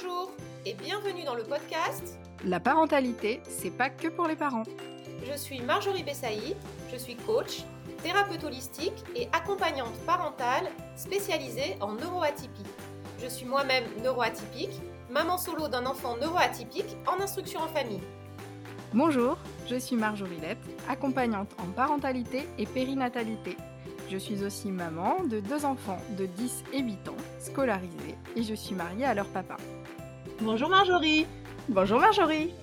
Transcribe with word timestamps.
Bonjour 0.00 0.30
et 0.66 0.74
bienvenue 0.74 1.24
dans 1.24 1.34
le 1.34 1.42
podcast 1.42 2.18
La 2.44 2.60
parentalité, 2.60 3.40
c'est 3.48 3.70
pas 3.70 3.90
que 3.90 4.08
pour 4.08 4.26
les 4.26 4.36
parents. 4.36 4.64
Je 5.24 5.36
suis 5.36 5.60
Marjorie 5.60 6.02
Bessaï, 6.02 6.54
je 6.92 6.96
suis 6.96 7.16
coach, 7.16 7.64
thérapeute 8.02 8.44
holistique 8.44 9.04
et 9.16 9.28
accompagnante 9.32 9.94
parentale 10.06 10.68
spécialisée 10.96 11.76
en 11.80 11.94
neuroatypie. 11.94 12.62
Je 13.20 13.28
suis 13.28 13.46
moi-même 13.46 13.84
neuroatypique, 14.02 14.80
maman 15.10 15.38
solo 15.38 15.68
d'un 15.68 15.86
enfant 15.86 16.16
neuroatypique 16.16 16.96
en 17.06 17.20
instruction 17.20 17.60
en 17.60 17.68
famille. 17.68 18.02
Bonjour, 18.92 19.36
je 19.68 19.76
suis 19.76 19.96
Marjorie 19.96 20.40
Lette, 20.40 20.64
accompagnante 20.88 21.54
en 21.58 21.72
parentalité 21.72 22.46
et 22.58 22.66
périnatalité. 22.66 23.56
Je 24.10 24.16
suis 24.16 24.44
aussi 24.44 24.70
maman 24.70 25.24
de 25.24 25.40
deux 25.40 25.64
enfants 25.64 26.00
de 26.16 26.26
10 26.26 26.64
et 26.72 26.80
8 26.80 27.08
ans, 27.08 27.16
scolarisés, 27.40 28.16
et 28.36 28.42
je 28.42 28.54
suis 28.54 28.74
mariée 28.74 29.04
à 29.04 29.12
leur 29.12 29.26
papa. 29.26 29.56
Bonjour 30.40 30.68
Marjorie 30.68 31.26
Bonjour 31.68 31.98
Marjorie 31.98 32.54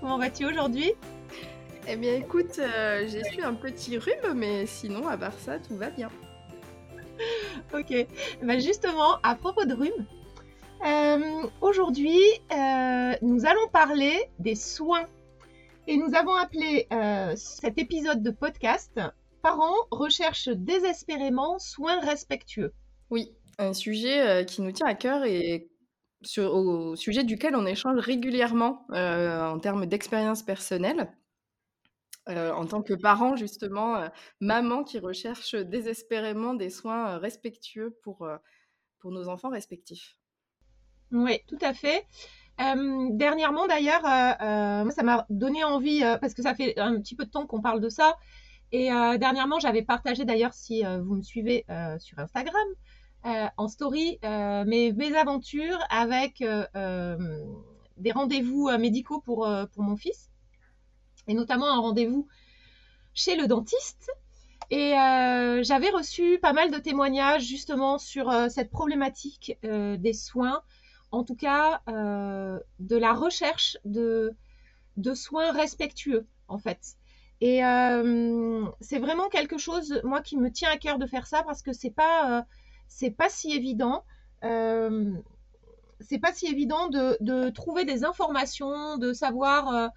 Comment 0.00 0.18
vas-tu 0.18 0.46
aujourd'hui? 0.46 0.92
Eh 1.88 1.96
bien 1.96 2.14
écoute, 2.14 2.60
euh, 2.60 3.08
j'ai 3.08 3.24
su 3.24 3.42
un 3.42 3.54
petit 3.54 3.98
rhume, 3.98 4.34
mais 4.36 4.66
sinon 4.66 5.08
à 5.08 5.16
part 5.16 5.32
ça, 5.34 5.58
tout 5.58 5.76
va 5.76 5.90
bien. 5.90 6.10
Ok, 7.74 8.06
bah 8.42 8.58
justement, 8.58 9.18
à 9.22 9.34
propos 9.34 9.64
de 9.64 9.74
rhume, 9.74 10.06
euh, 10.86 11.46
aujourd'hui, 11.60 12.18
euh, 12.52 13.14
nous 13.22 13.46
allons 13.46 13.68
parler 13.72 14.16
des 14.38 14.54
soins. 14.54 15.06
Et 15.88 15.96
nous 15.96 16.14
avons 16.14 16.34
appelé 16.34 16.86
cet 17.36 17.78
épisode 17.78 18.22
de 18.22 18.30
podcast 18.30 19.00
Parents 19.42 19.74
recherchent 19.90 20.50
désespérément 20.50 21.58
soins 21.58 21.98
respectueux. 22.00 22.72
Oui, 23.10 23.32
un 23.58 23.72
sujet 23.72 24.44
qui 24.46 24.62
nous 24.62 24.70
tient 24.70 24.86
à 24.86 24.94
cœur 24.94 25.24
et 25.24 25.68
au 26.38 26.96
sujet 26.96 27.24
duquel 27.24 27.54
on 27.56 27.66
échange 27.66 27.98
régulièrement 27.98 28.86
en 28.90 29.58
termes 29.58 29.86
d'expérience 29.86 30.42
personnelle. 30.42 31.12
en 32.26 32.66
tant 32.66 32.82
que 32.82 32.94
parent, 32.94 33.36
justement, 33.36 34.08
maman 34.40 34.84
qui 34.84 34.98
recherche 34.98 35.54
désespérément 35.54 36.54
des 36.54 36.70
soins 36.70 37.18
respectueux 37.18 37.98
pour, 38.02 38.28
pour 39.00 39.10
nos 39.10 39.28
enfants 39.28 39.50
respectifs. 39.50 40.16
Oui, 41.10 41.40
tout 41.48 41.58
à 41.60 41.74
fait. 41.74 42.06
dernièrement, 42.58 43.66
d'ailleurs, 43.66 44.02
ça 44.02 45.02
m'a 45.02 45.26
donné 45.30 45.64
envie, 45.64 46.00
parce 46.20 46.34
que 46.34 46.42
ça 46.42 46.54
fait 46.54 46.78
un 46.78 47.00
petit 47.00 47.16
peu 47.16 47.24
de 47.24 47.30
temps 47.30 47.46
qu'on 47.46 47.60
parle 47.60 47.80
de 47.80 47.88
ça, 47.88 48.16
et 48.70 48.88
dernièrement, 49.18 49.58
j'avais 49.60 49.82
partagé, 49.82 50.24
d'ailleurs, 50.24 50.54
si 50.54 50.82
vous 50.84 51.16
me 51.16 51.22
suivez 51.22 51.66
sur 51.98 52.18
Instagram, 52.18 52.68
en 53.24 53.68
story, 53.68 54.18
mes 54.22 54.92
mésaventures 54.92 55.78
avec 55.90 56.44
des 57.96 58.12
rendez-vous 58.12 58.70
médicaux 58.78 59.20
pour, 59.20 59.48
pour 59.72 59.82
mon 59.82 59.96
fils, 59.96 60.30
et 61.28 61.34
notamment 61.34 61.70
un 61.70 61.80
rendez-vous 61.80 62.26
chez 63.14 63.36
le 63.36 63.46
dentiste. 63.46 64.10
Et 64.70 64.92
j'avais 65.62 65.90
reçu 65.90 66.38
pas 66.40 66.52
mal 66.52 66.70
de 66.70 66.78
témoignages 66.78 67.44
justement 67.44 67.98
sur 67.98 68.32
cette 68.50 68.70
problématique 68.70 69.58
des 69.62 70.12
soins, 70.14 70.62
en 71.10 71.24
tout 71.24 71.36
cas 71.36 71.82
de 71.86 72.96
la 72.96 73.12
recherche 73.12 73.76
de, 73.84 74.34
de 74.96 75.14
soins 75.14 75.52
respectueux, 75.52 76.26
en 76.48 76.58
fait. 76.58 76.96
Et 77.40 77.60
c'est 78.80 78.98
vraiment 78.98 79.28
quelque 79.28 79.58
chose, 79.58 80.00
moi, 80.04 80.22
qui 80.22 80.38
me 80.38 80.50
tient 80.50 80.70
à 80.70 80.78
cœur 80.78 80.98
de 80.98 81.06
faire 81.06 81.26
ça 81.26 81.42
parce 81.42 81.60
que 81.60 81.72
c'est 81.72 81.90
pas, 81.90 82.46
c'est 82.94 83.10
pas 83.10 83.28
si 83.28 83.52
évident. 83.52 84.04
c'est 84.42 86.18
pas 86.18 86.32
si 86.32 86.46
évident 86.46 86.88
de, 86.88 87.16
de, 87.20 87.50
trouver 87.50 87.84
des 87.84 88.04
informations, 88.04 88.98
de 88.98 89.12
savoir 89.12 89.90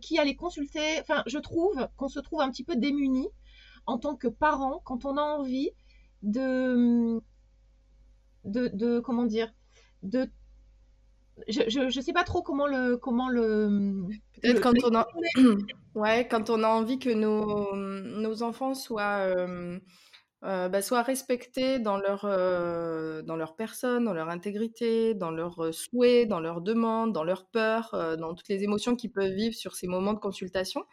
qui 0.00 0.18
aller 0.18 0.36
consulter. 0.36 1.00
Enfin, 1.00 1.22
je 1.26 1.38
trouve 1.38 1.88
qu'on 1.96 2.08
se 2.08 2.20
trouve 2.20 2.40
un 2.40 2.50
petit 2.50 2.64
peu 2.64 2.76
démuni 2.76 3.28
en 3.86 3.98
tant 3.98 4.14
que 4.14 4.28
parent 4.28 4.80
quand 4.84 5.04
on 5.04 5.16
a 5.16 5.22
envie 5.22 5.70
de, 6.22 7.20
de, 8.44 8.68
de 8.68 9.00
comment 9.00 9.24
dire, 9.24 9.52
de 10.02 10.28
je 11.48 11.96
ne 11.96 12.02
sais 12.02 12.12
pas 12.12 12.24
trop 12.24 12.42
comment 12.42 12.66
le 12.66 12.96
comment 12.96 13.28
le 13.28 14.06
peut-être 14.42 14.60
quand 14.60 14.74
on 14.84 14.94
a 14.94 15.06
ouais 15.94 16.26
quand 16.28 16.50
on 16.50 16.64
a 16.64 16.68
envie 16.68 16.98
que 16.98 17.10
nos, 17.10 17.74
nos 17.76 18.42
enfants 18.42 18.74
soient 18.74 19.18
euh, 19.20 19.78
euh, 20.44 20.68
bah, 20.68 20.82
soient 20.82 21.02
respectés 21.02 21.80
dans 21.80 21.96
leur 21.96 22.22
dans 22.22 23.36
leur 23.36 23.56
personne 23.56 24.04
dans 24.04 24.14
leur 24.14 24.28
intégrité 24.28 25.14
dans 25.14 25.32
leurs 25.32 25.74
souhaits 25.74 26.28
dans 26.28 26.38
leurs 26.38 26.60
demandes 26.60 27.12
dans 27.12 27.24
leurs 27.24 27.46
peurs 27.46 28.16
dans 28.16 28.34
toutes 28.34 28.48
les 28.48 28.62
émotions 28.62 28.94
qu'ils 28.94 29.10
peuvent 29.10 29.32
vivre 29.32 29.54
sur 29.54 29.74
ces 29.74 29.88
moments 29.88 30.12
de 30.12 30.20
consultation. 30.20 30.84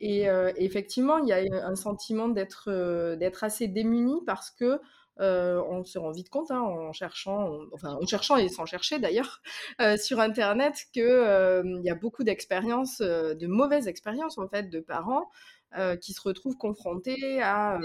Et 0.00 0.26
effectivement 0.56 1.18
il 1.18 1.28
y 1.28 1.32
a 1.32 1.66
un 1.66 1.76
sentiment 1.76 2.28
d'être 2.28 2.70
d'être 3.16 3.42
assez 3.42 3.68
démuni 3.68 4.20
parce 4.26 4.50
que 4.50 4.78
on 5.18 5.84
se 5.84 5.98
rend 5.98 6.12
vite 6.12 6.28
compte 6.28 6.50
hein, 6.50 6.60
en 6.60 6.92
cherchant, 6.92 7.58
en 7.82 8.06
cherchant 8.06 8.36
et 8.36 8.50
sans 8.50 8.66
chercher 8.66 8.98
d'ailleurs, 8.98 9.40
sur 9.96 10.20
Internet 10.20 10.74
qu'il 10.92 11.02
euh, 11.04 11.80
y 11.82 11.90
a 11.90 11.94
beaucoup 11.94 12.22
d'expériences, 12.22 13.00
de 13.00 13.46
mauvaises 13.46 13.88
expériences 13.88 14.36
en 14.36 14.48
fait, 14.48 14.68
de 14.68 14.80
parents 14.80 15.30
qui 16.00 16.12
se 16.12 16.20
retrouvent 16.20 16.56
confrontés 16.56 17.40
à, 17.42 17.78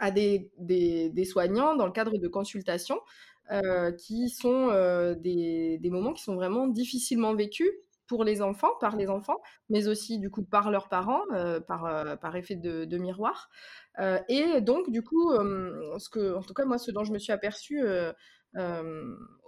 à 0.00 0.10
des, 0.10 0.50
des, 0.58 1.24
soignants 1.24 1.76
dans 1.76 1.86
le 1.86 1.92
cadre 1.92 2.18
de 2.18 2.28
consultations 2.28 3.00
qui 3.98 4.30
sont 4.30 4.68
des, 5.20 5.78
des, 5.78 5.90
moments 5.90 6.12
qui 6.12 6.22
sont 6.22 6.34
vraiment 6.34 6.66
difficilement 6.66 7.34
vécus 7.34 7.70
pour 8.06 8.24
les 8.24 8.42
enfants, 8.42 8.74
par 8.80 8.96
les 8.96 9.08
enfants, 9.08 9.40
mais 9.68 9.88
aussi 9.88 10.18
du 10.18 10.30
coup 10.30 10.44
par 10.44 10.70
leurs 10.70 10.88
parents, 10.88 11.22
par, 11.66 12.18
par 12.18 12.36
effet 12.36 12.56
de, 12.56 12.98
miroir. 12.98 13.50
Euh, 13.98 14.18
et 14.28 14.60
donc, 14.60 14.90
du 14.90 15.02
coup, 15.02 15.32
ce 15.32 16.08
que, 16.08 16.34
en 16.34 16.42
tout 16.42 16.54
cas, 16.54 16.64
moi, 16.64 16.78
ce 16.78 16.90
dont 16.90 17.04
je 17.04 17.12
me 17.12 17.18
suis 17.18 17.32
aperçue 17.32 17.82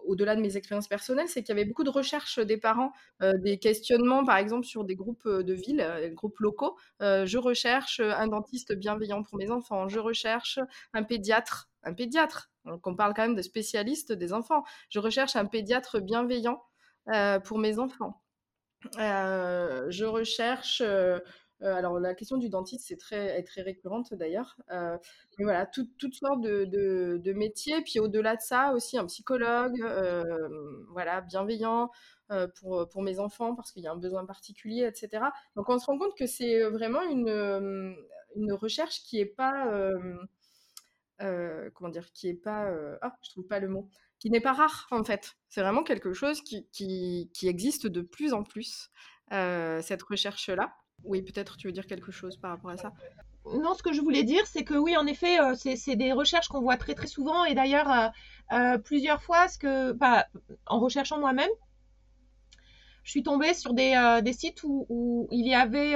au-delà 0.07 0.37
de 0.37 0.41
mes 0.41 0.57
expériences 0.57 0.89
personnelles, 0.89 1.29
c'est 1.29 1.43
qu'il 1.43 1.55
y 1.55 1.59
avait 1.59 1.65
beaucoup 1.67 1.85
de 1.85 1.91
recherches 1.91 2.39
des 2.39 2.57
parents, 2.57 2.93
des 3.21 3.59
questionnements, 3.59 4.25
par 4.25 4.37
exemple, 4.37 4.67
sur 4.67 4.85
des 4.85 4.95
groupes 4.95 5.29
de 5.29 5.53
villes, 5.53 5.87
des 6.01 6.11
groupes 6.11 6.39
locaux. 6.39 6.77
je 7.01 7.39
recherche 7.39 8.01
un 8.01 8.27
dentiste 8.29 8.75
bienveillant 8.75 9.23
pour 9.23 9.39
mes 9.39 9.51
enfants, 9.51 9.89
je 9.89 9.99
recherche 9.99 10.59
un 10.93 11.03
pédiatre, 11.03 11.69
un 11.83 11.95
pédiatre. 11.95 12.51
Donc, 12.65 12.87
on 12.87 12.95
parle 12.95 13.15
quand 13.15 13.23
même 13.23 13.37
de 13.37 13.43
spécialistes 13.43 14.13
des 14.13 14.33
enfants. 14.33 14.65
Je 14.89 14.99
recherche 14.99 15.37
un 15.37 15.47
pédiatre 15.47 16.01
bienveillant 16.01 16.63
pour 17.45 17.59
mes 17.59 17.79
enfants. 17.79 18.23
je 18.95 20.05
recherche 20.05 20.83
euh, 20.85 21.19
alors 21.63 21.99
la 21.99 22.15
question 22.15 22.37
du 22.37 22.49
dentiste 22.49 22.87
c'est 22.87 22.97
très, 22.97 23.39
est 23.39 23.43
très 23.45 23.63
récurrente 23.63 24.13
d'ailleurs. 24.15 24.57
Euh, 24.71 24.99
mais 25.39 25.45
voilà, 25.45 25.67
toutes 25.67 26.15
sortes 26.15 26.43
de, 26.43 27.33
métiers. 27.33 27.83
Puis 27.83 27.99
au-delà 27.99 28.37
de 28.37 28.41
ça 28.41 28.73
aussi 28.73 28.99
un 28.99 29.07
psychologue, 29.07 29.81
euh, 29.83 30.23
voilà, 30.91 31.21
bienveillant 31.23 31.91
pour, 32.57 32.89
pour 32.89 33.03
mes 33.03 33.19
enfants 33.19 33.55
parce 33.55 33.73
qu'il 33.73 33.83
y 33.83 33.87
a 33.87 33.93
un 33.93 33.97
besoin 33.97 34.27
particulier, 34.27 34.85
etc. 34.85 35.25
Donc 35.55 35.69
on 35.69 35.79
se 35.79 35.87
rend 35.87 35.99
compte 35.99 36.17
que 36.17 36.27
c'est 36.27 36.63
vraiment 36.65 37.03
une, 37.03 37.97
une 38.37 38.53
recherche 38.53 39.03
qui 39.05 39.21
est 39.21 39.27
pas, 39.27 39.71
comment 41.19 41.91
dire, 41.91 42.13
qui 42.13 42.29
est 42.29 42.35
pas, 42.35 42.71
ah, 43.01 43.17
je 43.23 43.31
trouve 43.31 43.47
pas 43.47 43.61
le 43.61 43.69
mot, 43.69 43.89
qui 44.19 44.31
n'est 44.31 44.41
pas 44.41 44.53
rare 44.53 44.89
en 44.91 45.05
fait. 45.05 45.37
C'est 45.49 45.63
vraiment 45.63 45.85
quelque 45.85 46.13
chose 46.13 46.43
qui, 46.43 46.69
qui, 46.71 47.31
qui, 47.33 47.49
existe 47.49 47.87
de 47.87 48.03
plus 48.03 48.35
en 48.35 48.43
plus, 48.43 48.91
cette 49.31 50.03
recherche-là. 50.03 50.75
Oui, 51.05 51.23
peut-être 51.23 51.57
tu 51.57 51.69
veux 51.69 51.73
dire 51.73 51.87
quelque 51.87 52.13
chose 52.13 52.37
par 52.37 52.51
rapport 52.51 52.71
à 52.71 52.77
ça. 52.77 52.93
Non, 53.55 53.75
ce 53.75 53.83
que 53.83 53.93
je 53.93 54.01
voulais 54.01 54.25
dire, 54.25 54.45
c'est 54.47 54.65
que 54.65 54.75
oui, 54.75 54.97
en 54.97 55.07
effet, 55.07 55.41
euh, 55.41 55.55
c'est 55.55 55.97
des 55.97 56.13
recherches 56.13 56.49
qu'on 56.49 56.61
voit 56.61 56.77
très 56.77 56.95
très 56.95 57.07
souvent 57.07 57.45
et 57.45 57.55
d'ailleurs 57.55 57.91
euh, 57.91 58.09
euh, 58.53 58.79
plusieurs 58.79 59.23
fois, 59.23 59.47
bah, 59.95 60.27
en 60.67 60.81
recherchant 60.81 61.21
moi-même, 61.21 61.51
je 63.05 63.11
suis 63.13 63.23
tombée 63.23 63.55
sur 63.55 63.73
des, 63.73 63.95
sites 64.33 64.65
où, 64.65 65.29
il 65.31 65.47
y 65.47 65.55
avait 65.55 65.95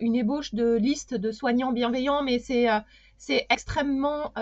une 0.00 0.14
ébauche 0.14 0.52
de 0.52 0.74
liste 0.74 1.14
de 1.14 1.32
soignants 1.32 1.72
bienveillants, 1.72 2.22
mais 2.22 2.38
c'est 2.38 3.46
extrêmement 3.48 4.34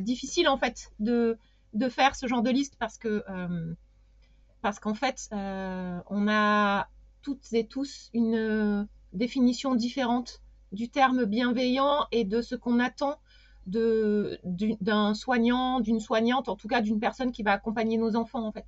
difficile 0.00 0.48
en 0.48 0.56
fait 0.56 0.90
de, 0.98 1.36
de 1.74 1.88
faire 1.90 2.16
ce 2.16 2.26
genre 2.26 2.42
de 2.42 2.50
liste 2.50 2.76
parce 2.78 2.96
que 2.96 3.22
parce 4.62 4.78
qu'en 4.80 4.94
fait, 4.94 5.28
on 5.30 6.26
a 6.26 6.88
toutes 7.20 7.52
et 7.52 7.66
tous 7.66 8.08
une 8.14 8.88
définition 9.12 9.74
différente 9.74 10.42
du 10.72 10.88
terme 10.88 11.24
bienveillant 11.24 12.06
et 12.12 12.24
de 12.24 12.40
ce 12.42 12.54
qu'on 12.54 12.78
attend 12.80 13.18
d'un 13.66 15.14
soignant, 15.14 15.80
d'une 15.80 16.00
soignante, 16.00 16.48
en 16.48 16.56
tout 16.56 16.68
cas 16.68 16.80
d'une 16.80 16.98
personne 16.98 17.30
qui 17.30 17.42
va 17.42 17.52
accompagner 17.52 17.96
nos 17.96 18.16
enfants 18.16 18.46
en 18.46 18.52
fait. 18.52 18.66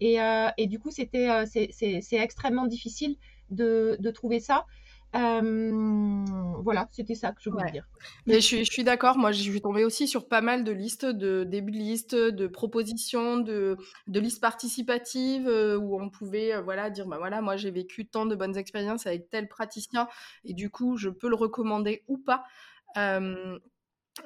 Et, 0.00 0.20
euh, 0.20 0.48
du 0.58 0.78
coup, 0.78 0.90
c'était, 0.90 1.30
euh, 1.30 1.44
c'est, 1.46 2.04
extrêmement 2.12 2.66
difficile 2.66 3.16
de, 3.50 3.96
trouver 4.12 4.40
ça. 4.40 4.66
Voilà, 5.12 6.88
c'était 6.92 7.14
ça 7.14 7.32
que 7.32 7.40
je 7.40 7.50
voulais 7.50 7.70
dire. 7.70 7.86
Mais 8.26 8.34
je 8.34 8.40
suis, 8.40 8.64
je 8.64 8.72
suis 8.72 8.84
d'accord. 8.84 9.18
Moi, 9.18 9.32
je 9.32 9.42
suis 9.42 9.60
tombée 9.60 9.84
aussi 9.84 10.08
sur 10.08 10.28
pas 10.28 10.40
mal 10.40 10.64
de 10.64 10.72
listes, 10.72 11.04
de 11.04 11.44
début 11.44 11.72
de 11.72 11.76
liste, 11.76 12.14
de 12.14 12.46
propositions, 12.46 13.38
de, 13.38 13.76
de 14.06 14.20
listes 14.20 14.40
participatives 14.40 15.46
où 15.46 16.00
on 16.00 16.08
pouvait 16.08 16.60
voilà, 16.62 16.90
dire 16.90 17.06
bah 17.06 17.18
voilà, 17.18 17.42
moi 17.42 17.56
j'ai 17.56 17.70
vécu 17.70 18.06
tant 18.06 18.26
de 18.26 18.34
bonnes 18.34 18.56
expériences 18.56 19.06
avec 19.06 19.28
tel 19.28 19.48
praticien 19.48 20.08
et 20.44 20.54
du 20.54 20.70
coup, 20.70 20.96
je 20.96 21.08
peux 21.08 21.28
le 21.28 21.36
recommander 21.36 22.04
ou 22.08 22.18
pas. 22.18 22.44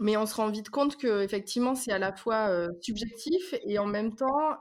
mais 0.00 0.16
on 0.16 0.26
se 0.26 0.34
rend 0.34 0.50
vite 0.50 0.70
compte 0.70 0.96
que 0.96 1.22
effectivement, 1.22 1.74
c'est 1.74 1.92
à 1.92 1.98
la 1.98 2.14
fois 2.14 2.50
subjectif 2.80 3.54
et 3.64 3.78
en 3.78 3.86
même 3.86 4.14
temps 4.14 4.58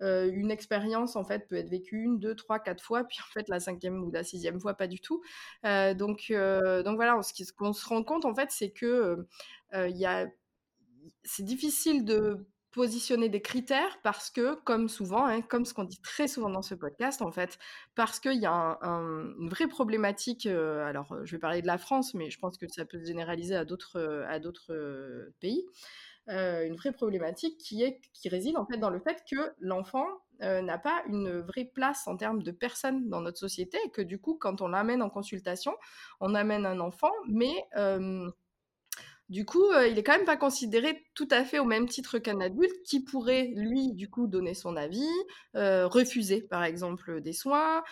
une 0.00 0.50
expérience 0.50 1.16
en 1.16 1.24
fait 1.24 1.46
peut 1.48 1.56
être 1.56 1.68
vécue 1.68 2.02
une, 2.02 2.18
deux, 2.18 2.34
trois, 2.34 2.58
quatre 2.58 2.82
fois, 2.82 3.04
puis 3.04 3.18
en 3.20 3.32
fait 3.32 3.48
la 3.48 3.60
cinquième 3.60 4.02
ou 4.04 4.10
la 4.10 4.24
sixième 4.24 4.60
fois 4.60 4.74
pas 4.74 4.86
du 4.86 5.00
tout. 5.00 5.22
donc, 5.64 6.32
donc 6.32 6.96
voilà, 6.96 7.20
ce 7.22 7.52
qu'on 7.52 7.72
se 7.72 7.86
rend 7.86 8.02
compte 8.02 8.24
en 8.24 8.34
fait, 8.34 8.50
c'est 8.50 8.70
que 8.70 9.26
c'est 11.24 11.44
difficile 11.44 12.04
de 12.04 12.46
positionner 12.70 13.28
des 13.28 13.42
critères 13.42 13.98
parce 14.02 14.30
que, 14.30 14.54
comme 14.62 14.88
souvent, 14.88 15.26
hein, 15.26 15.42
comme 15.42 15.64
ce 15.64 15.74
qu'on 15.74 15.84
dit 15.84 16.00
très 16.00 16.28
souvent 16.28 16.50
dans 16.50 16.62
ce 16.62 16.74
podcast, 16.74 17.20
en 17.20 17.32
fait, 17.32 17.58
parce 17.94 18.20
qu'il 18.20 18.40
y 18.40 18.46
a 18.46 18.78
une 18.82 19.48
vraie 19.48 19.66
problématique. 19.66 20.46
alors, 20.46 21.16
je 21.24 21.32
vais 21.32 21.40
parler 21.40 21.62
de 21.62 21.66
la 21.66 21.78
France, 21.78 22.14
mais 22.14 22.30
je 22.30 22.38
pense 22.38 22.56
que 22.58 22.66
ça 22.68 22.84
peut 22.84 23.00
se 23.00 23.06
généraliser 23.06 23.56
à 23.56 23.64
d'autres 23.64 25.32
pays. 25.40 25.64
Euh, 26.30 26.64
une 26.64 26.76
vraie 26.76 26.92
problématique 26.92 27.58
qui, 27.58 27.82
est, 27.82 28.00
qui 28.12 28.28
réside 28.28 28.56
en 28.56 28.64
fait 28.64 28.76
dans 28.76 28.90
le 28.90 29.00
fait 29.00 29.24
que 29.28 29.52
l'enfant 29.58 30.06
euh, 30.42 30.62
n'a 30.62 30.78
pas 30.78 31.02
une 31.08 31.40
vraie 31.40 31.64
place 31.64 32.06
en 32.06 32.16
termes 32.16 32.42
de 32.42 32.52
personne 32.52 33.08
dans 33.08 33.20
notre 33.20 33.38
société 33.38 33.78
et 33.84 33.90
que 33.90 34.02
du 34.02 34.20
coup, 34.20 34.36
quand 34.38 34.60
on 34.60 34.68
l'amène 34.68 35.02
en 35.02 35.10
consultation, 35.10 35.74
on 36.20 36.36
amène 36.36 36.66
un 36.66 36.78
enfant, 36.78 37.10
mais 37.28 37.64
euh, 37.76 38.30
du 39.28 39.44
coup, 39.44 39.64
il 39.88 39.98
est 39.98 40.02
quand 40.02 40.16
même 40.16 40.24
pas 40.24 40.36
considéré 40.36 41.04
tout 41.14 41.28
à 41.30 41.44
fait 41.44 41.58
au 41.60 41.64
même 41.64 41.88
titre 41.88 42.18
qu'un 42.18 42.40
adulte 42.40 42.82
qui 42.84 43.02
pourrait, 43.02 43.52
lui, 43.54 43.92
du 43.92 44.10
coup, 44.10 44.26
donner 44.26 44.54
son 44.54 44.74
avis, 44.74 45.06
refuser, 45.54 46.42
par 46.42 46.64
exemple, 46.64 47.20
des 47.20 47.32
soins, 47.32 47.84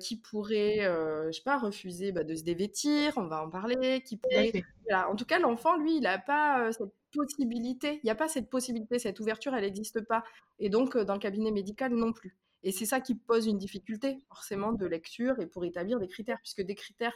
qui 0.00 0.16
pourrait, 0.16 0.78
je 0.80 1.30
sais 1.30 1.44
pas, 1.44 1.56
refuser 1.56 2.10
bah, 2.10 2.24
de 2.24 2.34
se 2.34 2.42
dévêtir, 2.42 3.12
on 3.16 3.28
va 3.28 3.44
en 3.44 3.48
parler, 3.48 4.02
qui 4.04 4.16
pourrait... 4.16 4.50
En 4.90 5.14
tout 5.14 5.24
cas, 5.24 5.38
l'enfant, 5.38 5.76
lui, 5.76 5.98
il 5.98 6.00
n'a 6.00 6.18
pas 6.18 6.72
cette 6.72 6.90
il 7.16 8.00
n'y 8.04 8.10
a 8.10 8.14
pas 8.14 8.28
cette 8.28 8.50
possibilité, 8.50 8.98
cette 8.98 9.20
ouverture, 9.20 9.54
elle 9.54 9.64
n'existe 9.64 10.00
pas. 10.02 10.24
Et 10.58 10.68
donc, 10.68 10.96
dans 10.96 11.14
le 11.14 11.20
cabinet 11.20 11.50
médical, 11.50 11.94
non 11.94 12.12
plus. 12.12 12.36
Et 12.62 12.72
c'est 12.72 12.86
ça 12.86 13.00
qui 13.00 13.14
pose 13.14 13.46
une 13.46 13.58
difficulté, 13.58 14.18
forcément, 14.28 14.72
de 14.72 14.86
lecture 14.86 15.38
et 15.40 15.46
pour 15.46 15.64
établir 15.64 16.00
des 16.00 16.08
critères, 16.08 16.38
puisque 16.42 16.62
des 16.62 16.74
critères 16.74 17.14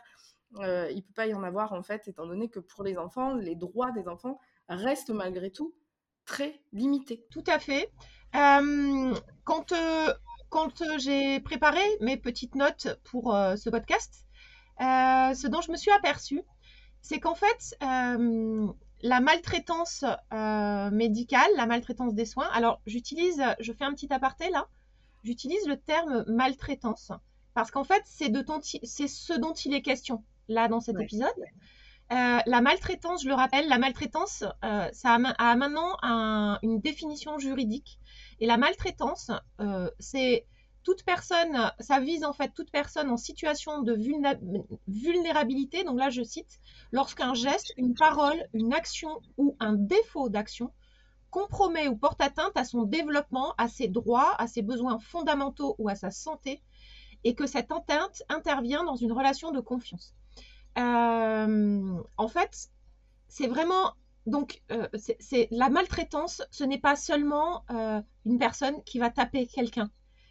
euh, 0.58 0.88
il 0.90 0.96
ne 0.96 1.00
peut 1.02 1.12
pas 1.14 1.26
y 1.26 1.34
en 1.34 1.42
avoir 1.42 1.72
en 1.72 1.82
fait, 1.82 2.08
étant 2.08 2.26
donné 2.26 2.48
que 2.48 2.58
pour 2.58 2.82
les 2.82 2.98
enfants, 2.98 3.34
les 3.34 3.54
droits 3.54 3.92
des 3.92 4.08
enfants 4.08 4.40
restent 4.68 5.10
malgré 5.10 5.50
tout 5.50 5.74
très 6.24 6.60
limités. 6.72 7.24
Tout 7.30 7.44
à 7.46 7.58
fait. 7.58 7.90
Euh, 8.34 9.14
quand 9.44 9.72
euh, 9.72 10.12
quand 10.48 10.82
j'ai 10.98 11.40
préparé 11.40 11.80
mes 12.00 12.16
petites 12.16 12.56
notes 12.56 12.88
pour 13.04 13.32
ce 13.56 13.70
podcast, 13.70 14.26
ce 14.80 15.46
dont 15.46 15.60
je 15.60 15.70
me 15.70 15.76
suis 15.76 15.92
aperçue, 15.92 16.42
c'est 17.02 17.20
qu'en 17.20 17.36
fait, 17.36 17.76
la 19.02 19.20
maltraitance 19.20 20.04
médicale, 20.92 21.50
la 21.56 21.66
maltraitance 21.66 22.14
des 22.14 22.26
soins, 22.26 22.48
alors 22.52 22.80
j'utilise, 22.86 23.42
je 23.60 23.72
fais 23.72 23.84
un 23.84 23.92
petit 23.92 24.12
aparté 24.12 24.50
là, 24.50 24.68
j'utilise 25.24 25.66
le 25.66 25.76
terme 25.76 26.24
maltraitance 26.28 27.12
parce 27.54 27.70
qu'en 27.70 27.84
fait, 27.84 28.02
c'est 28.04 28.28
ce 28.28 29.38
dont 29.38 29.52
il 29.52 29.74
est 29.74 29.82
question 29.82 30.24
là 30.48 30.68
dans 30.68 30.80
cet 30.80 30.98
épisode. 31.00 31.28
Euh, 32.12 32.38
la 32.44 32.60
maltraitance, 32.60 33.22
je 33.22 33.28
le 33.28 33.34
rappelle, 33.34 33.68
la 33.68 33.78
maltraitance, 33.78 34.44
euh, 34.64 34.88
ça 34.92 35.14
a, 35.14 35.56
maintenant 35.56 35.96
une 36.62 36.80
définition 36.80 37.38
juridique. 37.38 37.98
Et 38.40 38.46
la 38.46 38.56
maltraitance, 38.56 39.30
euh, 39.60 39.90
c'est 39.98 40.46
toute 40.82 41.04
personne, 41.04 41.72
ça 41.78 42.00
vise 42.00 42.24
en 42.24 42.32
fait 42.32 42.52
toute 42.54 42.70
personne 42.70 43.10
en 43.10 43.16
situation 43.16 43.82
de 43.82 43.94
vulnérabilité. 44.88 45.84
Donc 45.84 45.98
là, 45.98 46.10
je 46.10 46.22
cite, 46.22 46.60
lorsqu'un 46.92 47.34
geste, 47.34 47.72
une 47.76 47.94
parole, 47.94 48.42
une 48.54 48.72
action 48.72 49.20
ou 49.36 49.56
un 49.60 49.74
défaut 49.74 50.28
d'action 50.28 50.72
compromet 51.30 51.88
ou 51.88 51.96
porte 51.96 52.20
atteinte 52.20 52.56
à 52.56 52.64
son 52.64 52.82
développement, 52.82 53.54
à 53.56 53.68
ses 53.68 53.88
droits, 53.88 54.34
à 54.38 54.46
ses 54.46 54.62
besoins 54.62 54.98
fondamentaux 54.98 55.76
ou 55.78 55.88
à 55.88 55.94
sa 55.94 56.10
santé, 56.10 56.62
et 57.24 57.34
que 57.34 57.46
cette 57.46 57.70
atteinte 57.70 58.22
intervient 58.28 58.84
dans 58.84 58.96
une 58.96 59.12
relation 59.12 59.52
de 59.52 59.60
confiance. 59.60 60.14
Euh, 60.78 62.02
en 62.16 62.28
fait, 62.28 62.70
c'est 63.28 63.46
vraiment 63.46 63.94
donc, 64.26 64.62
euh, 64.70 64.86
c'est 64.94 65.48
la 65.50 65.70
maltraitance, 65.70 66.42
ce 66.50 66.62
n'est 66.64 66.78
pas 66.78 66.94
seulement 66.94 67.64
euh, 67.70 68.00
une 68.26 68.38
personne 68.38 68.82
qui 68.84 68.98
va 68.98 69.10
taper 69.10 69.46
quelqu'un. 69.46 69.90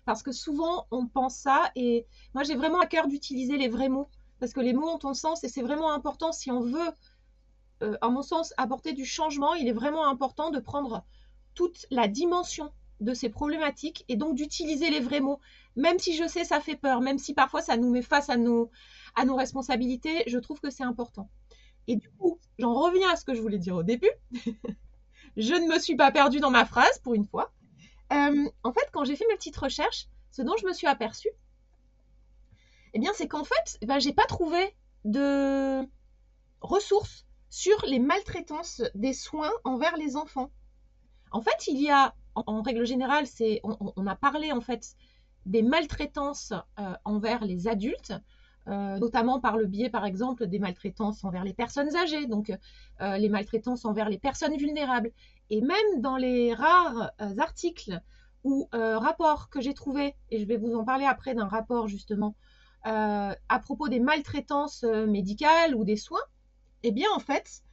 Parce 0.09 0.23
que 0.23 0.31
souvent, 0.31 0.87
on 0.89 1.05
pense 1.05 1.35
ça, 1.35 1.69
et 1.75 2.07
moi, 2.33 2.41
j'ai 2.41 2.55
vraiment 2.55 2.79
à 2.79 2.87
cœur 2.87 3.07
d'utiliser 3.07 3.57
les 3.57 3.67
vrais 3.67 3.89
mots, 3.89 4.09
parce 4.39 4.53
que 4.53 4.59
les 4.59 4.73
mots 4.73 4.89
ont 4.89 5.07
un 5.07 5.13
sens, 5.13 5.43
et 5.43 5.49
c'est 5.49 5.61
vraiment 5.61 5.91
important 5.91 6.31
si 6.31 6.49
on 6.49 6.61
veut, 6.61 6.89
à 8.01 8.09
mon 8.09 8.23
sens, 8.23 8.51
apporter 8.57 8.93
du 8.93 9.05
changement, 9.05 9.53
il 9.53 9.67
est 9.67 9.71
vraiment 9.71 10.07
important 10.07 10.49
de 10.49 10.59
prendre 10.59 11.05
toute 11.53 11.85
la 11.91 12.07
dimension 12.07 12.71
de 13.01 13.13
ces 13.13 13.29
problématiques, 13.29 14.03
et 14.07 14.15
donc 14.15 14.33
d'utiliser 14.33 14.89
les 14.89 14.99
vrais 14.99 15.19
mots. 15.19 15.39
Même 15.75 15.99
si 15.99 16.15
je 16.15 16.27
sais, 16.27 16.43
ça 16.43 16.59
fait 16.59 16.75
peur, 16.75 17.01
même 17.01 17.19
si 17.19 17.35
parfois 17.35 17.61
ça 17.61 17.77
nous 17.77 17.91
met 17.91 18.01
face 18.01 18.31
à 18.31 18.37
nos, 18.37 18.71
à 19.15 19.25
nos 19.25 19.35
responsabilités, 19.35 20.23
je 20.25 20.39
trouve 20.39 20.59
que 20.59 20.71
c'est 20.71 20.83
important. 20.83 21.29
Et 21.85 21.97
du 21.97 22.09
coup, 22.09 22.39
j'en 22.57 22.73
reviens 22.73 23.11
à 23.11 23.15
ce 23.15 23.25
que 23.25 23.35
je 23.35 23.41
voulais 23.43 23.59
dire 23.59 23.75
au 23.75 23.83
début. 23.83 24.09
je 25.37 25.53
ne 25.53 25.71
me 25.71 25.77
suis 25.77 25.95
pas 25.95 26.11
perdue 26.11 26.39
dans 26.39 26.49
ma 26.49 26.65
phrase 26.65 26.97
pour 27.03 27.13
une 27.13 27.27
fois. 27.27 27.53
Euh, 28.11 28.49
en 28.63 28.73
fait, 28.73 28.89
quand 28.91 29.03
j'ai 29.03 29.15
fait 29.15 29.25
mes 29.27 29.35
petites 29.35 29.57
recherches, 29.57 30.07
ce 30.31 30.41
dont 30.41 30.55
je 30.59 30.65
me 30.65 30.73
suis 30.73 30.87
aperçue, 30.87 31.29
eh 32.93 32.99
bien, 32.99 33.11
c'est 33.13 33.27
qu'en 33.27 33.43
fait, 33.43 33.77
je 33.81 33.87
ben, 33.87 33.99
j'ai 33.99 34.13
pas 34.13 34.25
trouvé 34.25 34.75
de 35.05 35.87
ressources 36.61 37.25
sur 37.49 37.83
les 37.85 37.99
maltraitances 37.99 38.81
des 38.95 39.13
soins 39.13 39.51
envers 39.63 39.95
les 39.97 40.15
enfants. 40.15 40.51
En 41.31 41.41
fait, 41.41 41.67
il 41.67 41.81
y 41.81 41.89
a, 41.89 42.15
en, 42.35 42.61
règle 42.61 42.85
générale, 42.85 43.25
on, 43.63 44.07
a 44.07 44.15
parlé 44.15 44.51
en 44.51 44.61
fait 44.61 44.95
des 45.45 45.61
maltraitances 45.61 46.53
euh, 46.79 46.93
envers 47.05 47.43
les 47.43 47.67
adultes. 47.67 48.13
Euh, 48.69 48.99
notamment 48.99 49.39
par 49.39 49.57
le 49.57 49.65
biais, 49.65 49.89
par 49.89 50.05
exemple, 50.05 50.45
des 50.45 50.59
maltraitances 50.59 51.23
envers 51.23 51.43
les 51.43 51.53
personnes 51.53 51.95
âgées, 51.95 52.27
donc 52.27 52.51
euh, 53.01 53.17
les 53.17 53.29
maltraitances 53.29 53.83
envers 53.83 54.09
les 54.09 54.19
personnes 54.19 54.55
vulnérables. 54.57 55.11
Et 55.49 55.61
même 55.61 56.01
dans 56.01 56.17
les 56.17 56.53
rares 56.53 57.11
euh, 57.19 57.37
articles 57.39 57.99
ou 58.43 58.69
rapports 58.71 59.49
que 59.49 59.59
j'ai 59.59 59.73
trouvés, 59.73 60.15
et 60.31 60.39
je 60.39 60.45
vais 60.45 60.55
vous 60.55 60.73
en 60.73 60.85
parler 60.85 61.03
après 61.03 61.33
d'un 61.33 61.47
rapport 61.47 61.89
justement 61.89 62.35
à 62.85 63.59
propos 63.61 63.89
des 63.89 63.99
maltraitances 63.99 64.83
médicales 64.83 65.75
ou 65.75 65.83
des 65.83 65.97
soins, 65.97 66.23
eh 66.83 66.91
bien 66.91 67.09
en 67.13 67.19
fait, 67.19 67.63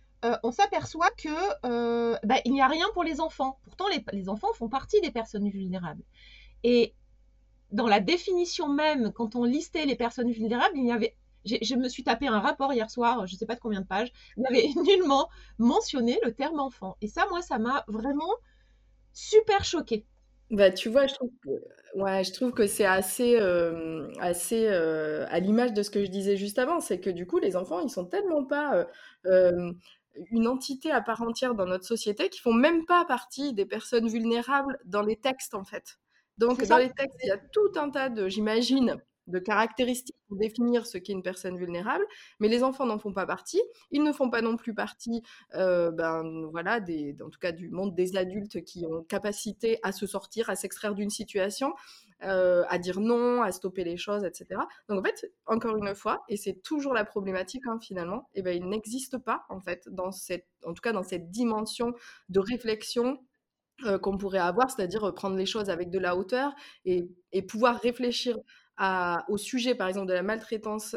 on 0.42 0.50
s'aperçoit 0.50 1.10
que 1.10 2.26
bah, 2.26 2.40
il 2.44 2.52
n'y 2.52 2.60
a 2.60 2.66
rien 2.66 2.86
pour 2.94 3.04
les 3.04 3.20
enfants. 3.20 3.60
Pourtant, 3.62 3.86
les, 3.86 4.04
les, 4.12 4.28
enfants 4.28 4.52
font 4.54 4.68
partie 4.68 5.00
des 5.00 5.12
personnes 5.12 5.48
vulnérables. 5.48 6.02
Et 6.64 6.96
dans 7.72 7.86
la 7.86 8.00
définition 8.00 8.68
même, 8.68 9.12
quand 9.12 9.36
on 9.36 9.44
listait 9.44 9.86
les 9.86 9.96
personnes 9.96 10.30
vulnérables, 10.30 10.76
il 10.76 10.86
y 10.86 10.92
avait 10.92 11.16
je 11.46 11.74
me 11.76 11.88
suis 11.88 12.02
tapé 12.02 12.26
un 12.26 12.40
rapport 12.40 12.72
hier 12.72 12.90
soir, 12.90 13.26
je 13.26 13.34
ne 13.34 13.38
sais 13.38 13.46
pas 13.46 13.54
de 13.54 13.60
combien 13.60 13.80
de 13.80 13.86
pages, 13.86 14.12
il 14.36 14.42
y 14.42 14.46
avait 14.46 14.68
nullement 14.82 15.28
mentionné 15.58 16.18
le 16.24 16.32
terme 16.32 16.60
enfant. 16.60 16.96
Et 17.00 17.08
ça, 17.08 17.26
moi, 17.30 17.42
ça 17.42 17.58
m'a 17.58 17.84
vraiment 17.88 18.34
super 19.12 19.64
choqué. 19.64 20.04
Bah, 20.50 20.70
tu 20.70 20.88
vois, 20.88 21.06
je 21.06 21.14
trouve 21.14 21.30
que, 21.42 21.50
ouais, 21.96 22.52
que 22.52 22.66
c'est 22.68 22.84
assez, 22.84 23.36
euh, 23.40 24.08
assez 24.20 24.68
euh, 24.68 25.26
à 25.28 25.40
l'image 25.40 25.72
de 25.72 25.82
ce 25.82 25.90
que 25.90 26.04
je 26.04 26.10
disais 26.10 26.36
juste 26.36 26.58
avant, 26.58 26.80
c'est 26.80 27.00
que 27.00 27.10
du 27.10 27.26
coup, 27.26 27.38
les 27.38 27.56
enfants, 27.56 27.80
ils 27.80 27.90
sont 27.90 28.04
tellement 28.04 28.44
pas 28.44 28.86
euh, 29.26 29.72
une 30.30 30.46
entité 30.46 30.92
à 30.92 31.00
part 31.00 31.22
entière 31.22 31.54
dans 31.54 31.66
notre 31.66 31.84
société 31.84 32.28
qu'ils 32.28 32.42
font 32.42 32.52
même 32.52 32.86
pas 32.86 33.04
partie 33.04 33.54
des 33.54 33.66
personnes 33.66 34.08
vulnérables 34.08 34.78
dans 34.84 35.02
les 35.02 35.16
textes, 35.16 35.54
en 35.54 35.64
fait. 35.64 35.98
Donc, 36.38 36.62
dans 36.64 36.78
les 36.78 36.90
textes, 36.90 37.18
il 37.22 37.28
y 37.28 37.32
a 37.32 37.38
tout 37.38 37.72
un 37.76 37.90
tas 37.90 38.08
de, 38.08 38.28
j'imagine, 38.28 39.00
de 39.26 39.38
caractéristiques 39.38 40.16
pour 40.28 40.36
définir 40.36 40.86
ce 40.86 40.98
qu'est 40.98 41.12
une 41.12 41.22
personne 41.22 41.56
vulnérable, 41.56 42.04
mais 42.38 42.48
les 42.48 42.62
enfants 42.62 42.86
n'en 42.86 42.98
font 42.98 43.12
pas 43.12 43.26
partie. 43.26 43.60
Ils 43.90 44.02
ne 44.02 44.12
font 44.12 44.30
pas 44.30 44.42
non 44.42 44.56
plus 44.56 44.74
partie, 44.74 45.22
euh, 45.54 45.90
ben 45.90 46.46
voilà, 46.50 46.80
des, 46.80 47.16
en 47.24 47.30
tout 47.30 47.38
cas 47.38 47.52
du 47.52 47.68
monde 47.68 47.94
des 47.94 48.16
adultes 48.16 48.64
qui 48.64 48.86
ont 48.86 49.02
capacité 49.04 49.78
à 49.82 49.92
se 49.92 50.06
sortir, 50.06 50.50
à 50.50 50.56
s'extraire 50.56 50.94
d'une 50.94 51.10
situation, 51.10 51.74
euh, 52.22 52.64
à 52.68 52.78
dire 52.78 53.00
non, 53.00 53.42
à 53.42 53.52
stopper 53.52 53.84
les 53.84 53.96
choses, 53.96 54.24
etc. 54.24 54.60
Donc 54.88 55.00
en 55.00 55.02
fait, 55.02 55.30
encore 55.46 55.76
une 55.76 55.94
fois, 55.94 56.24
et 56.28 56.36
c'est 56.36 56.62
toujours 56.62 56.94
la 56.94 57.04
problématique 57.04 57.66
hein, 57.66 57.78
finalement, 57.80 58.28
et 58.34 58.40
eh 58.40 58.42
ben 58.42 58.56
il 58.56 58.68
n'existe 58.68 59.18
pas 59.18 59.44
en 59.48 59.60
fait 59.60 59.88
dans 59.90 60.12
cette, 60.12 60.46
en 60.64 60.72
tout 60.72 60.80
cas 60.80 60.92
dans 60.92 61.02
cette 61.02 61.30
dimension 61.30 61.94
de 62.28 62.40
réflexion 62.40 63.18
qu'on 64.02 64.16
pourrait 64.16 64.38
avoir, 64.38 64.70
c'est-à-dire 64.70 65.12
prendre 65.14 65.36
les 65.36 65.46
choses 65.46 65.70
avec 65.70 65.90
de 65.90 65.98
la 65.98 66.16
hauteur 66.16 66.54
et, 66.84 67.08
pouvoir 67.48 67.80
réfléchir 67.80 68.38
au 69.28 69.36
sujet, 69.36 69.74
par 69.74 69.88
exemple, 69.88 70.08
de 70.08 70.14
la 70.14 70.22
maltraitance 70.22 70.96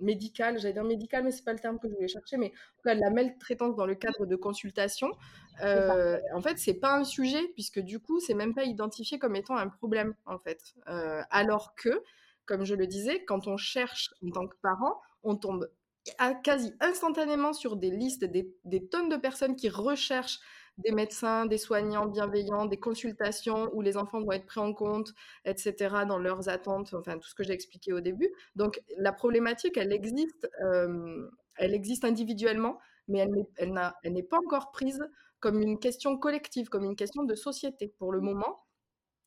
médicale, 0.00 0.58
j'allais 0.58 0.74
dire 0.74 0.84
médicale, 0.84 1.24
mais 1.24 1.30
c'est 1.30 1.44
pas 1.44 1.52
le 1.52 1.58
terme 1.58 1.78
que 1.78 1.88
je 1.88 1.94
voulais 1.94 2.08
chercher, 2.08 2.36
mais 2.36 2.52
en 2.78 2.82
cas, 2.82 2.94
la 2.94 3.10
maltraitance 3.10 3.76
dans 3.76 3.86
le 3.86 3.94
cadre 3.94 4.26
de 4.26 4.36
consultation, 4.36 5.10
euh, 5.62 6.18
en 6.34 6.40
fait, 6.40 6.58
c'est 6.58 6.74
pas 6.74 6.94
un 6.96 7.04
sujet 7.04 7.48
puisque 7.54 7.80
du 7.80 8.00
coup, 8.00 8.20
c'est 8.20 8.34
même 8.34 8.54
pas 8.54 8.64
identifié 8.64 9.18
comme 9.18 9.36
étant 9.36 9.56
un 9.56 9.68
problème, 9.68 10.14
en 10.26 10.38
fait. 10.38 10.74
Euh, 10.88 11.22
alors 11.30 11.74
que, 11.74 12.02
comme 12.46 12.64
je 12.64 12.74
le 12.74 12.86
disais, 12.86 13.24
quand 13.24 13.46
on 13.46 13.56
cherche 13.56 14.12
en 14.26 14.30
tant 14.30 14.46
que 14.46 14.56
parent, 14.62 15.00
on 15.22 15.36
tombe 15.36 15.70
quasi 16.42 16.72
instantanément 16.80 17.52
sur 17.52 17.76
des 17.76 17.90
listes, 17.90 18.24
des, 18.24 18.50
des 18.64 18.88
tonnes 18.88 19.10
de 19.10 19.16
personnes 19.16 19.54
qui 19.54 19.68
recherchent 19.68 20.40
des 20.84 20.92
médecins, 20.92 21.46
des 21.46 21.58
soignants 21.58 22.06
bienveillants, 22.06 22.66
des 22.66 22.78
consultations 22.78 23.70
où 23.72 23.82
les 23.82 23.96
enfants 23.96 24.22
vont 24.22 24.32
être 24.32 24.46
pris 24.46 24.60
en 24.60 24.72
compte, 24.72 25.12
etc., 25.44 25.74
dans 26.08 26.18
leurs 26.18 26.48
attentes, 26.48 26.94
enfin 26.94 27.18
tout 27.18 27.28
ce 27.28 27.34
que 27.34 27.44
j'ai 27.44 27.52
expliqué 27.52 27.92
au 27.92 28.00
début. 28.00 28.32
Donc 28.56 28.80
la 28.96 29.12
problématique, 29.12 29.76
elle 29.76 29.92
existe, 29.92 30.50
euh, 30.62 31.28
elle 31.56 31.74
existe 31.74 32.04
individuellement, 32.04 32.78
mais 33.08 33.26
elle 33.56 34.12
n'est 34.12 34.22
pas 34.22 34.38
encore 34.38 34.70
prise 34.70 35.00
comme 35.40 35.60
une 35.60 35.78
question 35.78 36.16
collective, 36.18 36.68
comme 36.68 36.84
une 36.84 36.96
question 36.96 37.24
de 37.24 37.34
société 37.34 37.94
pour 37.98 38.12
le 38.12 38.20
moment. 38.20 38.60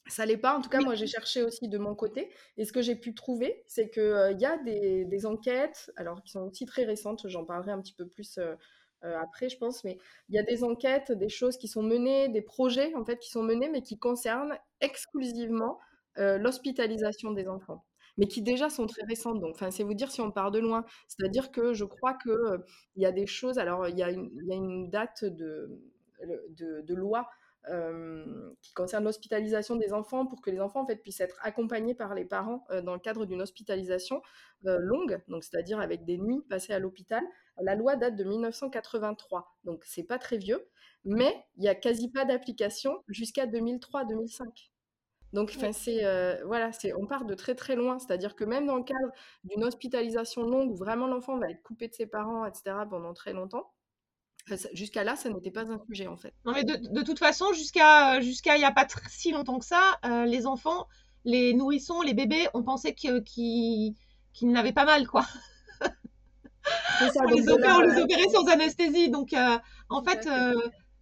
Ça 0.08 0.26
l'est 0.26 0.38
pas. 0.38 0.58
En 0.58 0.62
tout 0.62 0.70
cas, 0.70 0.82
moi, 0.82 0.96
j'ai 0.96 1.08
cherché 1.08 1.44
aussi 1.44 1.70
de 1.70 1.78
mon 1.78 1.96
côté. 1.96 2.30
Et 2.58 2.66
ce 2.66 2.74
que 2.74 2.82
j'ai 2.82 2.96
pu 2.96 3.16
trouver, 3.16 3.64
c'est 3.68 3.90
qu'il 3.90 4.02
euh, 4.04 4.32
y 4.34 4.46
a 4.46 4.58
des, 4.58 5.06
des, 5.06 5.26
enquêtes, 5.26 5.92
alors 5.96 6.22
qui 6.22 6.32
sont 6.32 6.42
aussi 6.42 6.66
très 6.66 6.84
récentes, 6.84 7.28
j'en 7.30 7.46
parlerai 7.46 7.72
un 7.72 7.82
petit 7.82 7.94
peu 7.94 8.06
plus 8.06 8.38
euh, 8.38 8.56
euh, 9.04 9.20
après, 9.20 9.50
je 9.50 9.58
pense, 9.58 9.84
mais 9.84 9.98
il 10.30 10.36
y 10.36 10.40
a 10.40 10.44
des 10.44 10.64
enquêtes, 10.64 11.12
des 11.12 11.30
choses 11.30 11.58
qui 11.58 11.68
sont 11.68 11.84
menées, 11.84 12.30
des 12.30 12.42
projets 12.42 12.94
en 12.96 13.04
fait 13.04 13.20
qui 13.20 13.30
sont 13.30 13.44
menés, 13.44 13.70
mais 13.70 13.82
qui 13.82 13.98
concernent 13.98 14.58
exclusivement 14.82 15.80
euh, 16.18 16.38
l'hospitalisation 16.38 17.32
des 17.32 17.48
enfants, 17.48 17.86
mais 18.18 18.28
qui 18.28 18.42
déjà 18.42 18.70
sont 18.70 18.88
très 18.88 19.04
récentes. 19.06 19.42
Donc, 19.42 19.56
enfin, 19.56 19.72
c'est 19.72 19.84
vous 19.84 19.94
dire 19.94 20.12
si 20.12 20.22
on 20.22 20.32
part 20.32 20.52
de 20.52 20.60
loin. 20.60 20.86
C'est-à-dire 21.08 21.52
que 21.52 21.74
je 21.74 21.86
crois 21.86 22.14
que 22.14 22.30
euh, 22.30 22.58
il 22.96 23.04
y 23.04 23.06
a 23.06 23.12
des 23.12 23.28
choses. 23.28 23.58
Alors, 23.58 23.88
il 23.88 23.98
y, 23.98 24.04
a 24.04 24.10
une 24.10 24.90
date 24.90 25.26
de, 25.26 25.82
de 26.22 26.94
loi 26.94 27.28
qui 28.62 28.74
concerne 28.74 29.06
l'hospitalisation 29.06 29.76
des 29.76 29.94
enfants 29.94 30.26
pour 30.26 30.42
que 30.42 30.50
les 30.50 30.60
enfants 30.60 30.82
en 30.82 30.86
fait 30.86 30.98
puissent 30.98 31.22
être 31.22 31.40
accompagnés 31.42 31.96
par 31.96 32.14
les 32.14 32.26
parents 32.26 32.66
dans 32.84 32.94
le 32.94 33.00
cadre 33.00 33.26
d'une 33.26 33.42
hospitalisation 33.42 34.22
longue, 34.64 35.22
donc 35.28 35.44
c'est-à-dire 35.44 35.80
avec 35.80 36.06
des 36.06 36.18
nuits 36.18 36.42
passées 36.50 36.74
à 36.74 36.80
l'hôpital. 36.80 37.24
La 37.62 37.76
loi 37.76 37.96
date 37.96 38.16
de 38.16 38.24
1983, 38.24 39.58
donc 39.64 39.84
c'est 39.86 40.04
pas 40.04 40.20
très 40.20 40.38
vieux, 40.38 40.68
mais 41.06 41.46
il 41.56 41.62
n'y 41.62 41.70
a 41.70 41.76
quasi 41.76 42.12
pas 42.12 42.26
d'application 42.26 43.04
jusqu'à 43.08 43.46
2003-2005. 43.46 44.72
Donc, 45.34 45.58
c'est 45.72 46.44
voilà, 46.46 46.72
c'est 46.72 46.94
on 46.94 47.08
part 47.08 47.26
de 47.26 47.34
très 47.34 47.56
très 47.56 47.76
loin. 47.76 47.98
C'est-à-dire 47.98 48.36
que 48.36 48.44
même 48.44 48.68
dans 48.68 48.78
le 48.78 48.84
cadre 48.84 49.12
d'une 49.44 49.64
hospitalisation 49.64 50.44
longue 50.44 50.70
où 50.72 50.76
vraiment 50.76 51.08
l'enfant 51.08 51.40
va 51.40 51.50
être 51.50 51.64
coupé 51.64 51.88
de 51.88 51.94
ses 51.96 52.06
parents, 52.06 52.46
etc., 52.46 52.76
pendant 52.88 53.16
très 53.16 53.34
longtemps, 53.34 53.73
jusqu'à 54.74 55.04
là, 55.04 55.16
ça 55.16 55.30
n'était 55.30 55.52
pas 55.52 55.72
un 55.72 55.80
sujet 55.88 56.08
en 56.08 56.18
fait. 56.18 56.34
Non, 56.46 56.54
mais 56.54 56.64
de, 56.64 57.02
toute 57.02 57.20
façon, 57.20 57.54
jusqu'à 57.54 58.22
jusqu'à 58.22 58.56
il 58.56 58.60
n'y 58.60 58.66
a 58.66 58.72
pas 58.72 58.88
si 59.10 59.32
longtemps 59.32 59.60
que 59.60 59.66
ça, 59.66 60.00
euh, 60.06 60.26
les 60.26 60.46
enfants, 60.46 60.88
les 61.24 61.54
nourrissons, 61.54 62.02
les 62.02 62.14
bébés, 62.14 62.48
on 62.54 62.64
pensait 62.64 62.94
qu'ils 62.94 63.96
n'avaient 64.42 64.74
pas 64.74 64.86
mal, 64.86 65.08
quoi. 65.08 65.26
on, 65.82 67.24
les 67.26 67.50
opérait, 67.50 68.30
sans 68.30 68.48
anesthésie. 68.48 69.10
Donc, 69.10 69.34
euh, 69.34 69.58
en 69.90 70.04
fait, 70.04 70.28
euh, 70.28 70.56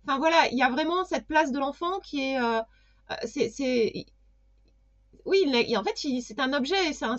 enfin 0.06 0.18
voilà, 0.18 0.48
il 0.52 0.58
y 0.58 0.64
a 0.64 0.70
vraiment 0.70 1.04
cette 1.06 1.28
place 1.28 1.52
de 1.52 1.60
l'enfant 1.60 2.00
qui 2.00 2.22
est. 2.22 2.40
c'est 3.26 4.06
oui, 5.26 5.76
en 5.78 5.84
fait, 5.84 5.98
c'est 6.22 6.40
un 6.40 6.54
objet, 6.54 6.76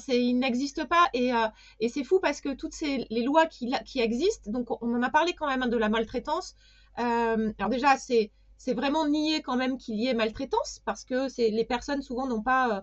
il 0.08 0.38
n'existe 0.38 0.84
pas 0.84 1.08
euh, 1.14 1.48
et, 1.80 1.88
c'est 1.88 2.04
fou 2.04 2.20
parce 2.20 2.40
que 2.40 2.54
toutes 2.54 2.78
les 2.80 3.22
lois 3.22 3.46
qui, 3.46 3.72
existent, 3.96 4.50
donc 4.50 4.70
on 4.82 4.94
en 4.94 5.02
a 5.02 5.10
parlé 5.10 5.32
quand 5.32 5.46
même 5.46 5.62
hein, 5.62 5.68
de 5.68 5.76
la 5.76 5.88
maltraitance. 5.88 6.54
Euh, 6.98 7.52
alors 7.58 7.70
déjà, 7.70 7.96
c'est 7.96 8.30
vraiment 8.74 9.06
nier 9.06 9.42
quand 9.42 9.56
même 9.56 9.78
qu'il 9.78 9.96
y 9.96 10.08
ait 10.08 10.14
maltraitance 10.14 10.80
parce 10.84 11.04
que 11.04 11.28
les 11.38 11.64
personnes 11.64 12.02
souvent 12.02 12.26
n'ont 12.26 12.42
pas, 12.42 12.76
euh, 12.76 12.80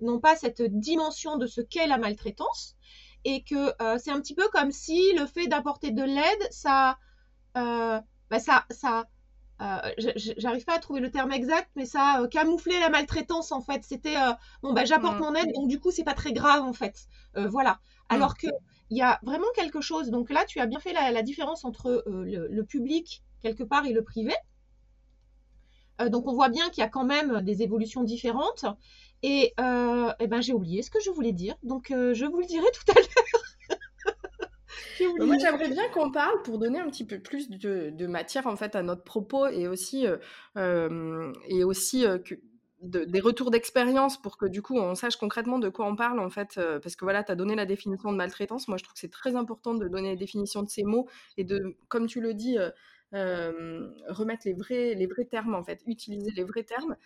n'ont 0.00 0.20
pas 0.20 0.36
cette 0.36 0.62
dimension 0.62 1.36
de 1.36 1.46
ce 1.46 1.60
qu'est 1.60 1.86
la 1.86 1.98
maltraitance 1.98 2.76
et 3.24 3.44
que 3.44 3.72
c'est 3.98 4.10
un 4.10 4.20
petit 4.20 4.34
peu 4.34 4.48
comme 4.48 4.72
si 4.72 5.12
le 5.12 5.26
fait 5.26 5.46
d'apporter 5.46 5.92
de 5.92 6.02
l'aide, 6.02 6.48
ça, 6.50 6.98
bah, 7.54 8.40
ça, 8.40 8.64
ça 8.70 9.06
j'arrive 10.36 10.64
pas 10.64 10.74
à 10.74 10.78
trouver 10.78 11.00
le 11.00 11.10
terme 11.10 11.32
exact, 11.32 11.70
mais 11.76 11.86
ça 11.86 12.20
euh, 12.20 12.28
camouflait 12.28 12.80
la 12.80 12.90
maltraitance 12.90 13.52
en 13.52 13.60
fait. 13.60 13.84
C'était 13.84 14.16
euh, 14.16 14.32
bon 14.62 14.72
bah 14.72 14.84
j'apporte 14.84 15.16
mm. 15.16 15.20
mon 15.20 15.34
aide, 15.34 15.52
donc 15.54 15.68
du 15.68 15.78
coup 15.78 15.90
c'est 15.90 16.04
pas 16.04 16.14
très 16.14 16.32
grave 16.32 16.62
en 16.62 16.72
fait. 16.72 17.06
voilà. 17.34 17.78
Alors 18.08 18.36
que 18.36 18.46
il 18.90 18.98
y 18.98 19.02
a 19.02 19.18
vraiment 19.22 19.46
quelque 19.54 19.80
chose. 19.80 20.10
Donc 20.10 20.28
là, 20.30 20.44
tu 20.44 20.60
as 20.60 20.66
bien 20.66 20.78
fait 20.78 20.92
la, 20.92 21.22
différence 21.22 21.64
entre 21.64 22.04
le, 22.06 22.62
public 22.62 23.22
quelque 23.40 23.62
part 23.62 23.86
et 23.86 23.92
le 23.92 24.04
privé. 24.04 24.34
donc 26.08 26.28
on 26.28 26.34
voit 26.34 26.50
bien 26.50 26.68
qu'il 26.68 26.82
y 26.82 26.84
a 26.84 26.90
quand 26.90 27.04
même 27.04 27.40
des 27.40 27.62
évolutions 27.62 28.02
différentes. 28.02 28.66
Et, 29.22 29.54
et 29.56 30.26
ben 30.26 30.40
j'ai 30.42 30.52
oublié 30.52 30.82
ce 30.82 30.90
que 30.90 31.00
je 31.00 31.10
voulais 31.10 31.32
dire. 31.32 31.54
Donc 31.62 31.86
je 31.88 32.26
vous 32.26 32.40
le 32.40 32.46
dirai 32.46 32.66
tout 32.74 32.92
à 32.92 32.94
l'heure. 32.94 33.41
Bah, 35.18 35.24
moi, 35.26 35.38
j'aimerais 35.38 35.68
bien 35.68 35.88
qu'on 35.90 36.10
parle 36.10 36.42
pour 36.42 36.58
donner 36.58 36.78
un 36.78 36.88
petit 36.88 37.04
peu 37.04 37.18
plus 37.18 37.48
de, 37.48 38.06
matière 38.06 38.46
en 38.46 38.56
fait 38.56 38.74
à 38.74 38.82
notre 38.82 39.04
propos 39.04 39.46
et 39.46 39.68
aussi, 39.68 40.06
euh, 40.06 40.16
euh, 40.56 41.32
et 41.46 41.64
aussi 41.64 42.06
euh, 42.06 42.18
que, 42.18 42.34
des 42.82 43.20
retours 43.20 43.52
d'expérience 43.52 44.20
pour 44.20 44.36
que 44.36 44.44
du 44.44 44.60
coup 44.60 44.76
on 44.76 44.96
sache 44.96 45.14
concrètement 45.14 45.60
de 45.60 45.68
quoi 45.68 45.86
on 45.86 45.94
parle 45.94 46.18
en 46.18 46.30
fait. 46.30 46.58
parce 46.82 46.96
que 46.96 47.04
voilà, 47.04 47.22
tu 47.22 47.30
as 47.30 47.36
donné 47.36 47.54
la 47.54 47.64
définition 47.64 48.10
de 48.10 48.16
maltraitance. 48.16 48.66
Moi, 48.66 48.76
je 48.76 48.82
trouve 48.82 48.94
que 48.94 49.00
c'est 49.00 49.10
très 49.10 49.36
important 49.36 49.74
de 49.74 49.86
donner 49.86 50.10
la 50.10 50.16
définition 50.16 50.64
de 50.64 50.68
ces 50.68 50.82
mots 50.82 51.08
et 51.36 51.44
de, 51.44 51.76
comme 51.86 52.08
tu 52.08 52.20
le 52.20 52.34
dis, 52.34 52.58
remettre 53.12 54.42
les 54.46 54.54
vrais, 54.54 54.94
les 54.94 55.06
vrais 55.06 55.26
termes 55.26 55.54
en 55.54 55.62
fait, 55.62 55.80
utiliser 55.86 56.32
les 56.32 56.42
vrais 56.42 56.64
termes. 56.64 56.96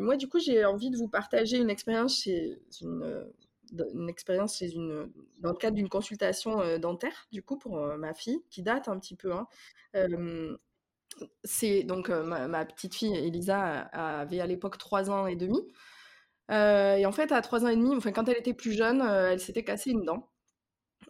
moi, 0.00 0.16
du 0.16 0.28
coup, 0.28 0.40
j'ai 0.40 0.64
envie 0.64 0.90
de 0.90 0.96
vous 0.96 1.08
partager 1.08 1.58
une 1.58 1.70
expérience 1.70 2.20
chez 2.20 2.58
une 2.82 3.24
une 3.94 4.08
expérience 4.08 4.58
chez 4.58 4.72
une, 4.72 5.10
dans 5.40 5.50
le 5.50 5.56
cadre 5.56 5.76
d'une 5.76 5.88
consultation 5.88 6.60
euh, 6.60 6.78
dentaire, 6.78 7.26
du 7.32 7.42
coup, 7.42 7.58
pour 7.58 7.78
euh, 7.78 7.96
ma 7.96 8.14
fille, 8.14 8.42
qui 8.50 8.62
date 8.62 8.88
un 8.88 8.98
petit 8.98 9.16
peu. 9.16 9.32
Hein. 9.32 9.46
c'est 11.44 11.82
donc 11.82 12.10
euh, 12.10 12.22
ma, 12.22 12.64
petite 12.64 12.94
fille, 12.94 13.14
Elisa, 13.14 13.80
avait 13.92 14.40
à 14.40 14.46
l'époque 14.46 14.78
3 14.78 15.10
ans 15.10 15.26
et 15.26 15.36
demi. 15.36 15.60
et 16.50 17.06
en 17.06 17.12
fait, 17.12 17.32
à 17.32 17.42
3 17.42 17.64
ans 17.64 17.68
et 17.68 17.76
demi, 17.76 17.94
enfin, 17.96 18.12
quand 18.12 18.28
elle 18.28 18.38
était 18.38 18.54
plus 18.54 18.72
jeune, 18.72 19.02
elle 19.02 19.40
s'était 19.40 19.64
cassée 19.64 19.90
une 19.90 20.04
dent 20.04 20.30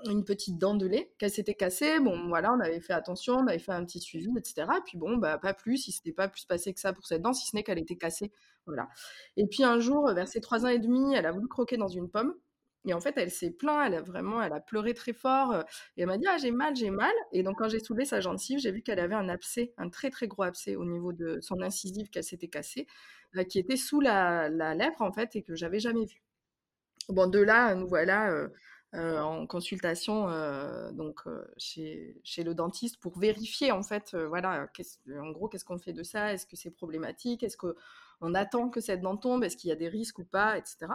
une 0.07 0.25
petite 0.25 0.59
dent 0.59 0.75
de 0.75 0.87
lait 0.87 1.13
qu'elle 1.19 1.31
s'était 1.31 1.55
cassée. 1.55 1.99
Bon, 2.01 2.29
voilà, 2.29 2.53
on 2.53 2.61
avait 2.61 2.81
fait 2.81 2.93
attention, 2.93 3.35
on 3.35 3.47
avait 3.47 3.59
fait 3.59 3.73
un 3.73 3.85
petit 3.85 4.01
suivi, 4.01 4.29
etc. 4.37 4.69
Et 4.77 4.81
puis 4.85 4.99
bon, 4.99 5.17
bah, 5.17 5.39
pas 5.39 5.55
plus, 5.55 5.89
il 5.89 5.93
s'était 5.93 6.13
pas 6.13 6.29
plus 6.29 6.45
passé 6.45 6.73
que 6.73 6.81
ça 6.81 6.93
pour 6.93 7.07
cette 7.07 7.23
dent, 7.23 7.33
si 7.33 7.47
ce 7.47 7.57
n'est 7.57 7.63
qu'elle 7.63 7.79
était 7.79 7.97
cassée. 7.97 8.33
Voilà. 8.67 8.89
Et 9.37 9.47
puis 9.47 9.65
un 9.65 9.81
jour, 9.81 10.13
vers 10.13 10.29
ses 10.29 10.41
trois 10.41 10.65
ans 10.65 10.69
et 10.69 10.79
demi, 10.79 11.15
elle 11.15 11.27
a 11.27 11.33
voulu 11.33 11.49
croquer 11.49 11.77
dans 11.77 11.89
une 11.89 12.09
pomme. 12.09 12.35
Et 12.89 12.95
en 12.95 13.01
fait, 13.01 13.13
elle 13.19 13.31
s'est 13.31 13.51
plaint, 13.51 13.87
elle 13.87 13.95
a 13.97 14.01
vraiment, 14.01 14.41
elle 14.41 14.55
a 14.55 14.61
pleuré 14.61 14.95
très 14.95 15.13
fort. 15.13 15.55
et 15.97 16.01
elle 16.01 16.07
m'a 16.07 16.17
dit, 16.17 16.27
ah, 16.27 16.39
j'ai 16.39 16.51
mal, 16.51 16.75
j'ai 16.75 16.89
mal. 16.91 17.13
Et 17.33 17.43
donc, 17.43 17.59
quand 17.59 17.69
j'ai 17.69 17.81
soulevé 17.81 18.07
sa 18.07 18.21
gencive, 18.21 18.59
j'ai 18.61 18.73
vu 18.73 18.81
qu'elle 18.81 18.99
avait 18.99 19.15
un 19.15 19.29
abcès, 19.29 19.75
un 19.77 19.91
très, 19.91 20.09
très 20.09 20.27
gros 20.27 20.45
abcès 20.45 20.75
au 20.75 20.87
niveau 20.87 21.13
de 21.13 21.39
son 21.43 21.61
incisive 21.61 22.09
qu'elle 22.09 22.25
s'était 22.25 22.49
cassée, 22.49 22.87
qui 23.51 23.59
était 23.59 23.77
sous 23.77 24.01
la, 24.01 24.49
lèvre, 24.49 25.03
en 25.03 25.13
fait, 25.13 25.37
et 25.37 25.43
que 25.43 25.55
j'avais 25.55 25.81
jamais 25.81 26.07
vu. 26.07 26.23
Bon, 27.11 27.29
de 27.29 27.39
là, 27.41 27.75
nous 27.75 27.89
voilà 27.89 28.49
en 28.95 29.47
consultation 29.47 30.29
donc 30.93 31.21
chez, 31.59 32.19
chez, 32.25 32.43
le 32.43 32.55
dentiste 32.55 32.97
pour 33.01 33.19
vérifier, 33.19 33.71
en 33.71 33.83
fait, 33.83 34.17
voilà, 34.17 34.67
en 35.15 35.31
gros, 35.31 35.49
qu'est-ce 35.49 35.67
qu'on 35.67 35.79
fait 35.79 35.93
de 35.93 36.03
ça? 36.03 36.33
Est-ce 36.33 36.47
que 36.47 36.57
c'est 36.57 36.71
problématique? 36.71 37.43
Est-ce 37.43 37.59
qu'on 37.59 38.35
attend 38.35 38.71
que 38.71 38.81
cette 38.81 39.03
dent 39.03 39.19
tombe? 39.19 39.45
Est-ce 39.45 39.59
qu'il 39.59 39.69
y 39.69 39.73
a 39.73 39.77
des 39.77 39.89
risques 39.89 40.21
ou 40.21 40.25
pas? 40.25 40.57
Etc. 40.57 40.87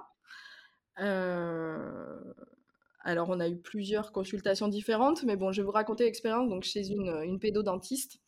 Euh, 1.00 2.33
alors, 3.01 3.29
on 3.29 3.39
a 3.39 3.50
eu 3.50 3.57
plusieurs 3.57 4.12
consultations 4.12 4.67
différentes, 4.67 5.23
mais 5.23 5.35
bon, 5.35 5.51
je 5.51 5.62
vais 5.62 5.65
vous 5.65 5.71
raconter 5.71 6.05
l'expérience. 6.05 6.50
Donc 6.50 6.63
chez 6.63 6.89
une, 6.89 7.09
une 7.23 7.39
pédodontiste 7.39 8.21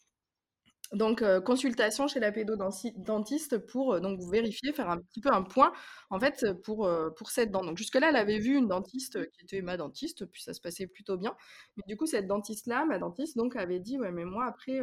donc, 0.93 1.23
euh, 1.23 1.41
consultation 1.41 2.07
chez 2.07 2.19
la 2.19 2.31
pédodontiste 2.31 3.57
pour 3.57 3.93
euh, 3.93 3.99
donc 3.99 4.19
vérifier, 4.31 4.71
faire 4.71 4.89
un 4.89 4.99
petit 4.99 5.19
peu 5.19 5.29
un 5.33 5.41
point 5.41 5.73
en 6.11 6.19
fait 6.19 6.45
pour, 6.63 6.85
euh, 6.85 7.09
pour 7.09 7.31
cette 7.31 7.51
dent. 7.51 7.63
Donc 7.63 7.77
jusque-là, 7.77 8.09
elle 8.09 8.15
avait 8.15 8.37
vu 8.37 8.55
une 8.55 8.67
dentiste 8.67 9.31
qui 9.31 9.43
était 9.43 9.61
ma 9.61 9.77
dentiste, 9.77 10.25
puis 10.25 10.43
ça 10.43 10.53
se 10.53 10.61
passait 10.61 10.85
plutôt 10.85 11.17
bien. 11.17 11.35
Mais 11.75 11.83
du 11.87 11.97
coup, 11.97 12.05
cette 12.05 12.27
dentiste-là, 12.27 12.85
ma 12.85 12.99
dentiste, 12.99 13.35
donc 13.35 13.55
avait 13.55 13.79
dit 13.79 13.97
ouais, 13.97 14.11
mais 14.11 14.25
moi 14.25 14.45
après 14.45 14.79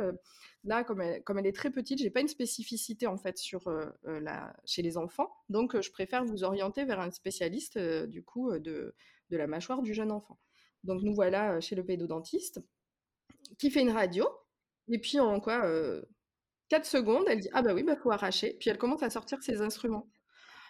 là, 0.65 0.83
comme 0.83 1.01
elle, 1.01 1.23
comme 1.23 1.39
elle 1.39 1.47
est 1.47 1.55
très 1.55 1.71
petite, 1.71 2.01
j'ai 2.01 2.11
pas 2.11 2.21
une 2.21 2.29
spécificité 2.29 3.07
en 3.07 3.17
fait 3.17 3.39
sur 3.39 3.71
la, 4.05 4.53
chez 4.65 4.83
les 4.83 4.97
enfants, 4.97 5.33
donc 5.49 5.81
je 5.81 5.91
préfère 5.91 6.25
vous 6.25 6.43
orienter 6.43 6.85
vers 6.85 7.01
un 7.01 7.11
spécialiste 7.13 7.79
du 7.79 8.25
coup 8.25 8.59
de, 8.59 8.95
de 9.31 9.37
la 9.37 9.47
mâchoire 9.47 9.83
du 9.83 9.95
jeune 9.95 10.11
enfant. 10.11 10.39
Donc 10.85 11.03
nous 11.03 11.15
voilà 11.15 11.61
chez 11.61 11.77
le 11.77 11.85
pédodontiste 11.85 12.61
qui 13.59 13.71
fait 13.71 13.83
une 13.83 13.91
radio 13.91 14.27
et 14.89 14.99
puis 14.99 15.19
en 15.21 15.41
quoi 15.41 15.65
4 16.69 16.87
secondes, 16.87 17.25
elle 17.29 17.41
dit 17.41 17.51
Ah 17.53 17.63
bah 17.63 17.75
oui, 17.75 17.83
bah 17.83 17.97
faut 17.97 18.11
arracher. 18.11 18.57
Puis 18.61 18.71
elle 18.71 18.79
commence 18.79 19.03
à 19.03 19.11
sortir 19.11 19.43
ses 19.43 19.61
instruments. 19.63 20.09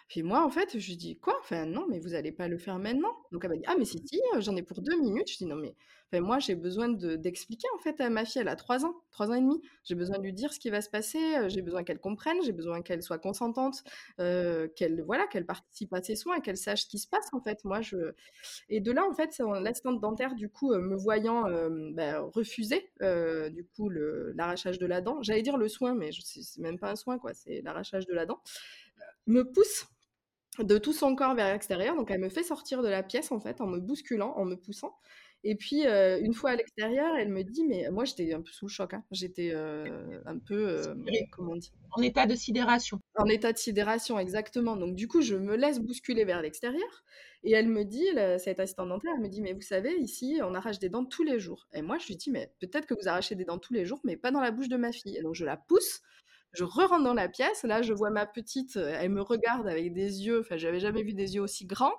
Puis 0.09 0.23
moi, 0.23 0.45
en 0.45 0.49
fait, 0.49 0.77
je 0.77 0.87
lui 0.89 0.97
dis 0.97 1.17
quoi? 1.17 1.35
Enfin, 1.41 1.65
non, 1.65 1.85
mais 1.89 1.99
vous 1.99 2.13
allez 2.13 2.31
pas 2.31 2.47
le 2.47 2.57
faire 2.57 2.77
maintenant. 2.79 3.15
Donc 3.31 3.43
elle 3.43 3.51
m'a 3.51 3.57
dit, 3.57 3.63
ah, 3.67 3.75
mais 3.77 3.85
si, 3.85 3.99
si, 4.05 4.21
j'en 4.39 4.55
ai 4.55 4.63
pour 4.63 4.81
deux 4.81 4.99
minutes. 4.99 5.29
Je 5.31 5.37
dis, 5.37 5.45
non, 5.45 5.55
mais 5.55 5.75
enfin, 6.11 6.21
moi, 6.21 6.39
j'ai 6.39 6.55
besoin 6.55 6.89
d'expliquer 6.89 7.67
en 7.75 7.79
fait 7.79 7.99
à 8.01 8.09
ma 8.09 8.25
fille, 8.25 8.41
elle 8.41 8.47
a 8.47 8.55
trois 8.55 8.85
ans, 8.85 8.95
trois 9.11 9.29
ans 9.31 9.33
et 9.33 9.41
demi. 9.41 9.61
J'ai 9.83 9.95
besoin 9.95 10.17
de 10.17 10.23
lui 10.23 10.33
dire 10.33 10.53
ce 10.53 10.59
qui 10.59 10.69
va 10.69 10.81
se 10.81 10.89
passer, 10.89 11.19
j'ai 11.49 11.61
besoin 11.61 11.83
qu'elle 11.83 11.99
comprenne, 11.99 12.37
j'ai 12.43 12.51
besoin 12.51 12.81
qu'elle 12.81 13.01
soit 13.01 13.17
consentante, 13.17 13.83
qu'elle 14.17 15.03
voilà, 15.05 15.25
qu'elle 15.27 15.45
participe 15.45 15.93
à 15.93 16.03
ses 16.03 16.15
soins, 16.15 16.39
qu'elle 16.41 16.57
sache 16.57 16.83
ce 16.83 16.87
qui 16.87 16.99
se 16.99 17.07
passe 17.07 17.33
en 17.33 17.41
fait. 17.41 17.63
Moi, 17.63 17.81
je 17.81 18.13
et 18.69 18.79
de 18.81 18.91
là, 18.91 19.03
en 19.09 19.13
fait, 19.13 19.41
l'assistante 19.61 19.99
dentaire, 19.99 20.35
du 20.35 20.49
coup, 20.49 20.73
me 20.75 20.95
voyant 20.95 21.45
ben, 21.93 22.19
refuser 22.33 22.91
du 22.99 23.65
coup 23.75 23.89
l'arrachage 23.89 24.77
de 24.77 24.85
la 24.85 25.01
dent, 25.01 25.21
j'allais 25.23 25.41
dire 25.41 25.57
le 25.57 25.67
soin, 25.67 25.95
mais 25.95 26.11
c'est 26.23 26.61
même 26.61 26.77
pas 26.77 26.91
un 26.91 26.95
soin 26.95 27.17
quoi, 27.17 27.33
c'est 27.33 27.61
l'arrachage 27.61 28.05
de 28.05 28.13
la 28.13 28.25
dent, 28.25 28.41
me 29.25 29.43
pousse 29.43 29.87
de 30.59 30.77
tout 30.77 30.93
son 30.93 31.15
corps 31.15 31.35
vers 31.35 31.51
l'extérieur. 31.51 31.95
Donc 31.95 32.11
elle 32.11 32.19
me 32.19 32.29
fait 32.29 32.43
sortir 32.43 32.81
de 32.81 32.89
la 32.89 33.03
pièce 33.03 33.31
en 33.31 33.39
fait 33.39 33.61
en 33.61 33.67
me 33.67 33.79
bousculant, 33.79 34.33
en 34.35 34.45
me 34.45 34.55
poussant. 34.55 34.95
Et 35.45 35.55
puis 35.55 35.83
une 35.85 36.33
fois 36.33 36.51
à 36.51 36.55
l'extérieur, 36.55 37.15
elle 37.17 37.29
me 37.29 37.43
dit, 37.43 37.65
mais 37.65 37.89
moi 37.91 38.05
j'étais 38.05 38.33
un 38.33 38.41
peu 38.41 38.51
sous 38.51 38.67
le 38.67 38.71
choc, 38.71 38.93
hein. 38.93 39.03
j'étais 39.11 39.53
un 39.53 40.39
peu, 40.39 40.81
comment 41.31 41.51
on 41.51 41.55
dit 41.57 41.73
En 41.91 42.01
état 42.01 42.25
de 42.25 42.35
sidération. 42.35 43.01
En 43.15 43.25
état 43.25 43.51
de 43.51 43.57
sidération, 43.57 44.17
exactement. 44.19 44.77
Donc 44.77 44.95
du 44.95 45.09
coup, 45.09 45.21
je 45.21 45.35
me 45.35 45.57
laisse 45.57 45.79
bousculer 45.79 46.23
vers 46.23 46.41
l'extérieur. 46.41 47.03
Et 47.45 47.51
elle 47.51 47.67
me 47.67 47.83
dit, 47.83 48.07
cette 48.39 48.61
assistante 48.61 48.87
dentaire, 48.87 49.11
elle 49.17 49.21
me 49.21 49.27
dit, 49.27 49.41
mais 49.41 49.51
vous 49.51 49.59
savez, 49.61 49.93
ici, 49.97 50.39
on 50.41 50.53
arrache 50.55 50.79
des 50.79 50.87
dents 50.87 51.03
tous 51.03 51.23
les 51.23 51.39
jours. 51.39 51.67
Et 51.73 51.81
moi, 51.81 51.97
je 51.97 52.07
lui 52.07 52.15
dis, 52.15 52.31
mais 52.31 52.53
peut-être 52.61 52.85
que 52.85 52.93
vous 52.93 53.09
arrachez 53.09 53.35
des 53.35 53.43
dents 53.43 53.57
tous 53.57 53.73
les 53.73 53.83
jours, 53.85 53.99
mais 54.05 54.15
pas 54.15 54.31
dans 54.31 54.39
la 54.39 54.51
bouche 54.51 54.69
de 54.69 54.77
ma 54.77 54.93
fille. 54.93 55.17
Et 55.17 55.21
donc 55.21 55.35
je 55.35 55.43
la 55.43 55.57
pousse 55.57 55.99
je 56.53 56.63
re-rentre 56.63 57.03
dans 57.03 57.13
la 57.13 57.29
pièce. 57.29 57.63
Là, 57.63 57.81
je 57.81 57.93
vois 57.93 58.09
ma 58.09 58.25
petite, 58.25 58.77
euh, 58.77 58.95
elle 58.99 59.09
me 59.09 59.21
regarde 59.21 59.67
avec 59.67 59.93
des 59.93 60.25
yeux, 60.25 60.41
enfin, 60.41 60.57
j'avais 60.57 60.79
jamais 60.79 61.03
vu 61.03 61.13
des 61.13 61.35
yeux 61.35 61.41
aussi 61.41 61.65
grands. 61.65 61.93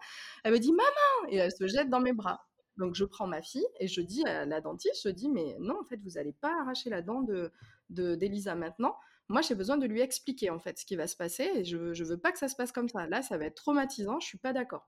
Elle 0.45 0.53
me 0.53 0.59
dit 0.59 0.73
maman 0.73 1.31
et 1.31 1.37
elle 1.37 1.53
se 1.53 1.67
jette 1.67 1.91
dans 1.91 2.01
mes 2.01 2.13
bras. 2.13 2.47
Donc, 2.77 2.95
je 2.95 3.05
prends 3.05 3.27
ma 3.27 3.43
fille 3.43 3.67
et 3.79 3.87
je 3.87 4.01
dis 4.01 4.25
à 4.27 4.47
la 4.47 4.61
dentiste, 4.61 5.03
je 5.05 5.09
dis 5.11 5.29
mais 5.29 5.57
non, 5.61 5.79
en 5.81 5.85
fait, 5.85 6.01
vous 6.03 6.13
n'allez 6.13 6.33
pas 6.33 6.53
arracher 6.61 6.91
la 6.91 7.03
dent 7.03 7.23
de 7.23 7.53
d'Elisa 7.91 8.55
maintenant. 8.55 8.97
Moi, 9.29 9.41
j'ai 9.41 9.55
besoin 9.55 9.79
de 9.79 9.87
lui 9.87 10.01
expliquer 10.01 10.51
en 10.51 10.59
fait 10.59 10.79
ce 10.79 10.85
qui 10.85 10.97
va 10.97 11.07
se 11.07 11.17
passer 11.17 11.45
et 11.55 11.65
je, 11.65 11.77
ne 11.77 12.05
veux 12.05 12.19
pas 12.19 12.33
que 12.33 12.39
ça 12.39 12.49
se 12.49 12.57
passe 12.57 12.73
comme 12.73 12.89
ça. 12.89 13.07
Là, 13.07 13.23
ça 13.23 13.39
va 13.39 13.47
être 13.47 13.55
traumatisant. 13.55 14.21
Je 14.21 14.27
suis 14.27 14.39
pas 14.39 14.53
d'accord. 14.53 14.87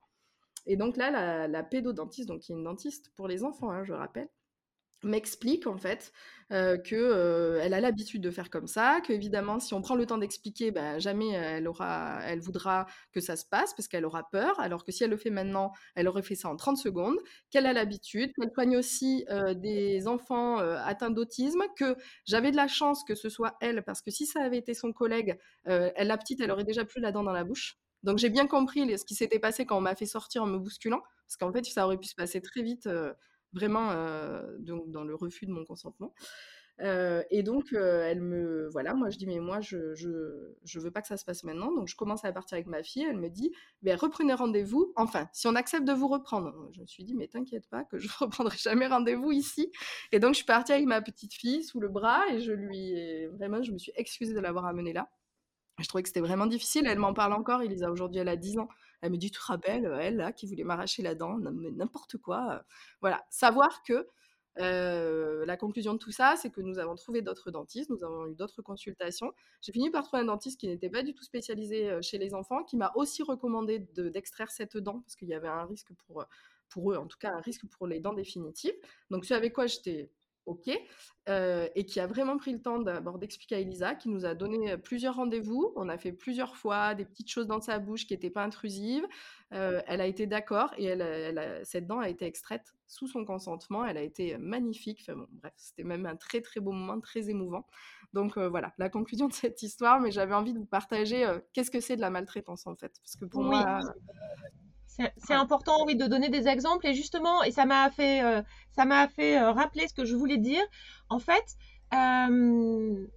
Et 0.67 0.75
donc 0.75 0.97
là, 0.97 1.47
la, 1.47 1.63
pédodontiste, 1.63 2.27
donc 2.27 2.41
qui 2.41 2.51
est 2.51 2.55
une 2.55 2.63
dentiste 2.63 3.11
pour 3.15 3.27
les 3.27 3.43
enfants, 3.43 3.71
hein, 3.71 3.83
je 3.83 3.93
rappelle, 3.93 4.29
m'explique 5.03 5.67
en 5.67 5.77
fait 5.77 6.11
que 6.49 7.59
elle 7.61 7.73
a 7.73 7.81
l'habitude 7.81 8.21
de 8.21 8.31
faire 8.31 8.49
comme 8.49 8.67
ça, 8.67 9.01
que 9.05 9.11
évidemment 9.11 9.59
si 9.59 9.73
on 9.73 9.81
prend 9.81 9.95
le 9.95 10.05
temps 10.05 10.17
d'expliquer, 10.17 10.71
ben, 10.71 10.97
jamais 10.97 11.31
elle 11.31 11.67
aura, 11.67 12.19
elle 12.23 12.39
voudra 12.39 12.85
que 13.11 13.19
ça 13.19 13.35
se 13.35 13.45
passe 13.45 13.73
parce 13.73 13.87
qu'elle 13.87 14.05
aura 14.05 14.29
peur, 14.29 14.57
alors 14.59 14.85
que 14.85 14.91
si 14.93 15.03
elle 15.03 15.09
le 15.09 15.17
fait 15.17 15.29
maintenant, 15.29 15.73
elle 15.95 16.07
aurait 16.07 16.21
fait 16.21 16.35
ça 16.35 16.49
en 16.49 16.55
30 16.55 16.77
secondes, 16.77 17.17
qu'elle 17.49 17.65
a 17.65 17.73
l'habitude, 17.73 18.31
qu'elle 18.33 18.51
soigne 18.53 18.77
aussi 18.77 19.25
des 19.57 20.07
enfants 20.07 20.59
atteints 20.59 21.11
d'autisme, 21.11 21.63
que 21.75 21.95
j'avais 22.25 22.51
de 22.51 22.55
la 22.55 22.67
chance 22.67 23.03
que 23.03 23.15
ce 23.15 23.29
soit 23.29 23.57
elle 23.59 23.83
parce 23.83 24.01
que 24.01 24.09
si 24.09 24.25
ça 24.25 24.41
avait 24.41 24.57
été 24.57 24.73
son 24.73 24.93
collègue, 24.93 25.37
elle 25.65 26.07
la 26.07 26.17
petite, 26.17 26.39
elle 26.39 26.51
aurait 26.51 26.63
déjà 26.63 26.85
plus 26.85 27.01
la 27.01 27.11
dent 27.11 27.23
dans 27.23 27.33
la 27.33 27.43
bouche. 27.43 27.77
Donc 28.03 28.19
j'ai 28.19 28.29
bien 28.29 28.47
compris 28.47 28.97
ce 28.97 29.03
qui 29.03 29.15
s'était 29.15 29.39
passé 29.39 29.65
quand 29.65 29.77
on 29.77 29.81
m'a 29.81 29.95
fait 29.95 30.05
sortir 30.05 30.43
en 30.43 30.45
me 30.45 30.59
bousculant, 30.59 31.01
parce 31.27 31.35
qu'en 31.37 31.51
fait 31.51 31.65
ça 31.65 31.85
aurait 31.85 31.97
pu 31.97 32.07
se 32.07 32.15
passer 32.15 32.41
très 32.41 32.61
vite 32.61 32.87
vraiment 33.53 33.91
donc 34.59 34.91
dans 34.91 35.03
le 35.03 35.15
refus 35.15 35.45
de 35.45 35.51
mon 35.51 35.65
consentement. 35.65 36.13
et 36.79 37.43
donc, 37.43 37.73
elle 37.73 38.21
me. 38.21 38.69
Voilà, 38.69 38.93
moi 38.93 39.09
je 39.09 39.17
dis, 39.17 39.25
mais 39.25 39.39
moi 39.39 39.61
je, 39.61 39.95
je, 39.95 40.79
veux 40.79 40.91
pas 40.91 41.01
que 41.01 41.07
ça 41.07 41.17
se 41.17 41.25
passe 41.25 41.43
maintenant. 41.43 41.71
Donc, 41.71 41.87
je 41.87 41.95
commence 41.95 42.23
à 42.25 42.31
partir 42.31 42.55
avec 42.55 42.67
ma 42.67 42.83
fille. 42.83 43.05
Elle 43.09 43.17
me 43.17 43.29
dit, 43.29 43.51
ben, 43.81 43.97
reprenez 43.97 44.33
rendez-vous. 44.33 44.93
Enfin, 44.95 45.27
si 45.33 45.47
on 45.47 45.55
accepte 45.55 45.85
de 45.85 45.93
vous 45.93 46.07
reprendre. 46.07 46.69
Je 46.73 46.81
me 46.81 46.85
suis 46.85 47.03
dit, 47.03 47.15
mais 47.15 47.27
t'inquiète 47.27 47.67
pas, 47.69 47.83
que 47.83 47.97
je 47.97 48.07
reprendrai 48.19 48.57
jamais 48.57 48.87
rendez-vous 48.87 49.31
ici. 49.31 49.71
Et 50.11 50.19
donc, 50.19 50.33
je 50.33 50.37
suis 50.37 50.45
partie 50.45 50.73
avec 50.73 50.85
ma 50.85 51.01
petite 51.01 51.33
fille 51.33 51.63
sous 51.63 51.79
le 51.79 51.89
bras 51.89 52.21
et 52.31 52.41
je 52.41 52.51
lui. 52.51 53.25
Vraiment, 53.37 53.63
je 53.63 53.71
me 53.71 53.77
suis 53.77 53.91
excusée 53.95 54.33
de 54.33 54.39
l'avoir 54.39 54.65
amenée 54.65 54.93
là. 54.93 55.09
Je 55.79 55.87
trouvais 55.87 56.01
que 56.01 56.09
c'était 56.09 56.21
vraiment 56.21 56.47
difficile. 56.47 56.87
Elle 56.87 56.99
m'en 56.99 57.13
parle 57.13 57.33
encore. 57.33 57.61
Elisa, 57.61 57.91
aujourd'hui, 57.91 58.19
elle 58.19 58.29
a 58.29 58.35
10 58.35 58.59
ans. 58.59 58.67
Elle 59.01 59.11
me 59.11 59.17
dit, 59.17 59.31
tu 59.31 59.39
te 59.39 59.45
rappelles, 59.45 59.85
elle, 60.01 60.17
là, 60.17 60.31
qui 60.31 60.47
voulait 60.47 60.63
m'arracher 60.63 61.03
la 61.03 61.15
dent, 61.15 61.37
n'importe 61.37 62.17
quoi. 62.17 62.63
Voilà. 63.01 63.25
Savoir 63.29 63.83
que 63.83 64.07
la 64.57 65.57
conclusion 65.57 65.93
de 65.93 65.99
tout 65.99 66.11
ça, 66.11 66.35
c'est 66.35 66.49
que 66.49 66.61
nous 66.61 66.79
avons 66.79 66.95
trouvé 66.95 67.21
d'autres 67.21 67.51
dentistes, 67.51 67.89
nous 67.91 68.03
avons 68.03 68.27
eu 68.27 68.33
d'autres 68.33 68.61
consultations. 68.61 69.31
J'ai 69.61 69.71
fini 69.71 69.91
par 69.91 70.03
trouver 70.03 70.23
un 70.23 70.25
dentiste 70.25 70.59
qui 70.59 70.67
n'était 70.67 70.89
pas 70.89 71.03
du 71.03 71.13
tout 71.13 71.23
spécialisé 71.23 72.01
chez 72.01 72.17
les 72.17 72.33
enfants, 72.33 72.63
qui 72.63 72.75
m'a 72.75 72.91
aussi 72.95 73.21
recommandé 73.21 73.79
d'extraire 73.79 74.49
cette 74.49 74.77
dent, 74.77 75.01
parce 75.01 75.15
qu'il 75.15 75.27
y 75.27 75.35
avait 75.35 75.47
un 75.47 75.65
risque 75.65 75.93
pour, 76.07 76.25
pour 76.69 76.91
eux, 76.91 76.97
en 76.97 77.05
tout 77.05 77.19
cas 77.19 77.33
un 77.33 77.41
risque 77.41 77.67
pour 77.67 77.85
les 77.85 77.99
dents 77.99 78.13
définitives. 78.13 78.73
Donc 79.11 79.25
ce 79.25 79.35
avec 79.35 79.53
quoi 79.53 79.67
j'étais 79.67 80.09
OK, 80.47 80.69
et 80.69 81.85
qui 81.85 81.99
a 81.99 82.07
vraiment 82.07 82.37
pris 82.37 82.53
le 82.53 82.61
temps 82.61 82.79
d'abord 82.79 83.19
d'expliquer 83.19 83.55
à 83.55 83.59
Elisa, 83.59 83.95
qui 83.95 84.07
nous 84.07 84.25
a 84.25 84.33
donné 84.33 84.77
plusieurs 84.77 85.15
rendez-vous. 85.15 85.73
On 85.75 85.89
a 85.89 85.97
fait 85.97 86.13
plusieurs 86.13 86.55
fois 86.55 86.95
des 86.95 87.05
petites 87.05 87.29
choses 87.29 87.47
dans 87.47 87.59
sa 87.59 87.79
bouche 87.79 88.07
qui 88.07 88.13
n'étaient 88.13 88.29
pas 88.29 88.43
intrusives. 88.43 89.05
elle 89.51 90.01
a 90.01 90.05
été 90.05 90.25
d'accord 90.25 90.73
et 90.77 90.85
elle, 90.85 91.61
cette 91.65 91.85
dent 91.85 91.99
a 91.99 92.09
été 92.09 92.25
extraite 92.25 92.73
sous 92.87 93.07
son 93.07 93.25
consentement. 93.25 93.85
Elle 93.85 93.97
a 93.97 94.01
été 94.01 94.37
magnifique. 94.37 94.99
Enfin 95.01 95.17
bon, 95.17 95.27
bref, 95.31 95.53
c'était 95.57 95.83
même 95.83 96.05
un 96.05 96.15
très 96.15 96.41
très 96.41 96.61
beau 96.61 96.71
moment, 96.71 96.99
très 97.01 97.29
émouvant. 97.29 97.67
Donc 98.13 98.37
voilà, 98.37 98.73
la 98.77 98.89
conclusion 98.89 99.27
de 99.27 99.33
cette 99.33 99.61
histoire. 99.61 99.99
Mais 99.99 100.11
j'avais 100.11 100.33
envie 100.33 100.53
de 100.53 100.59
vous 100.59 100.65
partager 100.65 101.29
qu'est-ce 101.53 101.71
que 101.71 101.81
c'est 101.81 101.97
de 101.97 102.01
la 102.01 102.09
maltraitance 102.09 102.67
en 102.67 102.75
fait, 102.75 102.93
parce 103.01 103.17
que 103.17 103.25
pour 103.25 103.43
moi, 103.43 103.81
c'est 105.17 105.33
important, 105.33 105.85
oui, 105.85 105.95
de 105.95 106.07
donner 106.07 106.29
des 106.29 106.47
exemples. 106.47 106.87
Et 106.87 106.93
justement, 106.93 107.43
et 107.43 107.51
ça 107.51 107.65
m'a 107.65 107.89
fait, 107.89 108.23
euh, 108.23 108.41
ça 108.75 108.85
m'a 108.85 109.07
fait 109.07 109.39
euh, 109.39 109.51
rappeler 109.51 109.87
ce 109.87 109.93
que 109.93 110.05
je 110.05 110.15
voulais 110.15 110.37
dire. 110.37 110.63
En 111.09 111.19
fait, 111.19 111.55
euh, 111.93 113.07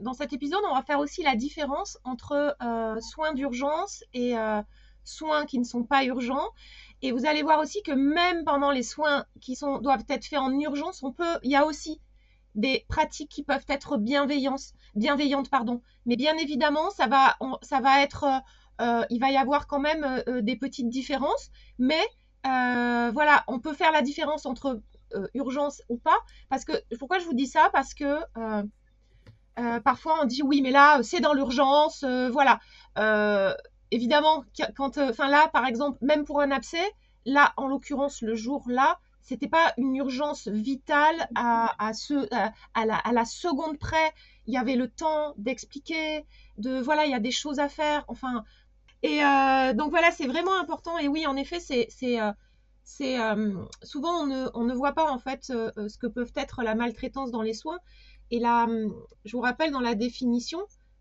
dans 0.00 0.12
cet 0.12 0.32
épisode, 0.32 0.60
on 0.70 0.74
va 0.74 0.82
faire 0.82 0.98
aussi 0.98 1.22
la 1.22 1.36
différence 1.36 1.98
entre 2.04 2.56
soins 3.00 3.34
d'urgence 3.34 4.04
et 4.14 4.34
soins 5.04 5.46
qui 5.46 5.58
ne 5.58 5.64
sont 5.64 5.84
pas 5.84 6.04
urgents. 6.04 6.48
Et 7.02 7.12
vous 7.12 7.26
allez 7.26 7.42
voir 7.42 7.60
aussi 7.60 7.82
que 7.82 7.92
même 7.92 8.44
pendant 8.44 8.70
les 8.70 8.82
soins 8.82 9.24
qui 9.40 9.56
sont, 9.56 9.78
doivent 9.78 10.04
être 10.08 10.26
faits 10.26 10.38
en 10.38 10.52
urgence, 10.58 11.02
on 11.02 11.12
peut, 11.12 11.38
il 11.42 11.50
y 11.50 11.56
a 11.56 11.64
aussi 11.64 12.00
des 12.54 12.84
pratiques 12.88 13.30
qui 13.30 13.42
peuvent 13.42 13.64
être 13.68 13.96
bienveillantes, 13.96 14.72
bienveillantes 14.94 15.50
pardon. 15.50 15.82
Mais 16.06 16.16
bien 16.16 16.36
évidemment, 16.36 16.90
ça 16.90 17.06
va, 17.06 17.36
ça 17.62 17.80
va 17.80 18.02
être 18.02 18.42
il 19.10 19.20
va 19.20 19.30
y 19.30 19.36
avoir 19.36 19.66
quand 19.66 19.80
même 19.80 20.04
euh, 20.04 20.22
euh, 20.28 20.42
des 20.42 20.56
petites 20.56 20.88
différences, 20.88 21.50
mais 21.78 22.02
voilà, 22.44 23.44
on 23.48 23.58
peut 23.58 23.74
faire 23.74 23.92
la 23.92 24.02
différence 24.02 24.46
entre 24.46 24.80
urgence 25.34 25.82
ou 25.88 25.98
pas. 25.98 26.18
Parce 26.48 26.64
que 26.64 26.72
pourquoi 26.98 27.18
je 27.18 27.24
vous 27.24 27.34
dis 27.34 27.46
ça? 27.46 27.68
Parce 27.72 27.94
que 27.94 28.20
parfois 29.80 30.20
on 30.22 30.24
dit 30.24 30.42
oui, 30.42 30.62
mais 30.62 30.70
là 30.70 31.02
c'est 31.02 31.20
dans 31.20 31.34
l'urgence, 31.34 32.04
voilà. 32.04 32.60
évidemment, 33.90 34.44
quand, 34.76 34.98
enfin 34.98 35.28
là, 35.28 35.48
par 35.52 35.66
exemple, 35.66 35.98
même 36.00 36.24
pour 36.24 36.40
un 36.40 36.50
abcès, 36.50 36.90
là, 37.26 37.52
en 37.56 37.66
l'occurrence, 37.66 38.22
le 38.22 38.34
jour 38.34 38.64
là, 38.68 38.98
c'était 39.22 39.48
pas 39.48 39.74
une 39.76 39.94
urgence 39.96 40.48
vitale 40.48 41.28
à, 41.34 41.92
ce, 41.94 42.26
à, 42.34 42.86
la, 42.86 42.96
à, 42.96 43.12
la, 43.12 43.24
seconde 43.24 43.78
près. 43.78 44.12
Il 44.46 44.54
y 44.54 44.56
avait 44.56 44.76
le 44.76 44.88
temps 44.88 45.34
d'expliquer, 45.36 46.24
de 46.58 46.80
voilà, 46.80 47.04
il 47.04 47.12
y 47.12 47.14
a 47.14 47.20
des 47.20 47.30
choses 47.30 47.60
à 47.60 47.68
faire. 47.68 48.04
Enfin, 48.08 48.44
et 49.02 49.24
euh, 49.24 49.72
donc 49.72 49.90
voilà, 49.90 50.10
c'est 50.10 50.26
vraiment 50.26 50.58
important. 50.58 50.98
Et 50.98 51.08
oui, 51.08 51.26
en 51.26 51.36
effet, 51.36 51.60
c'est 51.60 52.20
euh, 52.20 52.32
euh, 53.00 53.66
souvent 53.82 54.22
on 54.22 54.26
ne, 54.26 54.48
on 54.54 54.64
ne, 54.64 54.74
voit 54.74 54.92
pas 54.92 55.10
en 55.10 55.18
fait 55.18 55.44
ce 55.44 55.98
que 55.98 56.06
peuvent 56.06 56.32
être 56.36 56.62
la 56.62 56.74
maltraitance 56.74 57.30
dans 57.30 57.42
les 57.42 57.54
soins. 57.54 57.78
Et 58.30 58.38
là, 58.38 58.68
je 59.24 59.32
vous 59.32 59.40
rappelle 59.40 59.72
dans 59.72 59.80
la 59.80 59.94
définition, 59.94 60.60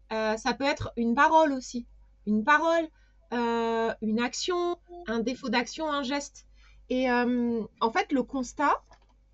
ça 0.10 0.54
peut 0.58 0.64
être 0.66 0.92
une 0.98 1.14
parole 1.14 1.52
aussi, 1.54 1.86
une 2.26 2.44
parole, 2.44 2.88
une 3.32 4.20
action, 4.20 4.78
un 5.08 5.20
défaut 5.20 5.50
d'action, 5.50 5.92
un 5.92 6.02
geste. 6.02 6.48
Et 6.90 7.12
en 7.12 7.92
fait, 7.92 8.12
le 8.12 8.24
constat, 8.24 8.82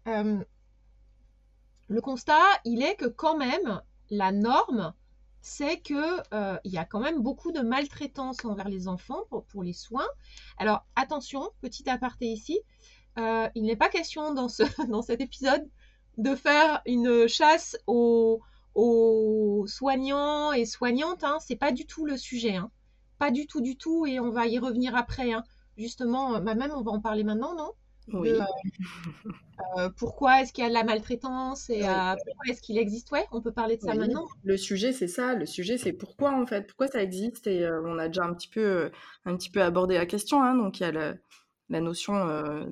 le 0.06 2.02
constat, 2.02 2.42
il 2.66 2.84
est 2.84 2.96
que 2.96 3.06
quand 3.06 3.38
même 3.38 3.82
la 4.10 4.34
norme 4.34 4.94
c'est 5.46 5.78
que 5.78 6.24
euh, 6.34 6.58
y 6.66 6.80
a 6.80 6.86
quand 6.86 7.00
même 7.00 7.22
beaucoup 7.22 7.52
de 7.52 7.60
maltraitance 7.60 8.44
envers 8.46 8.68
les 8.68 8.88
enfants 8.88 9.26
pour, 9.30 9.62
les 9.62 9.74
soins. 9.74 10.08
Alors 10.58 10.88
attention, 10.96 11.52
petit 11.62 11.88
aparté 11.88 12.26
ici, 12.26 12.60
euh, 13.20 13.48
il 13.54 13.66
n'est 13.66 13.76
pas 13.76 13.90
question 13.90 14.34
dans, 14.34 14.50
ce, 14.50 14.64
dans 14.90 15.04
cet 15.04 15.22
épisode 15.22 15.64
de 16.18 16.34
faire 16.34 16.82
une 16.88 17.28
chasse 17.28 17.78
aux, 17.86 18.42
soignants 19.68 20.52
et 20.52 20.66
soignantes. 20.66 21.24
Hein. 21.24 21.38
C'est 21.42 21.58
pas 21.58 21.72
du 21.72 21.86
tout 21.86 22.08
le 22.08 22.18
sujet, 22.18 22.56
hein. 22.56 22.72
pas 23.20 23.30
du 23.30 23.46
tout, 23.46 23.62
du 23.62 23.78
tout, 23.78 24.08
et 24.08 24.20
on 24.20 24.32
va 24.32 24.48
y 24.48 24.58
revenir 24.58 24.96
après. 24.96 25.32
Hein. 25.32 25.44
Justement, 25.78 26.40
bah 26.40 26.56
même 26.56 26.72
on 26.72 26.82
va 26.82 26.92
en 26.92 27.02
parler 27.02 27.24
maintenant, 27.24 27.54
non? 27.54 27.72
Oui. 28.14 28.32
pourquoi 29.98 30.42
est-ce 30.42 30.54
qu'il 30.54 30.64
y 30.64 30.68
a 30.68 30.70
de 30.70 30.76
la 30.76 30.84
maltraitance 30.84 31.70
et 31.70 31.82
pourquoi 31.82 32.46
est-ce 32.50 32.62
qu'il 32.62 32.78
existe? 32.78 33.12
Ouais, 33.12 33.26
on 33.32 33.42
peut 33.42 33.52
parler 33.52 33.78
de 33.78 33.82
ça 33.82 33.96
maintenant. 33.96 34.28
Le 34.44 34.58
sujet, 34.58 34.94
c'est 34.94 35.08
ça. 35.08 35.34
Le 35.34 35.46
sujet, 35.46 35.78
c'est 35.78 35.94
pourquoi 35.94 36.32
en 36.32 36.46
fait, 36.46 36.68
pourquoi 36.68 36.88
ça 36.88 37.02
existe? 37.02 37.48
Et 37.48 37.68
on 37.84 37.98
a 37.98 38.08
déjà 38.08 38.26
un 38.26 38.34
petit 38.34 38.50
peu, 38.50 38.92
un 39.26 39.36
petit 39.36 39.50
peu 39.50 39.62
abordé 39.62 39.96
la 39.96 40.06
question. 40.06 40.42
Hein. 40.44 40.56
donc 40.56 40.80
il 40.80 40.84
y 40.84 40.86
a 40.86 40.92
le, 40.92 41.20
la 41.70 41.82
notion 41.82 42.14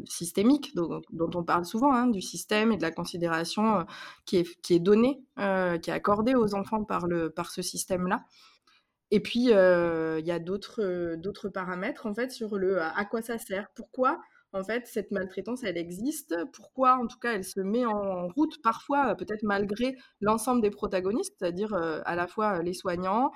systémique 0.06 0.76
dont, 0.76 1.02
on 1.12 1.44
parle 1.44 1.66
souvent, 1.66 1.94
hein, 1.94 2.08
du 2.08 2.22
système 2.22 2.72
et 2.72 2.78
de 2.78 2.82
la 2.82 2.92
considération 2.92 3.86
qui, 4.26 4.38
est, 4.38 4.62
qui 4.62 4.76
est 4.76 4.80
donnée, 4.80 5.24
qui 5.38 5.90
est 5.90 5.94
accordée 5.94 6.36
aux 6.36 6.54
enfants 6.54 6.84
par, 6.84 7.08
le, 7.08 7.30
par 7.30 7.50
ce 7.50 7.62
système-là. 7.62 8.24
Et 9.12 9.20
puis, 9.20 9.46
il 9.46 10.26
y 10.26 10.32
a 10.32 10.40
d'autres 10.40 11.50
paramètres, 11.50 12.06
en 12.06 12.14
fait, 12.14 12.32
sur 12.32 12.58
le 12.58 12.82
à 12.82 13.06
quoi 13.06 13.22
ça 13.22 13.38
sert, 13.38 13.70
pourquoi, 13.76 14.20
en 14.54 14.64
fait, 14.64 14.88
cette 14.88 15.12
maltraitance, 15.12 15.64
elle 15.64 15.78
existe, 15.78 16.36
pourquoi, 16.54 16.96
en 16.96 17.08
tout 17.08 17.20
cas, 17.20 17.34
elle 17.34 17.44
se 17.44 17.60
met 17.60 17.86
en 17.86 18.28
route, 18.28 18.62
parfois, 18.62 19.16
peut-être 19.16 19.44
malgré 19.44 19.96
l'ensemble 20.22 20.62
des 20.62 20.70
protagonistes, 20.70 21.36
c'est-à-dire 21.40 21.74
à 21.74 22.16
la 22.16 22.28
fois 22.28 22.62
les 22.62 22.74
soignants 22.74 23.32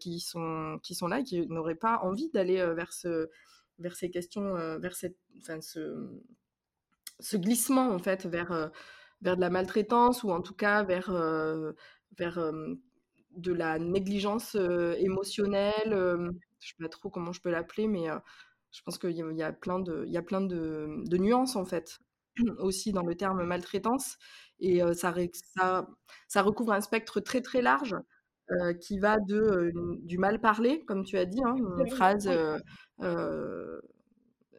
qui, 0.00 0.20
sont, 0.20 0.78
là 1.08 1.20
et 1.20 1.24
qui 1.24 1.46
n'auraient 1.48 1.74
pas 1.74 1.98
envie 2.02 2.30
d'aller 2.30 2.56
vers 2.74 2.92
ce 2.92 3.28
vers 3.78 3.96
ces 3.96 4.10
questions, 4.10 4.56
euh, 4.56 4.78
vers 4.78 4.94
cette, 4.94 5.16
ce, 5.60 6.20
ce, 7.20 7.36
glissement 7.36 7.90
en 7.90 7.98
fait 7.98 8.26
vers, 8.26 8.52
euh, 8.52 8.68
de 9.22 9.30
la 9.30 9.50
maltraitance 9.50 10.22
ou 10.22 10.30
en 10.30 10.42
tout 10.42 10.54
cas 10.54 10.82
vers, 10.82 11.10
euh, 11.10 11.72
vers 12.18 12.52
de 13.36 13.52
la 13.52 13.78
négligence 13.78 14.54
émotionnelle. 14.54 15.90
je 15.90 16.16
ne 16.16 16.30
sais 16.60 16.74
pas 16.80 16.88
trop 16.88 17.10
comment 17.10 17.32
je 17.32 17.40
peux 17.40 17.50
l'appeler, 17.50 17.86
mais 17.86 18.08
je 18.70 18.82
pense 18.82 18.98
qu'il 18.98 19.12
y, 19.12 19.42
a 19.42 19.52
plein 19.52 19.78
de, 19.78 20.04
il 20.06 20.12
y 20.12 20.16
a 20.16 20.22
plein 20.22 20.40
de, 20.40 21.02
de, 21.08 21.16
nuances 21.16 21.56
en 21.56 21.64
fait 21.64 21.98
aussi 22.58 22.92
dans 22.92 23.04
le 23.04 23.14
terme 23.14 23.44
maltraitance 23.44 24.18
et 24.60 24.80
ça, 24.94 25.14
ça, 25.56 25.88
ça, 26.26 26.42
recouvre 26.42 26.72
un 26.72 26.80
spectre 26.80 27.20
très 27.20 27.40
très 27.40 27.62
large 27.62 27.96
qui 28.80 28.98
va 28.98 29.18
de, 29.20 29.72
du 30.02 30.16
mal 30.16 30.40
parlé, 30.40 30.82
comme 30.86 31.04
tu 31.04 31.18
as 31.18 31.26
dit, 31.26 31.40
hein, 31.44 31.54
une 31.78 31.90
phrase 31.90 32.28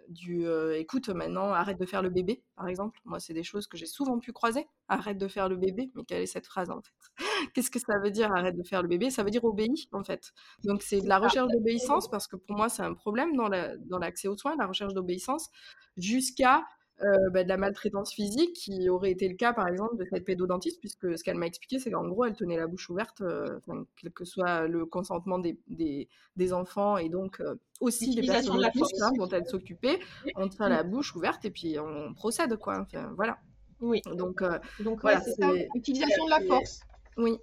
du 0.09 0.45
écoute 0.75 1.09
maintenant 1.09 1.51
arrête 1.53 1.79
de 1.79 1.85
faire 1.85 2.01
le 2.01 2.09
bébé 2.09 2.43
par 2.55 2.67
exemple. 2.67 2.99
Moi 3.05 3.19
c'est 3.19 3.33
des 3.33 3.43
choses 3.43 3.67
que 3.67 3.77
j'ai 3.77 3.85
souvent 3.85 4.19
pu 4.19 4.33
croiser. 4.33 4.67
Arrête 4.87 5.17
de 5.17 5.27
faire 5.27 5.49
le 5.49 5.55
bébé. 5.55 5.91
Mais 5.95 6.03
quelle 6.03 6.21
est 6.21 6.27
cette 6.27 6.47
phrase 6.47 6.69
en 6.69 6.81
fait? 6.81 6.93
Qu'est-ce 7.53 7.69
que 7.69 7.79
ça 7.79 7.99
veut 8.03 8.11
dire 8.11 8.31
arrête 8.31 8.57
de 8.57 8.63
faire 8.63 8.81
le 8.81 8.87
bébé? 8.87 9.09
Ça 9.11 9.23
veut 9.23 9.29
dire 9.29 9.43
obéis 9.43 9.87
en 9.91 10.03
fait. 10.03 10.33
Donc 10.63 10.81
c'est 10.81 11.01
de 11.01 11.07
la 11.07 11.19
recherche 11.19 11.47
d'obéissance 11.51 12.09
parce 12.09 12.27
que 12.27 12.35
pour 12.35 12.57
moi 12.57 12.69
c'est 12.69 12.83
un 12.83 12.93
problème 12.93 13.35
dans 13.35 13.99
l'accès 13.99 14.27
aux 14.27 14.37
soins 14.37 14.55
la 14.57 14.67
recherche 14.67 14.93
d'obéissance 14.93 15.49
jusqu'à 15.95 16.63
euh, 17.01 17.29
bah, 17.29 17.45
de 17.45 17.49
la 17.49 17.55
maltraitance 17.55 18.13
physique, 18.13 18.53
qui 18.53 18.89
aurait 18.89 19.11
été 19.11 19.29
le 19.29 19.35
cas 19.35 19.53
par 19.53 19.69
exemple 19.69 19.95
de 19.95 20.05
cette 20.11 20.25
pédodontiste, 20.25 20.81
puisque 20.81 21.17
ce 21.17 21.23
qu'elle 21.23 21.37
m'a 21.37 21.45
expliqué, 21.45 21.79
c'est 21.79 21.91
qu'en 21.91 22.05
gros, 22.05 22.25
elle 22.25 22.35
tenait 22.35 22.57
la 22.57 22.67
bouche 22.67 22.89
ouverte, 22.89 23.21
euh, 23.21 23.59
quel 23.95 24.11
que 24.11 24.25
soit 24.25 24.67
le 24.67 24.85
consentement 24.85 25.39
des, 25.39 25.57
des, 25.69 26.53
enfants 26.53 26.97
et 26.97 27.07
donc 27.07 27.39
euh, 27.39 27.55
aussi 27.79 28.15
des 28.15 28.27
personnes 28.27 28.57
de 28.57 28.61
la 28.61 28.67
hein, 28.67 29.11
dont 29.17 29.29
elle 29.29 29.45
s'occupait, 29.45 29.99
on 30.35 30.49
tient 30.49 30.67
la 30.67 30.83
bouche 30.83 31.15
ouverte 31.15 31.45
et 31.45 31.51
puis 31.51 31.79
on 31.79 32.13
procède, 32.13 32.57
quoi. 32.57 32.79
Enfin, 32.81 33.13
voilà. 33.15 33.37
Oui. 33.79 34.01
Donc, 34.13 34.43
donc 34.81 35.01
voilà, 35.01 35.21
c'est 35.21 35.69
l'utilisation 35.73 36.25
de 36.25 36.31
la 36.31 36.41
force. 36.41 36.81
Oui. 37.15 37.37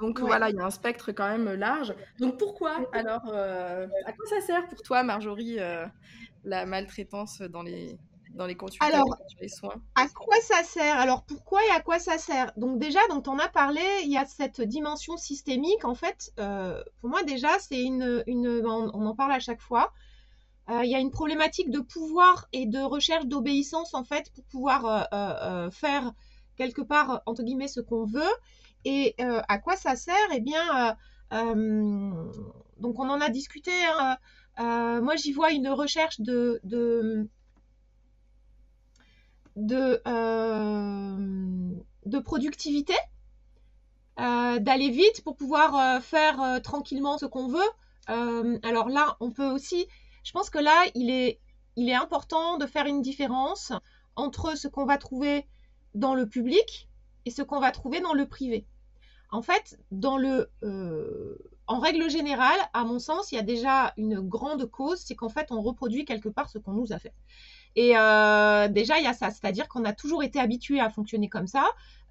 Donc 0.00 0.20
voilà, 0.20 0.48
il 0.48 0.56
y 0.56 0.58
a 0.58 0.64
un 0.64 0.70
spectre 0.70 1.12
quand 1.12 1.28
même 1.28 1.52
large. 1.52 1.94
Donc 2.18 2.38
pourquoi 2.38 2.78
alors, 2.92 3.26
à 3.26 4.12
quoi 4.12 4.26
ça 4.26 4.40
sert 4.40 4.66
pour 4.68 4.80
toi, 4.80 5.02
Marjorie, 5.02 5.58
la 6.44 6.64
maltraitance 6.64 7.42
dans 7.42 7.62
les 7.62 7.98
dans 8.34 8.46
les 8.46 8.54
consultations, 8.54 8.94
Alors, 8.94 9.16
les 9.40 9.48
soins 9.48 9.82
À 9.94 10.08
quoi 10.08 10.36
ça 10.42 10.62
sert? 10.62 10.98
Alors, 10.98 11.24
pourquoi 11.24 11.60
et 11.66 11.70
à 11.70 11.80
quoi 11.80 11.98
ça 11.98 12.18
sert? 12.18 12.52
Donc 12.56 12.78
déjà, 12.78 13.00
dont 13.08 13.22
on 13.26 13.38
a 13.38 13.48
parlé, 13.48 13.82
il 14.04 14.10
y 14.10 14.16
a 14.16 14.24
cette 14.24 14.60
dimension 14.60 15.16
systémique. 15.16 15.84
En 15.84 15.94
fait, 15.94 16.32
euh, 16.38 16.82
pour 17.00 17.10
moi, 17.10 17.22
déjà, 17.22 17.50
c'est 17.58 17.82
une, 17.82 18.22
une 18.26 18.64
on, 18.66 19.06
en 19.06 19.14
parle 19.14 19.32
à 19.32 19.40
chaque 19.40 19.60
fois. 19.60 19.92
Euh, 20.68 20.84
il 20.84 20.90
y 20.90 20.94
a 20.94 21.00
une 21.00 21.10
problématique 21.10 21.70
de 21.70 21.80
pouvoir 21.80 22.46
et 22.52 22.66
de 22.66 22.80
recherche 22.80 23.26
d'obéissance, 23.26 23.94
en 23.94 24.04
fait, 24.04 24.30
pour 24.32 24.44
pouvoir 24.44 25.08
euh, 25.12 25.70
faire 25.70 26.12
quelque 26.56 26.82
part, 26.82 27.22
entre 27.26 27.42
guillemets, 27.42 27.68
ce 27.68 27.80
qu'on 27.80 28.04
veut. 28.04 28.22
Et 28.84 29.14
à 29.18 29.58
quoi 29.58 29.76
ça 29.76 29.96
sert? 29.96 30.14
Eh 30.32 30.40
bien, 30.40 30.96
donc 31.32 32.98
on 32.98 33.08
en 33.08 33.20
a 33.20 33.28
discuté. 33.28 33.72
Hein. 34.56 35.00
moi, 35.00 35.16
j'y 35.16 35.32
vois 35.32 35.50
une 35.50 35.68
recherche 35.68 36.20
de, 36.20 36.60
de 36.64 37.28
de, 39.56 40.00
euh, 40.06 41.74
de 42.06 42.18
productivité, 42.18 42.94
euh, 44.18 44.58
d'aller 44.58 44.90
vite 44.90 45.22
pour 45.24 45.36
pouvoir 45.36 45.76
euh, 45.76 46.00
faire 46.00 46.60
tranquillement 46.62 47.18
ce 47.18 47.26
qu'on 47.26 47.48
veut. 47.48 47.70
alors 48.62 48.88
là, 48.88 49.16
on 49.20 49.30
peut 49.30 49.48
aussi, 49.50 49.86
je 50.24 50.32
pense 50.32 50.50
que 50.50 50.58
là, 50.58 50.84
il 50.94 51.10
est, 51.10 51.40
il 51.76 51.88
est 51.88 51.94
important 51.94 52.58
de 52.58 52.66
faire 52.66 52.86
une 52.86 53.02
différence 53.02 53.72
entre 54.16 54.56
ce 54.56 54.66
qu'on 54.68 54.84
va 54.84 54.98
trouver 54.98 55.46
dans 55.94 56.14
le 56.14 56.28
public 56.28 56.88
et 57.24 57.30
ce 57.30 57.42
qu'on 57.42 57.60
va 57.60 57.70
trouver 57.70 58.00
dans 58.00 58.12
le 58.12 58.26
privé. 58.26 58.66
En 59.30 59.42
fait, 59.42 59.78
dans 59.92 60.18
le, 60.18 60.50
en 61.68 61.78
règle 61.78 62.10
générale, 62.10 62.58
à 62.72 62.82
mon 62.82 62.98
sens, 62.98 63.30
il 63.30 63.36
y 63.36 63.38
a 63.38 63.42
déjà 63.42 63.94
une 63.96 64.18
grande 64.18 64.68
cause, 64.68 64.98
c'est 64.98 65.14
qu'en 65.14 65.28
fait, 65.28 65.52
on 65.52 65.62
reproduit 65.62 66.04
quelque 66.04 66.28
part 66.28 66.50
ce 66.50 66.58
qu'on 66.58 66.72
nous 66.72 66.92
a 66.92 66.98
fait. 66.98 67.14
Et 67.76 67.96
euh, 67.96 68.68
déjà, 68.68 68.98
il 68.98 69.04
y 69.04 69.06
a 69.06 69.12
ça, 69.12 69.30
c'est-à-dire 69.30 69.68
qu'on 69.68 69.84
a 69.84 69.92
toujours 69.92 70.22
été 70.22 70.40
habitué 70.40 70.80
à 70.80 70.90
fonctionner 70.90 71.28
comme 71.28 71.46
ça. 71.46 71.64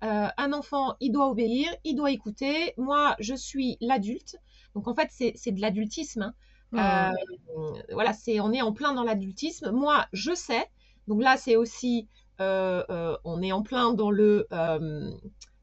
Euh, 0.04 0.28
un 0.38 0.54
enfant, 0.54 0.95
il 1.02 1.12
doit 1.12 1.30
obéir, 1.30 1.69
il 1.84 1.95
doit 1.95 2.12
écouter. 2.12 2.74
Moi, 2.78 3.15
je 3.19 3.36
suis 3.36 3.78
l'adulte. 3.82 4.38
Donc 4.76 4.88
en 4.88 4.95
fait, 4.95 5.10
c'est 5.12 5.52
de 5.52 5.62
l'adultisme. 5.62 6.34
Hein. 6.74 7.12
Euh, 7.58 7.74
voilà, 7.91 8.13
c'est 8.13 8.39
on 8.39 8.54
est 8.54 8.62
en 8.62 8.72
plein 8.72 8.93
dans 8.93 9.04
l'adultisme. 9.04 9.72
Moi, 9.72 10.06
je 10.13 10.34
sais. 10.34 10.65
Donc 11.08 11.22
là, 11.22 11.36
c'est 11.38 11.56
aussi, 11.56 12.08
on 12.39 13.41
est 13.41 13.52
en 13.52 13.62
plein 13.62 13.93
dans 13.93 14.12
le 14.12 14.48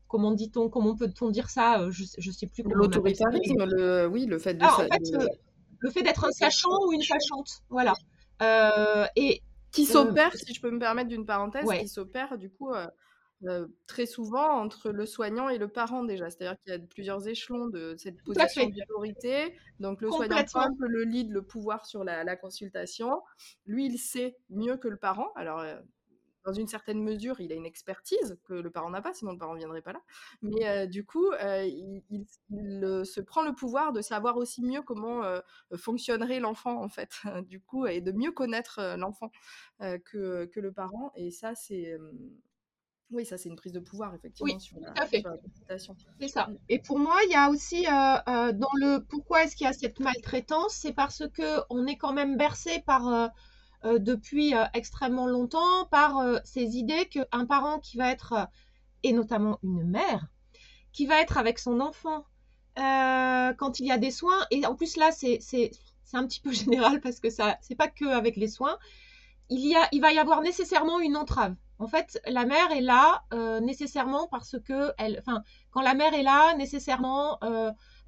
comment 0.08 0.30
dit-on, 0.32 0.68
comment 0.68 0.94
peut-on 0.94 1.30
dire 1.30 1.48
ça? 1.48 1.88
Je 1.90 2.02
ne 2.02 2.32
sais 2.32 2.46
plus. 2.46 2.62
L'autoritarisme, 2.66 3.64
le, 3.64 4.06
oui, 4.06 4.26
le 4.26 4.38
fait 4.38 4.54
de. 4.54 4.60
Ah, 4.62 4.74
en 4.74 4.78
fait, 4.78 5.28
le 5.78 5.90
fait 5.90 6.02
d'être 6.02 6.24
un 6.24 6.32
sachant 6.32 6.86
ou 6.86 6.92
une 6.92 7.02
sachante, 7.02 7.62
voilà. 7.70 7.94
et 9.16 9.40
qui 9.76 9.90
euh, 9.90 9.92
s'opère, 9.92 10.34
si 10.34 10.54
je 10.54 10.60
peux 10.60 10.70
me 10.70 10.78
permettre 10.78 11.08
d'une 11.08 11.26
parenthèse, 11.26 11.68
qui 11.68 11.88
s'opère 11.88 12.38
du 12.38 12.50
coup 12.50 12.72
euh, 12.72 12.86
euh, 13.44 13.66
très 13.86 14.06
souvent 14.06 14.58
entre 14.58 14.90
le 14.90 15.04
soignant 15.04 15.48
et 15.48 15.58
le 15.58 15.68
parent 15.68 16.02
déjà. 16.02 16.30
C'est-à-dire 16.30 16.58
qu'il 16.60 16.72
y 16.72 16.76
a 16.76 16.78
plusieurs 16.78 17.28
échelons 17.28 17.66
de 17.66 17.94
cette 17.98 18.22
position 18.22 18.68
d'autorité. 18.68 19.54
Donc 19.78 20.00
le 20.00 20.10
soignant 20.10 20.42
prend 20.44 20.68
le 20.78 21.04
lead, 21.04 21.30
le 21.30 21.42
pouvoir 21.42 21.86
sur 21.86 22.02
la, 22.02 22.24
la, 22.24 22.36
consultation. 22.36 23.20
Lui, 23.66 23.86
il 23.86 23.98
sait 23.98 24.36
mieux 24.48 24.76
que 24.76 24.88
le 24.88 24.96
parent. 24.96 25.28
Alors 25.36 25.62
dans 26.46 26.52
une 26.52 26.68
certaine 26.68 27.02
mesure, 27.02 27.40
il 27.40 27.52
a 27.52 27.56
une 27.56 27.66
expertise 27.66 28.38
que 28.44 28.54
le 28.54 28.70
parent 28.70 28.88
n'a 28.88 29.02
pas, 29.02 29.12
sinon 29.12 29.32
le 29.32 29.38
parent 29.38 29.54
ne 29.54 29.58
viendrait 29.58 29.82
pas 29.82 29.92
là. 29.92 30.00
Mais 30.42 30.68
euh, 30.68 30.86
du 30.86 31.04
coup, 31.04 31.28
euh, 31.32 31.64
il, 31.64 32.24
euh, 32.84 33.04
se 33.04 33.20
prend 33.20 33.42
le 33.42 33.52
pouvoir 33.52 33.92
de 33.92 34.00
savoir 34.00 34.36
aussi 34.36 34.62
mieux 34.62 34.82
comment 34.82 35.22
fonctionnerait 35.76 36.38
l'enfant, 36.38 36.80
en 36.80 36.88
fait, 36.88 37.10
du 37.48 37.60
coup, 37.60 37.86
et 37.86 38.00
de 38.00 38.12
mieux 38.12 38.30
connaître 38.30 38.80
l'enfant 38.96 39.32
que, 39.80 40.44
que, 40.46 40.60
le 40.60 40.72
parent. 40.72 41.12
Et 41.16 41.32
ça, 41.32 41.54
c'est. 41.54 41.98
Oui, 43.12 43.24
ça 43.24 43.38
c'est 43.38 43.48
une 43.48 43.54
prise 43.54 43.72
de 43.72 43.78
pouvoir 43.78 44.16
effectivement 44.16 44.58
sur, 44.58 44.80
la, 44.80 44.88
consultation. 44.90 45.96
C'est 46.20 46.26
ça. 46.28 46.48
Mm. 46.48 46.58
Et 46.68 46.78
pour 46.80 46.98
moi, 46.98 47.16
il 47.24 47.30
y 47.30 47.36
a 47.36 47.50
aussi 47.50 47.84
dans 47.84 48.70
le 48.74 48.98
pourquoi 48.98 49.44
est-ce 49.44 49.56
qu'il 49.56 49.64
y 49.66 49.70
a 49.70 49.72
cette 49.72 49.98
maltraitance, 50.00 50.74
c'est 50.74 50.92
parce 50.92 51.24
que 51.28 51.60
on 51.70 51.86
est 51.86 51.96
quand 51.96 52.12
même 52.12 52.36
bercé 52.36 52.82
par 52.84 53.08
euh, 53.08 53.28
depuis 53.98 54.54
euh, 54.54 54.64
extrêmement 54.74 55.26
longtemps 55.26 55.86
par 55.90 56.18
euh, 56.18 56.38
ces 56.44 56.76
idées 56.76 57.06
qu'un 57.06 57.46
parent 57.46 57.78
qui 57.78 57.96
va 57.96 58.10
être, 58.10 58.48
et 59.02 59.12
notamment 59.12 59.58
une 59.62 59.84
mère, 59.84 60.26
qui 60.92 61.06
va 61.06 61.20
être 61.20 61.38
avec 61.38 61.58
son 61.58 61.80
enfant 61.80 62.24
quand 62.76 63.80
il 63.80 63.86
y 63.86 63.90
a 63.90 63.96
des 63.96 64.10
soins, 64.10 64.46
et 64.50 64.66
en 64.66 64.74
plus 64.74 64.98
là 64.98 65.10
c'est 65.10 65.40
un 66.12 66.26
petit 66.26 66.40
peu 66.40 66.52
général 66.64 67.00
parce 67.00 67.20
que 67.20 67.30
ça 67.30 67.56
c'est 67.62 67.74
pas 67.74 67.88
que 67.88 68.04
avec 68.04 68.36
les 68.36 68.48
soins, 68.48 68.76
il, 69.48 69.66
y 69.66 69.74
a, 69.74 69.88
il 69.92 70.02
va 70.02 70.12
y 70.12 70.18
avoir 70.18 70.42
nécessairement 70.42 71.00
une 71.00 71.16
entrave. 71.16 71.54
En 71.78 71.86
fait, 71.86 72.20
la 72.26 72.44
mère 72.44 72.70
est 72.72 72.82
là 72.82 73.22
nécessairement 73.60 74.28
parce 74.28 74.56
que 74.60 74.92
elle, 74.98 75.18
enfin, 75.20 75.42
quand 75.70 75.80
la 75.80 75.94
mère 75.94 76.12
est 76.12 76.22
là, 76.22 76.54
nécessairement, 76.56 77.38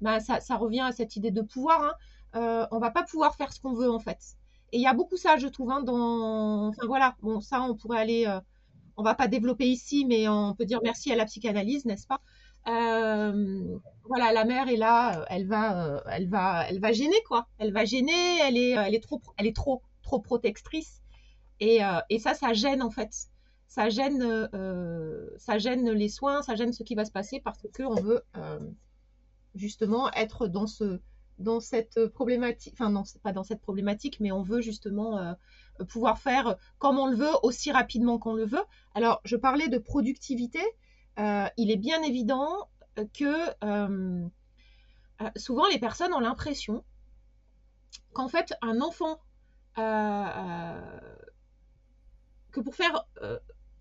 ben, 0.01 0.19
ça, 0.19 0.39
ça, 0.39 0.55
revient 0.55 0.81
à 0.81 0.91
cette 0.91 1.15
idée 1.15 1.31
de 1.31 1.41
pouvoir. 1.41 1.81
Hein, 1.81 1.93
euh, 2.35 2.67
on 2.71 2.79
va 2.79 2.91
pas 2.91 3.03
pouvoir 3.03 3.35
faire 3.35 3.51
ce 3.51 3.59
qu'on 3.59 3.73
veut 3.73 3.91
en 3.91 3.99
fait. 3.99 4.19
Et 4.71 4.77
il 4.77 4.81
y 4.81 4.87
a 4.87 4.93
beaucoup 4.93 5.17
ça, 5.17 5.37
je 5.37 5.47
trouve, 5.47 5.71
hein, 5.71 5.81
dans. 5.81 6.67
Enfin 6.69 6.85
voilà, 6.87 7.15
bon, 7.21 7.41
ça, 7.41 7.61
on 7.61 7.75
pourrait 7.75 7.99
aller. 7.99 8.25
Euh... 8.27 8.39
On 8.97 9.03
va 9.03 9.15
pas 9.15 9.27
développer 9.29 9.65
ici, 9.65 10.05
mais 10.05 10.27
on 10.27 10.53
peut 10.53 10.65
dire 10.65 10.81
merci 10.83 11.11
à 11.11 11.15
la 11.15 11.25
psychanalyse, 11.25 11.85
n'est-ce 11.85 12.05
pas? 12.05 12.19
Euh... 12.67 13.77
Voilà, 14.05 14.33
la 14.33 14.43
mère 14.43 14.67
est 14.67 14.75
là, 14.75 15.25
elle 15.29 15.47
va, 15.47 15.85
euh, 15.85 16.01
elle 16.11 16.27
va, 16.27 16.67
elle 16.67 16.79
va 16.79 16.91
gêner 16.91 17.21
quoi. 17.27 17.47
Elle 17.59 17.71
va 17.71 17.85
gêner, 17.85 18.39
elle 18.41 18.57
est, 18.57 18.71
elle 18.71 18.95
est 18.95 19.03
trop, 19.03 19.21
elle 19.37 19.47
est 19.47 19.55
trop, 19.55 19.81
trop 20.01 20.19
protectrice. 20.19 21.01
Et, 21.61 21.79
et 22.09 22.19
ça, 22.19 22.33
ça 22.33 22.53
gêne 22.53 22.81
en 22.81 22.89
fait 22.89 23.29
ça 23.69 23.87
gêne, 23.89 24.23
euh, 24.23 25.29
ça 25.37 25.59
gêne 25.59 25.91
les 25.91 26.09
soins, 26.09 26.41
ça 26.41 26.55
gêne 26.55 26.73
ce 26.73 26.81
qui 26.81 26.95
va 26.95 27.05
se 27.05 27.11
passer 27.11 27.39
parce 27.39 27.67
qu'on 27.77 27.93
veut 28.01 28.23
euh, 28.35 28.59
justement 29.53 30.11
être 30.13 30.47
dans, 30.47 30.65
ce, 30.65 30.99
dans 31.39 31.59
cette 31.59 32.07
problématique, 32.07 32.73
enfin 32.73 32.89
non, 32.89 33.03
c'est 33.03 33.21
pas 33.21 33.31
dans 33.31 33.43
cette 33.43 33.61
problématique, 33.61 34.19
mais 34.19 34.31
on 34.31 34.43
veut 34.43 34.61
justement 34.61 35.17
euh, 35.17 35.33
pouvoir 35.87 36.19
faire 36.19 36.55
comme 36.77 36.99
on 36.99 37.07
le 37.07 37.15
veut, 37.15 37.31
aussi 37.43 37.71
rapidement 37.71 38.19
qu'on 38.19 38.33
le 38.33 38.45
veut. 38.45 38.63
Alors, 38.93 39.21
je 39.23 39.35
parlais 39.35 39.67
de 39.69 39.77
productivité. 39.77 40.59
il 41.17 41.71
est 41.71 41.77
bien 41.77 42.01
évident 42.03 42.69
que 43.13 43.31
souvent 45.37 45.67
les 45.67 45.79
personnes 45.79 46.13
ont 46.13 46.19
l'impression 46.19 46.83
qu'en 48.13 48.27
fait, 48.27 48.53
un 48.61 48.81
enfant 48.81 49.19
que 52.51 52.59
pour 52.59 52.75
faire 52.75 53.05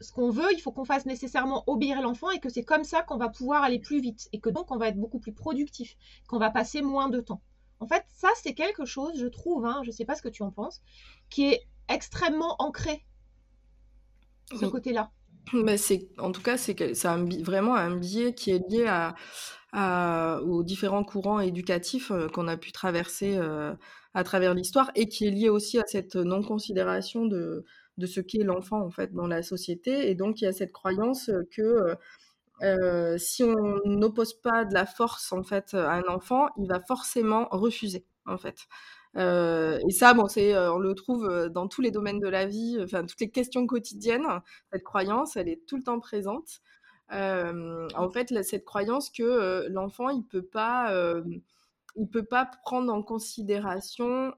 ce 0.01 0.13
qu'on 0.13 0.31
veut, 0.31 0.53
il 0.53 0.61
faut 0.61 0.73
qu'on 0.73 0.85
fasse 0.85 1.07
nécessairement 1.07 1.65
obéir 1.67 2.01
l'enfant 2.03 2.31
et 2.31 2.41
que 2.41 2.49
c'est 2.49 2.65
comme 2.65 2.85
ça 2.85 3.03
qu'on 3.03 3.17
va 3.17 3.29
pouvoir 3.29 3.63
aller 3.63 3.79
plus 3.79 4.01
vite 4.01 4.29
et 4.33 4.41
que 4.41 4.51
donc 4.51 4.71
on 4.71 4.77
va 4.77 4.89
être 4.89 4.99
beaucoup 4.99 5.19
plus 5.19 5.33
productif, 5.33 5.97
qu'on 6.29 6.39
va 6.39 6.51
passer 6.51 6.83
moins 6.83 7.09
de 7.09 7.21
temps. 7.21 7.41
En 7.81 7.87
fait, 7.87 8.05
ça 8.09 8.29
c'est 8.43 8.55
quelque 8.55 8.85
chose, 8.85 9.19
je 9.19 9.27
trouve, 9.27 9.65
hein, 9.65 9.81
je 9.85 9.89
ne 9.89 9.93
sais 9.93 10.05
pas 10.05 10.15
ce 10.15 10.23
que 10.23 10.29
tu 10.29 10.43
en 10.43 10.51
penses, 10.51 10.81
qui 11.31 11.53
est 11.53 11.63
extrêmement 11.89 12.57
ancré, 12.59 13.05
ce 14.59 14.67
côté-là. 14.67 15.11
Mais 15.53 15.79
c'est, 15.79 16.09
en 16.19 16.33
tout 16.33 16.43
cas, 16.43 16.57
c'est 16.59 16.77
vraiment 17.43 17.75
un 17.75 17.97
biais 17.97 18.35
qui 18.35 18.51
est 18.51 18.69
lié 18.69 18.87
à, 19.73 20.41
aux 20.43 20.63
différents 20.63 21.05
courants 21.05 21.41
éducatifs 21.41 22.11
euh, 22.11 22.29
qu'on 22.29 22.49
a 22.49 22.57
pu 22.57 22.73
traverser 22.73 23.37
euh, 23.37 23.75
à 24.15 24.25
travers 24.25 24.55
l'histoire 24.55 24.91
et 24.95 25.09
qui 25.09 25.27
est 25.27 25.31
lié 25.31 25.51
aussi 25.51 25.79
à 25.79 25.85
cette 25.87 26.17
non-considération 26.17 27.27
de, 27.27 27.65
de 27.99 28.07
ce 28.07 28.21
qu'est 28.21 28.45
l'enfant 28.45 28.81
en 28.81 28.91
fait 28.91 29.13
dans 29.13 29.27
la 29.27 29.43
société. 29.43 30.11
Et 30.11 30.15
donc 30.15 30.41
il 30.41 30.45
y 30.45 30.47
a 30.47 30.53
cette 30.53 30.73
croyance 30.73 31.31
que 31.51 31.95
euh, 32.63 33.19
si 33.19 33.45
on 33.45 33.81
n'oppose 33.85 34.35
pas 34.35 34.65
de 34.65 34.75
la 34.75 34.87
force 34.87 35.33
en 35.33 35.43
fait 35.43 35.75
à 35.75 35.93
un 35.93 36.05
enfant, 36.09 36.49
il 36.57 36.69
va 36.69 36.81
forcément 36.81 37.49
refuser 37.51 38.05
en 38.27 38.39
fait. 38.39 38.67
Euh, 39.17 39.79
et 39.89 39.91
ça, 39.91 40.13
bon, 40.15 40.29
c'est, 40.29 40.57
on 40.57 40.79
le 40.79 40.95
trouve 40.95 41.49
dans 41.51 41.69
tous 41.69 41.81
les 41.81 41.91
domaines 41.91 42.21
de 42.21 42.29
la 42.29 42.47
vie, 42.47 42.79
enfin 42.83 43.05
toutes 43.05 43.21
les 43.21 43.31
questions 43.31 43.67
quotidiennes. 43.67 44.27
Cette 44.73 44.83
croyance, 44.83 45.37
elle 45.37 45.49
est 45.49 45.65
tout 45.67 45.77
le 45.77 45.83
temps 45.83 46.01
présente. 46.01 46.61
en 47.11 48.11
fait, 48.13 48.43
cette 48.43 48.65
croyance 48.65 49.11
que 49.11 49.67
l'enfant, 49.69 50.11
il 50.11 50.25
peut 50.25 50.43
pas, 50.43 50.93
il 51.97 52.09
peut 52.09 52.25
pas 52.25 52.51
prendre 52.65 52.93
en 52.93 53.03
considération 53.03 54.33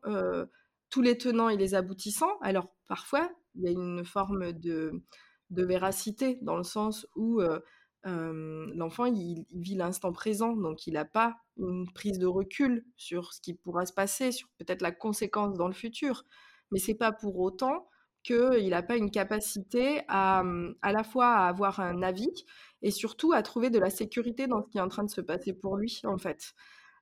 tous 0.90 1.02
les 1.02 1.18
tenants 1.18 1.48
et 1.48 1.56
les 1.56 1.74
aboutissants. 1.74 2.38
Alors 2.40 2.68
parfois, 2.86 3.30
il 3.56 3.62
y 3.64 3.68
a 3.68 3.70
une 3.70 4.04
forme 4.04 4.52
de, 4.52 5.02
de 5.50 5.64
véracité 5.64 6.38
dans 6.42 6.56
le 6.56 6.62
sens 6.62 7.06
où 7.16 7.40
l'enfant 8.04 9.10
vit 9.12 9.74
l'instant 9.74 10.12
présent, 10.12 10.56
donc 10.56 10.86
il 10.86 10.94
n'a 10.94 11.04
pas 11.04 11.36
une 11.58 11.90
prise 11.92 12.18
de 12.18 12.26
recul 12.26 12.86
sur 12.96 13.32
ce 13.34 13.40
qui 13.40 13.54
pourra 13.54 13.84
se 13.86 13.92
passer, 13.92 14.32
sur 14.32 14.48
peut-être 14.58 14.82
la 14.82 14.92
conséquence 14.92 15.56
dans 15.56 15.68
le 15.68 15.74
futur. 15.74 16.24
Mais 16.70 16.78
c'est 16.78 16.94
pas 16.94 17.12
pour 17.12 17.38
autant 17.38 17.88
qu'il 18.22 18.68
n'a 18.70 18.82
pas 18.82 18.96
une 18.96 19.10
capacité 19.10 20.02
à, 20.08 20.42
à 20.82 20.92
la 20.92 21.04
fois 21.04 21.28
à 21.28 21.48
avoir 21.48 21.80
un 21.80 22.02
avis 22.02 22.44
et 22.82 22.90
surtout 22.90 23.32
à 23.32 23.42
trouver 23.42 23.70
de 23.70 23.78
la 23.78 23.90
sécurité 23.90 24.46
dans 24.46 24.62
ce 24.62 24.68
qui 24.68 24.78
est 24.78 24.82
en 24.82 24.88
train 24.88 25.04
de 25.04 25.10
se 25.10 25.20
passer 25.20 25.52
pour 25.52 25.76
lui, 25.76 26.00
en 26.04 26.18
fait. 26.18 26.54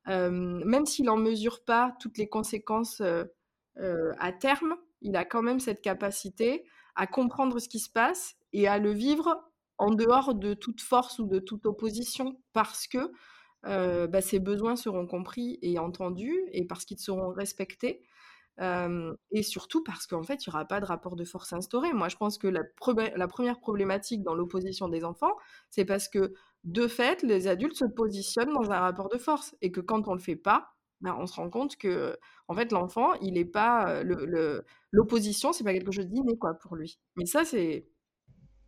même 0.06 0.86
s'il 0.86 1.06
n'en 1.06 1.16
mesure 1.16 1.64
pas 1.64 1.96
toutes 2.00 2.18
les 2.18 2.28
conséquences 2.28 3.02
à 3.80 4.32
terme, 4.32 4.76
il 5.00 5.16
a 5.16 5.24
quand 5.24 5.42
même 5.42 5.60
cette 5.60 5.80
capacité 5.80 6.64
à 6.96 7.06
comprendre 7.06 7.60
ce 7.60 7.68
qui 7.68 7.78
se 7.78 7.90
passe 7.90 8.34
et 8.52 8.66
à 8.66 8.78
le 8.78 8.90
vivre 8.90 9.47
en 9.78 9.90
dehors 9.90 10.34
de 10.34 10.54
toute 10.54 10.80
force 10.80 11.18
ou 11.18 11.26
de 11.26 11.38
toute 11.38 11.66
opposition 11.66 12.40
parce 12.52 12.86
que 12.86 13.12
euh, 13.66 14.06
bah, 14.06 14.20
ses 14.20 14.38
besoins 14.38 14.76
seront 14.76 15.06
compris 15.06 15.58
et 15.62 15.78
entendus 15.78 16.38
et 16.52 16.66
parce 16.66 16.84
qu'ils 16.84 17.00
seront 17.00 17.30
respectés. 17.30 18.02
Et 19.30 19.42
surtout 19.44 19.84
parce 19.84 20.08
qu'en 20.08 20.24
fait, 20.24 20.44
il 20.44 20.50
n'y 20.50 20.54
aura 20.54 20.64
pas 20.64 20.80
de 20.80 20.84
rapport 20.84 21.14
de 21.14 21.24
force 21.24 21.52
instauré. 21.52 21.92
Moi, 21.92 22.08
je 22.08 22.16
pense 22.16 22.38
que 22.38 22.48
la, 22.48 22.64
première 23.28 23.60
problématique 23.60 24.24
dans 24.24 24.34
l'opposition 24.34 24.88
des 24.88 25.04
enfants, 25.04 25.36
c'est 25.70 25.84
parce 25.84 26.08
que, 26.08 26.34
de 26.64 26.88
fait, 26.88 27.22
les 27.22 27.46
adultes 27.46 27.76
se 27.76 27.84
positionnent 27.84 28.52
dans 28.52 28.72
un 28.72 28.80
rapport 28.80 29.08
de 29.10 29.18
force 29.18 29.54
et 29.62 29.70
que 29.70 29.80
quand 29.80 30.08
on 30.08 30.12
ne 30.12 30.16
le 30.16 30.22
fait 30.22 30.34
pas, 30.34 30.74
ben, 31.00 31.16
on 31.18 31.26
se 31.26 31.34
rend 31.34 31.48
compte 31.48 31.76
que 31.76 32.18
en 32.48 32.54
fait 32.54 32.72
l'enfant 32.72 33.14
il 33.20 33.34
n'est 33.34 33.44
pas 33.44 34.02
le, 34.02 34.64
l'opposition 34.90 35.52
c'est 35.52 35.62
pas 35.62 35.72
quelque 35.72 35.92
chose 35.92 36.08
d'inné 36.08 36.36
quoi 36.36 36.54
pour 36.54 36.74
lui 36.74 36.98
mais 37.16 37.24
ça 37.24 37.44
c'est 37.44 37.86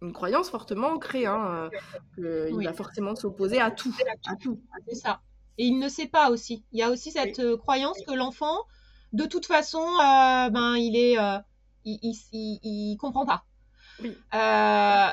une 0.02 0.12
croyance 0.12 0.50
fortement 0.50 0.88
ancrée 0.88 1.26
hein, 1.26 1.70
qu'il 2.14 2.64
va 2.64 2.72
forcément 2.72 3.14
s'opposer 3.14 3.60
à 3.60 3.70
tout 3.70 3.94
à 4.26 4.36
tout. 4.36 4.60
c'est 4.88 4.94
ça. 4.94 5.20
Et 5.58 5.66
il 5.66 5.78
ne 5.78 5.88
sait 5.88 6.06
pas 6.06 6.30
aussi. 6.30 6.64
Il 6.72 6.78
y 6.78 6.82
a 6.82 6.90
aussi 6.90 7.10
cette 7.10 7.56
croyance 7.56 7.98
que 8.06 8.14
l'enfant 8.14 8.56
de 9.12 9.24
toute 9.24 9.46
façon 9.46 9.84
ben 9.98 10.76
il 10.76 10.96
est 10.96 11.16
il, 11.84 12.16
il, 12.32 12.96
comprend 12.98 13.26
pas. 13.26 13.44
Oui. 14.02 14.16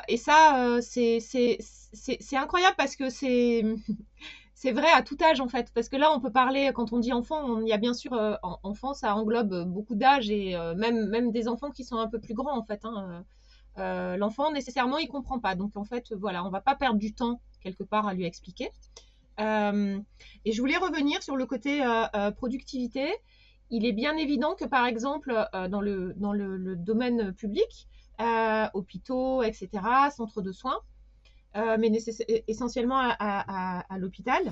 et 0.08 0.16
ça 0.16 0.78
c'est 0.80 1.18
c'est 1.20 2.36
incroyable 2.36 2.76
parce 2.76 2.96
que 2.96 3.10
c'est 3.10 3.64
c'est 4.60 4.72
vrai 4.72 4.90
à 4.92 5.02
tout 5.02 5.16
âge 5.22 5.40
en 5.40 5.46
fait, 5.46 5.70
parce 5.72 5.88
que 5.88 5.96
là 5.96 6.10
on 6.12 6.18
peut 6.18 6.32
parler 6.32 6.72
quand 6.74 6.92
on 6.92 6.98
dit 6.98 7.12
enfant, 7.12 7.60
il 7.60 7.68
y 7.68 7.72
a 7.72 7.78
bien 7.78 7.94
sûr 7.94 8.12
euh, 8.12 8.34
enfant, 8.64 8.92
ça 8.92 9.14
englobe 9.14 9.64
beaucoup 9.68 9.94
d'âges 9.94 10.30
et 10.30 10.56
euh, 10.56 10.74
même 10.74 11.08
même 11.08 11.30
des 11.30 11.46
enfants 11.46 11.70
qui 11.70 11.84
sont 11.84 11.96
un 11.98 12.08
peu 12.08 12.18
plus 12.18 12.34
grands 12.34 12.58
en 12.58 12.64
fait. 12.64 12.84
Hein, 12.84 13.24
euh, 13.78 14.16
l'enfant 14.16 14.52
nécessairement 14.52 14.98
il 14.98 15.08
comprend 15.08 15.38
pas, 15.38 15.54
donc 15.54 15.76
en 15.76 15.84
fait 15.84 16.12
voilà, 16.12 16.44
on 16.44 16.50
va 16.50 16.60
pas 16.60 16.74
perdre 16.74 16.98
du 16.98 17.14
temps 17.14 17.40
quelque 17.60 17.82
part 17.82 18.06
à 18.06 18.14
lui 18.14 18.24
expliquer. 18.24 18.70
et 19.38 20.52
je 20.52 20.60
voulais 20.60 20.76
revenir 20.76 21.22
sur 21.22 21.36
le 21.36 21.46
côté 21.46 21.82
productivité. 22.36 23.08
Il 23.70 23.84
est 23.84 23.92
bien 23.92 24.16
évident 24.16 24.54
que 24.54 24.64
par 24.64 24.86
exemple 24.86 25.32
dans 25.68 25.80
le 25.80 26.76
domaine 26.76 27.32
public, 27.32 27.88
hôpitaux, 28.74 29.42
etc., 29.42 29.68
centres 30.10 30.42
de 30.42 30.52
soins 30.52 30.80
euh, 31.56 31.76
mais 31.78 31.90
essentiellement 32.46 32.98
à, 33.00 33.98
l'hôpital. 33.98 34.42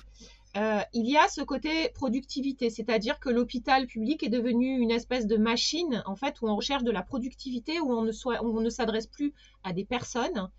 Euh, 0.57 0.81
il 0.92 1.09
y 1.11 1.16
a 1.16 1.29
ce 1.29 1.42
côté 1.42 1.90
productivité, 1.95 2.71
c'est-à-dire 2.71 3.21
que 3.21 3.29
l'hôpital 3.29 3.87
public 3.87 4.23
est 4.23 4.29
devenu 4.29 4.79
une 4.79 4.90
espèce 4.90 5.27
de 5.27 5.37
machine, 5.37 6.03
en 6.07 6.16
fait, 6.16 6.40
où 6.40 6.49
on 6.49 6.57
recherche 6.57 6.83
de 6.83 6.90
la 6.90 7.03
productivité, 7.03 7.81
où 7.81 7.92
on 7.92 8.03
ne, 8.03 8.12
soit, 8.12 8.42
on 8.45 8.61
ne 8.61 8.71
s'adresse 8.71 9.07
plus 9.07 9.35
à 9.64 9.73
des 9.73 9.85
personnes. 9.85 10.51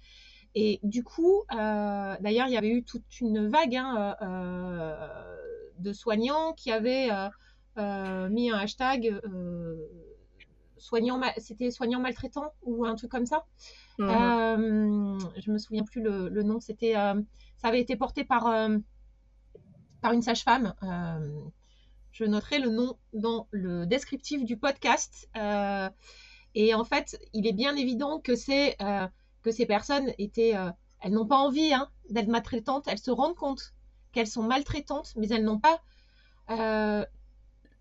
Et 0.55 0.79
du 0.83 1.03
coup, 1.03 1.43
euh, 1.53 2.15
d'ailleurs, 2.19 2.47
il 2.47 2.53
y 2.53 2.57
avait 2.57 2.69
eu 2.69 2.83
toute 2.83 3.21
une 3.21 3.47
vague 3.47 3.75
hein, 3.75 4.15
de 5.79 5.93
soignants 5.93 6.53
qui 6.53 6.71
avaient 6.71 7.09
mis 7.77 8.51
un 8.51 8.57
hashtag 8.57 9.19
soignant, 10.77 11.19
c'était 11.37 11.71
soignant 11.71 11.99
maltraitant 11.99 12.53
ou 12.63 12.85
un 12.85 12.95
truc 12.95 13.11
comme 13.11 13.25
ça. 13.25 13.45
Euh, 13.99 15.19
je 15.37 15.51
me 15.51 15.57
souviens 15.57 15.83
plus 15.83 16.01
le, 16.01 16.43
nom. 16.43 16.59
C'était, 16.59 16.95
euh, 16.95 17.21
ça 17.57 17.67
avait 17.67 17.81
été 17.81 17.95
porté 17.95 18.23
par 18.23 18.47
euh, 18.47 18.77
par 20.01 20.13
une 20.13 20.21
sage-femme. 20.21 20.73
je 22.11 22.23
noterai 22.23 22.59
le 22.59 22.69
nom 22.69 22.97
dans 23.13 23.47
le 23.51 23.85
descriptif 23.85 24.43
du 24.43 24.57
podcast. 24.57 25.29
et 26.55 26.73
en 26.73 26.83
fait, 26.83 27.19
il 27.33 27.47
est 27.47 27.53
bien 27.53 27.75
évident 27.75 28.19
que 28.19 28.33
que 29.43 29.51
ces 29.51 29.65
personnes 29.65 30.11
étaient, 30.17 30.55
elles 31.01 31.11
n'ont 31.11 31.27
pas 31.27 31.37
envie 31.37 31.73
hein, 31.73 31.89
d'être 32.09 32.27
maltraitantes. 32.27 32.87
Elles 32.87 32.99
se 32.99 33.11
rendent 33.11 33.35
compte 33.35 33.73
qu'elles 34.11 34.27
sont 34.27 34.43
maltraitantes, 34.43 35.13
mais 35.15 35.27
elles 35.29 35.43
n'ont 35.43 35.59
pas 35.59 35.81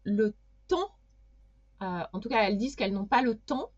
le 0.04 0.34
temps 0.68 0.90
euh, 1.82 2.02
en 2.12 2.20
tout 2.20 2.28
cas, 2.28 2.42
elles 2.42 2.56
disent 2.56 2.76
qu'elles 2.76 2.92
n'ont 2.92 3.06
pas 3.06 3.22
le 3.22 3.36
temps 3.36 3.70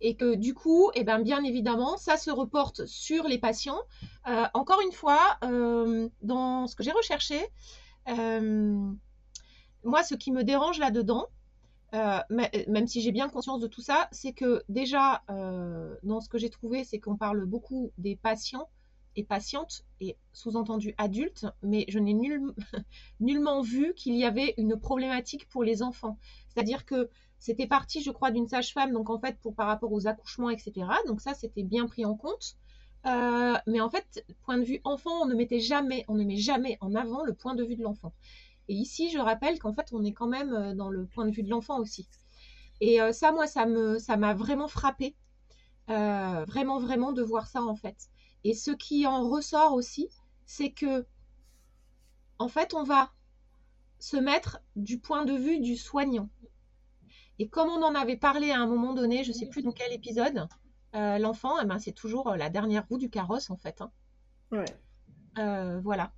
et 0.00 0.16
que 0.16 0.34
du 0.34 0.54
coup, 0.54 0.90
eh 0.94 1.04
ben, 1.04 1.20
bien 1.20 1.44
évidemment, 1.44 1.96
ça 1.96 2.16
se 2.16 2.30
reporte 2.30 2.84
sur 2.86 3.26
les 3.28 3.38
patients. 3.38 3.80
Euh, 4.28 4.44
encore 4.54 4.80
une 4.80 4.92
fois, 4.92 5.38
euh, 5.44 6.08
dans 6.22 6.66
ce 6.66 6.74
que 6.74 6.82
j'ai 6.82 6.92
recherché, 6.92 7.40
moi, 8.06 10.02
ce 10.02 10.14
qui 10.14 10.32
me 10.32 10.44
dérange 10.44 10.78
là-dedans, 10.78 11.26
même 11.92 12.86
si 12.86 13.00
j'ai 13.00 13.12
bien 13.12 13.28
conscience 13.28 13.60
de 13.60 13.66
tout 13.66 13.82
ça, 13.82 14.08
c'est 14.12 14.32
que 14.32 14.62
déjà, 14.68 15.22
dans 16.02 16.20
ce 16.20 16.28
que 16.28 16.38
j'ai 16.38 16.50
trouvé, 16.50 16.84
c'est 16.84 16.98
qu'on 16.98 17.16
parle 17.16 17.44
beaucoup 17.46 17.92
des 17.98 18.16
patients 18.16 18.68
et 19.16 19.24
patientes, 19.24 19.84
et 20.00 20.16
sous-entendu 20.32 20.94
adultes, 20.98 21.46
mais 21.62 21.84
je 21.88 21.98
n'ai 21.98 22.14
nullement 23.20 23.62
vu 23.62 23.94
qu'il 23.94 24.16
y 24.16 24.24
avait 24.24 24.54
une 24.56 24.78
problématique 24.78 25.48
pour 25.48 25.62
les 25.62 25.82
enfants. 25.82 26.18
C'est-à-dire 26.48 26.84
que 26.84 27.08
c'était 27.38 27.66
parti, 27.66 28.02
je 28.02 28.10
crois, 28.10 28.30
d'une 28.30 28.48
sage-femme, 28.48 28.92
donc 28.92 29.10
en 29.10 29.18
fait, 29.18 29.38
pour 29.40 29.54
par 29.54 29.66
rapport 29.66 29.92
aux 29.92 30.06
accouchements, 30.06 30.50
etc. 30.50 30.86
Donc 31.06 31.20
ça, 31.20 31.34
c'était 31.34 31.62
bien 31.62 31.86
pris 31.86 32.04
en 32.04 32.16
compte. 32.16 32.56
Euh, 33.06 33.54
mais 33.66 33.80
en 33.80 33.90
fait, 33.90 34.24
point 34.44 34.58
de 34.58 34.64
vue 34.64 34.80
enfant, 34.84 35.22
on 35.22 35.26
ne 35.26 35.34
mettait 35.34 35.60
jamais, 35.60 36.04
on 36.08 36.14
ne 36.14 36.24
met 36.24 36.36
jamais 36.36 36.78
en 36.80 36.94
avant 36.94 37.22
le 37.22 37.34
point 37.34 37.54
de 37.54 37.62
vue 37.62 37.76
de 37.76 37.82
l'enfant. 37.82 38.12
Et 38.68 38.74
ici, 38.74 39.10
je 39.10 39.18
rappelle 39.18 39.58
qu'en 39.58 39.74
fait, 39.74 39.88
on 39.92 40.04
est 40.04 40.12
quand 40.12 40.26
même 40.26 40.52
euh, 40.54 40.74
dans 40.74 40.88
le 40.88 41.06
point 41.06 41.26
de 41.26 41.30
vue 41.30 41.42
de 41.42 41.50
l'enfant 41.50 41.78
aussi. 41.78 42.08
Et 42.80 43.00
euh, 43.00 43.12
ça, 43.12 43.32
moi, 43.32 43.46
ça 43.46 43.66
me, 43.66 43.98
ça 43.98 44.16
m'a 44.16 44.34
vraiment 44.34 44.68
frappé 44.68 45.14
vraiment, 45.86 46.78
vraiment 46.78 47.12
de 47.12 47.22
voir 47.22 47.46
ça 47.46 47.62
en 47.62 47.76
fait. 47.76 48.08
Et 48.42 48.54
ce 48.54 48.70
qui 48.70 49.06
en 49.06 49.28
ressort 49.28 49.74
aussi, 49.74 50.08
c'est 50.46 50.70
que, 50.70 51.06
en 52.38 52.48
fait, 52.48 52.72
on 52.72 52.84
va 52.84 53.12
se 53.98 54.16
mettre 54.16 54.60
du 54.76 54.98
point 54.98 55.24
de 55.26 55.34
vue 55.34 55.60
du 55.60 55.76
soignant. 55.76 56.30
Et 57.38 57.48
comme 57.48 57.68
on 57.68 57.82
en 57.82 57.94
avait 57.94 58.16
parlé 58.16 58.50
à 58.50 58.60
un 58.60 58.66
moment 58.66 58.94
donné, 58.94 59.24
je 59.24 59.30
ne 59.30 59.34
sais 59.34 59.46
plus 59.46 59.62
dans 59.62 59.72
quel 59.72 59.92
épisode, 59.92 60.46
euh, 60.94 61.18
l'enfant, 61.18 61.54
eh 61.62 61.66
ben, 61.66 61.78
c'est 61.78 61.92
toujours 61.92 62.30
euh, 62.30 62.36
la 62.36 62.50
dernière 62.50 62.86
roue 62.88 62.98
du 62.98 63.10
carrosse 63.10 63.50
en 63.50 63.56
fait. 63.56 63.80
Hein. 63.80 63.90
Ouais. 64.52 64.64
Euh, 65.38 65.80
voilà. 65.82 66.12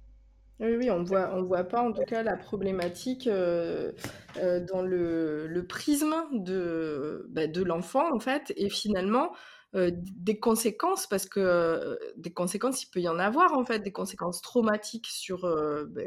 Oui, 0.59 0.75
oui, 0.77 0.91
on 0.91 1.03
voit, 1.03 1.35
on 1.35 1.43
voit 1.43 1.65
pas 1.65 1.83
en 1.83 1.93
tout 1.93 2.05
cas 2.05 2.23
la 2.23 2.37
problématique 2.37 3.29
dans 3.29 4.83
le, 4.83 5.67
prisme 5.69 6.15
de, 6.33 7.27
bah, 7.29 7.47
de 7.47 7.63
l'enfant 7.63 8.15
en 8.15 8.21
fait, 8.21 8.55
et 8.57 8.71
finalement 8.71 9.33
des 9.75 10.41
conséquences, 10.41 11.07
parce 11.07 11.27
que 11.27 11.99
des 12.17 12.33
conséquences, 12.33 12.83
il 12.83 12.89
peut 12.89 13.01
y 13.01 13.09
en 13.09 13.19
avoir 13.19 13.53
en 13.53 13.67
fait, 13.67 13.81
des 13.81 13.93
conséquences 13.93 14.41
traumatiques 14.41 15.09
sur 15.09 15.43
bah, 15.91 16.01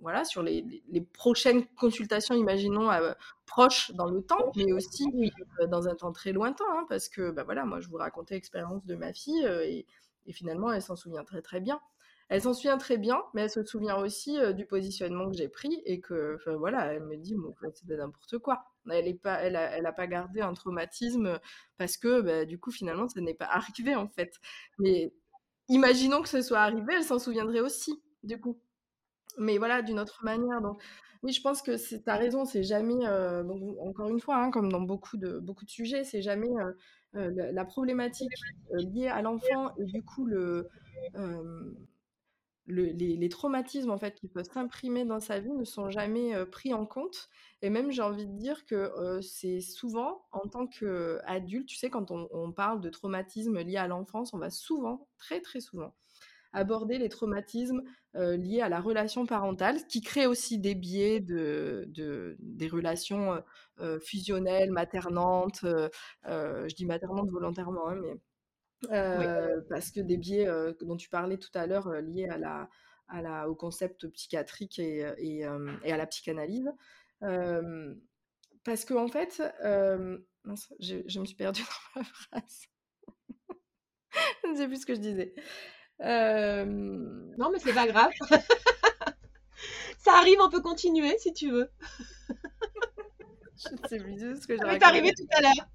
voilà, 0.00 0.24
sur 0.24 0.42
les, 0.42 0.64
prochaines 1.12 1.66
consultations, 1.76 2.34
imaginons, 2.34 2.90
proches 3.46 3.90
dans 3.92 4.06
le 4.06 4.22
temps, 4.22 4.52
mais 4.56 4.72
aussi 4.72 5.04
dans 5.68 5.88
un 5.88 5.94
temps 5.94 6.12
très 6.12 6.32
lointain, 6.32 6.64
hein, 6.70 6.86
parce 6.88 7.08
que 7.08 7.30
bah, 7.30 7.44
voilà, 7.44 7.64
moi 7.64 7.80
je 7.80 7.88
vous 7.88 7.96
racontais 7.96 8.34
l'expérience 8.34 8.84
de 8.86 8.94
ma 8.94 9.12
fille 9.12 9.44
et, 9.44 9.86
finalement 10.32 10.70
elle 10.70 10.82
s'en 10.82 10.94
souvient 10.94 11.24
très 11.24 11.42
très 11.42 11.60
bien. 11.60 11.80
Elle 12.28 12.42
s'en 12.42 12.54
souvient 12.54 12.78
très 12.78 12.96
bien, 12.96 13.20
mais 13.34 13.42
elle 13.42 13.50
se 13.50 13.64
souvient 13.64 13.96
aussi 13.96 14.38
du 14.54 14.64
positionnement 14.64 15.28
que 15.28 15.36
j'ai 15.36 15.48
pris 15.48 15.82
et 15.84 16.00
que 16.00 16.38
voilà, 16.58 16.94
elle 16.94 17.02
me 17.02 17.16
dit 17.16 17.34
bon, 17.34 17.52
c'était 17.74 17.96
n'importe 17.96 18.38
quoi. 18.38 18.62
Elle 18.88 19.06
n'a 19.06 19.14
pas, 19.20 19.42
elle 19.42 19.56
a, 19.56 19.92
pas 19.92 20.06
gardé 20.06 20.40
un 20.40 20.54
traumatisme 20.54 21.40
parce 21.76 21.96
que 21.96 22.20
bah, 22.20 22.44
du 22.44 22.60
coup 22.60 22.70
finalement 22.70 23.08
ça 23.08 23.20
n'est 23.20 23.34
pas 23.34 23.46
arrivé 23.46 23.96
en 23.96 24.06
fait. 24.06 24.36
Mais 24.78 25.12
imaginons 25.68 26.22
que 26.22 26.28
ce 26.28 26.40
soit 26.42 26.60
arrivé, 26.60 26.94
elle 26.96 27.04
s'en 27.04 27.18
souviendrait 27.18 27.60
aussi 27.60 28.00
du 28.22 28.38
coup 28.40 28.60
mais 29.40 29.58
voilà, 29.58 29.82
d'une 29.82 29.98
autre 29.98 30.20
manière. 30.24 30.60
Donc, 30.60 30.80
oui, 31.22 31.32
je 31.32 31.42
pense 31.42 31.60
que 31.62 31.76
tu 31.76 32.02
as 32.06 32.16
raison, 32.16 32.44
c'est 32.44 32.62
jamais, 32.62 33.06
euh, 33.06 33.44
encore 33.80 34.08
une 34.08 34.20
fois, 34.20 34.36
hein, 34.36 34.50
comme 34.50 34.72
dans 34.72 34.80
beaucoup 34.80 35.16
de, 35.18 35.38
beaucoup 35.38 35.64
de 35.64 35.70
sujets, 35.70 36.04
c'est 36.04 36.22
jamais 36.22 36.48
euh, 36.48 36.72
euh, 37.16 37.52
la, 37.52 37.64
problématique 37.64 38.32
liée 38.72 39.08
à 39.08 39.20
l'enfant 39.20 39.74
et 39.76 39.84
du 39.84 40.02
coup 40.02 40.24
le, 40.24 40.68
les, 42.66 43.28
traumatismes 43.28 43.90
en 43.90 43.98
fait 43.98 44.14
qui 44.14 44.28
peuvent 44.28 44.48
s'imprimer 44.50 45.04
dans 45.04 45.20
sa 45.20 45.40
vie 45.40 45.52
ne 45.52 45.64
sont 45.64 45.90
jamais 45.90 46.34
pris 46.46 46.72
en 46.72 46.86
compte. 46.86 47.28
Et 47.62 47.68
même, 47.68 47.90
j'ai 47.90 48.02
envie 48.02 48.26
de 48.26 48.38
dire 48.38 48.64
que 48.64 49.20
c'est 49.20 49.60
souvent, 49.60 50.22
en 50.32 50.48
tant 50.48 50.66
qu'adulte, 50.66 51.66
tu 51.66 51.76
sais, 51.76 51.90
quand 51.90 52.10
on, 52.10 52.28
on 52.32 52.52
parle 52.52 52.80
de 52.80 52.88
traumatismes 52.88 53.58
liés 53.60 53.76
à 53.76 53.88
l'enfance, 53.88 54.32
on 54.32 54.38
va 54.38 54.48
souvent, 54.48 55.06
très 55.18 55.40
très 55.42 55.60
souvent, 55.60 55.94
aborder 56.52 56.98
les 56.98 57.08
traumatismes 57.08 57.82
liés 58.14 58.60
à 58.60 58.68
la 58.68 58.80
relation 58.80 59.24
parentale, 59.24 59.78
ce 59.78 59.84
qui 59.84 60.00
crée 60.00 60.26
aussi 60.26 60.58
des 60.58 60.74
biais 60.74 61.20
de, 61.20 61.86
des 62.40 62.68
relations 62.68 63.42
fusionnelles, 64.00 64.70
maternantes. 64.72 65.60
je 65.62 66.74
dis 66.74 66.86
maternantes 66.86 67.30
volontairement, 67.30 67.88
hein, 67.88 67.96
mais 68.02 68.16
parce 69.68 69.90
que 69.90 70.00
des 70.00 70.16
biais 70.16 70.48
dont 70.80 70.96
tu 70.96 71.08
parlais 71.08 71.38
tout 71.38 71.50
à 71.54 71.66
l'heure 71.66 71.92
liés 72.00 72.28
à 72.28 72.38
la, 72.38 72.68
à 73.08 73.22
la, 73.22 73.48
au 73.48 73.54
concept 73.54 74.08
psychiatrique 74.08 74.78
et, 74.78 75.08
et, 75.18 75.44
à 75.44 75.96
la 75.96 76.06
psychanalyse. 76.06 76.72
parce 77.20 78.84
que 78.84 78.94
en 78.94 79.08
fait, 79.08 79.42
je, 80.80 81.02
je, 81.06 81.20
me 81.20 81.24
suis 81.24 81.36
perdue 81.36 81.62
dans 81.94 82.00
ma 82.00 82.04
phrase. 82.04 82.66
je 84.44 84.48
ne 84.48 84.56
sais 84.56 84.66
plus 84.66 84.80
ce 84.80 84.86
que 84.86 84.94
je 84.94 85.00
disais. 85.00 85.34
Euh, 86.02 86.64
non, 86.64 87.50
mais 87.52 87.58
c'est 87.58 87.74
pas 87.74 87.86
grave. 87.86 88.10
Ça 89.98 90.14
arrive, 90.14 90.38
on 90.40 90.48
peut 90.48 90.62
continuer 90.62 91.16
si 91.18 91.32
tu 91.32 91.50
veux. 91.50 91.70
je 93.56 93.88
sais 93.88 93.98
plus 93.98 94.40
ce 94.40 94.46
que 94.46 94.56
j'ai 94.56 94.62
C'est 94.62 94.82
arrivé 94.82 95.12
tout 95.12 95.26
à 95.32 95.42
l'heure. 95.42 95.68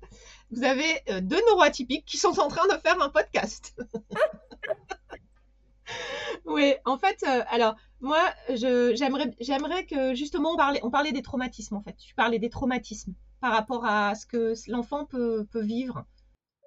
Vous 0.52 0.64
avez 0.64 1.02
euh, 1.10 1.22
deux 1.22 1.40
neuroatypiques 1.48 2.06
qui 2.06 2.18
sont 2.18 2.40
en 2.40 2.48
train 2.48 2.68
de 2.68 2.80
faire 2.82 3.00
un 3.02 3.10
podcast. 3.10 3.76
oui, 6.46 6.74
en 6.86 6.98
fait, 6.98 7.24
euh, 7.28 7.44
alors 7.50 7.76
moi, 8.02 8.20
j'aimerais, 8.50 9.36
j'aimerais 9.40 9.86
que 9.86 10.16
justement 10.16 10.54
on 10.54 10.58
parlait, 10.58 10.80
on 10.84 10.90
parlait 10.90 11.12
des 11.12 11.22
traumatismes 11.22 11.76
en 11.76 11.84
fait. 11.84 11.96
Tu 11.98 12.16
parlais 12.16 12.40
des 12.40 12.50
traumatismes 12.50 13.14
par 13.42 13.52
rapport 13.52 13.86
à 13.86 14.16
ce 14.16 14.26
que 14.26 14.54
l'enfant 14.72 15.06
peut, 15.06 15.46
peut 15.52 15.64
vivre. 15.64 16.06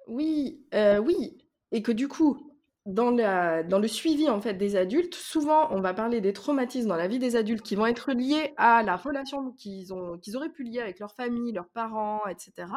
Oui, 0.07 0.63
oui, 0.73 1.37
et 1.71 1.81
que 1.81 1.91
du 1.91 2.07
coup, 2.07 2.48
dans, 2.93 3.79
le 3.79 3.87
suivi 3.87 4.29
en 4.29 4.41
fait 4.41 4.55
des 4.55 4.75
adultes, 4.75 5.15
souvent 5.15 5.71
on 5.71 5.81
va 5.81 5.93
parler 5.93 6.21
des 6.21 6.33
traumatismes 6.33 6.87
dans 6.87 6.95
la 6.95 7.07
vie 7.07 7.19
des 7.19 7.35
adultes 7.35 7.61
qui 7.61 7.75
vont 7.75 7.85
être 7.85 8.11
liés 8.11 8.53
à 8.57 8.83
la 8.83 8.95
relation 8.95 9.51
qu'ils 9.51 9.89
qu'ils 10.21 10.37
auraient 10.37 10.51
pu 10.51 10.63
lier 10.63 10.79
avec 10.79 10.99
leur 10.99 11.13
famille, 11.13 11.51
leurs 11.51 11.69
parents, 11.69 12.25
etc. 12.27 12.67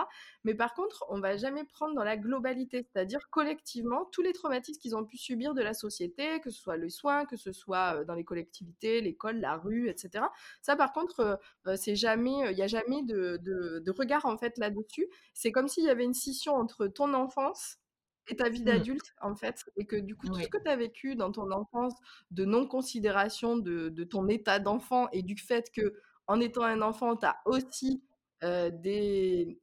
Mais 0.45 0.55
par 0.55 0.75
contre, 0.75 1.05
on 1.09 1.21
va 1.21 1.37
jamais 1.37 1.65
prendre 1.65 1.95
dans 1.95 2.05
la 2.05 2.17
globalité, 2.17 2.87
c'est-à-dire 2.93 3.29
collectivement 3.31 4.07
tous 4.13 4.23
les 4.23 4.33
traumatismes 4.33 4.81
qu'ils 4.81 4.97
ont 4.97 5.05
pu 5.05 5.17
subir 5.17 5.55
de 5.55 5.63
la 5.63 5.75
société, 5.75 6.41
que 6.41 6.51
ce 6.51 6.61
soit 6.61 6.77
les 6.77 6.91
soins, 6.91 7.25
que 7.25 7.37
ce 7.37 7.53
soit 7.53 7.97
euh, 7.97 8.05
dans 8.05 8.15
les 8.15 8.25
collectivités, 8.25 9.01
l'école, 9.01 9.41
la 9.41 9.57
rue, 9.57 9.89
etc. 9.89 10.25
Ça, 10.61 10.77
par 10.77 10.93
contre, 10.93 11.21
euh, 11.21 11.37
euh, 11.67 11.77
c'est 11.77 11.97
jamais, 11.97 12.51
il 12.51 12.57
n'y 12.57 12.63
a 12.63 12.67
jamais 12.67 13.03
de, 13.03 13.39
de 13.43 13.91
regard 13.91 14.27
en 14.27 14.37
fait 14.37 14.59
là-dessus. 14.59 15.09
C'est 15.35 15.53
comme 15.53 15.69
s'il 15.69 15.85
y 15.85 15.91
avait 15.91 16.05
une 16.05 16.15
scission 16.15 16.55
entre 16.55 16.87
ton 16.87 17.15
enfance 17.15 17.79
et 18.29 18.37
ta 18.37 18.49
vie 18.49 18.63
mmh. 18.63 18.65
d'adulte, 18.65 19.15
en 19.21 19.35
fait, 19.35 19.65
et 19.77 19.85
que 19.85 19.97
du 19.97 20.17
coup, 20.17 20.29
tout 20.29 20.41
ce 20.41 20.49
que 20.49 20.59
tu 20.63 20.69
as 20.69 20.77
vécu 20.77 21.17
dans 21.17 21.33
ton 21.33 21.51
enfance 21.51 21.95
de 22.31 22.45
non-considération 22.45 23.57
de, 23.57 24.05
ton 24.05 24.29
état 24.29 24.59
d'enfant 24.59 25.09
et 25.13 25.23
du 25.23 25.37
fait 25.37 25.71
que, 25.73 25.95
en 26.27 26.41
étant 26.41 26.63
un 26.63 26.83
enfant, 26.83 27.17
tu 27.17 27.27
as 27.27 27.37
aussi 27.47 28.03
des, 28.43 29.59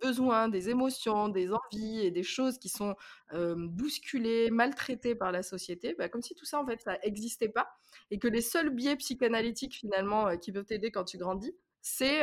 besoins, 0.00 0.48
des 0.48 0.68
émotions, 0.68 1.28
des 1.28 1.50
envies 1.52 2.00
et 2.00 2.10
des 2.10 2.22
choses 2.22 2.58
qui 2.58 2.68
sont 2.68 2.96
bousculées, 3.32 4.50
maltraitées 4.50 5.14
par 5.14 5.32
la 5.32 5.42
société, 5.42 5.94
bah, 5.96 6.08
comme 6.08 6.22
si 6.22 6.34
tout 6.34 6.44
ça, 6.44 6.60
en 6.60 6.66
fait, 6.66 6.80
ça 6.80 6.98
n'existait 7.04 7.48
pas, 7.48 7.68
et 8.10 8.18
que 8.18 8.28
les 8.28 8.42
seuls 8.42 8.70
biais 8.70 8.96
psychanalytiques, 8.96 9.74
finalement, 9.74 10.36
qui 10.38 10.52
peuvent 10.52 10.66
t'aider 10.66 10.90
quand 10.90 11.04
tu 11.04 11.18
grandis, 11.18 11.54
c'est 11.82 12.20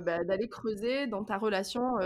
bah, 0.00 0.24
d'aller 0.24 0.48
creuser 0.48 1.06
dans 1.06 1.22
ta 1.24 1.38
relation 1.38 1.96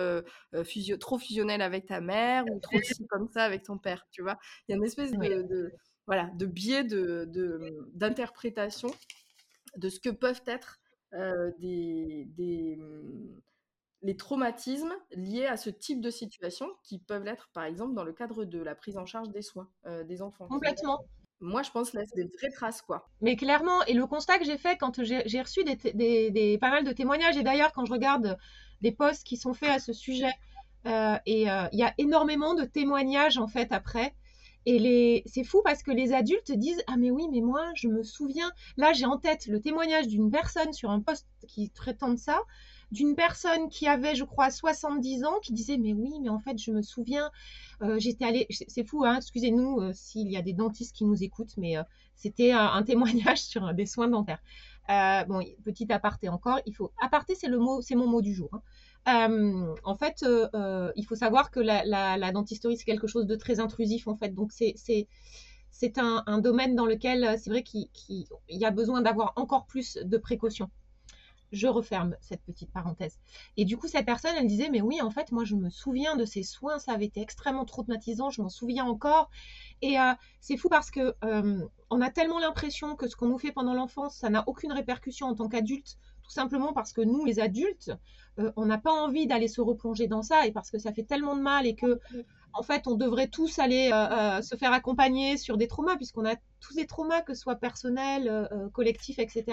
trop 1.01 1.19
fusionnelle 1.19 1.63
avec 1.63 1.87
ta 1.87 2.01
mère 2.01 2.45
ou 2.51 2.59
trop 2.61 2.79
si 2.83 3.07
comme 3.07 3.29
ça 3.29 3.45
avec 3.45 3.63
ton 3.63 3.79
père, 3.79 4.07
tu 4.11 4.23
vois? 4.23 4.39
Il 4.69 4.73
y 4.73 4.75
a 4.75 4.77
une 4.77 4.85
espèce 4.85 5.13
de, 5.13 5.73
voilà, 6.07 6.31
de 6.35 6.47
biais 6.47 6.85
d'interprétation 7.95 8.89
de, 8.89 9.81
de, 9.81 9.89
ce 9.89 10.01
que 10.01 10.11
peuvent 10.11 10.43
être 10.47 10.81
des, 11.59 12.27
des, 12.37 12.77
mmh, 12.77 13.41
les 14.03 14.17
traumatismes 14.17 14.93
liés 15.13 15.47
à 15.47 15.57
ce 15.57 15.71
type 15.71 16.01
de 16.01 16.11
situation 16.11 16.69
qui 16.83 16.99
peuvent 16.99 17.25
l'être, 17.25 17.49
par 17.53 17.65
exemple, 17.65 17.95
dans 17.95 18.05
le 18.05 18.13
cadre 18.13 18.45
de 18.45 18.59
la 18.59 18.75
prise 18.75 18.97
en 18.97 19.07
charge 19.07 19.31
des 19.31 19.43
soins 19.43 19.71
des 20.05 20.23
enfants. 20.23 20.49
Complètement 20.49 21.05
moi, 21.41 21.63
je 21.63 21.71
pense, 21.71 21.93
laisse 21.93 22.13
des 22.15 22.25
vraies 22.25 22.51
traces, 22.51 22.83
quoi. 22.83 23.09
Mais 23.21 23.37
clairement, 23.37 23.85
et 23.85 23.93
le 23.93 24.07
constat 24.07 24.39
que 24.39 24.45
j'ai 24.45 24.57
fait 24.57 24.77
quand 24.79 25.03
j'ai 25.03 25.41
reçu 25.41 25.65
des, 25.65 26.59
pas 26.61 26.71
mal 26.71 26.85
de 26.85 26.93
témoignages, 26.93 27.37
et 27.37 27.43
d'ailleurs, 27.43 27.73
quand 27.73 27.85
je 27.85 27.93
regarde 27.93 28.39
des 28.81 28.93
posts 28.93 29.25
qui 29.25 29.37
sont 29.37 29.55
faits 29.55 29.71
à 29.71 29.79
ce 29.79 29.93
sujet, 29.93 30.33
euh, 30.87 31.17
et 31.27 31.51
euh, 31.51 31.67
il 31.73 31.79
y 31.79 31.83
a 31.83 31.93
énormément 31.99 32.55
de 32.55 32.65
témoignages, 32.65 33.39
en 33.39 33.49
fait, 33.49 33.73
après. 33.73 34.15
Et 34.69 35.23
c'est 35.27 35.45
fou 35.45 35.63
parce 35.65 35.85
que 35.85 35.93
les 35.93 36.13
adultes 36.13 36.51
disent 36.51 36.83
Ah, 36.89 36.97
mais 36.97 37.11
oui, 37.11 37.29
mais 37.31 37.41
moi, 37.41 37.71
je 37.77 37.87
me 37.87 38.03
souviens. 38.03 38.51
Là, 38.77 38.93
j'ai 38.93 39.07
en 39.07 39.17
tête 39.17 39.47
le 39.47 39.61
témoignage 39.61 40.09
d'une 40.09 40.31
personne 40.31 40.73
sur 40.73 40.91
un 40.91 41.01
post 41.01 41.27
qui 41.47 41.71
de 41.71 42.17
ça 42.17 42.41
d'une 42.93 43.15
personne 43.17 43.69
qui 43.69 43.87
avait, 43.87 44.15
je 44.15 44.25
crois, 44.25 44.51
70 44.51 45.25
ans, 45.25 45.39
qui 45.43 45.53
disait 45.53 45.77
Mais 45.77 45.93
oui, 45.93 46.13
mais 46.21 46.29
en 46.29 46.39
fait, 46.39 46.59
je 46.59 46.71
me 46.71 46.83
souviens, 46.83 47.31
euh, 47.83 47.99
j'étais 47.99 48.25
allée, 48.25 48.47
c'est 48.51 48.85
fou, 48.85 49.05
hein, 49.05 49.17
excusez-nous 49.17 49.81
euh, 49.81 49.93
s'il 49.93 50.31
y 50.31 50.37
a 50.37 50.43
des 50.43 50.53
dentistes 50.53 50.95
qui 50.95 51.05
nous 51.05 51.23
écoutent, 51.23 51.57
mais 51.57 51.77
euh, 51.77 51.83
c'était 52.15 52.53
un, 52.53 52.83
témoignage 52.85 53.43
sur 53.43 53.75
des 53.75 53.87
soins 53.87 54.09
dentaires. 54.09 54.43
bon, 55.29 55.45
petit 55.65 55.93
aparté 55.93 56.29
encore, 56.29 56.61
il 56.67 56.75
faut. 56.75 56.93
Aparté, 57.01 57.35
c'est 57.35 57.49
le 57.49 57.59
mot, 57.59 57.83
c'est 57.83 57.97
mon 57.97 58.07
mot 58.07 58.23
du 58.23 58.35
jour. 58.35 58.51
Hein. 59.07 59.73
en 59.85 59.95
fait, 59.97 60.25
il 60.97 61.05
faut 61.05 61.17
savoir 61.17 61.51
que 61.51 61.61
la, 61.61 62.33
dentisterie, 62.33 62.77
c'est 62.77 62.85
quelque 62.85 63.09
chose 63.09 63.27
de 63.27 63.37
très 63.37 63.61
intrusif, 63.61 64.07
en 64.09 64.17
fait. 64.17 64.31
Donc, 64.35 64.53
c'est, 64.53 64.75
c'est, 65.71 65.99
un, 65.99 66.23
un, 66.27 66.39
domaine 66.39 66.75
dans 66.77 66.87
lequel 66.87 67.37
c'est 67.39 67.51
vrai 67.51 67.63
qu'il 67.63 67.89
y 68.49 68.65
a 68.65 68.71
besoin 68.71 69.03
d'avoir 69.03 69.33
encore 69.37 69.67
plus 69.67 69.97
de 69.97 70.17
précautions 70.17 70.71
je 71.53 71.67
referme 71.67 72.17
cette 72.21 72.43
petite 72.43 72.71
parenthèse. 72.71 73.19
Et 73.57 73.65
du 73.65 73.77
coup, 73.77 73.89
cette 73.89 74.07
personne, 74.07 74.35
elle 74.39 74.47
disait, 74.47 74.69
mais 74.71 74.81
oui, 74.81 75.01
en 75.01 75.11
fait, 75.11 75.33
moi, 75.33 75.45
je 75.45 75.55
me 75.55 75.71
souviens 75.71 76.17
de 76.17 76.25
ces 76.25 76.43
soins, 76.43 76.79
ça 76.79 76.93
avait 76.93 77.07
été 77.07 77.21
extrêmement 77.21 77.65
traumatisant, 77.65 78.31
je 78.31 78.43
m'en 78.43 78.49
souviens 78.49 78.85
encore. 78.85 79.31
Et 79.83 79.99
euh, 79.99 80.13
c'est 80.41 80.57
fou 80.57 80.69
parce 80.69 80.91
que 80.91 81.15
euh, 81.25 81.67
on 81.91 82.01
a 82.01 82.11
tellement 82.11 82.39
l'impression 82.39 82.97
que 82.97 83.09
ce 83.09 83.17
qu'on 83.17 83.29
nous 83.29 83.39
fait 83.39 83.53
pendant 83.53 83.75
l'enfance, 83.75 84.17
ça 84.17 84.31
n'a 84.31 84.45
aucune 84.47 84.73
répercussion 84.73 85.27
en 85.27 85.35
tant 85.35 85.49
qu'adulte, 85.49 85.99
tout 86.23 86.31
simplement 86.31 86.73
parce 86.73 86.93
que 86.93 87.01
nous, 87.01 87.25
les 87.25 87.39
adultes, 87.39 87.93
euh, 88.39 88.53
on 88.57 88.67
n'a 88.67 88.79
pas 88.79 88.93
envie 88.93 89.27
d'aller 89.27 89.49
se 89.49 89.61
replonger 89.61 90.09
dans 90.09 90.23
ça 90.23 90.47
et 90.47 90.53
parce 90.53 90.71
que 90.71 90.79
ça 90.79 90.93
fait 90.93 91.05
tellement 91.05 91.37
de 91.37 91.43
mal 91.43 91.67
et 91.67 91.75
que 91.75 92.01
en 92.59 92.63
fait, 92.63 92.87
on 92.87 92.95
devrait 92.95 93.29
tous 93.29 93.59
aller 93.59 93.91
se 94.43 94.57
faire 94.57 94.73
accompagner 94.73 95.37
sur 95.37 95.57
des 95.57 95.69
traumas, 95.69 95.97
puisqu'on 95.97 96.27
a 96.27 96.37
tous 96.61 96.75
des 96.75 96.87
traumas, 96.87 97.23
que 97.23 97.35
ce 97.35 97.43
soit 97.43 97.57
personnels, 97.57 98.49
collectifs, 98.73 99.19
etc. 99.19 99.45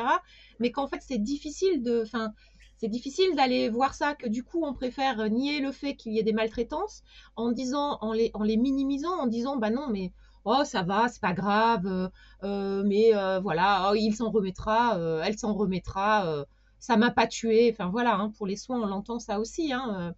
Mais 0.60 0.72
qu'en 0.72 0.88
fait, 0.88 1.02
c'est 1.02 1.18
difficile 1.18 1.84
de, 1.84 2.04
enfin, 2.04 2.34
c'est 2.78 2.88
difficile 2.88 3.36
d'aller 3.36 3.70
voir 3.70 3.94
ça, 3.94 4.16
que 4.16 4.28
du 4.28 4.44
coup, 4.44 4.64
on 4.66 4.74
préfère 4.74 5.30
nier 5.30 5.60
le 5.62 5.72
fait 5.72 5.96
qu'il 5.96 6.14
y 6.14 6.20
ait 6.20 6.24
des 6.24 6.34
maltraitances 6.34 7.04
en 7.36 7.52
disant, 7.52 7.98
en 8.02 8.14
les, 8.14 8.32
en 8.34 8.44
les 8.44 8.58
minimisant, 8.58 9.18
en 9.20 9.28
disant, 9.28 9.58
bah 9.58 9.70
non, 9.70 9.88
mais 9.90 10.12
oh 10.46 10.64
ça 10.66 10.84
va, 10.84 11.08
c'est 11.08 11.22
pas 11.22 11.34
grave, 11.34 11.86
euh, 11.86 12.10
euh, 12.44 12.84
mais 12.86 13.16
euh, 13.16 13.40
voilà, 13.40 13.90
oh, 13.92 13.96
il 13.96 14.14
s'en 14.14 14.30
remettra, 14.32 14.98
elle 15.24 15.38
s'en 15.38 15.54
remettra, 15.54 16.46
ça 16.80 16.98
m'a 16.98 17.12
pas 17.12 17.28
tué. 17.28 17.72
Enfin 17.72 17.90
voilà, 17.90 18.16
hein, 18.16 18.32
pour 18.38 18.48
les 18.48 18.58
soins, 18.58 18.82
on 18.82 18.86
l'entend 18.86 19.20
ça 19.20 19.40
aussi. 19.40 19.72
Hein, 19.72 20.14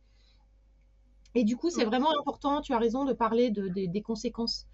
et 1.36 1.44
du 1.44 1.58
coup, 1.58 1.70
c'est 1.70 1.86
vraiment 1.86 2.12
important, 2.20 2.62
tu 2.62 2.74
as 2.74 2.80
raison 2.80 3.06
de 3.06 3.14
parler 3.14 3.52
de, 3.52 3.68
des 3.68 4.02
conséquences. 4.02 4.66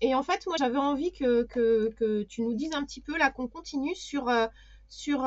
et 0.00 0.14
en 0.14 0.22
fait, 0.22 0.46
moi, 0.46 0.56
j'avais 0.58 0.78
envie 0.78 1.12
que, 1.12 1.44
que, 1.44 1.90
que, 1.96 2.22
tu 2.24 2.42
nous 2.42 2.54
dises 2.54 2.74
un 2.74 2.82
petit 2.84 3.00
peu, 3.00 3.16
là, 3.16 3.30
qu'on 3.30 3.46
continue 3.48 3.94
sur, 3.94 4.30
sur 4.88 5.24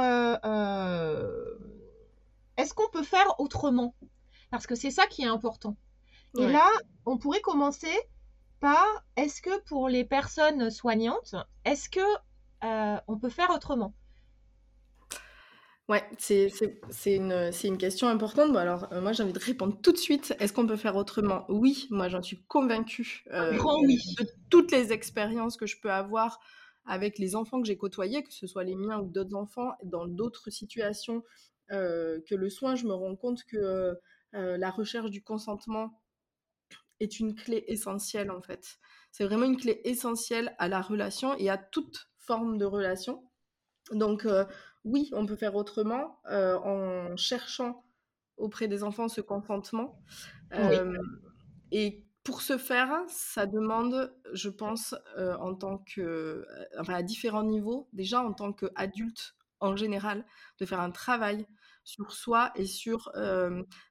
est-ce 2.58 2.74
qu'on 2.74 2.89
peut 2.91 3.04
faire 3.04 3.39
autrement? 3.39 3.96
Parce 4.52 4.68
que 4.68 4.76
c'est 4.76 4.91
ça 4.91 5.08
qui 5.08 5.22
est 5.24 5.28
important. 5.28 5.76
Et 6.38 6.48
là, 6.48 6.68
on 7.06 7.18
pourrait 7.18 7.41
commencer 7.41 7.96
est-ce 9.16 9.41
que 9.41 9.62
pour 9.64 9.89
les 9.89 10.04
personnes 10.04 10.70
soignantes, 10.70 11.36
est-ce 11.66 11.89
que 11.89 12.00
euh, 12.64 13.00
on 13.08 13.18
peut 13.18 13.30
faire 13.30 13.52
autrement? 13.52 13.93
Ouais, 15.88 16.03
c'est 16.17 16.49
une, 17.05 17.51
une, 17.63 17.77
question 17.77 18.07
importante. 18.07 18.51
Bon, 18.51 18.57
alors, 18.57 18.91
euh, 18.91 19.01
moi, 19.01 19.11
j'ai 19.11 19.21
envie 19.21 19.33
de 19.33 19.39
répondre 19.39 19.79
tout 19.81 19.91
de 19.91 19.97
suite. 19.97 20.36
Est-ce 20.39 20.51
qu'on 20.51 20.65
peut 20.65 20.77
faire 20.77 20.95
autrement? 20.95 21.45
Oui, 21.47 21.88
moi, 21.91 22.09
j'en 22.09 22.23
suis 22.23 22.43
convaincue. 22.47 23.23
Euh, 23.31 23.51
de 23.51 24.27
toutes 24.49 24.71
les 24.71 24.91
expériences 24.91 25.57
que 25.57 25.67
je 25.67 25.79
peux 25.79 25.91
avoir 25.91 26.39
avec 26.88 27.19
les 27.19 27.36
enfants 27.36 27.61
que 27.61 27.67
j'ai 27.67 27.77
côtoyés, 27.77 28.23
que 28.23 28.33
ce 28.33 28.47
soit 28.47 28.63
les 28.63 28.75
miens 28.75 28.99
ou 28.99 29.09
d'autres 29.09 29.36
enfants, 29.36 29.73
dans 29.83 30.07
d'autres 30.07 30.49
situations 30.49 31.23
que 31.69 32.36
le 32.36 32.49
soin, 32.49 32.75
je 32.75 32.86
me 32.86 32.93
rends 32.93 33.15
compte 33.15 33.43
que 33.43 33.95
la 34.33 34.69
recherche 34.69 35.09
du 35.09 35.23
consentement 35.23 35.99
est 36.99 37.19
une 37.19 37.36
clé 37.36 37.63
essentielle 37.67 38.31
en 38.31 38.41
fait. 38.41 38.77
C'est 39.11 39.25
vraiment 39.25 39.45
une 39.45 39.57
clé 39.57 39.81
essentielle 39.83 40.55
à 40.57 40.67
la 40.67 40.81
relation 40.81 41.36
et 41.38 41.49
à 41.49 41.57
toute 41.57 42.09
forme 42.17 42.57
de 42.57 42.65
relation. 42.65 43.23
Donc 43.91 44.25
euh, 44.25 44.45
oui, 44.86 45.09
on 45.13 45.25
peut 45.25 45.36
faire 45.36 45.55
autrement 45.55 46.21
euh, 46.31 46.57
en 46.59 47.17
cherchant 47.17 47.83
auprès 48.38 48.67
des 48.67 48.83
enfants 48.83 49.07
ce 49.07 49.19
consentement. 49.19 49.99
Euh, 50.53 50.97
et 51.71 52.05
pour 52.23 52.41
ce 52.41 52.57
faire, 52.57 52.91
ça 53.07 53.47
demande, 53.47 54.15
je 54.33 54.49
pense, 54.49 54.95
en 55.17 55.55
tant 55.55 55.79
que, 55.79 56.45
enfin 56.79 56.93
à 56.93 57.03
différents 57.03 57.43
niveaux, 57.43 57.89
déjà 57.93 58.21
en 58.21 58.33
tant 58.33 58.53
qu'adulte 58.53 59.36
en 59.59 59.75
général, 59.75 60.25
de 60.59 60.65
faire 60.65 60.79
un 60.79 60.91
travail 60.91 61.47
sur 61.83 62.11
soi 62.11 62.51
et 62.55 62.65
sur 62.65 63.11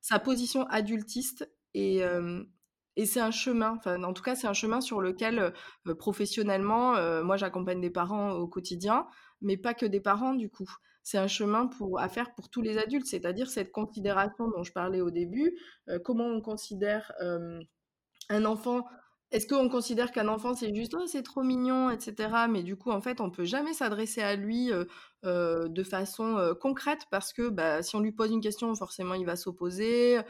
sa 0.00 0.18
position 0.18 0.66
adultiste 0.66 1.48
et, 1.74 2.02
et 2.96 3.06
c'est 3.06 3.20
un 3.20 3.30
chemin, 3.30 3.74
enfin, 3.76 4.02
en 4.02 4.12
tout 4.12 4.22
cas, 4.22 4.34
c'est 4.34 4.46
un 4.46 4.52
chemin 4.52 4.80
sur 4.80 5.00
lequel, 5.00 5.52
professionnellement, 5.98 7.22
moi, 7.22 7.36
j'accompagne 7.36 7.80
des 7.80 7.90
parents 7.90 8.32
au 8.32 8.48
quotidien, 8.48 9.06
mais 9.40 9.56
pas 9.56 9.74
que 9.74 9.86
des 9.86 10.00
parents, 10.00 10.34
du 10.34 10.48
coup. 10.48 10.70
C'est 11.02 11.18
un 11.18 11.26
chemin 11.26 11.68
à 11.98 12.08
faire 12.08 12.34
pour 12.34 12.48
tous 12.48 12.62
les 12.62 12.78
adultes, 12.78 13.06
c'est-à-dire 13.06 13.50
cette 13.50 13.72
considération 13.72 14.48
dont 14.48 14.62
je 14.62 14.72
parlais 14.72 15.02
au 15.02 15.10
début, 15.10 15.58
comment 16.02 16.26
on 16.26 16.40
considère 16.40 17.12
un 18.30 18.44
enfant 18.46 18.86
est-ce 19.34 19.48
qu'on 19.48 19.68
considère 19.68 20.12
qu'un 20.12 20.28
enfant, 20.28 20.54
c'est 20.54 20.72
juste 20.72 20.94
«Oh, 20.94 21.06
c'est 21.06 21.24
trop 21.24 21.42
mignon, 21.42 21.90
etc. 21.90 22.46
Mais 22.48 22.62
du 22.62 22.76
coup, 22.76 22.92
en 22.92 23.00
fait, 23.00 23.20
on 23.20 23.30
peut 23.30 23.44
jamais 23.44 23.72
s'adresser 23.72 24.22
à 24.22 24.36
lui 24.36 24.70
de 25.24 25.82
façon 25.82 26.54
concrète 26.60 27.06
parce 27.10 27.32
que 27.32 27.48
bah, 27.48 27.82
si 27.82 27.96
on 27.96 28.00
lui 28.00 28.12
pose 28.12 28.30
une 28.30 28.40
question, 28.40 28.72
forcément, 28.76 29.14
il 29.14 29.26
va 29.26 29.34
s'opposer. 29.34 30.20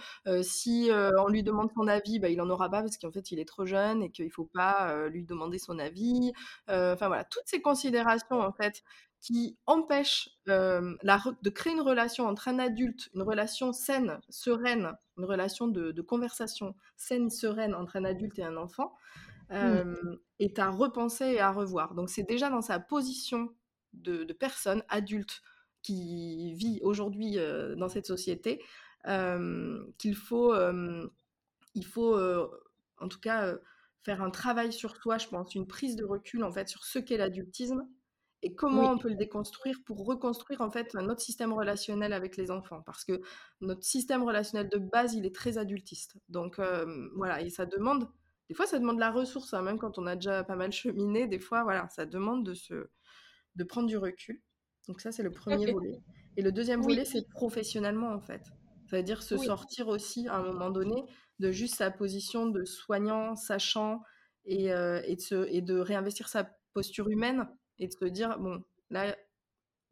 si 0.42 0.88
on 1.18 1.28
lui 1.28 1.42
demande 1.42 1.70
son 1.76 1.86
avis, 1.86 2.18
bah, 2.18 2.30
il 2.30 2.38
n'en 2.38 2.48
aura 2.48 2.70
pas 2.70 2.80
parce 2.80 2.96
qu'en 2.96 3.12
fait, 3.12 3.30
il 3.30 3.38
est 3.38 3.44
trop 3.44 3.66
jeune 3.66 4.02
et 4.02 4.10
qu'il 4.10 4.24
ne 4.24 4.30
faut 4.30 4.48
pas 4.54 5.06
lui 5.08 5.24
demander 5.24 5.58
son 5.58 5.78
avis. 5.78 6.32
Enfin 6.68 7.08
voilà, 7.08 7.24
toutes 7.24 7.46
ces 7.46 7.60
considérations, 7.60 8.40
en 8.40 8.52
fait, 8.52 8.82
qui 9.24 9.56
empêche 9.64 10.28
de 10.46 11.48
créer 11.48 11.72
une 11.72 11.80
relation 11.80 12.26
entre 12.26 12.48
un 12.48 12.58
adulte, 12.58 13.08
une 13.14 13.22
relation 13.22 13.72
saine, 13.72 14.20
sereine, 14.28 14.92
une 15.16 15.24
relation 15.24 15.66
de, 15.66 15.98
conversation 16.02 16.74
saine, 16.98 17.30
sereine 17.30 17.74
entre 17.74 17.96
un 17.96 18.04
adulte 18.04 18.38
et 18.38 18.44
un 18.44 18.58
enfant, 18.58 18.94
mmh. 19.48 19.94
est 20.40 20.58
à 20.58 20.68
repenser 20.68 21.24
et 21.24 21.40
à 21.40 21.52
revoir. 21.52 21.94
Donc 21.94 22.10
c'est 22.10 22.24
déjà 22.24 22.50
dans 22.50 22.60
sa 22.60 22.78
position 22.78 23.48
de, 23.94 24.30
personne 24.34 24.82
adulte 24.90 25.40
qui 25.80 26.52
vit 26.52 26.80
aujourd'hui 26.82 27.38
dans 27.78 27.88
cette 27.88 28.06
société 28.06 28.62
qu'il 29.06 30.16
faut, 30.16 30.54
il 31.74 31.86
faut 31.86 32.18
en 32.98 33.08
tout 33.08 33.20
cas 33.20 33.54
faire 34.02 34.22
un 34.22 34.30
travail 34.30 34.70
sur 34.70 34.96
soi, 34.96 35.16
je 35.16 35.28
pense, 35.28 35.54
une 35.54 35.66
prise 35.66 35.96
de 35.96 36.04
recul 36.04 36.44
en 36.44 36.52
fait 36.52 36.68
sur 36.68 36.84
ce 36.84 36.98
qu'est 36.98 37.16
l'adultisme 37.16 37.88
et 38.44 38.54
comment 38.54 38.92
on 38.92 38.98
peut 38.98 39.08
le 39.08 39.14
déconstruire 39.14 39.78
pour 39.86 40.04
reconstruire 40.04 40.60
en 40.60 40.70
fait 40.70 40.92
notre 40.92 41.22
système 41.22 41.54
relationnel 41.54 42.12
avec 42.12 42.36
les 42.36 42.50
enfants. 42.50 42.82
Parce 42.84 43.02
que 43.02 43.22
notre 43.62 43.82
système 43.82 44.22
relationnel 44.22 44.68
de 44.68 44.76
base 44.76 45.14
il 45.14 45.24
est 45.24 45.34
très 45.34 45.56
adultiste. 45.56 46.18
Donc 46.28 46.60
voilà 47.16 47.40
et 47.40 47.48
ça 47.48 47.64
demande 47.64 48.06
des 48.50 48.54
fois 48.54 48.66
ça 48.66 48.78
demande 48.78 48.98
la 48.98 49.10
ressource 49.10 49.54
hein, 49.54 49.62
même 49.62 49.78
quand 49.78 49.98
on 49.98 50.06
a 50.06 50.14
déjà 50.14 50.44
pas 50.44 50.56
mal 50.56 50.70
cheminé 50.72 51.26
des 51.26 51.38
fois 51.38 51.62
voilà 51.62 51.88
ça 51.88 52.04
demande 52.04 52.44
de 52.44 52.52
se 52.52 52.90
de 53.56 53.64
prendre 53.64 53.88
du 53.88 53.96
recul. 53.96 54.42
Donc 54.88 55.00
ça 55.00 55.10
c'est 55.10 55.22
le 55.22 55.30
premier 55.30 55.72
volet. 55.72 56.02
Et 56.36 56.42
le 56.42 56.52
deuxième 56.52 56.82
volet 56.82 57.06
c'est 57.06 57.26
professionnellement 57.30 58.12
en 58.12 58.20
fait. 58.20 58.42
Ça 58.90 58.98
veut 58.98 59.02
dire 59.02 59.22
se 59.22 59.38
sortir 59.38 59.88
aussi 59.88 60.28
à 60.28 60.36
un 60.36 60.42
moment 60.42 60.68
donné 60.68 61.02
de 61.38 61.50
juste 61.50 61.76
sa 61.76 61.90
position 61.90 62.46
de 62.46 62.66
soignant 62.66 63.36
sachant 63.36 64.02
et, 64.44 64.66
et, 64.66 65.16
de, 65.16 65.20
se, 65.20 65.48
et 65.50 65.62
de 65.62 65.78
réinvestir 65.78 66.28
sa 66.28 66.50
posture 66.74 67.08
humaine 67.08 67.48
et 67.78 67.88
de 67.88 67.92
se 67.92 68.04
dire 68.06 68.38
bon 68.38 68.62
là 68.90 69.16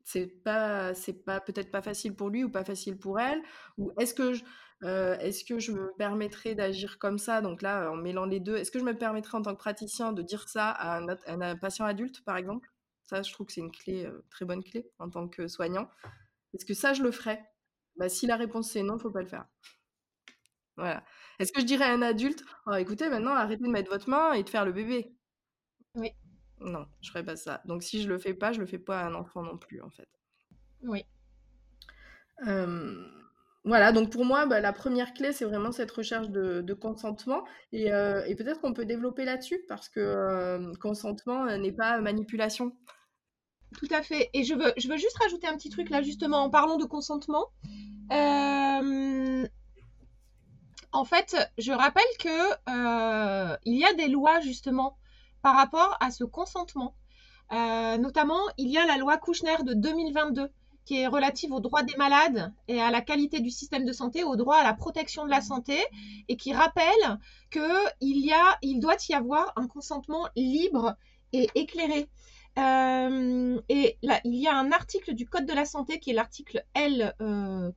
c'est 0.05 0.27
pas 0.27 0.95
c'est 0.95 1.25
pas 1.25 1.41
peut-être 1.41 1.71
pas 1.71 1.83
facile 1.83 2.15
pour 2.15 2.29
lui 2.31 2.45
ou 2.45 2.51
pas 2.51 2.65
facile 2.65 2.99
pour 2.99 3.21
elle 3.21 3.43
ou 3.79 3.93
est-ce 3.99 4.15
que 4.15 4.35
je 4.35 4.45
euh, 4.85 5.17
est-ce 5.19 5.45
que 5.45 5.61
je 5.61 5.71
me 5.71 5.93
permettrais 5.97 6.57
d'agir 6.57 6.99
comme 6.99 7.19
ça 7.19 7.41
donc 7.41 7.63
là 7.63 7.91
en 7.93 7.97
mêlant 7.97 8.25
les 8.25 8.41
deux 8.41 8.57
est-ce 8.57 8.73
que 8.73 8.81
je 8.81 8.85
me 8.85 8.97
permettrais 8.97 9.39
en 9.39 9.43
tant 9.43 9.55
que 9.55 9.61
praticien 9.61 10.13
de 10.13 10.23
dire 10.23 10.49
ça 10.49 10.71
à 10.71 11.01
un, 11.01 11.57
patient 11.57 11.85
adulte 11.85 12.25
par 12.25 12.37
exemple? 12.37 12.69
Ça 13.07 13.23
je 13.23 13.33
trouve 13.33 13.47
que 13.47 13.53
c'est 13.53 13.61
une 13.61 13.71
clé 13.71 14.07
euh, 14.07 14.25
très 14.31 14.45
bonne 14.45 14.65
clé 14.65 14.91
en 14.99 15.09
tant 15.11 15.29
que 15.29 15.47
soignant. 15.47 15.89
Est-ce 16.55 16.65
que 16.65 16.75
ça 16.75 16.95
je 16.95 17.03
le 17.03 17.13
ferais? 17.13 17.45
Bah, 17.97 18.09
si 18.09 18.27
la 18.27 18.37
réponse 18.37 18.71
c'est 18.73 18.83
non 18.83 18.99
faut 18.99 19.11
pas 19.11 19.23
le 19.23 19.29
faire. 19.29 19.47
Voilà. 20.77 21.05
Est-ce 21.39 21.53
que 21.53 21.61
je 21.61 21.67
dirais 21.67 21.85
à 21.85 21.93
un 21.93 22.03
adulte 22.03 22.43
oh, 22.67 22.75
écoutez 22.75 23.09
maintenant 23.09 23.35
arrêtez 23.35 23.63
de 23.65 23.69
mettre 23.71 23.91
votre 23.91 24.09
main 24.09 24.33
et 24.33 24.43
de 24.43 24.51
faire 24.51 24.65
le 24.65 24.73
bébé 24.73 25.15
oui 25.95 26.11
non, 26.65 26.87
je 27.01 27.11
ferais 27.11 27.25
pas 27.25 27.37
ça. 27.37 27.63
Donc 27.65 27.83
si 27.83 28.03
je 28.03 28.09
le 28.09 28.19
fais 28.19 28.35
pas, 28.35 28.53
je 28.53 28.61
le 28.61 28.67
fais 28.67 28.79
pas 28.79 29.01
à 29.01 29.07
un 29.07 29.15
enfant 29.15 29.43
non 29.43 29.57
plus, 29.59 29.81
en 29.83 29.91
fait. 29.91 30.09
Oui. 30.83 31.05
voilà, 33.65 33.93
donc 33.93 34.11
pour 34.11 34.25
moi, 34.25 34.47
bah, 34.47 34.61
la 34.61 34.73
première 34.73 35.15
clé, 35.15 35.33
c'est 35.33 35.45
vraiment 35.45 35.71
cette 35.73 35.91
recherche 35.91 36.29
de, 36.31 36.75
consentement. 36.75 37.45
Et, 37.73 37.91
peut-être 38.37 38.61
qu'on 38.61 38.75
peut 38.75 38.85
développer 38.85 39.25
là-dessus, 39.25 39.61
parce 39.69 39.89
que 39.89 40.75
consentement 40.79 41.47
n'est 41.57 41.73
pas 41.73 42.01
manipulation. 42.01 42.77
Tout 43.79 43.89
à 43.91 44.03
fait. 44.03 44.29
Et 44.35 44.45
je 44.45 44.55
veux, 44.55 44.73
je 44.77 44.89
veux 44.89 44.99
juste 44.99 45.17
rajouter 45.19 45.47
un 45.47 45.57
petit 45.57 45.71
truc 45.71 45.89
là, 45.91 46.03
justement, 46.03 46.43
en 46.43 46.51
parlant 46.51 46.77
de 46.77 46.85
consentement. 46.85 47.47
En 50.95 51.07
fait, 51.07 51.37
je 51.57 51.73
rappelle 51.73 52.03
que 52.19 53.59
il 53.65 53.79
y 53.79 53.85
a 53.85 53.95
des 53.95 54.09
lois, 54.09 54.41
justement, 54.41 54.99
par 55.43 55.57
rapport 55.57 55.97
à 56.01 56.11
ce 56.11 56.25
consentement. 56.25 56.95
Euh, 57.53 57.99
notamment, 57.99 58.41
il 58.57 58.69
y 58.69 58.79
a 58.79 58.87
la 58.87 58.97
loi 58.97 59.19
Kouchner 59.19 59.57
de 59.65 59.75
2022 59.75 60.51
qui 60.85 61.01
est 61.01 61.07
relative 61.07 61.53
aux 61.53 61.61
droits 61.61 61.83
des 61.83 61.97
malades 61.97 62.53
et 62.67 62.81
à 62.81 62.91
la 62.91 63.01
qualité 63.01 63.41
du 63.41 63.51
système 63.51 63.85
de 63.85 63.93
santé, 63.93 64.25
au 64.25 64.37
droit 64.37 64.57
à 64.57 64.65
la 64.65 64.75
protection 64.75 65.25
de 65.25 65.31
la 65.31 65.41
santé, 65.41 65.79
et 66.29 66.37
qui 66.37 66.53
rappelle 66.53 67.19
qu'il 67.51 68.19
y 68.19 68.33
a, 68.33 68.59
il 68.63 68.81
doit 68.81 68.97
y 69.09 69.15
avoir 69.15 69.53
un 69.57 69.69
consentement 69.69 70.29
libre 70.35 70.97
et 71.33 71.49
éclairé. 71.55 72.09
Euh, 72.59 73.61
et 73.69 73.97
là, 74.03 74.21
il 74.25 74.35
y 74.35 74.49
a 74.49 74.57
un 74.57 74.73
article 74.73 75.15
du 75.15 75.27
Code 75.27 75.47
de 75.47 75.53
la 75.53 75.65
santé 75.65 76.01
qui 76.01 76.11
est 76.11 76.15
l'article 76.15 76.65
L44. 76.75 77.73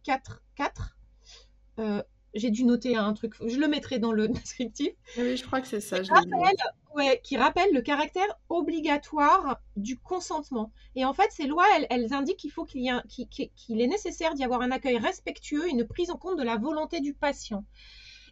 Euh, 1.78 2.02
j'ai 2.36 2.52
dû 2.52 2.66
noter 2.66 2.96
un 2.98 3.14
truc, 3.14 3.34
je 3.46 3.58
le 3.58 3.68
mettrai 3.68 3.98
dans 3.98 4.12
le 4.12 4.28
descriptif. 4.28 4.92
Oui, 5.18 5.38
je 5.38 5.44
crois 5.46 5.62
que 5.62 5.68
c'est 5.68 5.82
ça. 5.82 6.00
Qui 6.02 6.12
rappelle, 6.12 6.56
ouais, 6.94 7.22
qui 7.24 7.38
rappelle 7.38 7.74
le 7.74 7.82
caractère 7.82 8.28
obligatoire 8.50 9.60
du 9.78 9.98
consentement. 9.98 10.72
Et 10.96 11.06
en 11.06 11.14
fait, 11.14 11.32
ces 11.32 11.48
lois, 11.48 11.66
elles, 11.90 12.14
indiquent 12.14 12.38
qu'il 12.38 12.52
faut 12.52 12.66
qu'il 12.66 12.82
y 12.82 13.50
qu'il 13.56 13.82
est 13.82 13.88
nécessaire 13.88 14.36
d'y 14.36 14.44
avoir 14.44 14.62
un 14.62 14.72
accueil 14.72 14.98
respectueux, 14.98 15.68
une 15.70 15.88
prise 15.88 16.12
en 16.12 16.18
compte 16.18 16.38
de 16.38 16.44
la 16.44 16.58
volonté 16.58 17.00
du 17.00 17.14
patient. 17.14 17.66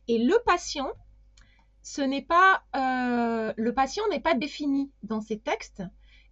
Et 0.07 0.19
le 0.19 0.35
patient, 0.45 0.91
ce 1.81 2.01
n'est 2.01 2.21
pas 2.21 2.63
euh, 2.75 3.53
le 3.55 3.73
patient 3.73 4.03
n'est 4.09 4.19
pas 4.19 4.35
défini 4.35 4.91
dans 5.01 5.21
ces 5.21 5.39
textes. 5.39 5.83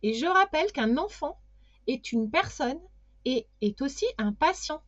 Et 0.04 0.14
je 0.14 0.26
rappelle 0.26 0.72
qu'un 0.72 0.98
enfant 0.98 1.40
est 1.88 2.12
une 2.12 2.30
personne 2.30 2.80
et 3.26 3.48
est 3.62 3.82
aussi 3.82 4.06
un 4.18 4.34
patient. 4.34 4.82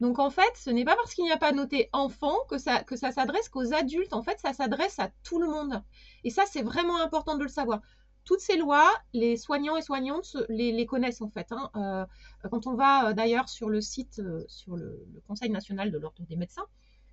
Donc 0.00 0.18
en 0.18 0.30
fait, 0.30 0.50
ce 0.56 0.70
n'est 0.70 0.84
pas 0.84 0.96
parce 0.96 1.14
qu'il 1.14 1.24
n'y 1.24 1.32
a 1.32 1.36
pas 1.36 1.52
noté 1.52 1.88
enfant 1.92 2.36
que 2.48 2.58
ça, 2.58 2.84
s'adresse 3.12 3.48
qu'aux 3.48 3.72
adultes. 3.72 4.12
En 4.12 4.22
fait, 4.22 4.38
ça 4.38 4.52
s'adresse 4.52 4.98
à 4.98 5.10
tout 5.22 5.40
le 5.40 5.48
monde. 5.48 5.82
Et 6.24 6.30
ça, 6.30 6.44
c'est 6.46 6.62
vraiment 6.62 7.00
important 7.00 7.36
de 7.36 7.42
le 7.42 7.48
savoir. 7.48 7.80
Toutes 8.24 8.40
ces 8.40 8.56
lois, 8.56 8.90
les 9.12 9.36
soignants 9.36 9.76
et 9.76 9.82
soignantes 9.82 10.36
les, 10.48 10.86
connaissent 10.86 11.20
en 11.20 11.28
fait. 11.28 11.52
Hein. 11.52 11.70
Euh, 11.76 12.48
quand 12.50 12.66
on 12.66 12.74
va 12.74 13.10
euh, 13.10 13.12
d'ailleurs 13.12 13.48
sur 13.48 13.68
le 13.68 13.80
site, 13.80 14.20
sur 14.48 14.76
le, 14.76 15.06
Conseil 15.28 15.50
national 15.50 15.90
de 15.90 15.98
l'ordre 15.98 16.22
des 16.26 16.36
médecins, 16.36 16.66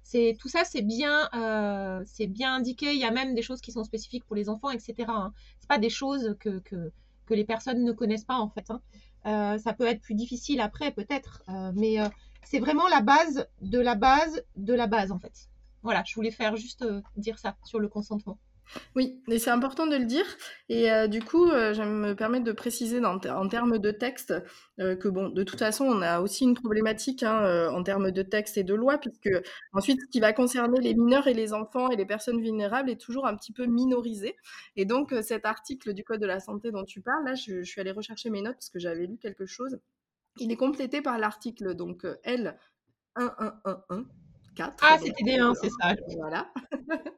c'est 0.04 0.36
tout 0.40 0.50
ça, 0.50 0.64
c'est 0.66 0.82
bien, 0.82 1.30
euh, 1.36 2.04
indiqué. 2.44 2.94
Il 2.94 3.00
y 3.00 3.04
a 3.04 3.12
même 3.12 3.36
des 3.36 3.42
choses 3.42 3.62
qui 3.62 3.72
sont 3.72 3.84
spécifiques 3.84 4.26
pour 4.26 4.36
les 4.36 4.50
enfants, 4.50 4.72
etc. 4.72 4.96
Hein. 5.08 5.34
C'est 5.60 5.70
pas 5.70 5.78
des 5.78 5.90
choses 5.90 6.36
que, 6.40 6.62
les 7.30 7.46
personnes 7.46 7.86
ne 7.86 7.94
connaissent 7.94 8.26
pas 8.26 8.40
en 8.40 8.50
fait. 8.50 8.70
Hein. 8.70 8.82
Euh, 9.26 9.58
ça 9.58 9.74
peut 9.74 9.86
être 9.86 10.02
plus 10.02 10.16
difficile 10.16 10.60
après, 10.60 10.92
peut-être, 10.92 11.44
euh, 11.50 11.72
c'est 12.44 12.60
vraiment 12.60 12.88
la 12.88 13.02
base 13.02 13.48
de 13.62 13.80
la 13.80 13.96
base 13.96 14.44
de 14.56 14.74
la 14.74 14.88
base 14.88 15.12
en 15.12 15.20
fait. 15.20 15.50
Voilà, 15.84 16.04
je 16.06 16.14
voulais 16.16 16.32
faire 16.32 16.56
juste 16.56 16.86
dire 17.18 17.40
ça 17.40 17.56
sur 17.64 17.80
le 17.80 17.88
consentement. 17.88 18.38
Oui, 18.96 19.22
et 19.30 19.40
c'est 19.40 19.50
important 19.50 19.88
de 19.88 19.96
le 19.96 20.06
dire. 20.06 20.26
Et 20.70 20.92
euh, 20.92 21.08
du 21.08 21.22
coup, 21.22 21.50
euh, 21.50 21.74
je 21.74 21.82
me 21.84 22.14
permettre 22.14 22.46
de 22.46 22.52
préciser 22.52 23.04
en 23.04 23.20
termes 23.20 23.78
de 23.80 23.92
texte 23.92 24.34
euh, 24.80 24.96
que, 24.96 25.08
bon, 25.08 25.30
de 25.30 25.44
toute 25.44 25.60
façon, 25.60 25.86
on 25.86 26.02
a 26.02 26.22
aussi 26.22 26.44
une 26.44 26.56
problématique 26.56 27.24
hein, 27.24 27.70
en 27.72 27.84
termes 27.84 28.12
de 28.12 28.22
texte 28.22 28.58
et 28.58 28.64
de 28.64 28.74
loi, 28.74 28.98
puisque 28.98 29.30
ensuite, 29.74 30.00
ce 30.02 30.08
qui 30.08 30.20
va 30.20 30.34
concerner 30.34 30.80
les 30.80 30.94
mineurs 30.94 31.28
et 31.28 31.34
les 31.34 31.54
enfants 31.54 31.90
et 31.90 31.96
les 31.96 32.06
personnes 32.06 32.42
vulnérables 32.42 32.90
est 32.90 33.00
toujours 33.00 33.28
un 33.28 33.36
petit 33.36 33.54
peu 33.54 33.66
minorisé. 33.66 34.36
Et 34.76 34.86
donc, 34.86 35.14
cet 35.22 35.46
article 35.46 35.94
du 35.94 36.04
Code 36.04 36.22
de 36.22 36.28
la 36.28 36.40
santé 36.40 36.72
dont 36.72 36.86
tu 36.86 37.02
parles, 37.02 37.26
là, 37.26 37.36
je, 37.36 37.64
je 37.64 37.70
suis 37.70 37.82
allée 37.82 37.92
rechercher 37.92 38.30
mes 38.30 38.42
notes 38.42 38.56
parce 38.56 38.70
que 38.70 38.80
j'avais 38.80 39.06
lu 39.06 39.18
quelque 39.18 39.46
chose. 39.46 39.80
Il 40.38 40.52
est 40.52 40.58
complété 40.58 41.02
par 41.02 41.18
l'article 41.18 41.76
donc 41.76 42.06
L 42.24 42.58
1111 43.18 44.06
ah, 44.60 44.98
c'était 45.02 45.24
des 45.24 45.38
1, 45.38 45.54
c'est 45.56 45.70
ça. 45.70 45.96
Voilà. 46.18 46.52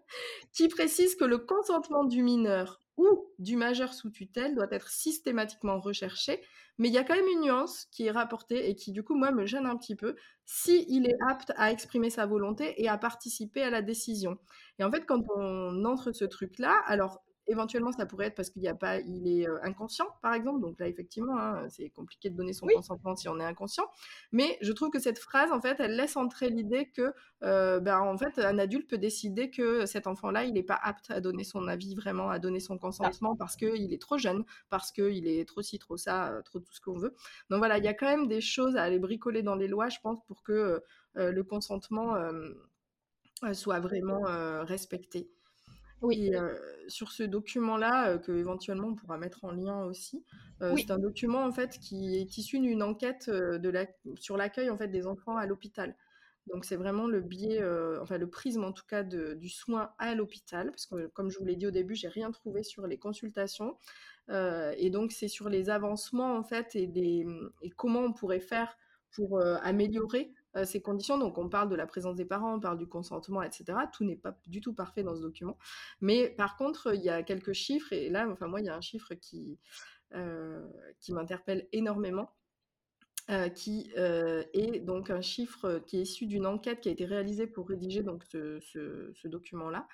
qui 0.53 0.67
précise 0.67 1.15
que 1.15 1.25
le 1.25 1.39
consentement 1.39 2.03
du 2.03 2.21
mineur 2.21 2.79
ou 2.97 3.27
du 3.39 3.55
majeur 3.55 3.93
sous 3.93 4.11
tutelle 4.11 4.53
doit 4.53 4.67
être 4.71 4.89
systématiquement 4.89 5.79
recherché, 5.79 6.41
mais 6.77 6.89
il 6.89 6.93
y 6.93 6.97
a 6.97 7.03
quand 7.03 7.15
même 7.15 7.27
une 7.27 7.41
nuance 7.41 7.87
qui 7.91 8.05
est 8.05 8.11
rapportée 8.11 8.69
et 8.69 8.75
qui 8.75 8.91
du 8.91 9.03
coup 9.03 9.15
moi 9.15 9.31
me 9.31 9.45
gêne 9.45 9.65
un 9.65 9.75
petit 9.77 9.95
peu, 9.95 10.15
si 10.45 10.85
il 10.89 11.07
est 11.07 11.17
apte 11.27 11.51
à 11.55 11.71
exprimer 11.71 12.11
sa 12.11 12.27
volonté 12.27 12.81
et 12.81 12.87
à 12.87 12.97
participer 12.97 13.63
à 13.63 13.71
la 13.71 13.81
décision. 13.81 14.37
Et 14.77 14.83
en 14.83 14.91
fait 14.91 15.05
quand 15.07 15.23
on 15.35 15.85
entre 15.85 16.11
ce 16.11 16.25
truc 16.25 16.59
là, 16.59 16.79
alors 16.85 17.23
Éventuellement, 17.45 17.91
ça 17.91 18.05
pourrait 18.05 18.27
être 18.27 18.35
parce 18.35 18.49
qu'il 18.49 18.65
a 18.69 18.73
pas, 18.73 18.99
il 18.99 19.27
est 19.27 19.47
inconscient, 19.63 20.07
par 20.21 20.33
exemple. 20.33 20.61
Donc 20.61 20.79
là, 20.79 20.87
effectivement, 20.87 21.37
hein, 21.37 21.67
c'est 21.67 21.89
compliqué 21.89 22.29
de 22.29 22.37
donner 22.37 22.53
son 22.53 22.67
consentement 22.67 23.17
si 23.17 23.27
on 23.27 23.37
est 23.39 23.43
inconscient. 23.43 23.83
Mais 24.31 24.57
je 24.61 24.71
trouve 24.71 24.89
que 24.89 24.99
cette 24.99 25.19
phrase, 25.19 25.51
en 25.51 25.59
fait, 25.59 25.79
elle 25.79 25.97
laisse 25.97 26.15
entrer 26.15 26.49
l'idée 26.49 26.89
que, 26.89 27.13
ben, 27.41 27.99
en 27.99 28.17
fait, 28.17 28.39
un 28.39 28.57
adulte 28.57 28.89
peut 28.89 28.97
décider 28.97 29.49
que 29.49 29.85
cet 29.85 30.07
enfant-là, 30.07 30.45
il 30.45 30.53
n'est 30.53 30.63
pas 30.63 30.79
apte 30.81 31.11
à 31.11 31.19
donner 31.19 31.43
son 31.43 31.67
avis 31.67 31.95
vraiment, 31.95 32.29
à 32.29 32.39
donner 32.39 32.61
son 32.61 32.77
consentement 32.77 33.35
parce 33.35 33.57
qu'il 33.57 33.93
est 33.93 34.01
trop 34.01 34.17
jeune, 34.17 34.45
parce 34.69 34.93
qu'il 34.93 35.27
est 35.27 35.45
trop 35.45 35.61
ci, 35.61 35.79
trop 35.79 35.97
ça, 35.97 36.41
trop 36.45 36.59
tout 36.59 36.73
ce 36.73 36.79
qu'on 36.79 36.97
veut. 36.97 37.13
Donc 37.49 37.59
voilà, 37.59 37.77
il 37.77 37.83
y 37.83 37.89
a 37.89 37.93
quand 37.93 38.07
même 38.07 38.27
des 38.27 38.41
choses 38.41 38.77
à 38.77 38.83
aller 38.83 38.99
bricoler 38.99 39.43
dans 39.43 39.55
les 39.55 39.67
lois, 39.67 39.89
je 39.89 39.99
pense, 40.01 40.23
pour 40.27 40.43
que 40.43 40.81
le 41.15 41.43
consentement 41.43 42.15
soit 43.51 43.81
vraiment 43.81 44.21
respecté. 44.63 45.29
Oui. 46.03 46.27
Et 46.27 46.37
sur 46.89 47.11
ce 47.11 47.23
document-là, 47.23 48.17
que 48.19 48.31
éventuellement 48.33 48.89
on 48.89 48.95
pourra 48.95 49.17
mettre 49.17 49.45
en 49.45 49.51
lien 49.51 49.85
aussi, 49.85 50.23
c'est 50.59 50.91
un 50.91 50.99
document 50.99 51.43
en 51.43 51.51
fait 51.51 51.79
qui 51.79 52.17
est 52.17 52.37
issu 52.37 52.59
d'une 52.59 52.83
enquête 52.83 53.29
de 53.29 53.69
la... 53.69 53.85
sur 54.15 54.37
l'accueil 54.37 54.69
en 54.69 54.77
fait 54.77 54.89
des 54.89 55.07
enfants 55.07 55.37
à 55.37 55.45
l'hôpital. 55.45 55.95
Donc 56.47 56.65
c'est 56.65 56.75
vraiment 56.75 57.07
le 57.07 57.21
biais, 57.21 57.63
enfin 58.01 58.17
le 58.17 58.29
prisme 58.29 58.65
en 58.65 58.73
tout 58.73 58.85
cas 58.85 59.03
du 59.03 59.49
soin 59.49 59.91
à 59.97 60.13
l'hôpital, 60.13 60.71
parce 60.71 60.85
que 60.85 61.07
comme 61.07 61.29
je 61.29 61.39
vous 61.39 61.45
l'ai 61.45 61.55
dit 61.55 61.67
au 61.67 61.71
début, 61.71 61.95
j'ai 61.95 62.09
rien 62.09 62.31
trouvé 62.31 62.63
sur 62.63 62.85
les 62.85 62.97
consultations. 62.97 63.77
et 64.29 64.89
donc 64.89 65.13
c'est 65.13 65.29
sur 65.29 65.47
les 65.47 65.69
avancements 65.69 66.35
en 66.35 66.43
fait 66.43 66.75
et, 66.75 66.87
des, 66.87 67.25
et 67.61 67.69
comment 67.69 68.01
on 68.01 68.13
pourrait 68.13 68.41
faire 68.41 68.77
pour 69.11 69.41
améliorer 69.61 70.33
euh, 70.55 70.65
ces 70.65 70.81
conditions. 70.81 71.17
Donc, 71.17 71.37
on 71.37 71.49
parle 71.49 71.69
de 71.69 71.75
la 71.75 71.87
présence 71.87 72.15
des 72.15 72.25
parents, 72.25 72.55
on 72.55 72.59
parle 72.59 72.77
du 72.77 72.87
consentement, 72.87 73.41
etc. 73.41 73.77
Tout 73.91 74.03
n'est 74.03 74.15
pas 74.15 74.37
du 74.45 74.61
tout 74.61 74.73
parfait 74.73 75.03
dans 75.03 75.15
ce 75.15 75.21
document. 75.21 75.57
Mais 76.01 76.29
par 76.29 76.57
contre, 76.57 76.93
il 76.93 77.01
y 77.01 77.09
a 77.09 77.23
quelques 77.23 77.53
chiffres, 77.53 77.91
et 77.93 78.09
là, 78.09 78.27
enfin, 78.29 78.47
moi, 78.47 78.59
il 78.61 78.65
y 78.65 78.69
a 78.69 78.75
un 78.75 78.81
chiffre 78.81 79.15
qui, 79.15 79.57
euh, 80.13 80.67
qui 80.99 81.13
m'interpelle 81.13 81.67
énormément. 81.71 82.31
Euh, 83.29 83.47
qui 83.47 83.89
est 83.95 84.81
donc 84.81 85.09
un 85.09 85.21
chiffre 85.21 85.81
qui 85.87 85.97
est 85.97 86.01
issu 86.01 86.25
d'une 86.25 86.45
enquête 86.45 86.81
qui 86.81 86.89
a 86.89 86.91
été 86.91 87.05
réalisée 87.05 87.47
pour 87.47 87.69
rédiger 87.69 88.03
donc 88.03 88.25
ce, 88.25 88.59
ce, 88.59 89.27
document-là, 89.29 89.87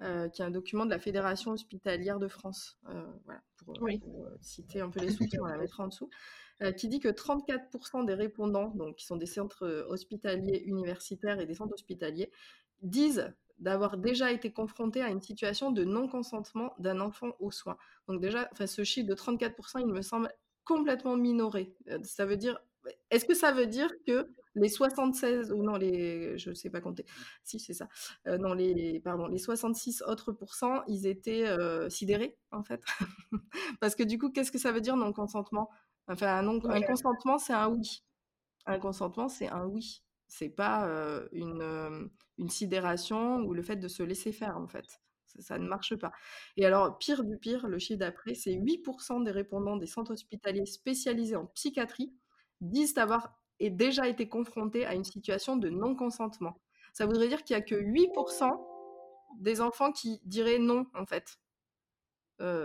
qui 0.00 0.42
est 0.42 0.44
un 0.44 0.50
document 0.50 0.84
de 0.84 0.90
la 0.90 0.98
Fédération 0.98 1.52
hospitalière 1.52 2.18
de 2.18 2.26
France. 2.26 2.80
voilà, 3.24 3.40
pour, 3.56 3.74
pour, 3.74 4.28
citer 4.40 4.80
un 4.80 4.90
peu 4.90 4.98
les 4.98 5.12
sources, 5.12 5.30
on 5.40 5.44
la 5.44 5.58
mettre 5.58 5.78
en 5.78 5.86
dessous. 5.86 6.10
Euh, 6.62 6.70
qui 6.72 6.88
dit 6.88 7.00
que 7.00 7.08
34% 7.08 8.04
des 8.04 8.14
répondants, 8.14 8.68
donc 8.74 8.96
qui 8.96 9.06
sont 9.06 9.16
des 9.16 9.26
centres 9.26 9.66
euh, 9.66 9.86
hospitaliers 9.88 10.62
universitaires 10.66 11.40
et 11.40 11.46
des 11.46 11.54
centres 11.54 11.74
hospitaliers, 11.74 12.30
disent 12.82 13.32
d'avoir 13.58 13.96
déjà 13.96 14.30
été 14.30 14.52
confrontés 14.52 15.02
à 15.02 15.08
une 15.08 15.20
situation 15.20 15.72
de 15.72 15.84
non-consentement 15.84 16.74
d'un 16.78 17.00
enfant 17.00 17.32
aux 17.40 17.50
soins. 17.50 17.76
Donc 18.06 18.20
déjà, 18.20 18.48
enfin, 18.52 18.66
ce 18.66 18.84
chiffre 18.84 19.08
de 19.08 19.14
34%, 19.14 19.80
il 19.80 19.86
me 19.86 20.02
semble 20.02 20.30
complètement 20.64 21.16
minoré. 21.16 21.74
Euh, 21.88 21.98
ça 22.02 22.26
veut 22.26 22.36
dire, 22.36 22.60
est-ce 23.10 23.24
que 23.24 23.34
ça 23.34 23.52
veut 23.52 23.66
dire 23.66 23.90
que 24.06 24.28
les 24.54 24.68
76 24.68 25.52
ou 25.52 25.62
non 25.62 25.76
les, 25.76 26.36
je 26.38 26.52
sais 26.52 26.70
pas 26.70 26.80
compter, 26.80 27.06
si 27.42 27.58
c'est 27.58 27.72
ça, 27.72 27.88
non 28.26 28.52
les, 28.52 29.00
pardon, 29.00 29.26
les 29.26 29.38
66 29.38 30.02
autres 30.02 30.30
pourcents, 30.32 30.82
ils 30.88 31.06
étaient 31.06 31.46
sidérés 31.88 32.36
en 32.50 32.62
fait, 32.62 32.82
parce 33.80 33.94
que 33.94 34.02
du 34.02 34.18
coup, 34.18 34.30
qu'est-ce 34.30 34.52
que 34.52 34.58
ça 34.58 34.72
veut 34.72 34.82
dire 34.82 34.96
non 34.96 35.12
consentement 35.14 35.70
Enfin, 36.12 36.46
un, 36.46 36.70
un 36.70 36.82
consentement, 36.82 37.38
c'est 37.38 37.52
un 37.52 37.68
oui. 37.68 38.02
Un 38.66 38.78
consentement, 38.78 39.28
c'est 39.28 39.48
un 39.48 39.66
oui. 39.66 40.02
C'est 40.28 40.48
pas 40.50 40.88
une, 41.32 42.10
une 42.38 42.48
sidération 42.48 43.38
ou 43.40 43.52
le 43.54 43.62
fait 43.62 43.76
de 43.76 43.88
se 43.88 44.02
laisser 44.02 44.32
faire, 44.32 44.56
en 44.56 44.68
fait. 44.68 45.00
Ça, 45.40 45.58
ne 45.58 45.66
marche 45.66 45.96
pas. 45.96 46.12
Et 46.56 46.66
alors, 46.66 46.98
pire 46.98 47.24
du 47.24 47.38
pire, 47.38 47.66
le 47.66 47.78
chiffre 47.78 47.98
d'après, 47.98 48.34
c'est 48.34 48.52
8% 48.52 49.24
des 49.24 49.30
répondants 49.30 49.76
des 49.76 49.86
centres 49.86 50.12
hospitaliers 50.12 50.66
spécialisés 50.66 51.36
en 51.36 51.46
psychiatrie 51.46 52.12
disent 52.60 52.96
avoir 52.98 53.38
et 53.58 53.70
déjà 53.70 54.08
été 54.08 54.28
confrontés 54.28 54.84
à 54.84 54.94
une 54.94 55.04
situation 55.04 55.56
de 55.56 55.70
non-consentement. 55.70 56.60
Ça 56.92 57.06
voudrait 57.06 57.28
dire 57.28 57.44
qu'il 57.44 57.56
n'y 57.56 57.62
a 57.62 57.64
que 57.64 57.74
8% 57.74 58.50
des 59.38 59.60
enfants 59.60 59.92
qui 59.92 60.20
diraient 60.24 60.58
non, 60.58 60.86
en 60.94 61.06
fait. 61.06 61.38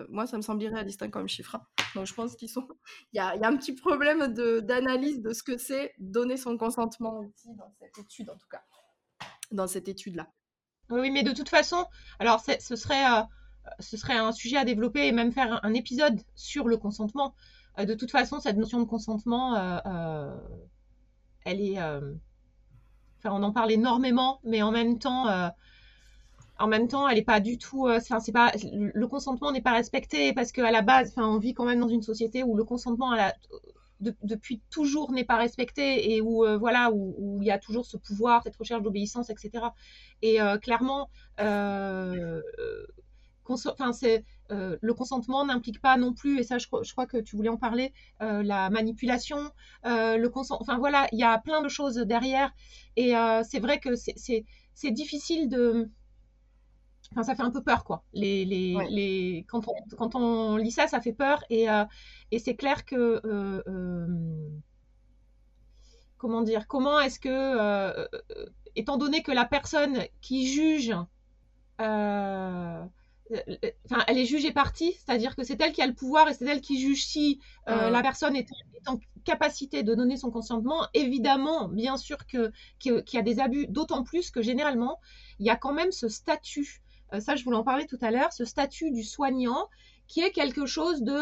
moi, 0.10 0.28
ça 0.28 0.38
me 0.38 0.42
semble 0.42 0.64
irréaliste 0.64 1.04
hein, 1.04 1.10
comme 1.10 1.28
chiffre. 1.28 1.58
Donc 1.96 2.06
je 2.06 2.14
pense 2.14 2.36
qu'ils 2.36 2.50
sont. 2.50 2.68
Il 3.14 3.18
y 3.18 3.20
a, 3.20 3.32
un 3.32 3.58
petit 3.58 3.74
problème 3.74 4.34
d'analyse 4.62 5.22
de, 5.22 5.34
ce 5.34 5.44
que 5.44 5.58
c'est 5.58 5.94
donner 6.00 6.38
son 6.38 6.58
consentement 6.58 7.20
aussi 7.20 7.54
dans 7.56 7.72
cette 7.80 7.98
étude, 7.98 8.30
en 8.30 8.38
tout 8.38 8.48
cas. 8.50 8.64
Dans 9.52 9.68
cette 9.68 9.88
étude-là. 9.88 10.28
Oui, 10.90 11.12
mais 11.12 11.24
de 11.24 11.32
toute 11.32 11.50
façon, 11.50 11.86
alors 12.20 12.42
ce 12.42 12.76
serait, 12.76 13.06
euh, 13.06 13.22
ce 13.80 13.98
serait 13.98 14.18
un 14.18 14.32
sujet 14.32 14.58
à 14.58 14.66
développer 14.66 15.08
et 15.08 15.12
même 15.12 15.32
faire 15.32 15.60
un, 15.64 15.74
épisode 15.74 16.22
sur 16.36 16.68
le 16.68 16.78
consentement. 16.78 17.34
Euh, 17.78 17.86
de 17.86 17.94
toute 17.94 18.12
façon, 18.12 18.40
cette 18.40 18.58
notion 18.58 18.80
de 18.80 18.86
consentement, 18.86 19.56
euh, 19.56 20.38
elle 21.46 21.62
est. 21.62 21.80
Enfin, 21.80 23.32
on 23.32 23.44
en 23.44 23.52
parle 23.52 23.72
énormément, 23.72 24.40
mais 24.44 24.62
en 24.62 24.72
même 24.72 25.00
temps 25.00 25.52
en 26.60 26.68
même 26.68 26.88
temps, 26.88 27.08
elle 27.08 27.18
est 27.18 27.24
pas 27.24 27.40
du 27.40 27.58
tout. 27.58 27.88
Euh, 27.88 28.00
pas 28.34 28.52
le 28.72 29.08
consentement 29.08 29.52
n'est 29.52 29.62
pas 29.62 29.74
respecté 29.74 30.34
parce 30.34 30.52
qu'à 30.52 30.72
la 30.72 30.82
base, 30.82 31.14
enfin, 31.16 31.28
on 31.28 31.38
vit 31.38 31.54
quand 31.54 31.66
même 31.66 31.80
dans 31.80 31.88
une 31.88 32.02
société 32.02 32.44
où 32.44 32.56
le 32.56 32.64
consentement 32.64 33.16
depuis 34.00 34.62
toujours 34.70 35.12
n'est 35.12 35.24
pas 35.24 35.38
respecté 35.38 36.14
et 36.14 36.22
où 36.22 36.46
euh, 36.46 36.58
voilà 36.58 36.92
où, 36.92 37.40
il 37.42 37.48
y 37.48 37.52
a 37.52 37.60
toujours 37.60 37.86
ce 37.86 37.98
pouvoir, 37.98 38.44
cette 38.44 38.56
recherche 38.56 38.84
d'obéissance, 38.84 39.30
etc. 39.30 39.66
Et 40.22 40.42
euh, 40.42 40.58
clairement, 40.58 41.10
enfin 41.40 42.42
c'est 43.94 44.24
le 44.50 44.94
consentement 44.94 45.46
n'implique 45.46 45.82
pas 45.82 45.98
non 45.98 46.14
plus, 46.14 46.40
et 46.40 46.44
ça 46.44 46.58
je, 46.58 46.68
je, 46.82 46.92
crois 46.92 47.06
que 47.06 47.18
tu 47.18 47.36
voulais 47.36 47.50
en 47.50 47.58
parler, 47.58 47.94
la 48.20 48.70
manipulation, 48.70 49.52
le 49.84 50.28
consent, 50.28 50.58
enfin 50.60 50.78
voilà, 50.78 51.08
il 51.12 51.20
y 51.20 51.24
a 51.24 51.38
plein 51.40 51.62
de 51.62 51.70
choses 51.70 51.96
derrière, 51.96 52.52
et 52.96 53.14
c'est 53.44 53.60
vrai 53.60 53.80
que 53.80 53.96
c'est 53.96 54.92
difficile 54.92 55.50
de, 55.50 55.90
Enfin, 57.12 57.24
ça 57.24 57.36
fait 57.36 57.44
un 57.44 57.52
peu 57.52 57.64
peur, 57.64 57.84
quoi. 57.84 58.04
Les, 58.14 58.46
les, 58.46 58.76
les... 58.90 59.46
Quand, 59.48 59.68
on, 59.68 59.74
quand, 59.96 60.16
on, 60.16 60.58
lit 60.58 60.72
ça, 60.72 60.88
ça 60.88 61.02
fait 61.02 61.14
peur. 61.14 61.44
Et, 61.50 61.70
euh, 61.70 61.86
et 62.32 62.40
c'est 62.40 62.56
clair 62.56 62.86
que. 62.86 63.22
Euh, 63.26 63.64
euh, 63.68 64.50
comment 66.18 66.42
dire 66.42 66.68
Comment 66.68 67.00
est-ce 67.00 67.20
que. 67.20 68.08
étant 68.76 68.98
donné 68.98 69.24
que 69.24 69.32
la 69.32 69.46
personne 69.46 70.04
qui 70.22 70.48
juge, 70.48 70.94
enfin, 71.80 72.90
elle 74.08 74.18
est 74.18 74.26
jugée 74.26 74.52
partie, 74.52 74.94
c'est-à-dire 74.94 75.36
que 75.36 75.44
c'est 75.44 75.60
elle 75.62 75.72
qui 75.72 75.82
a 75.82 75.88
le 75.88 75.96
pouvoir 75.96 76.28
et 76.28 76.34
c'est 76.34 76.46
elle 76.46 76.62
qui 76.62 76.80
juge 76.80 77.06
si 77.06 77.40
la 77.68 78.02
personne 78.02 78.36
est, 78.36 78.48
en 78.86 79.00
capacité 79.24 79.84
de 79.84 79.96
donner 79.96 80.18
son 80.18 80.32
consentement. 80.32 80.88
Évidemment, 80.94 81.68
bien 81.68 81.98
sûr 81.98 82.26
que 82.28 82.52
qu'il 82.80 83.04
y 83.14 83.18
a 83.18 83.22
des 83.22 83.40
abus, 83.40 83.68
d'autant 83.68 84.04
plus 84.04 84.30
que 84.32 84.42
généralement, 84.42 85.00
il 85.40 85.46
y 85.46 85.50
a 85.50 85.56
quand 85.56 85.74
même 85.74 85.92
ce 85.92 86.10
statut. 86.10 86.82
Ça, 87.20 87.36
je 87.36 87.44
voulais 87.44 87.58
en 87.58 87.64
parler 87.64 87.86
tout 87.86 87.98
à 88.02 88.12
l'heure, 88.12 88.34
ce 88.34 88.46
statut 88.46 88.92
du 88.92 89.04
soignant 89.04 89.70
qui 90.08 90.22
est 90.22 90.32
quelque 90.32 90.66
chose 90.66 91.02
de 91.04 91.18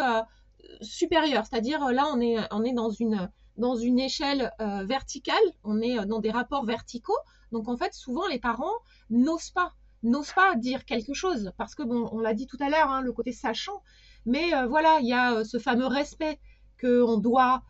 supérieur. 0.82 1.46
C'est-à-dire 1.46 1.92
là, 1.92 2.06
on 2.14 2.22
est, 2.22 2.74
dans 2.74 2.90
une 2.90 3.30
dans 3.58 3.76
une 3.76 4.00
échelle 4.00 4.52
euh, 4.60 4.84
verticale, 4.84 5.38
on 5.64 5.82
est 5.82 5.98
euh, 5.98 6.06
dans 6.06 6.20
des 6.20 6.32
rapports 6.32 6.66
verticaux. 6.66 7.18
Donc 7.52 7.70
en 7.70 7.78
fait, 7.78 7.94
souvent 7.94 8.28
les 8.28 8.40
parents 8.40 8.74
n'osent 9.10 9.52
pas, 9.52 9.74
n'osent 10.04 10.34
pas 10.34 10.56
dire 10.56 10.86
quelque 10.86 11.14
chose 11.14 11.52
parce 11.58 11.76
que 11.76 11.84
bon, 11.84 12.10
on 12.12 12.20
l'a 12.20 12.34
dit 12.34 12.48
tout 12.48 12.58
à 12.60 12.70
l'heure, 12.70 12.90
hein, 12.90 13.02
le 13.02 13.14
côté 13.14 13.32
sachant. 13.32 13.82
Mais 14.26 14.54
euh, 14.54 14.68
voilà, 14.68 15.00
il 15.02 15.08
y 15.08 15.14
a 15.14 15.44
ce 15.46 15.58
fameux 15.58 15.88
respect 15.88 16.40
que 16.78 17.02
on 17.02 17.18
doit 17.18 17.64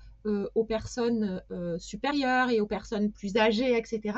aux 0.55 0.63
personnes 0.63 1.39
supérieures 1.78 2.49
et 2.49 2.59
aux 2.59 2.66
personnes 2.66 3.11
plus 3.11 3.38
âgées, 3.38 3.78
etc. 3.78 4.18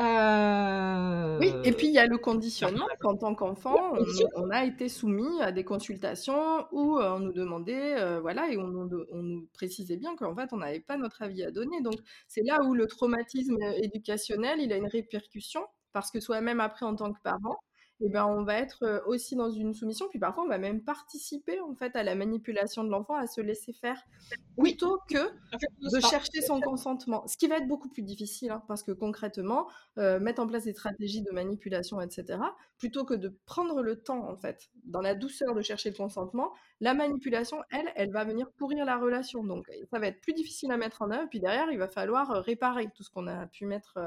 Oui, 0.00 1.52
et 1.64 1.72
puis 1.72 1.88
il 1.88 1.92
y 1.92 1.98
a 1.98 2.06
le 2.06 2.18
conditionnement. 2.18 2.86
Qu'en 3.00 3.16
tant 3.16 3.34
qu'enfant, 3.34 3.94
on, 4.34 4.50
a 4.50 4.64
été 4.64 4.88
soumis 4.88 5.40
à 5.42 5.52
des 5.52 5.64
consultations 5.64 6.66
où 6.72 6.98
on 6.98 7.18
nous 7.18 7.32
demandait, 7.32 8.18
voilà, 8.20 8.50
et 8.50 8.56
on, 8.56 8.68
nous 8.68 9.48
précisait 9.52 9.96
bien 9.96 10.16
qu'en 10.16 10.34
fait, 10.34 10.52
on 10.52 10.58
n'avait 10.58 10.80
pas 10.80 10.96
notre 10.96 11.22
avis 11.22 11.44
à 11.44 11.50
donner. 11.50 11.80
Donc, 11.82 11.96
c'est 12.28 12.42
là 12.42 12.62
où 12.62 12.74
le 12.74 12.86
traumatisme 12.86 13.58
éducationnel, 13.82 14.60
il 14.60 14.72
a 14.72 14.76
une 14.76 14.88
répercussion, 14.88 15.66
parce 15.92 16.10
que 16.10 16.20
soi-même, 16.20 16.60
après, 16.60 16.86
en 16.86 16.96
tant 16.96 17.12
que 17.12 17.20
parent, 17.22 17.58
eh 18.02 18.08
ben, 18.08 18.26
on 18.26 18.44
va 18.44 18.54
être 18.54 19.02
aussi 19.06 19.36
dans 19.36 19.50
une 19.50 19.74
soumission, 19.74 20.08
puis 20.08 20.18
parfois 20.18 20.44
on 20.44 20.48
va 20.48 20.58
même 20.58 20.82
participer 20.82 21.60
en 21.60 21.74
fait 21.74 21.94
à 21.96 22.02
la 22.02 22.14
manipulation 22.14 22.82
de 22.84 22.90
l'enfant, 22.90 23.14
à 23.14 23.26
se 23.26 23.40
laisser 23.40 23.72
faire, 23.72 24.02
plutôt 24.56 24.98
que 25.08 25.18
de 25.18 26.00
chercher 26.00 26.40
son 26.40 26.60
consentement. 26.60 27.26
Ce 27.26 27.36
qui 27.36 27.46
va 27.46 27.58
être 27.58 27.68
beaucoup 27.68 27.88
plus 27.88 28.02
difficile, 28.02 28.50
hein, 28.50 28.62
parce 28.68 28.82
que 28.82 28.92
concrètement, 28.92 29.68
mettre 29.96 30.40
en 30.42 30.46
place 30.46 30.64
des 30.64 30.72
stratégies 30.72 31.22
de 31.22 31.30
manipulation, 31.30 32.00
etc., 32.00 32.38
plutôt 32.78 33.04
que 33.04 33.14
de 33.14 33.36
prendre 33.44 33.82
le 33.82 34.00
temps 34.00 34.28
en 34.30 34.36
fait, 34.36 34.70
dans 34.84 35.02
la 35.02 35.14
douceur 35.14 35.54
de 35.54 35.60
chercher 35.60 35.90
le 35.90 35.96
consentement, 35.96 36.52
la 36.80 36.94
manipulation, 36.94 37.62
elle, 37.70 37.92
elle 37.96 38.10
va 38.10 38.24
venir 38.24 38.50
pourrir 38.52 38.86
la 38.86 38.96
relation. 38.96 39.44
Donc 39.44 39.70
ça 39.90 39.98
va 39.98 40.06
être 40.06 40.20
plus 40.20 40.32
difficile 40.32 40.72
à 40.72 40.78
mettre 40.78 41.02
en 41.02 41.10
œuvre, 41.10 41.28
puis 41.28 41.40
derrière, 41.40 41.70
il 41.70 41.78
va 41.78 41.88
falloir 41.88 42.28
réparer 42.42 42.88
tout 42.94 43.02
ce 43.02 43.10
qu'on 43.10 43.26
a 43.26 43.46
pu 43.46 43.66
mettre 43.66 43.98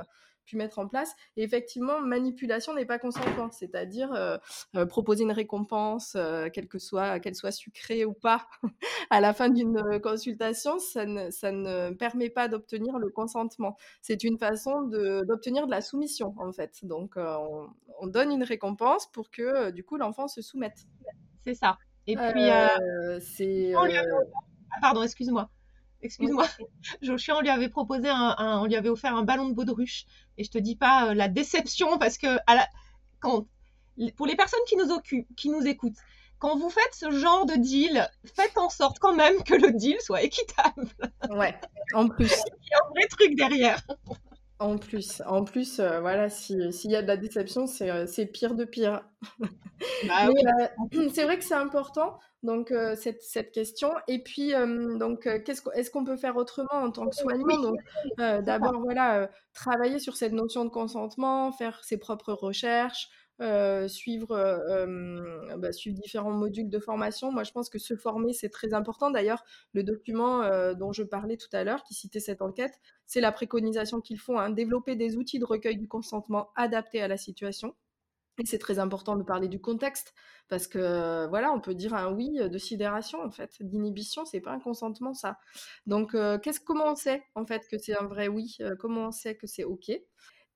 pu 0.45 0.57
mettre 0.57 0.79
en 0.79 0.87
place. 0.87 1.13
Et 1.37 1.43
effectivement, 1.43 1.99
manipulation 1.99 2.73
n'est 2.73 2.85
pas 2.85 2.99
consentement, 2.99 3.49
c'est-à-dire 3.51 4.11
euh, 4.13 4.37
euh, 4.75 4.85
proposer 4.85 5.23
une 5.23 5.31
récompense, 5.31 6.13
euh, 6.15 6.49
quelle 6.51 6.67
que 6.67 6.79
soit, 6.79 7.19
qu'elle 7.19 7.35
soit 7.35 7.51
sucrée 7.51 8.05
ou 8.05 8.13
pas, 8.13 8.47
à 9.09 9.21
la 9.21 9.33
fin 9.33 9.49
d'une 9.49 9.99
consultation, 10.01 10.79
ça 10.79 11.05
ne, 11.05 11.29
ça 11.31 11.51
ne 11.51 11.91
permet 11.91 12.29
pas 12.29 12.47
d'obtenir 12.47 12.97
le 12.97 13.09
consentement. 13.09 13.77
C'est 14.01 14.23
une 14.23 14.37
façon 14.37 14.81
d'obtenir 14.83 15.65
de, 15.65 15.71
la 15.71 15.81
soumission, 15.81 16.35
en 16.37 16.51
fait. 16.51 16.85
Donc, 16.85 17.13
on, 17.17 17.67
on, 17.99 18.07
donne 18.07 18.31
une 18.31 18.43
récompense 18.43 19.07
pour 19.11 19.31
que, 19.31 19.71
du 19.71 19.83
coup, 19.83 19.97
l'enfant 19.97 20.27
se 20.27 20.41
soumette. 20.41 20.85
C'est 21.43 21.55
ça. 21.55 21.77
Et 22.07 22.15
puis, 22.15 22.49
c'est... 23.21 23.73
Ah, 23.75 24.79
pardon, 24.81 25.03
excuse-moi 25.03 25.49
excuse-moi, 26.03 26.45
Joshua, 27.01 27.37
on 27.37 27.41
lui 27.41 27.49
avait 27.49 27.69
proposé 27.69 28.09
un, 28.09 28.59
on 28.61 28.65
lui 28.65 28.75
avait 28.75 28.89
offert 28.89 29.15
un 29.15 29.23
ballon 29.23 29.49
de 29.49 29.53
baudruche. 29.53 30.05
Et 30.37 30.43
je 30.43 30.51
te 30.51 30.57
dis 30.57 30.75
pas 30.75 31.09
euh, 31.09 31.13
la 31.13 31.27
déception 31.27 31.97
parce 31.97 32.17
que 32.17 32.27
quand, 33.19 33.47
pour 34.15 34.27
les 34.27 34.35
personnes 34.35 34.59
qui 34.67 34.75
nous 34.75 34.91
occupent, 34.91 35.27
qui 35.35 35.49
nous 35.49 35.65
écoutent, 35.65 35.97
quand 36.39 36.57
vous 36.57 36.69
faites 36.69 36.93
ce 36.93 37.09
genre 37.09 37.45
de 37.45 37.55
deal, 37.55 38.07
faites 38.35 38.57
en 38.57 38.69
sorte 38.69 38.99
quand 38.99 39.15
même 39.15 39.41
que 39.43 39.53
le 39.53 39.71
deal 39.71 39.95
soit 40.01 40.23
équitable. 40.23 40.87
Ouais, 41.29 41.55
en 41.93 42.09
plus. 42.09 42.25
Il 42.61 42.69
y 42.69 42.73
a 42.73 42.85
un 42.85 42.89
vrai 42.89 43.07
truc 43.09 43.35
derrière. 43.35 43.81
En 44.59 44.77
plus, 44.77 45.21
en 45.25 45.43
plus, 45.43 45.79
euh, 45.79 45.99
voilà, 45.99 46.29
s'il 46.29 46.71
y 46.85 46.95
a 46.95 47.01
de 47.01 47.07
la 47.07 47.17
déception, 47.17 47.65
c'est 47.67 47.89
euh, 47.89 48.25
pire 48.31 48.55
de 48.55 48.65
pire. 48.65 49.01
Bah 50.07 50.29
c'est 51.13 51.23
vrai 51.23 51.37
que 51.37 51.43
c'est 51.43 51.53
important 51.53 52.19
donc 52.43 52.71
euh, 52.71 52.95
cette, 52.95 53.23
cette, 53.23 53.51
question. 53.51 53.91
Et 54.07 54.19
puis, 54.21 54.53
euh, 54.53 54.97
donc, 54.97 55.25
euh, 55.27 55.39
qu'est-ce 55.43 55.61
est-ce 55.75 55.89
qu'on 55.89 56.03
peut 56.03 56.17
faire 56.17 56.35
autrement 56.35 56.73
en 56.73 56.91
tant 56.91 57.07
que 57.07 57.15
soignant? 57.15 57.61
Donc, 57.61 57.79
d'abord, 58.17 58.79
voilà, 58.81 59.29
travailler 59.53 59.99
sur 59.99 60.15
cette 60.17 60.33
notion 60.33 60.65
de 60.65 60.69
consentement, 60.69 61.51
faire 61.51 61.83
ses 61.83 61.97
propres 61.97 62.33
recherches, 62.33 63.09
suivre, 63.87 64.27
bah, 65.57 65.71
suivre 65.71 65.97
différents 65.99 66.31
modules 66.31 66.69
de 66.69 66.79
formation. 66.79 67.31
Moi, 67.31 67.43
je 67.43 67.51
pense 67.51 67.69
que 67.69 67.79
se 67.79 67.95
former, 67.95 68.33
c'est 68.33 68.49
très 68.49 68.73
important. 68.73 69.09
D'ailleurs, 69.09 69.43
le 69.73 69.83
document 69.83 70.73
dont 70.75 70.91
je 70.91 71.03
parlais 71.03 71.37
tout 71.37 71.49
à 71.53 71.63
l'heure, 71.63 71.83
qui 71.83 71.93
citait 71.93 72.19
cette 72.19 72.41
enquête, 72.41 72.73
c'est 73.05 73.21
la 73.21 73.31
préconisation 73.31 74.01
qu'ils 74.01 74.19
font, 74.19 74.37
hein, 74.37 74.49
développer 74.49 74.95
des 74.95 75.17
outils 75.17 75.39
de 75.39 75.45
recueil 75.45 75.77
du 75.77 75.87
consentement 75.87 76.49
adaptés 76.55 77.01
à 77.01 77.07
la 77.07 77.17
situation. 77.17 77.75
Et 78.39 78.45
c'est 78.45 78.57
très 78.57 78.79
important 78.79 79.15
de 79.15 79.23
parler 79.23 79.47
du 79.47 79.61
contexte 79.61 80.13
parce 80.49 80.67
que 80.67 81.27
voilà, 81.27 81.53
on 81.53 81.61
peut 81.61 81.75
dire 81.75 81.93
un 81.93 82.11
oui 82.11 82.39
de 82.49 82.57
sidération 82.57 83.21
en 83.23 83.29
fait, 83.29 83.61
d'inhibition, 83.61 84.25
c'est 84.25 84.41
pas 84.41 84.51
un 84.51 84.59
consentement 84.59 85.13
ça. 85.13 85.37
Donc 85.85 86.15
qu'est-ce 86.41 86.59
comment 86.59 86.91
on 86.91 86.95
sait 86.95 87.23
en 87.35 87.45
fait 87.45 87.67
que 87.69 87.77
c'est 87.77 87.95
un 87.95 88.05
vrai 88.05 88.27
oui 88.27 88.57
Comment 88.79 89.07
on 89.07 89.11
sait 89.11 89.35
que 89.35 89.45
c'est 89.45 89.63
ok? 89.63 89.91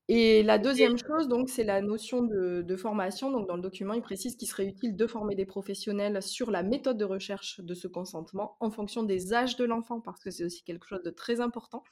Et 0.09 0.41
la 0.41 0.57
deuxième 0.57 0.97
chose 0.97 1.27
donc 1.27 1.49
c'est 1.49 1.65
la 1.65 1.81
notion 1.81 2.23
de, 2.23 2.63
de, 2.63 2.75
formation. 2.77 3.29
Donc 3.29 3.47
dans 3.47 3.57
le 3.57 3.61
document, 3.61 3.93
il 3.93 4.01
précise 4.01 4.37
qu'il 4.37 4.47
serait 4.47 4.65
utile 4.65 4.95
de 4.95 5.05
former 5.05 5.35
des 5.35 5.45
professionnels 5.45 6.23
sur 6.23 6.49
la 6.49 6.63
méthode 6.63 6.97
de 6.97 7.05
recherche 7.05 7.59
de 7.59 7.73
ce 7.73 7.87
consentement 7.87 8.55
en 8.59 8.71
fonction 8.71 9.03
des 9.03 9.33
âges 9.33 9.57
de 9.57 9.65
l'enfant 9.65 9.99
parce 9.99 10.23
que 10.23 10.31
c'est 10.31 10.45
aussi 10.45 10.63
quelque 10.63 10.87
chose 10.87 11.03
de 11.03 11.11
très 11.11 11.41
important. 11.41 11.83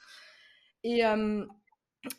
Et 0.84 1.04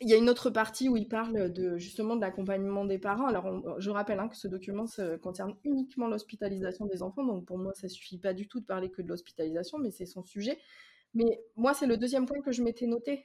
il 0.01 0.09
y 0.09 0.13
a 0.13 0.17
une 0.17 0.29
autre 0.29 0.49
partie 0.49 0.89
où 0.89 0.97
il 0.97 1.07
parle 1.07 1.53
justement 1.77 2.15
de 2.15 2.21
l'accompagnement 2.21 2.85
des 2.85 2.99
parents. 2.99 3.27
Alors, 3.27 3.79
je 3.79 3.89
rappelle 3.89 4.19
hein, 4.19 4.27
que 4.27 4.35
ce 4.35 4.47
document 4.47 4.85
concerne 5.21 5.55
uniquement 5.63 6.07
l'hospitalisation 6.07 6.85
des 6.85 7.01
enfants, 7.03 7.23
donc 7.23 7.45
pour 7.45 7.57
moi, 7.57 7.73
ça 7.73 7.87
suffit 7.87 8.17
pas 8.17 8.33
du 8.33 8.47
tout 8.47 8.59
de 8.59 8.65
parler 8.65 8.89
que 8.89 9.01
de 9.01 9.07
l'hospitalisation, 9.07 9.79
mais 9.79 9.91
c'est 9.91 10.05
son 10.05 10.23
sujet. 10.23 10.57
Mais 11.13 11.41
moi, 11.55 11.73
c'est 11.73 11.87
le 11.87 11.97
deuxième 11.97 12.25
point 12.25 12.41
que 12.41 12.51
je 12.51 12.61
m'étais 12.61 12.85
noté, 12.85 13.23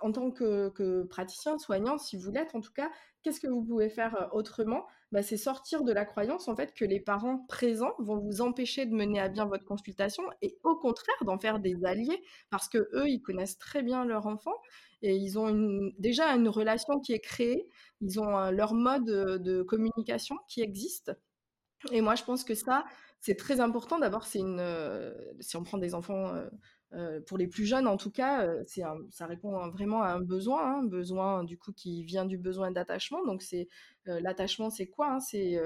en 0.00 0.12
tant 0.12 0.30
que, 0.30 1.02
praticien, 1.04 1.58
soignant, 1.58 1.98
si 1.98 2.16
vous 2.16 2.30
l'êtes 2.30 2.54
en 2.54 2.60
tout 2.60 2.72
cas, 2.72 2.90
qu'est-ce 3.22 3.40
que 3.40 3.48
vous 3.48 3.62
pouvez 3.62 3.88
faire 3.88 4.14
euh, 4.16 4.26
autrement? 4.32 4.86
Bah, 5.12 5.22
C'est 5.22 5.36
sortir 5.36 5.82
de 5.82 5.92
la 5.92 6.04
croyance 6.04 6.48
en 6.48 6.56
fait 6.56 6.72
que 6.74 6.84
les 6.84 7.00
parents 7.00 7.38
présents 7.48 7.94
vont 7.98 8.18
vous 8.18 8.40
empêcher 8.40 8.86
de 8.86 8.94
mener 8.94 9.20
à 9.20 9.28
bien 9.28 9.46
votre 9.46 9.64
consultation 9.64 10.22
et 10.42 10.58
au 10.62 10.76
contraire 10.76 11.24
d'en 11.24 11.38
faire 11.38 11.58
des 11.58 11.76
alliés 11.84 12.22
parce 12.50 12.68
que 12.68 12.88
eux, 12.94 13.08
ils 13.08 13.20
connaissent 13.20 13.58
très 13.58 13.82
bien 13.82 14.04
leur 14.04 14.26
enfant 14.26 14.54
et 15.02 15.16
ils 15.16 15.38
ont 15.38 15.90
déjà 15.98 16.34
une 16.34 16.48
relation 16.48 17.00
qui 17.00 17.12
est 17.12 17.20
créée, 17.20 17.68
ils 18.00 18.20
ont 18.20 18.50
leur 18.50 18.74
mode 18.74 19.06
de 19.06 19.62
communication 19.62 20.36
qui 20.46 20.60
existe. 20.60 21.12
Et 21.92 22.02
moi, 22.02 22.14
je 22.14 22.24
pense 22.24 22.44
que 22.44 22.54
ça, 22.54 22.84
c'est 23.20 23.36
très 23.36 23.60
important. 23.60 23.98
D'abord, 23.98 24.26
une, 24.34 25.14
si 25.40 25.56
on 25.56 25.62
prend 25.62 25.78
des 25.78 25.94
enfants 25.94 26.34
pour 27.26 27.38
les 27.38 27.46
plus 27.46 27.66
jeunes, 27.66 27.86
en 27.86 27.96
tout 27.96 28.10
cas, 28.10 28.48
ça 28.66 29.26
répond 29.26 29.68
vraiment 29.68 30.02
à 30.02 30.08
un 30.08 30.20
besoin, 30.20 30.62
hein, 30.62 30.80
un 30.80 30.86
besoin 30.86 31.44
du 31.44 31.58
coup 31.58 31.72
qui 31.72 32.02
vient 32.04 32.24
du 32.24 32.38
besoin 32.38 32.70
d'attachement. 32.70 33.24
Donc, 33.24 33.42
c'est 33.42 33.68
l'attachement, 34.06 34.70
c'est 34.70 34.86
quoi 34.86 35.12
hein? 35.12 35.20
C'est 35.20 35.58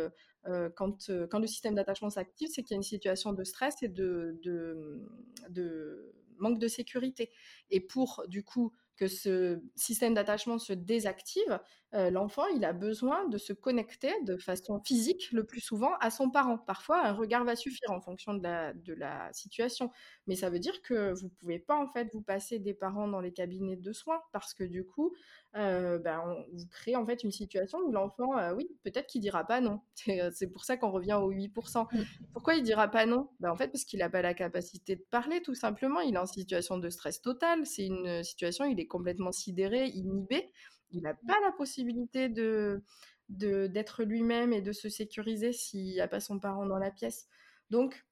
quand, 0.74 1.08
le 1.08 1.46
système 1.46 1.74
d'attachement 1.74 2.10
s'active, 2.10 2.48
c'est 2.52 2.62
qu'il 2.62 2.72
y 2.72 2.74
a 2.74 2.78
une 2.78 2.82
situation 2.82 3.32
de 3.32 3.44
stress 3.44 3.82
et 3.82 3.88
de, 3.88 4.38
de 4.42 6.12
manque 6.38 6.58
de 6.58 6.68
sécurité. 6.68 7.30
Et 7.70 7.80
pour 7.80 8.24
du 8.28 8.42
coup 8.42 8.72
que 8.96 9.08
ce 9.08 9.60
système 9.76 10.14
d'attachement 10.14 10.58
se 10.58 10.72
désactive, 10.72 11.60
euh, 11.94 12.10
l'enfant, 12.10 12.46
il 12.54 12.64
a 12.64 12.72
besoin 12.72 13.28
de 13.28 13.38
se 13.38 13.52
connecter 13.52 14.12
de 14.24 14.36
façon 14.36 14.80
physique 14.84 15.30
le 15.32 15.44
plus 15.44 15.60
souvent 15.60 15.94
à 16.00 16.10
son 16.10 16.30
parent. 16.30 16.58
Parfois, 16.58 17.04
un 17.04 17.12
regard 17.12 17.44
va 17.44 17.56
suffire 17.56 17.90
en 17.90 18.00
fonction 18.00 18.34
de 18.34 18.42
la, 18.42 18.72
de 18.74 18.92
la 18.94 19.32
situation. 19.32 19.90
Mais 20.26 20.34
ça 20.36 20.50
veut 20.50 20.58
dire 20.58 20.82
que 20.82 21.12
vous 21.12 21.26
ne 21.26 21.30
pouvez 21.30 21.58
pas, 21.58 21.76
en 21.76 21.86
fait, 21.88 22.08
vous 22.12 22.22
passer 22.22 22.58
des 22.58 22.74
parents 22.74 23.08
dans 23.08 23.20
les 23.20 23.32
cabinets 23.32 23.76
de 23.76 23.92
soins 23.92 24.20
parce 24.32 24.54
que 24.54 24.64
du 24.64 24.84
coup, 24.84 25.14
euh, 25.56 25.98
ben, 25.98 26.22
vous 26.52 26.66
créez 26.68 26.96
en 26.96 27.06
fait 27.06 27.22
une 27.22 27.30
situation 27.30 27.78
où 27.78 27.92
l'enfant, 27.92 28.36
euh, 28.36 28.54
oui, 28.54 28.68
peut-être 28.82 29.06
qu'il 29.06 29.20
dira 29.20 29.44
pas 29.44 29.60
non. 29.60 29.80
C'est 30.32 30.48
pour 30.48 30.64
ça 30.64 30.76
qu'on 30.76 30.90
revient 30.90 31.14
aux 31.14 31.32
8%. 31.32 31.84
Mmh. 31.84 32.02
Pourquoi 32.32 32.54
il 32.54 32.62
dira 32.62 32.88
pas 32.88 33.06
non? 33.06 33.30
Ben, 33.40 33.50
En 33.50 33.56
fait, 33.56 33.68
parce 33.68 33.84
qu'il 33.84 34.00
n'a 34.00 34.10
pas 34.10 34.22
la 34.22 34.34
capacité 34.34 34.96
de 34.96 35.04
parler, 35.10 35.42
tout 35.42 35.54
simplement. 35.54 36.00
Il 36.00 36.14
est 36.14 36.18
en 36.18 36.26
situation 36.26 36.78
de 36.78 36.90
stress 36.90 37.22
total. 37.22 37.64
C'est 37.66 37.86
une 37.86 38.24
situation, 38.24 38.64
il 38.64 38.80
est 38.80 38.86
complètement 38.86 39.32
sidéré, 39.32 39.86
inhibé 39.88 40.50
il 40.94 41.02
n'a 41.02 41.14
pas 41.14 41.38
la 41.44 41.52
possibilité 41.52 42.28
de 42.28 42.82
d'être 43.30 44.04
lui-même 44.04 44.52
et 44.52 44.60
de 44.60 44.72
se 44.72 44.90
sécuriser 44.90 45.52
s'il 45.52 45.86
n'y 45.86 46.00
a 46.00 46.06
pas 46.06 46.20
son 46.20 46.38
parent 46.38 46.66
dans 46.66 46.76
la 46.76 46.90
pièce. 46.90 47.26
Donc, 47.70 48.04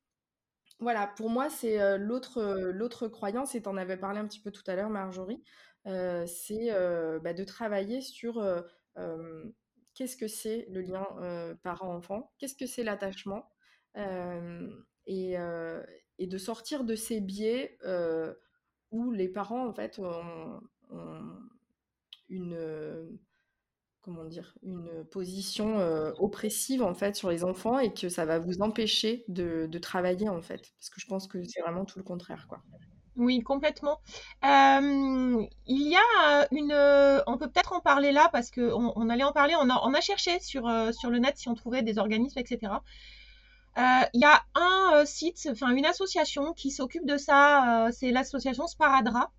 voilà, 0.80 1.06
pour 1.06 1.28
moi, 1.28 1.50
c'est 1.50 1.98
l'autre 1.98 2.42
l'autre 2.72 3.08
croyance, 3.08 3.54
et 3.54 3.62
tu 3.62 3.68
en 3.68 3.76
avais 3.76 3.98
parlé 3.98 4.20
un 4.20 4.26
petit 4.26 4.40
peu 4.40 4.50
tout 4.50 4.62
à 4.66 4.74
l'heure, 4.74 4.88
Marjorie, 4.88 5.42
c'est 5.84 6.70
bah, 7.22 7.32
de 7.32 7.44
travailler 7.44 8.00
sur 8.00 8.42
qu'est-ce 9.94 10.16
que 10.16 10.28
c'est 10.28 10.66
le 10.70 10.80
lien 10.80 11.06
parent-enfant, 11.62 12.32
qu'est-ce 12.38 12.54
que 12.54 12.66
c'est 12.66 12.82
l'attachement, 12.84 13.48
et, 15.06 15.34
et, 16.18 16.26
de 16.26 16.38
sortir 16.38 16.84
de 16.84 16.94
ces 16.94 17.20
biais 17.20 17.78
où 18.90 19.10
les 19.10 19.28
parents 19.28 19.66
en 19.66 19.72
fait 19.72 19.98
ont, 19.98 20.60
une 22.28 23.18
comment 24.00 24.24
dire 24.24 24.54
une 24.62 25.04
position 25.04 25.78
oppressive 26.18 26.82
en 26.82 26.94
fait 26.94 27.14
sur 27.14 27.30
les 27.30 27.44
enfants 27.44 27.78
et 27.78 27.92
que 27.92 28.08
ça 28.08 28.24
va 28.24 28.38
vous 28.38 28.60
empêcher 28.60 29.24
de, 29.28 29.66
de, 29.70 29.78
travailler 29.78 30.28
en 30.28 30.42
fait 30.42 30.72
parce 30.78 30.90
que 30.90 31.00
je 31.00 31.06
pense 31.06 31.28
que 31.28 31.42
c'est 31.44 31.60
vraiment 31.60 31.84
tout 31.84 31.98
le 31.98 32.04
contraire. 32.04 32.48
Oui, 33.16 33.42
complètement. 33.42 34.00
il 34.42 35.48
y 35.66 35.96
a 35.96 36.46
une, 36.50 36.72
on 37.26 37.36
peut 37.36 37.48
peut-être 37.48 37.72
en 37.74 37.80
parler 37.80 38.10
là 38.12 38.28
parce 38.32 38.50
que 38.50 38.72
on, 38.72 39.08
allait 39.10 39.24
en 39.24 39.32
parler. 39.32 39.54
On 39.58 39.68
a, 39.68 39.80
on 39.84 39.92
a 39.92 40.00
cherché 40.00 40.40
sur 40.40 40.62
sur 40.94 41.10
le 41.10 41.18
net 41.18 41.36
si 41.36 41.48
on 41.48 41.54
trouvait 41.54 41.82
des 41.82 41.98
organismes, 41.98 42.38
etc. 42.38 42.72
Il 43.76 44.20
y 44.20 44.24
a 44.24 44.42
un 44.54 45.04
site, 45.04 45.46
enfin 45.50 45.70
une 45.70 45.84
association 45.84 46.52
qui 46.54 46.70
s'occupe 46.70 47.06
de 47.06 47.18
ça. 47.18 47.90
c'est 47.92 48.12
l'association 48.12 48.66
Sparadra. 48.66 49.30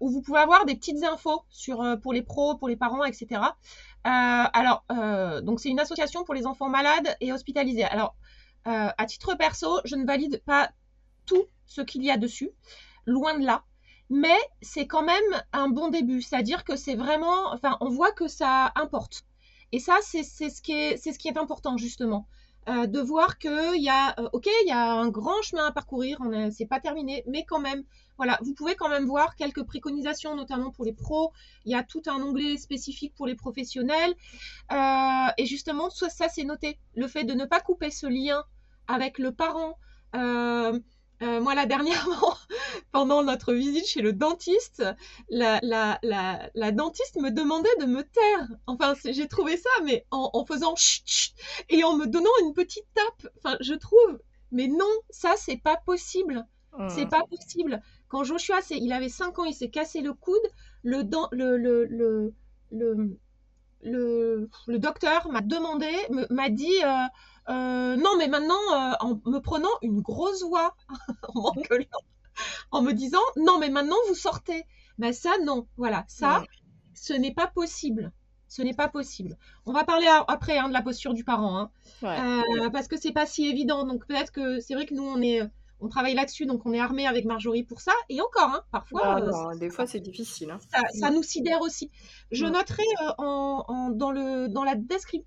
où 0.00 0.10
vous 0.10 0.22
pouvez 0.22 0.40
avoir 0.40 0.66
des 0.66 0.76
petites 0.76 1.02
infos 1.02 1.42
sur 1.50 1.98
pour 2.00 2.12
les 2.12 2.22
pros, 2.22 2.56
pour 2.56 2.68
les 2.68 2.76
parents, 2.76 3.04
etc. 3.04 3.40
alors, 4.04 4.84
donc 5.42 5.58
c'est 5.58 5.70
une 5.70 5.80
association 5.80 6.22
pour 6.22 6.34
les 6.34 6.46
enfants 6.46 6.68
malades 6.68 7.16
et 7.20 7.32
hospitalisés. 7.32 7.84
Alors, 7.84 8.14
à 8.64 9.06
titre 9.06 9.34
perso, 9.34 9.80
je 9.84 9.96
ne 9.96 10.06
valide 10.06 10.42
pas 10.46 10.70
tout 11.26 11.44
ce 11.66 11.80
qu'il 11.82 12.04
y 12.04 12.10
a 12.10 12.16
dessus, 12.16 12.50
loin 13.06 13.38
de 13.38 13.44
là. 13.44 13.64
Mais 14.08 14.38
c'est 14.62 14.86
quand 14.86 15.02
même 15.02 15.42
un 15.52 15.68
bon 15.68 15.88
début, 15.88 16.22
c'est-à-dire 16.22 16.64
que 16.64 16.76
c'est 16.76 16.94
vraiment, 16.94 17.52
enfin, 17.52 17.76
on 17.80 17.88
voit 17.88 18.12
que 18.12 18.28
ça 18.28 18.72
importe. 18.76 19.24
Et 19.72 19.80
ça, 19.80 19.96
c'est 20.02 20.22
ce 20.22 20.62
qui 20.62 20.72
est, 20.72 21.36
important 21.36 21.76
justement, 21.76 22.28
euh, 22.68 22.86
de 22.86 23.00
voir 23.00 23.38
qu'il 23.38 23.82
y 23.82 23.88
a, 23.88 24.18
euh, 24.20 24.28
ok, 24.32 24.48
il 24.64 24.68
y 24.68 24.72
a 24.72 24.92
un 24.92 25.08
grand 25.08 25.42
chemin 25.42 25.66
à 25.66 25.72
parcourir, 25.72 26.20
c'est 26.52 26.66
pas 26.66 26.80
terminé, 26.80 27.24
mais 27.26 27.44
quand 27.44 27.58
même, 27.58 27.82
voilà, 28.16 28.38
vous 28.42 28.54
pouvez 28.54 28.76
quand 28.76 28.88
même 28.88 29.06
voir 29.06 29.34
quelques 29.34 29.64
préconisations, 29.64 30.36
notamment 30.36 30.70
pour 30.70 30.84
les 30.84 30.92
pros. 30.92 31.32
Il 31.64 31.72
y 31.72 31.74
a 31.74 31.82
tout 31.82 32.02
un 32.06 32.22
onglet 32.22 32.56
spécifique 32.56 33.14
pour 33.14 33.26
les 33.26 33.34
professionnels, 33.34 34.14
euh, 34.72 35.26
et 35.36 35.46
justement, 35.46 35.90
ça 35.90 36.28
c'est 36.28 36.44
noté, 36.44 36.78
le 36.94 37.08
fait 37.08 37.24
de 37.24 37.34
ne 37.34 37.44
pas 37.44 37.60
couper 37.60 37.90
ce 37.90 38.06
lien 38.06 38.44
avec 38.86 39.18
le 39.18 39.32
parent. 39.32 39.78
Euh, 41.22 41.40
moi, 41.40 41.54
la 41.54 41.66
dernièrement, 41.66 42.34
pendant 42.92 43.22
notre 43.22 43.54
visite 43.54 43.86
chez 43.86 44.02
le 44.02 44.12
dentiste, 44.12 44.84
la, 45.30 45.58
la, 45.62 45.98
la, 46.02 46.50
la, 46.54 46.72
dentiste 46.72 47.16
me 47.16 47.30
demandait 47.30 47.74
de 47.80 47.86
me 47.86 48.02
taire. 48.02 48.48
Enfin, 48.66 48.94
j'ai 49.04 49.26
trouvé 49.26 49.56
ça, 49.56 49.70
mais 49.84 50.04
en, 50.10 50.30
en 50.34 50.44
faisant 50.44 50.76
chut, 50.76 51.04
chut, 51.06 51.34
et 51.70 51.84
en 51.84 51.96
me 51.96 52.06
donnant 52.06 52.30
une 52.42 52.52
petite 52.52 52.86
tape. 52.94 53.32
Enfin, 53.38 53.56
je 53.60 53.74
trouve, 53.74 54.20
mais 54.52 54.68
non, 54.68 54.84
ça, 55.10 55.34
c'est 55.36 55.56
pas 55.56 55.76
possible. 55.76 56.46
C'est 56.90 57.06
mmh. 57.06 57.08
pas 57.08 57.22
possible. 57.30 57.82
Quand 58.08 58.22
Joshua, 58.22 58.60
il 58.70 58.92
avait 58.92 59.08
5 59.08 59.38
ans, 59.38 59.44
il 59.44 59.54
s'est 59.54 59.70
cassé 59.70 60.02
le 60.02 60.12
coude, 60.12 60.36
le, 60.82 61.04
dent, 61.04 61.28
le, 61.32 61.56
le, 61.56 61.86
le, 61.86 62.34
le, 62.70 63.18
le, 63.82 64.50
le 64.66 64.78
docteur 64.78 65.30
m'a 65.30 65.40
demandé, 65.40 65.90
m'a 66.28 66.50
dit. 66.50 66.84
Euh, 66.84 67.06
euh, 67.48 67.96
non, 67.96 68.16
mais 68.18 68.28
maintenant, 68.28 68.54
euh, 68.54 68.92
en 69.00 69.20
me 69.24 69.38
prenant 69.38 69.70
une 69.82 70.00
grosse 70.00 70.42
voix, 70.42 70.74
en 71.34 71.52
en 72.70 72.82
me 72.82 72.92
disant, 72.92 73.20
non, 73.36 73.58
mais 73.58 73.70
maintenant, 73.70 73.96
vous 74.08 74.14
sortez. 74.14 74.64
Ben 74.98 75.12
ça, 75.12 75.30
non. 75.44 75.66
Voilà, 75.76 76.04
ça, 76.08 76.42
ce 76.94 77.12
n'est 77.12 77.34
pas 77.34 77.46
possible. 77.46 78.12
Ce 78.48 78.62
n'est 78.62 78.74
pas 78.74 78.88
possible. 78.88 79.36
On 79.66 79.72
va 79.72 79.84
parler 79.84 80.06
après 80.28 80.58
hein, 80.58 80.68
de 80.68 80.72
la 80.72 80.82
posture 80.82 81.14
du 81.14 81.24
parent, 81.24 81.58
hein. 81.58 81.70
euh, 82.04 82.70
parce 82.70 82.86
que 82.86 82.96
c'est 82.96 83.12
pas 83.12 83.26
si 83.26 83.46
évident. 83.46 83.84
Donc 83.84 84.06
peut-être 84.06 84.32
que 84.32 84.60
c'est 84.60 84.74
vrai 84.74 84.86
que 84.86 84.94
nous, 84.94 85.02
on 85.02 85.20
est, 85.20 85.42
on 85.80 85.88
travaille 85.88 86.14
là-dessus, 86.14 86.46
donc 86.46 86.64
on 86.64 86.72
est 86.72 86.78
armé 86.78 87.06
avec 87.06 87.24
Marjorie 87.24 87.64
pour 87.64 87.80
ça. 87.80 87.92
Et 88.08 88.20
encore, 88.20 88.54
hein, 88.54 88.62
parfois, 88.70 89.20
ah 89.20 89.56
des 89.56 89.68
fois 89.68 89.86
c'est 89.86 90.00
difficile. 90.00 90.56
Ça, 90.94 91.10
nous 91.10 91.24
sidère 91.24 91.60
aussi. 91.60 91.90
Je 92.30 92.46
noterai 92.46 92.84
en, 93.18 93.90
dans, 93.90 94.12
le, 94.12 94.48
dans, 94.48 94.62
la 94.62 94.76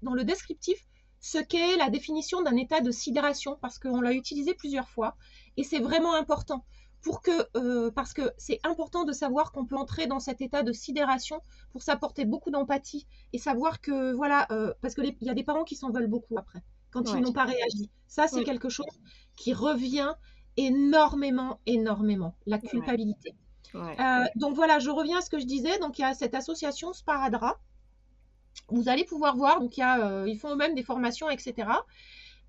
dans 0.01 0.13
le 0.13 0.23
descriptif 0.23 0.88
ce 1.19 1.37
qu'est 1.37 1.77
la 1.77 1.89
définition 1.89 2.41
d'un 2.41 2.55
état 2.55 2.81
de 2.81 2.91
sidération, 2.91 3.57
parce 3.61 3.79
qu'on 3.79 4.01
l'a 4.01 4.13
utilisé 4.13 4.53
plusieurs 4.53 4.89
fois, 4.89 5.15
et 5.57 5.63
c'est 5.63 5.79
vraiment 5.79 6.13
important. 6.13 6.65
Pour 7.01 7.21
que, 7.21 7.31
euh, 7.55 7.91
parce 7.91 8.11
que 8.11 8.33
c'est 8.37 8.59
important 8.65 9.05
de 9.05 9.13
savoir 9.13 9.53
qu'on 9.53 9.65
peut 9.65 9.77
entrer 9.77 10.05
dans 10.05 10.19
cet 10.19 10.41
état 10.41 10.63
de 10.63 10.73
sidération 10.73 11.41
pour 11.71 11.81
s'apporter 11.81 12.25
beaucoup 12.25 12.51
d'empathie 12.51 13.07
et 13.31 13.37
savoir 13.37 13.79
que 13.79 14.11
voilà 14.11 14.47
euh, 14.51 14.73
parce 14.81 14.95
que 14.95 15.01
il 15.01 15.15
y 15.21 15.29
a 15.29 15.33
des 15.33 15.45
parents 15.45 15.63
qui 15.63 15.77
s'en 15.77 15.91
veulent 15.91 16.09
beaucoup 16.09 16.37
après 16.37 16.61
quand 16.91 17.13
ils 17.13 17.21
n'ont 17.21 17.31
pas 17.31 17.45
réagi. 17.45 17.89
Ça 18.07 18.27
c'est 18.27 18.43
quelque 18.43 18.67
chose 18.67 18.99
qui 19.37 19.53
revient 19.53 20.13
énormément, 20.57 21.61
énormément 21.65 22.35
la 22.45 22.59
culpabilité. 22.59 23.33
Euh, 23.75 24.25
donc 24.35 24.55
voilà, 24.55 24.79
je 24.79 24.89
reviens 24.89 25.19
à 25.19 25.21
ce 25.21 25.29
que 25.29 25.39
je 25.39 25.45
disais. 25.45 25.77
Donc 25.79 25.99
il 25.99 26.01
y 26.01 26.05
a 26.05 26.13
cette 26.13 26.35
association 26.35 26.91
Sparadra 26.93 27.59
vous 28.71 28.89
allez 28.89 29.03
pouvoir 29.03 29.35
voir, 29.35 29.59
donc 29.59 29.77
euh, 29.79 30.25
ils 30.27 30.37
font 30.37 30.51
eux-mêmes 30.51 30.75
des 30.75 30.83
formations, 30.83 31.29
etc. 31.29 31.69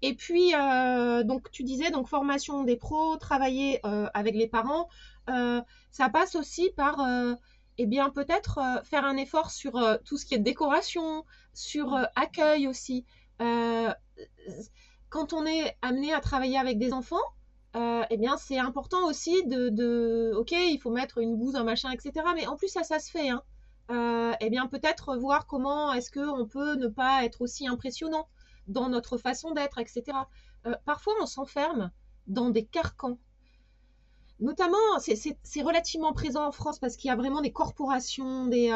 Et 0.02 0.14
puis, 0.14 0.54
euh, 0.54 1.22
donc 1.24 1.50
tu 1.50 1.62
disais, 1.62 1.90
donc 1.90 2.08
formation 2.08 2.64
des 2.64 2.76
pros, 2.76 3.16
travailler 3.16 3.80
euh, 3.84 4.08
avec 4.14 4.34
les 4.34 4.48
parents, 4.48 4.88
ça 5.92 6.08
passe 6.08 6.34
aussi 6.34 6.70
par, 6.76 7.06
eh 7.78 7.86
bien 7.86 8.10
peut-être 8.10 8.58
faire 8.84 9.04
un 9.04 9.16
effort 9.16 9.52
sur 9.52 9.80
tout 10.04 10.16
ce 10.16 10.26
qui 10.26 10.34
est 10.34 10.38
décoration, 10.38 11.24
sur 11.54 11.96
accueil 12.16 12.66
aussi. 12.66 13.04
quand 13.38 15.32
on 15.32 15.46
est 15.46 15.76
amené 15.82 16.12
à 16.12 16.20
travailler 16.20 16.58
avec 16.58 16.78
des 16.78 16.92
enfants, 16.92 17.16
eh 17.76 18.16
bien 18.16 18.36
c'est 18.38 18.58
important 18.58 19.06
aussi 19.06 19.44
de, 19.46 19.68
de, 19.68 20.32
ok, 20.36 20.50
il 20.50 20.80
faut 20.80 20.90
mettre 20.90 21.18
une 21.18 21.36
bouse, 21.36 21.54
un 21.54 21.62
machin, 21.62 21.92
etc. 21.92 22.26
Mais 22.34 22.48
en 22.48 22.56
plus 22.56 22.68
ça, 22.68 22.82
ça 22.82 22.98
se 22.98 23.08
fait, 23.08 23.28
hein. 23.28 23.44
Euh, 23.90 24.32
eh 24.40 24.50
bien 24.50 24.68
peut-être 24.68 25.16
voir 25.16 25.46
comment 25.46 25.92
est-ce 25.92 26.12
qu'on 26.12 26.46
peut 26.46 26.76
ne 26.76 26.86
pas 26.86 27.24
être 27.24 27.40
aussi 27.40 27.66
impressionnant 27.66 28.28
dans 28.68 28.88
notre 28.88 29.18
façon 29.18 29.50
d'être, 29.50 29.78
etc. 29.78 30.04
Euh, 30.66 30.74
parfois, 30.84 31.14
on 31.20 31.26
s'enferme 31.26 31.90
dans 32.28 32.50
des 32.50 32.64
carcans. 32.64 33.18
Notamment, 34.38 34.78
c'est 34.98 35.62
relativement 35.62 36.12
présent 36.12 36.46
en 36.46 36.52
France 36.52 36.78
parce 36.78 36.96
qu'il 36.96 37.08
y 37.08 37.10
a 37.10 37.16
vraiment 37.16 37.40
des 37.40 37.52
corporations, 37.52 38.46
des, 38.46 38.70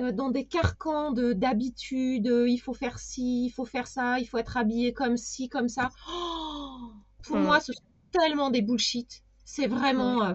euh, 0.00 0.12
dans 0.12 0.30
des 0.30 0.44
carcans 0.44 1.12
d'habitude. 1.12 2.26
il 2.26 2.58
faut 2.58 2.74
faire 2.74 2.98
ci, 2.98 3.46
il 3.46 3.50
faut 3.50 3.64
faire 3.64 3.86
ça, 3.86 4.20
il 4.20 4.26
faut 4.26 4.38
être 4.38 4.56
habillé 4.56 4.92
comme 4.92 5.16
ci, 5.16 5.48
comme 5.48 5.68
ça. 5.68 5.88
Oh, 6.12 6.92
pour 7.22 7.36
moi, 7.38 7.60
ce 7.60 7.72
sont 7.72 7.82
tellement 8.12 8.50
des 8.50 8.62
bullshit. 8.62 9.24
C'est 9.44 9.66
vraiment. 9.66 10.34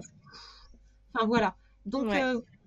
Enfin 1.14 1.26
voilà. 1.26 1.54
Donc, 1.86 2.12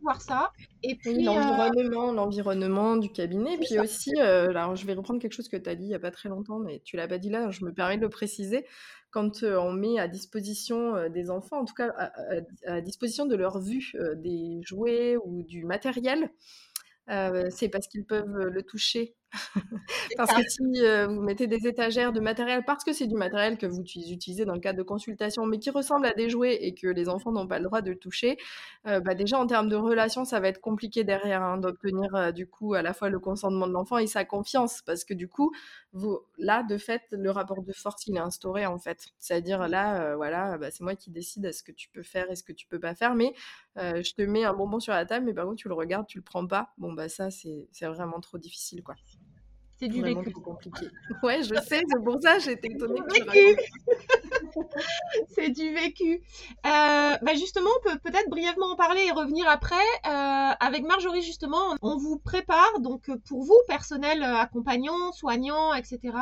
voir 0.03 0.21
ça. 0.21 0.51
Et 0.83 0.95
puis 0.95 1.27
euh, 1.27 1.33
l'environnement, 1.33 2.11
l'environnement 2.11 2.97
du 2.97 3.11
cabinet. 3.11 3.57
Puis 3.57 3.79
aussi, 3.79 4.11
euh, 4.19 4.49
alors 4.49 4.75
je 4.75 4.85
vais 4.85 4.93
reprendre 4.93 5.19
quelque 5.19 5.33
chose 5.33 5.49
que 5.49 5.57
tu 5.57 5.69
as 5.69 5.75
dit 5.75 5.85
il 5.85 5.89
n'y 5.89 5.95
a 5.95 5.99
pas 5.99 6.11
très 6.11 6.29
longtemps, 6.29 6.59
mais 6.59 6.81
tu 6.85 6.97
l'as 6.97 7.07
pas 7.07 7.17
dit 7.17 7.29
là, 7.29 7.49
je 7.49 7.65
me 7.65 7.73
permets 7.73 7.97
de 7.97 8.01
le 8.01 8.09
préciser. 8.09 8.65
Quand 9.09 9.43
euh, 9.43 9.57
on 9.57 9.71
met 9.71 9.99
à 9.99 10.07
disposition 10.07 11.09
des 11.09 11.29
enfants, 11.29 11.59
en 11.59 11.65
tout 11.65 11.75
cas 11.75 12.11
à, 12.65 12.81
disposition 12.81 13.25
de 13.25 13.35
leur 13.35 13.59
vue, 13.59 13.93
des 14.17 14.61
jouets 14.63 15.17
ou 15.23 15.43
du 15.43 15.65
matériel, 15.65 16.29
c'est 17.07 17.69
parce 17.69 17.87
qu'ils 17.87 18.05
peuvent 18.05 18.37
le 18.37 18.63
toucher 18.63 19.15
parce 20.17 20.33
que 20.33 20.49
si 20.49 20.61
euh, 20.85 21.07
vous 21.07 21.21
mettez 21.21 21.47
des 21.47 21.67
étagères 21.67 22.13
de 22.13 22.19
matériel, 22.19 22.63
parce 22.65 22.83
que 22.83 22.93
c'est 22.93 23.07
du 23.07 23.15
matériel 23.15 23.57
que 23.57 23.65
vous 23.65 23.79
utilisez 23.79 24.45
dans 24.45 24.53
le 24.53 24.59
cadre 24.59 24.77
de 24.77 24.83
consultation, 24.83 25.45
mais 25.45 25.59
qui 25.59 25.69
ressemble 25.69 26.05
à 26.05 26.13
des 26.13 26.29
jouets 26.29 26.55
et 26.63 26.73
que 26.73 26.87
les 26.87 27.09
enfants 27.09 27.31
n'ont 27.31 27.47
pas 27.47 27.59
le 27.59 27.65
droit 27.65 27.81
de 27.81 27.91
le 27.91 27.97
toucher, 27.97 28.37
euh, 28.87 28.99
bah 28.99 29.15
déjà 29.15 29.39
en 29.39 29.47
termes 29.47 29.69
de 29.69 29.75
relation, 29.75 30.25
ça 30.25 30.39
va 30.39 30.47
être 30.49 30.61
compliqué 30.61 31.03
derrière 31.03 31.41
hein, 31.41 31.57
d'obtenir 31.57 32.13
euh, 32.15 32.31
du 32.31 32.47
coup 32.47 32.73
à 32.73 32.81
la 32.81 32.93
fois 32.93 33.09
le 33.09 33.19
consentement 33.19 33.67
de 33.67 33.73
l'enfant 33.73 33.97
et 33.97 34.07
sa 34.07 34.25
confiance, 34.25 34.81
parce 34.85 35.03
que 35.03 35.13
du 35.13 35.27
coup, 35.27 35.51
vous, 35.93 36.19
là, 36.37 36.63
de 36.63 36.77
fait, 36.77 37.03
le 37.11 37.29
rapport 37.31 37.61
de 37.63 37.73
force, 37.73 38.07
il 38.07 38.15
est 38.15 38.19
instauré 38.19 38.65
en 38.65 38.79
fait. 38.79 39.07
C'est-à-dire 39.19 39.67
là, 39.67 40.15
voilà, 40.15 40.57
bah, 40.57 40.71
c'est 40.71 40.83
moi 40.83 40.95
qui 40.95 41.11
décide 41.11 41.51
ce 41.51 41.63
que 41.63 41.71
tu 41.71 41.89
peux 41.89 42.03
faire 42.03 42.29
et 42.31 42.35
ce 42.35 42.43
que 42.43 42.51
tu 42.51 42.67
peux 42.67 42.79
pas 42.79 42.95
faire, 42.95 43.15
mais 43.15 43.33
je 43.77 44.13
te 44.13 44.21
mets 44.21 44.43
un 44.43 44.53
bonbon 44.53 44.79
sur 44.79 44.93
la 44.93 45.05
table, 45.05 45.25
mais 45.25 45.33
par 45.33 45.45
contre, 45.45 45.57
tu 45.57 45.67
le 45.67 45.73
regardes, 45.75 46.07
tu 46.07 46.17
le 46.17 46.23
prends 46.23 46.47
pas. 46.47 46.73
Bon, 46.77 46.93
bah 46.93 47.09
ça, 47.09 47.29
c'est 47.31 47.67
vraiment 47.81 48.19
trop 48.19 48.37
difficile, 48.37 48.83
quoi. 48.83 48.95
C'est 49.79 49.87
du 49.87 50.01
vécu. 50.01 50.31
compliqué. 50.31 50.87
Ouais, 51.23 51.43
je 51.43 51.55
sais, 51.55 51.81
c'est 51.87 52.03
pour 52.03 52.21
ça 52.21 52.39
j'étais 52.39 52.69
étonnée. 52.69 53.01
c'est 55.35 55.49
du 55.49 55.73
vécu. 55.73 56.21
Euh, 56.65 57.17
bah 57.21 57.33
justement, 57.35 57.69
on 57.79 57.89
peut 57.89 57.97
peut-être 58.03 58.29
brièvement 58.29 58.71
en 58.71 58.75
parler 58.75 59.05
et 59.07 59.11
revenir 59.11 59.47
après. 59.49 59.75
Euh, 60.05 60.53
avec 60.59 60.83
Marjorie, 60.83 61.21
justement, 61.21 61.75
on 61.81 61.97
vous 61.97 62.17
prépare, 62.17 62.79
donc 62.79 63.09
pour 63.27 63.43
vous, 63.43 63.57
personnel 63.67 64.21
euh, 64.21 64.37
accompagnant, 64.37 65.11
soignant, 65.11 65.73
etc., 65.73 66.13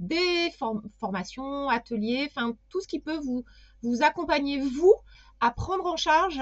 des 0.00 0.50
formation, 0.98 1.68
atelier, 1.68 2.28
enfin 2.28 2.56
tout 2.68 2.80
ce 2.80 2.88
qui 2.88 2.98
peut 2.98 3.18
vous, 3.18 3.44
vous 3.82 4.02
accompagner, 4.02 4.58
vous, 4.58 4.92
à 5.40 5.52
prendre 5.52 5.86
en 5.86 5.96
charge, 5.96 6.40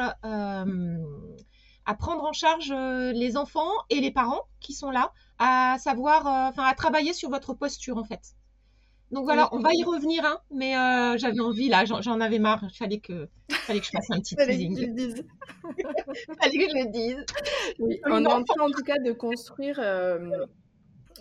à 1.87 1.95
prendre 1.95 2.25
en 2.25 2.33
charge 2.33 2.73
les 2.73 3.37
enfants 3.37 3.73
et 3.91 4.01
les 4.01 4.11
parents 4.11 4.43
qui 4.61 4.73
sont 4.73 4.91
là, 4.91 5.13
à 5.39 5.77
savoir, 5.79 6.27
enfin 6.27 6.65
à 6.65 6.75
travailler 6.75 7.13
sur 7.13 7.31
votre 7.31 7.55
posture 7.55 7.99
en 7.99 8.05
fait. 8.05 8.35
Donc 9.15 9.25
voilà, 9.25 9.49
on 9.53 9.61
va 9.61 9.73
y 9.73 9.85
revenir, 9.85 10.25
hein, 10.25 10.41
mais 10.51 10.77
euh, 10.77 11.17
j'avais 11.19 11.39
envie, 11.39 11.69
là, 11.69 11.85
j'en 11.85 12.21
avais 12.21 12.41
marre, 12.41 12.65
il 12.65 12.77
fallait 12.77 12.99
que, 12.99 13.29
fallait 13.49 13.79
que 13.79 13.87
je 13.87 13.91
fasse 13.91 14.11
un 14.11 14.19
petit 14.19 14.35
teasing. 14.37 14.75
fallait 16.41 16.59
que 16.59 16.71
je 16.71 16.85
le 16.85 16.91
dise. 16.91 17.25
on 18.07 18.25
est 18.25 18.33
en 18.33 18.43
train 18.43 18.65
en 18.65 18.71
tout 18.71 18.83
cas 18.83 18.99
de 18.99 19.13
construire 19.13 19.79
euh, 19.79 20.47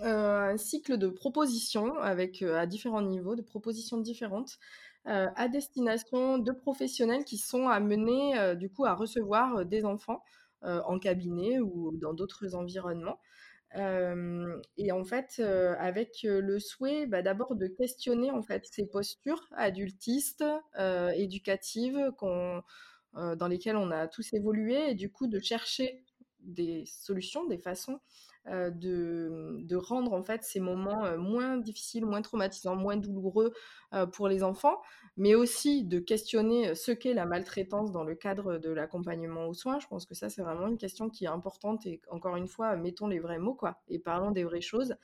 un 0.02 0.58
cycle 0.58 0.98
de 0.98 1.08
propositions 1.08 1.96
avec, 2.00 2.42
euh, 2.42 2.58
à 2.58 2.66
différents 2.66 3.04
niveaux, 3.04 3.36
de 3.36 3.44
propositions 3.44 3.98
différentes. 3.98 4.58
à 5.06 5.48
destination 5.48 6.40
de 6.40 6.52
professionnels 6.52 7.26
qui 7.26 7.38
sont 7.38 7.68
amenés 7.68 8.56
du 8.56 8.70
coup 8.70 8.86
à 8.86 8.96
recevoir 8.96 9.66
des 9.66 9.84
enfants 9.86 10.24
en 10.64 11.00
cabinet 11.00 11.60
ou 11.60 11.96
dans 11.98 12.14
d'autres 12.14 12.56
environnements. 12.56 13.20
Et 13.76 14.92
en 14.92 15.04
fait, 15.04 15.40
avec 15.80 16.20
le 16.24 16.60
souhait 16.60 17.06
bah, 17.08 17.22
d'abord 17.22 17.56
de 17.56 17.68
questionner 17.68 18.32
en 18.32 18.42
fait 18.42 18.66
ces 18.66 18.86
postures 18.86 19.48
adultistes, 19.56 20.44
éducatives 21.16 22.12
dans 22.20 23.48
lesquelles 23.48 23.78
on 23.78 23.92
a 23.92 24.08
tous 24.08 24.34
évolué, 24.34 24.92
et 24.92 24.96
du 24.96 25.12
coup 25.12 25.28
de 25.28 25.40
chercher 25.40 26.04
des 26.40 26.86
solutions, 26.86 27.46
des 27.46 27.58
façons 27.58 28.00
de, 28.46 29.60
de, 29.62 29.76
rendre 29.76 30.14
en 30.14 30.24
fait 30.24 30.44
ces 30.44 30.60
moments 30.60 31.18
moins 31.18 31.58
difficiles, 31.58 32.06
moins 32.06 32.22
traumatisants, 32.22 32.76
moins 32.76 32.98
douloureux 32.98 33.54
pour 34.12 34.28
les 34.28 34.44
enfants, 34.44 34.82
mais 35.18 35.36
aussi 35.36 35.86
de 35.86 36.00
questionner 36.00 36.76
ce 36.76 36.92
qu'est 36.92 37.14
la 37.14 37.26
maltraitance 37.26 37.92
dans 37.92 38.04
le 38.04 38.16
cadre 38.16 38.58
de 38.58 38.70
l'accompagnement 38.70 39.48
aux 39.48 39.54
soins. 39.54 39.80
Je 39.80 39.88
pense 39.88 40.06
que 40.06 40.16
ça 40.16 40.30
c'est 40.30 40.42
vraiment 40.42 40.68
une 40.68 40.78
question 40.78 41.10
qui 41.10 41.26
est 41.26 41.30
importante 41.30 41.86
et 41.86 42.02
encore 42.10 42.36
une 42.36 42.48
fois 42.48 42.76
mettons 42.76 43.08
les 43.08 43.20
vrais 43.20 43.40
mots 43.40 43.56
quoi 43.56 43.82
et 43.88 44.00
parlons 44.00 44.32
des 44.32 44.44
vraies 44.44 44.62
choses. 44.62 44.96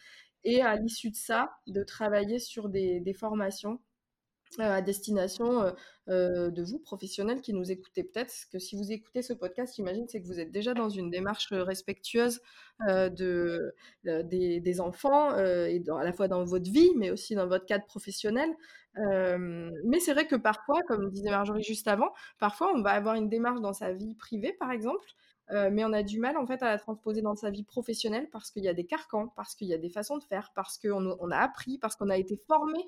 Et 0.44 0.62
à 0.62 0.76
l'issue 0.76 1.12
de 1.12 1.16
ça, 1.16 1.52
de 1.68 1.84
travailler 1.84 2.40
sur 2.40 2.70
des 2.70 3.14
formations 3.14 3.80
à 4.58 4.82
destination 4.82 5.74
de 6.08 6.64
vous, 6.64 6.80
professionnels 6.80 7.42
qui 7.42 7.54
nous 7.54 7.72
écoutez 7.72 8.04
peut-être, 8.04 8.34
que 8.52 8.58
si 8.58 8.76
vous 8.76 8.92
écoutez 8.92 9.22
ce 9.22 9.34
podcast, 9.34 9.76
j'imagine, 9.76 10.08
c'est 10.08 10.22
que 10.22 10.28
vous 10.28 10.40
êtes 10.40 10.52
déjà 10.52 10.74
dans 10.74 10.90
une 10.90 11.12
démarche 11.12 11.54
respectueuse 11.54 12.42
de, 12.88 13.74
des, 14.04 14.82
enfants, 14.82 15.38
et 15.38 15.84
à 15.88 16.04
la 16.04 16.14
fois 16.14 16.28
dans 16.28 16.44
votre 16.44 16.70
vie, 16.70 16.92
mais 16.98 17.12
aussi 17.12 17.36
dans 17.36 17.48
votre 17.48 17.66
cadre 17.66 17.86
professionnel. 17.86 18.50
mais 18.96 20.00
c'est 20.00 20.14
vrai 20.14 20.26
que 20.26 20.36
parfois, 20.36 20.82
comme 20.88 21.12
disait 21.12 21.30
Marjorie 21.30 21.64
juste 21.64 21.88
avant, 21.88 22.12
parfois 22.40 22.72
on 22.76 22.82
va 22.82 22.92
avoir 22.92 23.16
une 23.16 23.30
démarche 23.30 23.62
dans 23.62 23.74
sa 23.74 23.94
vie 23.94 24.16
privée, 24.16 24.54
par 24.60 24.72
exemple, 24.72 25.08
mais 25.52 25.84
on 25.84 25.94
a 25.94 26.04
du 26.04 26.20
mal 26.20 26.38
en 26.38 26.46
fait 26.46 26.62
à 26.62 26.70
la 26.70 26.78
transposer 26.78 27.22
dans 27.22 27.36
sa 27.36 27.50
vie 27.50 27.64
professionnelle 27.64 28.30
parce 28.32 28.52
qu'il 28.52 28.64
y 28.64 28.68
a 28.68 28.74
des 28.74 28.86
carcans, 28.86 29.32
parce 29.36 29.56
qu'il 29.56 29.68
y 29.68 29.74
a 29.74 29.78
des 29.78 29.90
façons 29.90 30.18
de 30.18 30.24
faire, 30.24 30.52
parce 30.56 30.78
qu'on 30.78 31.18
on 31.20 31.32
a 31.32 31.38
appris, 31.38 31.78
parce 31.78 31.96
qu'on 31.96 32.10
a 32.10 32.18
été 32.18 32.38
formé 32.48 32.80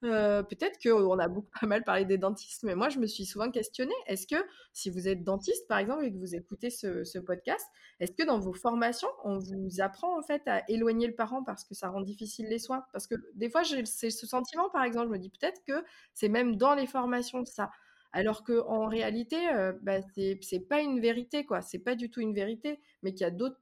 peut-être 0.00 0.78
qu'on 0.82 1.18
a 1.18 1.28
beaucoup 1.28 1.50
pas 1.60 1.66
mal 1.66 1.84
parlé 1.84 2.04
des 2.04 2.18
dentistes, 2.18 2.62
mais 2.62 2.74
moi 2.74 2.88
je 2.88 2.98
me 2.98 3.06
suis 3.06 3.24
souvent 3.24 3.50
questionnée. 3.50 3.94
Est-ce 4.06 4.26
que 4.26 4.36
si 4.72 4.90
vous 4.90 5.08
êtes 5.08 5.24
dentiste 5.24 5.66
par 5.68 5.78
exemple 5.78 6.04
et 6.04 6.12
que 6.12 6.18
vous 6.18 6.34
écoutez 6.34 6.70
ce, 6.70 7.18
podcast, 7.18 7.66
est-ce 8.00 8.12
que 8.12 8.24
dans 8.24 8.38
vos 8.38 8.52
formations 8.52 9.08
on 9.24 9.38
vous 9.38 9.80
apprend 9.80 10.18
en 10.18 10.22
fait 10.22 10.42
à 10.46 10.62
éloigner 10.68 11.06
le 11.06 11.14
parent 11.14 11.42
parce 11.42 11.64
que 11.64 11.74
ça 11.74 11.88
rend 11.88 12.00
difficile 12.00 12.46
les 12.48 12.58
soins? 12.58 12.84
Parce 12.92 13.06
que 13.06 13.16
des 13.34 13.50
fois 13.50 13.62
j'ai 13.62 13.84
ce 13.84 14.26
sentiment 14.26 14.70
par 14.70 14.84
exemple, 14.84 15.06
je 15.06 15.12
me 15.12 15.18
dis 15.18 15.30
peut-être 15.30 15.60
que 15.66 15.84
c'est 16.14 16.28
même 16.28 16.56
dans 16.56 16.74
les 16.74 16.86
formations 16.86 17.44
ça. 17.44 17.70
Alors 18.12 18.42
que 18.42 18.60
en 18.66 18.86
réalité, 18.86 19.36
bah, 19.82 20.00
c'est 20.14 20.68
pas 20.68 20.80
une 20.80 21.00
vérité 21.00 21.44
quoi, 21.44 21.60
c'est 21.60 21.78
pas 21.78 21.94
du 21.94 22.10
tout 22.10 22.20
une 22.20 22.34
vérité, 22.34 22.80
mais 23.02 23.12
qu'il 23.12 23.22
y 23.22 23.24
a 23.24 23.30
d'autres 23.30 23.60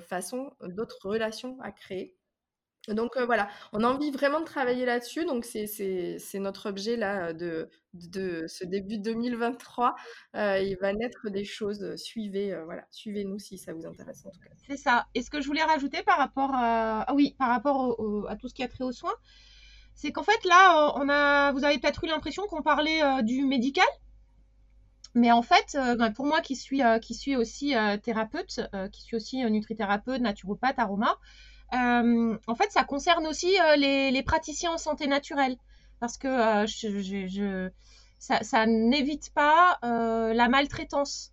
façons, 0.00 0.52
d'autres 0.62 1.06
relations 1.08 1.58
à 1.60 1.72
créer. 1.72 2.16
Donc 2.88 3.18
voilà, 3.18 3.48
on 3.72 3.82
a 3.82 3.88
envie 3.88 4.10
vraiment 4.10 4.40
de 4.40 4.44
travailler 4.44 4.84
là-dessus. 4.84 5.24
Donc 5.24 5.44
c'est 5.44 6.18
notre 6.34 6.68
objet 6.68 6.96
là 6.96 7.32
de, 7.32 7.68
ce 8.46 8.64
début 8.64 8.98
2023. 8.98 9.96
il 10.34 10.76
va 10.80 10.92
naître 10.92 11.28
des 11.30 11.44
choses. 11.44 11.96
Suivez, 11.96 12.56
voilà, 12.64 12.84
suivez-nous 12.90 13.38
si 13.38 13.58
ça 13.58 13.72
vous 13.72 13.86
intéresse 13.86 14.24
en 14.24 14.30
tout 14.30 14.40
cas. 14.40 14.50
C'est 14.68 14.76
ça. 14.76 15.06
Et 15.14 15.22
ce 15.22 15.30
que 15.30 15.40
je 15.40 15.46
voulais 15.46 15.64
rajouter 15.64 16.02
par 16.02 16.18
rapport 16.18 16.50
à, 16.52 17.02
ah 17.02 17.14
oui, 17.14 17.34
par 17.38 17.48
rapport 17.48 17.96
à 18.28 18.36
tout 18.36 18.48
ce 18.48 18.54
qui 18.54 18.62
a 18.62 18.68
trait 18.68 18.84
aux 18.84 18.92
soins, 18.92 19.14
c'est 19.94 20.12
qu'en 20.12 20.22
fait 20.22 20.44
là, 20.44 20.92
on 20.96 21.08
a, 21.08 21.52
vous 21.52 21.64
avez 21.64 21.78
peut-être 21.78 22.04
eu 22.04 22.08
l'impression 22.08 22.46
qu'on 22.46 22.62
parlait 22.62 23.00
du 23.22 23.44
médical. 23.44 23.86
Mais 25.14 25.32
en 25.32 25.42
fait, 25.42 25.72
ben, 25.74 26.12
pour 26.12 26.26
moi 26.26 26.40
qui 26.42 26.54
suis, 26.54 26.82
qui 27.00 27.14
suis 27.14 27.34
aussi 27.34 27.74
thérapeute, 28.02 28.60
qui 28.92 29.02
suis 29.02 29.16
aussi 29.16 29.42
nutrithérapeute, 29.44 30.20
naturopathe, 30.20 30.78
aroma, 30.78 31.08
euh, 31.10 31.16
en 31.72 32.54
fait, 32.56 32.70
ça 32.70 32.84
concerne 32.84 33.26
aussi 33.26 33.58
euh, 33.60 33.76
les, 33.76 34.22
praticiens 34.22 34.72
en 34.72 34.78
santé 34.78 35.06
naturelle 35.06 35.56
parce 36.00 36.18
que 36.18 36.28
euh, 36.28 36.66
je, 36.66 37.70
ça, 38.18 38.66
n'évite 38.66 39.30
pas 39.32 39.78
la 39.82 40.48
maltraitance. 40.48 41.32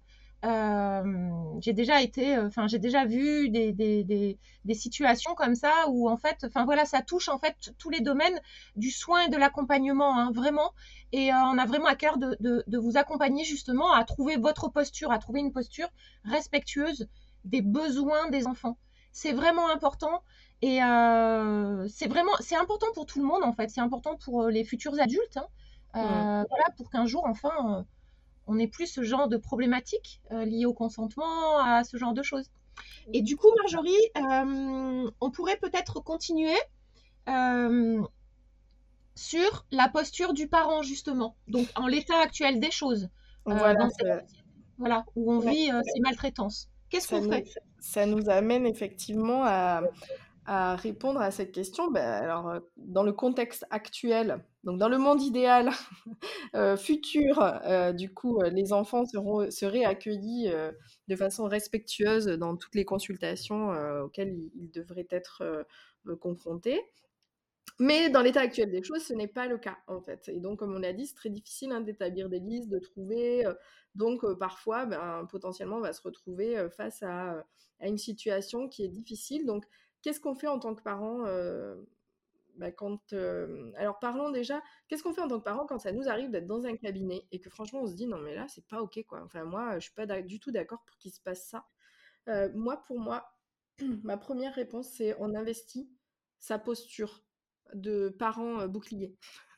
j'ai 1.60 1.74
déjà 1.74 2.02
été, 2.02 2.38
enfin 2.38 2.68
j'ai 2.68 2.80
déjà 2.80 3.06
vu 3.06 3.50
des, 3.50 4.38
situations 4.74 5.36
comme 5.36 5.56
ça 5.56 5.72
où 5.90 6.10
en 6.10 6.18
fait, 6.18 6.46
enfin 6.46 6.66
voilà, 6.66 6.86
ça 6.86 7.02
touche 7.02 7.30
en 7.30 7.38
fait 7.38 7.74
tous 7.78 7.90
les 7.90 8.02
domaines 8.02 8.40
du 8.76 8.92
soin 8.92 9.26
et 9.26 9.30
de 9.30 9.38
l'accompagnement, 9.38 10.18
hein, 10.18 10.32
vraiment. 10.34 10.72
Et 11.12 11.32
on 11.34 11.58
a 11.58 11.66
vraiment 11.66 11.88
à 11.88 11.96
cœur 11.96 12.18
de, 12.18 12.38
de, 12.40 12.78
vous 12.78 12.98
accompagner 12.98 13.44
justement 13.44 13.94
à 13.94 14.04
trouver 14.04 14.38
votre 14.38 14.70
posture, 14.70 15.12
à 15.12 15.20
trouver 15.20 15.42
une 15.42 15.52
posture 15.52 15.90
respectueuse 16.26 17.08
des 17.46 17.62
besoins 17.62 18.30
des 18.30 18.48
enfants 18.48 18.78
c'est 19.14 19.32
vraiment 19.32 19.70
important. 19.70 20.24
Et 20.62 20.84
euh, 20.84 21.88
c'est 21.88 22.08
vraiment, 22.08 22.32
c'est 22.40 22.56
important 22.56 22.88
pour 22.94 23.06
tout 23.06 23.20
le 23.20 23.26
monde 23.26 23.44
en 23.44 23.54
fait. 23.54 23.70
C'est 23.70 23.82
important 23.82 24.18
pour 24.18 24.44
euh, 24.44 24.50
les 24.50 24.64
futurs 24.64 25.00
adultes. 25.00 25.38
Hein. 25.38 25.48
Euh, 25.96 26.44
voilà, 26.50 26.66
pour 26.76 26.90
qu'un 26.90 27.06
jour, 27.06 27.24
enfin, 27.26 27.86
on 28.48 28.56
n'ait 28.56 28.68
plus 28.68 28.88
ce 28.88 29.04
genre 29.04 29.28
de 29.28 29.38
problématiques 29.38 30.22
liées 30.32 30.66
au 30.66 30.74
consentement, 30.74 31.60
à 31.60 31.84
ce 31.84 31.98
genre 31.98 32.14
de 32.14 32.24
choses. 32.24 32.50
Et 33.14 33.22
du 33.22 33.36
coup, 33.38 33.50
Marjorie, 33.58 35.12
on 35.22 35.32
pourrait 35.32 35.58
peut-être 35.58 36.00
continuer 36.00 36.58
sur 39.16 39.66
la 39.70 39.90
posture 39.90 40.34
du 40.34 40.48
parent 40.48 40.82
justement. 40.82 41.36
Donc, 41.48 41.68
en 41.76 41.86
l'état 41.86 42.20
actuel 42.20 42.60
des 42.60 42.72
choses. 42.72 43.10
Voilà, 43.46 43.88
voilà, 44.80 45.06
où 45.16 45.32
on 45.32 45.40
vit 45.40 45.70
ces 45.94 46.00
maltraitances. 46.00 46.70
Qu'est-ce 46.94 47.08
qu'on 47.08 47.32
fait? 47.32 47.46
Ça 47.80 48.06
nous 48.06 48.30
amène 48.30 48.68
effectivement 48.68 49.44
à, 49.46 49.82
répondre 50.76 51.22
à 51.22 51.32
cette 51.32 51.52
question. 51.52 51.90
Ben, 51.90 52.06
alors, 52.06 52.50
euh, 52.50 52.60
dans 52.78 53.02
le 53.02 53.14
contexte 53.14 53.66
actuel, 53.72 54.44
donc 54.64 54.78
dans 54.78 54.90
le 54.90 55.00
monde 55.00 55.22
idéal 55.22 55.72
euh, 56.56 56.78
futur, 56.78 57.40
euh, 57.42 57.94
du 57.94 58.14
coup, 58.14 58.42
les 58.44 58.74
enfants 58.74 59.06
seront, 59.06 59.50
seraient 59.50 59.86
accueillis 59.86 60.52
de 61.08 61.16
façon 61.16 61.46
respectueuse 61.46 62.28
dans 62.28 62.56
toutes 62.58 62.76
les 62.76 62.86
consultations 62.86 63.70
auxquelles 64.04 64.36
ils, 64.56 64.70
devraient 64.70 65.08
être 65.10 65.66
confrontés. 66.22 66.80
Mais 67.80 68.10
dans 68.10 68.22
l'état 68.22 68.42
actuel 68.42 68.72
des 68.72 68.84
choses, 68.84 69.04
ce 69.04 69.14
n'est 69.14 69.28
pas 69.28 69.48
le 69.48 69.58
cas, 69.58 69.78
en 69.88 70.02
fait. 70.02 70.30
Et 70.30 70.40
donc, 70.40 70.60
comme 70.60 70.76
on 70.76 70.80
l'a 70.80 70.94
dit, 70.94 71.08
c'est 71.08 71.16
très 71.16 71.30
difficile 71.30 71.72
hein, 71.72 71.82
d'établir 71.82 72.30
des 72.30 72.40
listes, 72.40 72.70
de 72.70 72.80
trouver. 72.80 73.46
donc, 73.96 74.26
parfois, 74.38 74.86
ben, 74.86 75.26
potentiellement, 75.30 75.78
on 75.78 75.82
va 75.82 75.94
se 75.94 76.02
retrouver 76.02 76.68
face 76.76 77.04
à, 77.04 77.46
une 77.82 77.98
situation 77.98 78.70
qui 78.70 78.84
est 78.86 78.90
difficile. 78.90 79.46
Donc, 79.46 79.66
qu'est-ce 80.02 80.20
qu'on 80.20 80.36
fait 80.36 80.48
en 80.48 80.60
tant 80.60 80.76
que 80.76 80.84
parent 80.84 81.26
ben, 82.58 82.72
quand, 82.72 83.14
alors 83.76 83.98
parlons 84.00 84.30
déjà, 84.30 84.62
qu'est-ce 84.88 85.02
qu'on 85.04 85.14
fait 85.14 85.22
en 85.22 85.28
tant 85.28 85.40
que 85.40 85.44
parent 85.44 85.66
quand 85.66 85.80
ça 85.80 85.92
nous 85.92 86.08
arrive 86.08 86.30
d'être 86.30 86.46
dans 86.46 86.66
un 86.66 86.76
cabinet 86.76 87.26
et 87.32 87.40
que 87.40 87.50
franchement 87.50 87.82
on 87.82 87.88
se 87.88 87.96
dit 87.96 88.06
non 88.06 88.20
mais 88.20 88.36
là 88.36 88.46
c'est 88.48 88.68
pas 88.68 88.82
ok 88.82 89.04
quoi. 89.08 89.22
Enfin 89.24 89.44
moi 89.44 89.80
je 89.80 89.86
suis 89.86 89.94
pas 89.94 90.06
du 90.22 90.40
tout 90.40 90.52
d'accord 90.52 90.84
pour 90.86 90.98
qu'il 90.98 91.12
se 91.12 91.20
passe 91.20 91.48
ça. 91.48 91.66
moi 92.54 92.78
pour 92.86 93.00
moi, 93.00 93.26
ma 94.04 94.18
première 94.18 94.54
réponse 94.54 94.90
c'est 94.90 95.16
on 95.20 95.34
investit 95.34 95.90
sa 96.40 96.60
posture 96.60 97.24
de 97.74 98.10
parents 98.20 98.68
boucliers. 98.68 99.16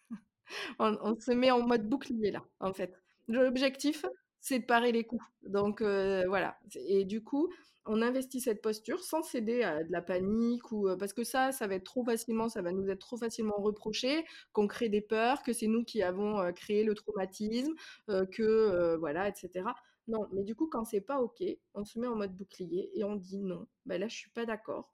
on, 0.80 1.20
se 1.20 1.32
met 1.32 1.52
en 1.52 1.66
mode 1.66 1.88
bouclier 1.88 2.32
là, 2.32 2.44
en 2.60 2.74
fait. 2.74 2.94
L'objectif, 3.28 4.06
c'est 4.42 4.60
de 4.60 4.66
parer 4.66 4.92
les 4.92 5.06
coups. 5.06 5.24
Donc 5.44 5.82
voilà. 5.82 6.58
Et 6.76 7.06
du 7.06 7.24
coup, 7.24 7.50
on 7.86 8.02
investit 8.02 8.42
cette 8.42 8.62
posture 8.62 9.04
sans 9.04 9.22
céder 9.24 9.64
à 9.64 9.84
de 9.84 9.92
la 9.92 10.02
panique 10.02 10.72
ou 10.72 10.88
parce 10.98 11.14
que 11.14 11.24
ça, 11.24 11.52
ça 11.52 11.68
va 11.68 11.76
être 11.76 11.84
trop 11.84 12.04
facilement, 12.04 12.50
ça 12.50 12.62
va 12.62 12.72
nous 12.72 12.90
être 12.90 13.00
trop 13.00 13.18
facilement 13.18 13.58
reproché, 13.58 14.26
qu'on 14.54 14.68
crée 14.68 14.90
des 14.90 15.02
peurs, 15.02 15.44
que 15.44 15.54
c'est 15.54 15.68
nous 15.68 15.84
qui 15.84 16.02
avons 16.04 16.52
créé 16.54 16.84
le 16.84 16.96
traumatisme, 16.96 17.74
que 18.08 18.96
voilà, 18.98 19.28
etc. 19.28 19.66
Non, 20.08 20.28
mais 20.32 20.44
du 20.44 20.56
coup, 20.56 20.68
quand 20.68 20.86
c'est 20.86 21.02
pas 21.02 21.20
ok, 21.20 21.44
on 21.74 21.84
se 21.84 22.00
met 22.00 22.08
en 22.08 22.16
mode 22.16 22.36
bouclier 22.36 22.92
et 22.94 23.04
on 23.04 23.16
dit 23.16 23.42
non. 23.42 23.68
Ben 23.86 24.00
là, 24.00 24.08
je 24.08 24.16
suis 24.16 24.30
pas 24.30 24.46
d'accord. 24.46 24.94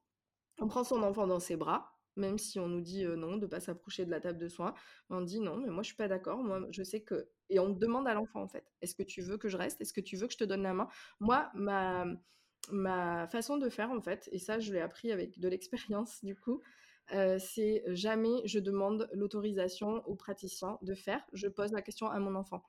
On 0.60 0.68
prend 0.68 0.84
son 0.84 1.04
enfant 1.04 1.28
dans 1.28 1.40
ses 1.40 1.58
bras 1.58 1.94
même 2.16 2.38
si 2.38 2.60
on 2.60 2.68
nous 2.68 2.82
dit 2.82 3.06
non, 3.06 3.38
de 3.38 3.42
ne 3.42 3.48
pas 3.48 3.60
s'approcher 3.60 4.06
de 4.06 4.12
la 4.12 4.20
table 4.20 4.40
de 4.40 4.48
soins. 4.48 4.74
On 5.10 5.22
dit 5.22 5.40
non, 5.40 5.58
mais 5.58 5.70
moi 5.70 5.84
je 5.84 5.88
suis 5.88 5.96
pas 5.96 6.08
d'accord. 6.08 6.44
Moi, 6.44 6.68
je 6.72 6.84
sais 6.84 7.02
que. 7.02 7.30
Et 7.50 7.60
on 7.60 7.70
demande 7.70 8.08
à 8.08 8.14
l'enfant 8.14 8.42
en 8.42 8.48
fait 8.48 8.66
est-ce 8.82 8.96
que 8.96 9.04
tu 9.04 9.22
veux 9.22 9.38
que 9.38 9.50
je 9.50 9.58
reste? 9.58 9.82
Est-ce 9.82 9.94
que 9.94 10.02
tu 10.02 10.16
veux 10.18 10.28
que 10.28 10.34
je 10.34 10.38
te 10.38 10.44
donne 10.44 10.64
la 10.64 10.74
main? 10.74 10.88
Moi, 11.20 11.50
ma, 11.54 12.06
ma 12.72 13.28
façon 13.28 13.58
de 13.58 13.70
faire 13.70 13.92
en 13.92 14.02
fait, 14.02 14.30
et 14.32 14.40
ça 14.40 14.60
je 14.60 14.74
l'ai 14.74 14.82
appris 14.82 15.12
avec 15.12 15.40
de 15.40 15.48
l'expérience 15.48 16.24
du 16.24 16.36
coup, 16.36 16.62
c'est 17.40 17.84
jamais 17.88 18.42
je 18.46 18.60
demande 18.60 19.10
l'autorisation 19.14 20.06
au 20.08 20.16
praticien 20.16 20.78
de 20.82 20.96
faire. 20.96 21.24
Je 21.34 21.48
pose 21.48 21.72
la 21.72 21.82
question 21.82 22.08
à 22.08 22.20
mon 22.20 22.36
enfant. 22.36 22.64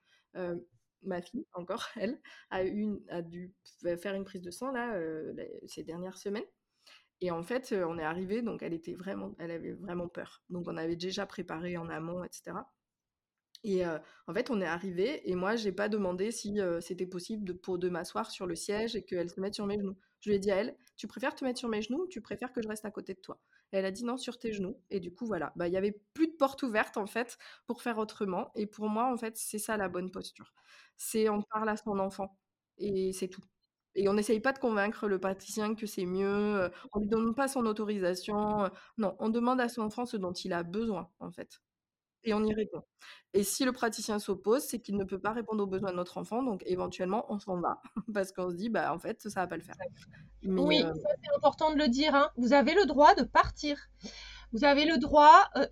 ma 1.03 1.21
fille, 1.23 1.47
encore, 1.55 1.85
elle, 1.97 2.21
a, 2.51 2.65
eu 2.65 3.01
a 3.09 3.23
dû 3.23 3.55
faire 3.99 4.15
une 4.15 4.25
prise 4.25 4.43
de 4.43 4.51
sang 4.51 4.73
là, 4.73 4.99
ces 5.67 5.85
dernières 5.85 6.19
semaines. 6.19 6.45
Et 7.23 7.31
en 7.33 7.43
fait, 7.45 7.75
on 7.75 7.99
est 7.99 8.05
arrivé, 8.05 8.43
donc 8.43 8.63
elle 8.63 8.75
était 8.75 8.95
vraiment, 8.95 9.35
elle 9.39 9.53
avait 9.53 9.73
vraiment 9.73 10.09
peur. 10.09 10.43
Donc 10.51 10.67
on 10.69 10.77
avait 10.77 10.97
déjà 10.97 11.27
préparé 11.27 11.79
en 11.79 11.89
amont, 11.89 12.25
etc. 12.25 12.71
Et 13.65 13.85
en 13.87 14.35
fait, 14.35 14.51
on 14.51 14.61
est 14.61 14.67
arrivé 14.67 15.29
et 15.31 15.37
moi, 15.37 15.57
j'ai 15.57 15.73
pas 15.73 15.89
demandé 15.89 16.33
si 16.33 16.59
c'était 16.81 17.07
possible 17.07 17.45
de, 17.45 17.53
pour 17.53 17.79
de 17.79 17.89
m'asseoir 17.89 18.31
sur 18.31 18.47
le 18.47 18.57
siège 18.57 18.97
et 18.97 19.05
qu'elle 19.05 19.31
se 19.31 19.41
mette 19.41 19.55
sur 19.55 19.67
mes 19.67 19.79
genoux. 19.79 19.97
Je 20.21 20.31
lui 20.31 20.37
ai 20.37 20.41
dit 20.41 20.51
à 20.51 20.57
elle, 20.57 20.77
tu 20.97 21.07
préfères 21.07 21.35
te 21.35 21.45
mettre 21.45 21.61
sur 21.61 21.69
mes 21.69 21.83
genoux 21.83 22.03
ou 22.05 22.09
tu 22.09 22.21
préfères 22.21 22.53
que 22.53 22.61
je 22.63 22.69
reste 22.69 22.85
à 22.85 22.91
côté 22.91 23.15
de 23.15 23.21
toi? 23.21 23.41
Elle 23.71 23.85
a 23.85 23.93
dit 23.93 24.05
non, 24.05 24.17
sur 24.17 24.39
tes 24.39 24.53
genoux. 24.53 24.77
Et 24.91 25.01
du 25.01 25.15
coup, 25.15 25.27
voilà, 25.27 25.53
bah, 25.57 25.69
il 25.69 25.75
y 25.75 25.77
avait 25.77 25.93
plus 26.15 26.27
de 26.29 26.33
porte 26.35 26.63
ouverte 26.65 26.97
en 26.97 27.07
fait 27.07 27.39
pour 27.67 27.83
faire 27.83 27.99
autrement. 27.99 28.51
Et 28.57 28.67
pour 28.67 28.89
moi, 28.89 29.13
en 29.13 29.17
fait, 29.17 29.37
c'est 29.37 29.59
ça 29.61 29.77
la 29.77 29.89
bonne 29.89 30.11
posture. 30.11 30.53
C'est 30.97 31.29
on 31.29 31.43
parle 31.43 31.69
à 31.69 31.77
son 31.77 31.99
enfant 32.01 32.37
et 32.79 33.13
c'est 33.13 33.29
tout. 33.29 33.43
Et 33.95 34.09
on 34.09 34.15
n'essaye 34.15 34.41
pas 34.41 34.53
de 34.53 34.59
convaincre 34.59 35.07
le 35.07 35.19
praticien 35.19 35.75
que 35.75 35.87
c'est 35.87 36.07
mieux, 36.07 36.27
euh, 36.57 36.69
on 36.93 37.01
ne 37.01 37.05
lui 37.05 37.11
donne 37.11 37.35
pas 37.35 37.49
son 37.49 37.67
autorisation. 37.67 38.65
Euh, 38.65 38.69
non, 38.99 39.17
on 39.19 39.29
demande 39.29 39.61
à 39.61 39.69
son 39.69 39.83
enfant 39.83 40.07
ce 40.07 40.17
dont 40.17 40.33
il 40.33 40.53
a 40.53 40.63
besoin, 40.63 41.11
en 41.21 41.31
fait. 41.31 41.61
Et 42.25 42.35
on 42.35 42.45
y 42.45 42.55
répond. 42.55 42.83
Et 43.35 43.43
si 43.43 43.65
le 43.65 43.73
praticien 43.73 44.19
s'oppose, 44.19 44.63
c'est 44.63 44.79
qu'il 44.79 44.97
ne 44.97 45.05
peut 45.05 45.19
pas 45.19 45.33
répondre 45.33 45.63
aux 45.65 45.67
besoins 45.67 45.91
de 45.91 45.97
notre 45.97 46.19
enfant, 46.19 46.43
donc 46.43 46.63
éventuellement, 46.67 47.27
on 47.31 47.39
s'en 47.39 47.61
va, 47.61 47.81
parce 48.15 48.33
qu'on 48.33 48.51
se 48.51 48.57
dit, 48.57 48.69
bah, 48.69 48.95
en 48.95 48.99
fait, 48.99 49.29
ça 49.29 49.41
va 49.41 49.47
pas 49.47 49.57
le 49.57 49.63
faire. 49.63 49.77
oui, 50.45 50.83
euh, 50.85 50.93
c'est 50.95 51.37
important 51.37 51.73
de 51.73 51.79
le 51.79 51.89
dire. 51.89 52.15
Hein. 52.15 52.31
Vous 52.37 52.53
avez 52.53 52.75
le 52.75 52.87
droit 52.87 53.15
de 53.15 53.25
partir. 53.25 53.77
Vous 54.53 54.65
avez 54.65 54.85
le 54.85 54.99
droit, 54.99 55.49
euh, 55.57 55.67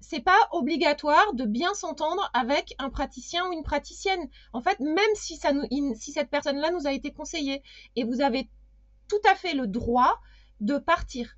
c'est 0.00 0.20
pas 0.20 0.38
obligatoire 0.52 1.34
de 1.34 1.44
bien 1.44 1.74
s'entendre 1.74 2.28
avec 2.34 2.74
un 2.78 2.90
praticien 2.90 3.46
ou 3.48 3.52
une 3.52 3.62
praticienne. 3.62 4.28
En 4.52 4.60
fait, 4.60 4.80
même 4.80 5.14
si, 5.14 5.36
ça 5.36 5.52
si 5.94 6.12
cette 6.12 6.30
personne-là 6.30 6.70
nous 6.72 6.86
a 6.86 6.92
été 6.92 7.12
conseillée, 7.12 7.62
et 7.94 8.04
vous 8.04 8.20
avez 8.20 8.48
tout 9.08 9.20
à 9.30 9.34
fait 9.34 9.54
le 9.54 9.66
droit 9.66 10.20
de 10.60 10.78
partir. 10.78 11.36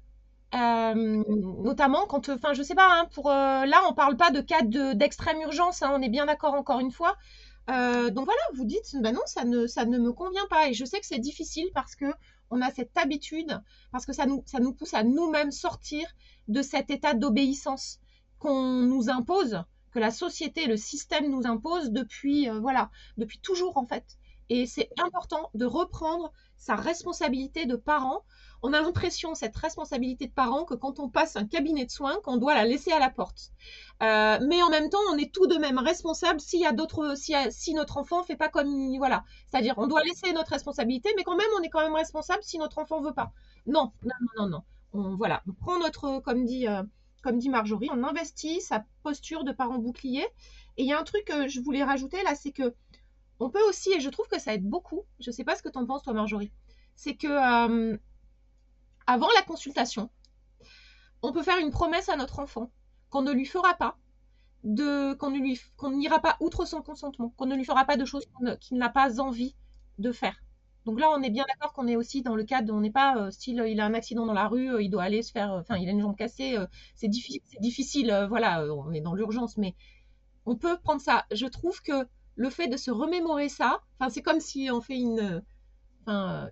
Euh, 0.55 1.22
notamment 1.62 2.07
quand, 2.07 2.30
enfin, 2.30 2.55
je 2.55 2.62
sais 2.62 2.74
pas, 2.74 2.89
hein, 2.91 3.07
pour 3.12 3.30
euh, 3.30 3.66
là, 3.66 3.82
on 3.89 3.93
parle 3.93 4.16
pas 4.16 4.30
de 4.30 4.41
cas 4.41 4.62
d'extrême 4.62 5.41
urgence, 5.43 5.82
hein, 5.82 5.93
on 5.95 6.01
est 6.01 6.09
bien 6.09 6.24
d'accord 6.24 6.55
encore 6.55 6.80
une 6.80 6.93
fois. 6.93 7.16
donc 7.68 8.24
voilà, 8.24 8.41
vous 8.55 8.64
dites, 8.64 8.97
ben 9.03 9.14
non, 9.14 9.20
ça 9.26 9.45
ne, 9.45 9.66
ça 9.66 9.84
ne 9.84 9.99
me 9.99 10.12
convient 10.12 10.47
pas. 10.49 10.68
Et 10.68 10.72
je 10.72 10.86
sais 10.86 11.01
que 11.01 11.07
c'est 11.07 11.18
difficile 11.18 11.68
parce 11.74 11.95
que 11.95 12.07
on 12.51 12.61
a 12.61 12.70
cette 12.70 12.96
habitude, 12.96 13.61
parce 13.92 14.07
que 14.07 14.12
ça 14.12 14.26
nous, 14.26 14.42
ça 14.46 14.61
nous 14.61 14.72
pousse 14.72 14.94
à 14.94 15.05
nous-mêmes 15.05 15.53
sortir 15.53 16.07
de 16.49 16.62
cet 16.62 16.90
état 16.90 17.14
d'obéissance 17.14 18.01
qu'on 18.38 18.82
nous 18.82 19.11
impose, 19.11 19.62
que 19.90 19.99
la 19.99 20.11
société, 20.11 20.66
le 20.66 20.76
système 20.76 21.30
nous 21.30 21.46
impose 21.46 21.90
depuis, 21.90 22.49
euh, 22.49 22.61
voilà, 22.61 22.90
depuis 23.16 23.38
toujours 23.38 23.76
en 23.76 23.86
fait. 23.86 24.05
Et 24.51 24.66
c'est 24.66 24.90
important 24.99 25.51
de 25.55 25.66
reprendre 25.66 26.32
sa 26.57 26.74
responsabilité 26.74 27.66
de 27.66 27.76
parent. 27.76 28.24
On 28.62 28.72
a 28.72 28.80
l'impression, 28.80 29.34
cette 29.34 29.57
responsabilité 29.57 30.26
de 30.26 30.32
parent, 30.32 30.64
que 30.64 30.74
quand 30.74 30.99
on 30.99 31.09
passe 31.09 31.36
un 31.36 31.46
cabinet 31.46 31.84
de 31.84 31.90
soins, 31.90 32.18
qu'on 32.24 32.36
doit 32.38 32.55
la 32.55 32.64
laisser 32.64 32.90
à 32.90 32.99
la 32.99 33.11
porte. 33.11 33.53
Euh, 34.03 34.38
mais 34.49 34.62
en 34.62 34.70
même 34.70 34.90
temps, 34.90 34.99
on 35.12 35.16
est 35.16 35.32
tout 35.32 35.46
de 35.46 35.57
même 35.57 35.78
responsable 35.78 36.40
s'il 36.40 36.61
y 36.61 36.66
a 36.66 36.72
d'autres, 36.72 37.14
si, 37.16 37.74
notre 37.74 37.99
enfant 37.99 38.22
fait 38.24 38.36
pas 38.36 38.49
comme, 38.49 38.96
voilà. 38.99 39.24
C'est-à-dire, 39.46 39.74
on 39.76 39.86
doit 39.86 40.03
laisser 40.03 40.32
notre 40.32 40.53
responsabilité, 40.53 41.11
mais 41.16 41.24
quand 41.24 41.36
même, 41.36 41.51
on 41.59 41.62
est 41.62 41.70
quand 41.70 41.82
même 41.82 41.94
responsable 41.94 42.42
si 42.42 42.59
notre 42.59 42.78
enfant 42.78 43.01
veut 43.01 43.14
pas. 43.14 43.32
Non, 43.66 43.92
non, 44.03 44.11
non, 44.20 44.42
non, 44.44 44.49
non 44.49 44.62
on, 44.92 45.16
voilà, 45.16 45.42
on 45.49 45.53
prend 45.53 45.78
notre, 45.78 46.20
comme 46.20 46.44
dit, 46.44 46.66
euh, 46.66 46.82
comme 47.22 47.38
dit 47.38 47.49
Marjorie, 47.49 47.88
on 47.92 48.05
investit 48.05 48.61
sa 48.61 48.84
posture 49.03 49.44
de 49.44 49.53
parent 49.53 49.78
bouclier. 49.78 50.26
Et 50.76 50.82
il 50.82 50.86
y 50.86 50.92
a 50.92 51.01
un 51.01 51.05
truc 51.05 51.24
que 51.24 51.49
je 51.49 51.61
voulais 51.61 51.82
rajouter 51.82 52.22
là, 52.22 52.34
c'est 52.34 52.53
que 52.53 52.74
on 53.41 53.51
peut 53.51 53.62
aussi, 53.68 53.93
et 53.93 54.01
je 54.01 54.11
trouve 54.11 54.28
que 54.28 54.39
ça 54.39 54.55
aide 54.55 54.64
beaucoup, 54.64 55.05
je 55.20 55.30
ne 55.30 55.34
sais 55.34 55.45
pas 55.45 55.57
ce 55.57 55.62
que 55.62 55.68
tu 55.68 55.78
en 55.78 55.86
penses 55.86 56.03
toi 56.03 56.12
Marjorie, 56.12 56.53
c'est 56.97 57.14
que 57.14 57.26
euh, 57.26 57.97
avant 59.07 59.28
la 59.34 59.43
consultation, 59.43 60.11
on 61.22 61.32
peut 61.32 61.43
faire 61.43 61.59
une 61.59 61.70
promesse 61.70 62.09
à 62.09 62.16
notre 62.16 62.39
enfant 62.41 62.70
qu'on 63.11 63.22
ne 63.22 63.32
lui 63.32 63.47
fera 63.47 63.74
pas, 63.74 63.97
qu'on 64.62 65.30
ne 65.30 65.39
lui 65.39 65.61
qu'on 65.76 65.91
n'ira 65.91 66.20
pas 66.20 66.36
outre 66.41 66.64
son 66.64 66.82
consentement, 66.82 67.32
qu'on 67.36 67.47
ne 67.47 67.55
lui 67.55 67.64
fera 67.64 67.84
pas 67.84 67.97
de 67.97 68.05
choses 68.05 68.26
qu'il 68.61 68.78
n'a 68.78 68.89
pas 68.89 69.20
envie 69.20 69.55
de 69.99 70.12
faire. 70.12 70.43
Donc 70.84 71.01
là, 71.01 71.11
on 71.11 71.22
est 71.22 71.30
bien 71.30 71.45
d'accord 71.47 71.74
qu'on 71.74 71.86
est 71.86 71.97
aussi 71.97 72.22
dans 72.22 72.34
le 72.34 72.45
cadre, 72.45 72.72
on 72.72 72.80
n'est 72.80 72.91
pas, 72.91 73.16
euh, 73.18 73.30
s'il 73.30 73.59
il 73.66 73.78
a 73.78 73.84
un 73.84 73.95
accident 73.95 74.24
dans 74.24 74.32
la 74.32 74.49
rue, 74.49 74.72
euh, 74.72 74.82
il 74.82 74.89
doit 74.89 75.03
aller 75.03 75.22
se 75.22 75.30
faire, 75.30 75.53
enfin, 75.53 75.76
il 75.76 75.86
a 75.89 75.93
une 75.93 76.01
jambe 76.01 76.16
cassée, 76.16 76.57
euh, 76.57 76.66
c'est 76.95 77.09
difficile, 77.09 77.43
difficile 77.61 78.26
voilà, 78.28 78.64
on 78.74 78.93
est 78.93 79.03
dans 79.03 79.14
l'urgence, 79.14 79.59
mais 79.59 79.74
on 80.47 80.57
peut 80.57 80.78
prendre 80.78 81.03
ça. 81.03 81.26
Je 81.30 81.47
trouve 81.47 81.82
que 81.82 82.07
le 82.39 82.51
fait 82.51 82.68
de 82.68 82.76
se 82.76 82.91
remémorer 82.91 83.49
ça, 83.49 83.80
enfin, 83.99 84.09
c'est 84.11 84.22
comme 84.22 84.41
si 84.41 84.70
on 84.72 84.80
fait 84.80 84.97
une, 84.97 85.43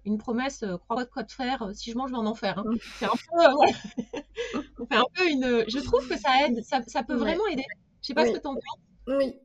une 0.05 0.19
promesse, 0.19 0.65
crois 0.81 1.07
quoi 1.07 1.23
de 1.23 1.33
faire, 1.33 1.71
si 1.73 1.93
je 1.93 1.97
mange, 1.97 2.11
je 2.11 2.15
vais 2.15 2.21
en 2.21 2.27
enfer. 2.27 2.59
Hein. 2.59 2.65
Mmh. 2.67 2.79
C'est 2.99 3.07
un 3.07 3.11
peu, 3.11 4.83
fait 4.91 4.97
un 4.97 5.05
peu 5.15 5.31
une, 5.31 5.65
je 5.69 5.79
trouve 5.79 6.07
que 6.07 6.19
ça 6.19 6.31
aide, 6.45 6.63
ça, 6.65 7.03
peut 7.03 7.15
vraiment 7.15 7.47
aider. 7.47 7.65
Je 8.03 8.09
sais 8.09 8.15
pas 8.15 8.27
ce 8.27 8.33
que 8.33 8.39
tu 8.39 8.47
en 8.47 8.55
penses. 8.55 8.81
Oui, 9.07 9.39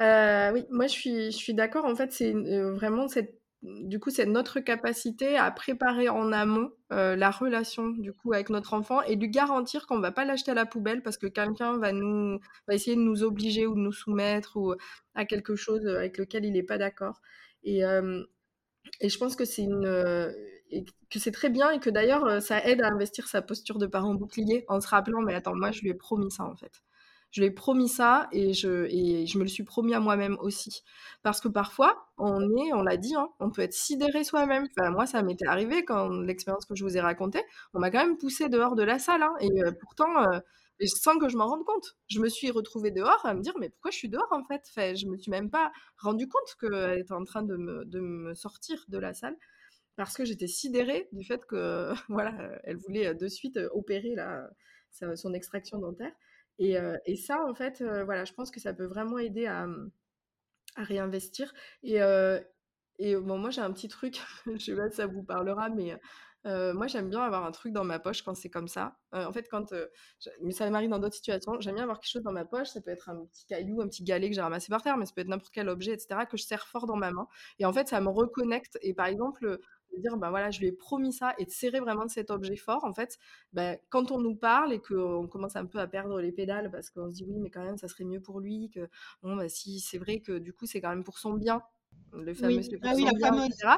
oui, 0.00 0.66
moi 0.70 0.86
je 0.86 0.92
suis, 0.92 1.32
je 1.32 1.36
suis 1.36 1.54
d'accord. 1.54 1.86
En 1.86 1.96
fait, 1.96 2.12
c'est 2.12 2.32
vraiment 2.32 3.08
cette 3.08 3.34
du 3.62 3.98
coup, 3.98 4.10
c'est 4.10 4.26
notre 4.26 4.60
capacité 4.60 5.36
à 5.36 5.50
préparer 5.50 6.08
en 6.08 6.30
amont 6.32 6.70
euh, 6.92 7.16
la 7.16 7.30
relation 7.30 7.88
du 7.88 8.12
coup 8.12 8.32
avec 8.32 8.50
notre 8.50 8.74
enfant 8.74 9.02
et 9.02 9.16
lui 9.16 9.28
garantir 9.28 9.86
qu'on 9.86 9.98
va 10.00 10.12
pas 10.12 10.24
l'acheter 10.24 10.52
à 10.52 10.54
la 10.54 10.66
poubelle 10.66 11.02
parce 11.02 11.16
que 11.16 11.26
quelqu'un 11.26 11.78
va 11.78 12.74
essayer 12.74 12.96
de 12.96 13.00
nous 13.00 13.24
obliger 13.24 13.66
ou 13.66 13.74
de 13.74 13.80
nous 13.80 13.92
soumettre 13.92 14.56
ou 14.56 14.74
à 15.14 15.24
quelque 15.24 15.56
chose 15.56 15.86
avec 15.86 16.18
lequel 16.18 16.44
il 16.44 16.52
n'est 16.52 16.62
pas 16.62 16.78
d'accord. 16.78 17.20
Et, 17.64 17.84
euh, 17.84 18.22
je 19.02 19.18
pense 19.18 19.36
que 19.36 19.44
c'est 19.44 19.62
une 19.62 20.32
que 21.10 21.18
c'est 21.18 21.32
très 21.32 21.50
bien 21.50 21.70
et 21.70 21.80
que 21.80 21.90
d'ailleurs 21.90 22.42
ça 22.42 22.64
aide 22.64 22.82
à 22.82 22.88
investir 22.88 23.28
sa 23.28 23.42
posture 23.42 23.78
de 23.78 23.86
parent 23.86 24.14
bouclier 24.14 24.64
en 24.68 24.80
se 24.80 24.88
rappelant 24.88 25.22
mais 25.22 25.34
attends 25.34 25.54
moi 25.54 25.70
je 25.72 25.80
lui 25.82 25.90
ai 25.90 25.94
promis 25.94 26.30
ça 26.30 26.44
en 26.44 26.56
fait. 26.56 26.82
Je 27.36 27.42
lui 27.42 27.48
ai 27.48 27.50
promis 27.50 27.90
ça 27.90 28.28
et 28.32 28.54
je, 28.54 29.36
me 29.36 29.42
le 29.42 29.48
suis 29.48 29.62
promis 29.62 29.92
à 29.92 30.00
moi-même 30.00 30.38
aussi. 30.40 30.82
Parce 31.22 31.42
que 31.42 31.48
parfois, 31.48 32.08
on 32.16 32.40
est, 32.56 32.72
on 32.72 32.80
l'a 32.80 32.96
dit, 32.96 33.14
hein, 33.14 33.28
on 33.40 33.50
peut 33.50 33.60
être 33.60 33.74
sidéré 33.74 34.24
soi-même. 34.24 34.66
Moi, 34.78 35.04
ça 35.04 35.20
m'était 35.22 35.46
arrivé 35.46 35.84
quand 35.84 36.08
l'expérience 36.08 36.64
que 36.64 36.74
je 36.74 36.82
vous 36.82 36.96
ai 36.96 37.00
racontée, 37.00 37.42
on 37.74 37.78
m'a 37.78 37.90
quand 37.90 37.98
même 37.98 38.16
poussé 38.16 38.48
dehors 38.48 38.74
de 38.74 38.82
la 38.82 38.98
salle. 38.98 39.22
Hein, 39.22 39.34
et 39.40 39.50
euh, 39.62 39.70
pourtant, 39.78 40.32
euh, 40.32 40.38
sans 40.86 41.18
que 41.18 41.28
je 41.28 41.36
m'en 41.36 41.46
rende 41.46 41.66
compte, 41.66 41.98
je 42.08 42.20
me 42.20 42.30
suis 42.30 42.50
retrouvée 42.50 42.90
dehors 42.90 43.26
à 43.26 43.34
me 43.34 43.42
dire, 43.42 43.52
mais 43.60 43.68
pourquoi 43.68 43.90
je 43.90 43.98
suis 43.98 44.08
dehors 44.08 44.28
en 44.30 44.42
fait? 44.44 44.62
Enfin, 44.70 44.94
Je 44.94 45.04
me 45.04 45.18
suis 45.18 45.30
même 45.30 45.50
pas 45.50 45.72
rendu 45.98 46.28
compte 46.28 46.56
qu'elle 46.58 47.00
était 47.00 47.12
en 47.12 47.24
train 47.24 47.42
de 47.42 47.56
me, 47.56 48.32
sortir 48.34 48.82
de 48.88 48.96
la 48.96 49.12
salle 49.12 49.36
parce 49.96 50.16
que 50.16 50.24
j'étais 50.24 50.46
sidérée 50.46 51.10
du 51.12 51.22
fait 51.22 51.44
que 51.44 51.92
voilà, 52.08 52.32
elle 52.64 52.78
voulait 52.78 53.14
de 53.14 53.28
suite 53.28 53.58
opérer 53.72 54.14
là, 54.14 54.48
son 54.90 55.34
extraction 55.34 55.78
dentaire. 55.78 56.12
Et, 56.58 56.76
et, 57.04 57.16
ça, 57.16 57.44
en 57.46 57.54
fait, 57.54 57.82
voilà, 58.04 58.24
je 58.24 58.32
pense 58.32 58.50
que 58.50 58.60
ça 58.60 58.72
peut 58.72 58.86
vraiment 58.86 59.18
aider 59.18 59.46
à, 59.46 59.66
mmh, 59.66 59.90
réinvestir. 60.76 61.52
Et, 61.82 61.98
et 62.98 63.16
bon, 63.16 63.38
moi, 63.38 63.50
j'ai 63.50 63.60
un 63.60 63.72
petit 63.72 63.88
truc, 63.88 64.20
je 64.46 64.58
sais 64.58 64.76
pas 64.76 64.88
si 64.90 64.96
ça 64.96 65.06
vous 65.06 65.22
parlera, 65.22 65.68
mais 65.68 65.98
moi, 66.44 66.86
j'aime 66.86 67.10
bien 67.10 67.20
avoir 67.22 67.44
un 67.44 67.50
truc 67.50 67.72
dans 67.72 67.84
ma 67.84 67.98
poche 67.98 68.22
quand 68.22 68.34
c'est 68.34 68.50
comme 68.50 68.68
ça. 68.68 68.96
en 69.12 69.32
fait, 69.32 69.48
quand. 69.50 69.74
mais 70.42 70.52
ça 70.52 70.68
m'arrive 70.70 70.90
dans 70.90 70.98
d'autres 70.98 71.16
situations. 71.16 71.60
J'aime 71.60 71.74
bien 71.74 71.82
avoir 71.82 71.98
quelque 72.00 72.10
chose 72.10 72.22
dans 72.22 72.32
ma 72.32 72.44
poche. 72.44 72.68
Ça 72.68 72.80
peut 72.80 72.90
être 72.90 73.08
un 73.08 73.26
petit 73.26 73.46
caillou, 73.46 73.80
un 73.82 73.88
petit 73.88 74.04
galet 74.04 74.28
que 74.28 74.34
j'ai 74.34 74.40
ramassé 74.40 74.68
par 74.68 74.82
terre, 74.82 74.96
mais 74.96 75.06
ça 75.06 75.12
peut 75.14 75.22
être 75.22 75.28
n'importe 75.28 75.52
quel 75.52 75.68
objet, 75.68 75.92
etc., 75.92 76.20
que 76.30 76.36
je 76.36 76.44
serre 76.44 76.66
fort 76.68 76.86
dans 76.86 76.96
ma 76.96 77.10
main. 77.10 77.26
Et 77.58 77.66
en 77.66 77.72
fait, 77.72 77.88
ça 77.88 78.00
me 78.00 78.08
reconnecte. 78.08 78.78
Et 78.82 78.94
par 78.94 79.06
exemple, 79.06 79.58
de 79.94 80.00
dire 80.00 80.16
ben 80.16 80.30
voilà 80.30 80.50
je 80.50 80.60
lui 80.60 80.68
ai 80.68 80.72
promis 80.72 81.12
ça 81.12 81.34
et 81.38 81.44
de 81.44 81.50
serrer 81.50 81.80
vraiment 81.80 82.04
de 82.04 82.10
cet 82.10 82.30
objet 82.30 82.56
fort 82.56 82.84
en 82.84 82.92
fait 82.92 83.18
ben, 83.52 83.78
quand 83.88 84.10
on 84.10 84.18
nous 84.18 84.34
parle 84.34 84.72
et 84.72 84.80
qu'on 84.80 85.26
commence 85.26 85.56
un 85.56 85.66
peu 85.66 85.78
à 85.78 85.86
perdre 85.86 86.20
les 86.20 86.32
pédales 86.32 86.70
parce 86.70 86.90
qu'on 86.90 87.08
se 87.08 87.14
dit 87.14 87.24
oui 87.26 87.38
mais 87.38 87.50
quand 87.50 87.64
même 87.64 87.78
ça 87.78 87.88
serait 87.88 88.04
mieux 88.04 88.20
pour 88.20 88.40
lui 88.40 88.70
que 88.70 88.88
bon 89.22 89.36
ben, 89.36 89.48
si 89.48 89.80
c'est 89.80 89.98
vrai 89.98 90.20
que 90.20 90.38
du 90.38 90.52
coup 90.52 90.66
c'est 90.66 90.80
quand 90.80 90.90
même 90.90 91.04
pour 91.04 91.18
son 91.18 91.34
bien 91.34 91.62
le 92.12 92.34
fameux 92.34 92.56
oui. 92.56 92.78
Ah 92.82 92.92
oui, 92.94 93.04
bien, 93.16 93.44
etc. 93.44 93.68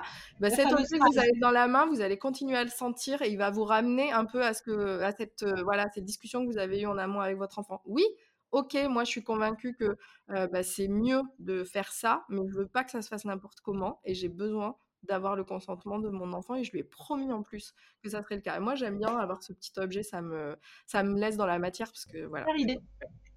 Ben, 0.41 0.51
cet 0.51 0.73
objet 0.73 0.99
que 0.99 1.13
vous 1.13 1.19
avez 1.19 1.33
dans 1.41 1.51
la 1.51 1.67
main, 1.67 1.87
vous 1.87 2.01
allez 2.01 2.19
continuer 2.19 2.57
à 2.57 2.65
le 2.65 2.71
sentir 2.71 3.23
et 3.23 3.31
il 3.31 3.39
va 3.39 3.51
vous 3.51 3.65
ramener 3.65 4.13
un 4.13 4.25
peu 4.25 4.43
à 4.43 4.55
ce 4.55 4.63
que 4.63 5.01
à 5.01 5.13
cette 5.13 5.43
euh, 5.43 5.63
voilà 5.65 5.89
cette 5.95 6.05
discussion 6.05 6.45
que 6.45 6.51
vous 6.53 6.59
avez 6.59 6.81
eue 6.81 6.87
en 6.87 6.99
amont 6.99 7.21
avec 7.21 7.37
votre 7.37 7.59
enfant. 7.59 7.83
Oui, 7.87 8.05
ok, 8.53 8.77
moi 8.89 9.05
je 9.05 9.11
suis 9.11 9.25
convaincue 9.25 9.75
que 9.75 9.97
euh, 10.31 10.47
bah, 10.49 10.63
c'est 10.63 10.89
mieux 10.89 11.23
de 11.39 11.65
faire 11.65 11.93
ça, 11.93 12.25
mais 12.29 12.43
je 12.49 12.55
veux 12.55 12.69
pas 12.69 12.85
que 12.85 12.91
ça 12.91 13.03
se 13.03 13.09
fasse 13.09 13.25
n'importe 13.25 13.61
comment 13.61 14.01
et 14.05 14.15
j'ai 14.15 14.29
besoin 14.29 14.77
d'avoir 15.05 15.37
le 15.37 15.45
consentement 15.45 15.99
de 15.99 16.09
mon 16.09 16.33
enfant 16.33 16.55
et 16.55 16.65
je 16.65 16.73
lui 16.73 16.81
ai 16.81 16.85
promis 16.85 17.33
en 17.33 17.43
plus 17.43 17.75
que 18.03 18.11
ça 18.11 18.23
serait 18.23 18.37
le 18.37 18.43
cas. 18.43 18.57
Et 18.57 18.61
moi, 18.61 18.75
j'aime 18.75 18.99
bien 18.99 19.17
avoir 19.17 19.43
ce 19.43 19.53
petit 19.53 19.73
objet, 19.79 20.03
ça 20.03 20.21
me, 20.21 20.57
ça 20.87 21.03
me 21.03 21.19
laisse 21.19 21.37
dans 21.37 21.47
la 21.47 21.59
matière 21.59 21.89
parce 21.89 22.05
que 22.05 22.27
voilà. 22.27 22.47
idée. 22.57 22.79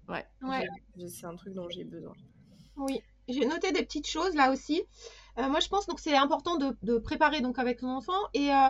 Ouais, 0.08 0.26
ouais. 0.42 0.66
c'est 1.08 1.26
un 1.26 1.36
truc 1.36 1.54
dont 1.54 1.68
j'ai 1.68 1.84
besoin. 1.84 2.14
Oui, 2.76 3.00
j'ai 3.28 3.46
noté 3.46 3.72
des 3.72 3.82
petites 3.82 4.08
choses 4.08 4.34
là 4.34 4.50
aussi. 4.50 4.82
Euh, 5.38 5.48
moi, 5.48 5.60
je 5.60 5.68
pense 5.68 5.86
donc 5.86 6.00
c'est 6.00 6.16
important 6.16 6.56
de, 6.56 6.76
de, 6.82 6.98
préparer 6.98 7.40
donc 7.40 7.58
avec 7.58 7.80
son 7.80 7.88
enfant 7.88 8.20
et 8.34 8.52
euh, 8.52 8.68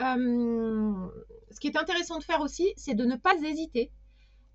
euh, 0.00 1.08
ce 1.50 1.60
qui 1.60 1.68
est 1.68 1.76
intéressant 1.76 2.18
de 2.18 2.24
faire 2.24 2.40
aussi, 2.40 2.72
c'est 2.76 2.94
de 2.94 3.04
ne 3.04 3.16
pas 3.16 3.34
hésiter 3.36 3.90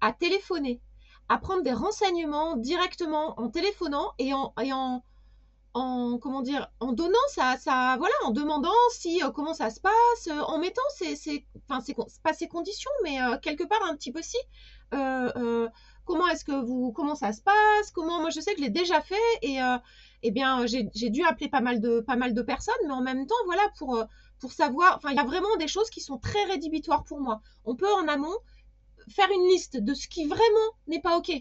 à 0.02 0.14
téléphoner, 0.14 0.82
à 1.30 1.38
prendre 1.38 1.64
des 1.64 1.74
renseignements 1.74 2.58
directement 2.58 3.40
en 3.40 3.50
téléphonant 3.50 4.14
et 4.20 4.34
en, 4.34 4.54
et 4.62 4.74
en 4.74 5.04
en 5.78 6.18
comment 6.18 6.42
dire 6.42 6.70
en 6.80 6.92
donnant 6.92 7.28
ça 7.30 7.56
ça 7.58 7.96
voilà 7.98 8.14
en 8.26 8.32
demandant 8.32 8.70
si 8.92 9.24
euh, 9.24 9.30
comment 9.30 9.54
ça 9.54 9.70
se 9.70 9.80
passe 9.80 10.28
euh, 10.28 10.42
en 10.42 10.58
mettant 10.58 10.82
ces, 10.96 11.16
ces 11.16 11.46
enfin 11.70 11.82
c'est 11.82 11.96
pas 12.24 12.34
ces 12.34 12.48
conditions 12.48 12.92
mais 13.04 13.22
euh, 13.22 13.38
quelque 13.38 13.64
part 13.64 13.84
un 13.84 13.96
petit 13.96 14.12
peu 14.12 14.22
si 14.22 14.38
comment 14.90 16.28
est-ce 16.30 16.46
que 16.46 16.64
vous 16.64 16.92
comment 16.94 17.16
ça 17.16 17.34
se 17.34 17.42
passe 17.42 17.92
comment 17.94 18.22
moi 18.22 18.30
je 18.30 18.40
sais 18.40 18.54
que 18.54 18.60
je 18.60 18.64
l'ai 18.64 18.70
déjà 18.70 19.02
fait 19.02 19.16
et 19.42 19.60
eh 20.24 20.32
bien 20.32 20.66
j'ai 20.66 21.10
dû 21.10 21.24
appeler 21.24 21.50
pas 21.50 21.62
mal 21.62 21.82
de 21.82 22.00
pas 22.00 22.16
mal 22.16 22.34
de 22.34 22.42
personnes 22.42 22.74
mais 22.88 22.94
en 22.94 23.02
même 23.02 23.28
temps 23.28 23.36
voilà 23.46 23.64
pour 23.78 24.02
pour 24.40 24.54
savoir 24.54 24.96
enfin 24.96 25.10
il 25.12 25.18
y 25.18 25.20
a 25.20 25.26
vraiment 25.26 25.58
des 25.58 25.68
choses 25.68 25.90
qui 25.90 26.00
sont 26.00 26.18
très 26.18 26.44
rédhibitoires 26.46 27.04
pour 27.04 27.20
moi. 27.20 27.42
On 27.66 27.76
peut 27.76 27.92
en 27.92 28.08
amont 28.08 28.38
faire 29.10 29.30
une 29.34 29.48
liste 29.50 29.78
de 29.78 29.94
ce 29.94 30.08
qui 30.08 30.26
vraiment 30.26 30.70
n'est 30.88 31.02
pas 31.02 31.18
ok 31.18 31.32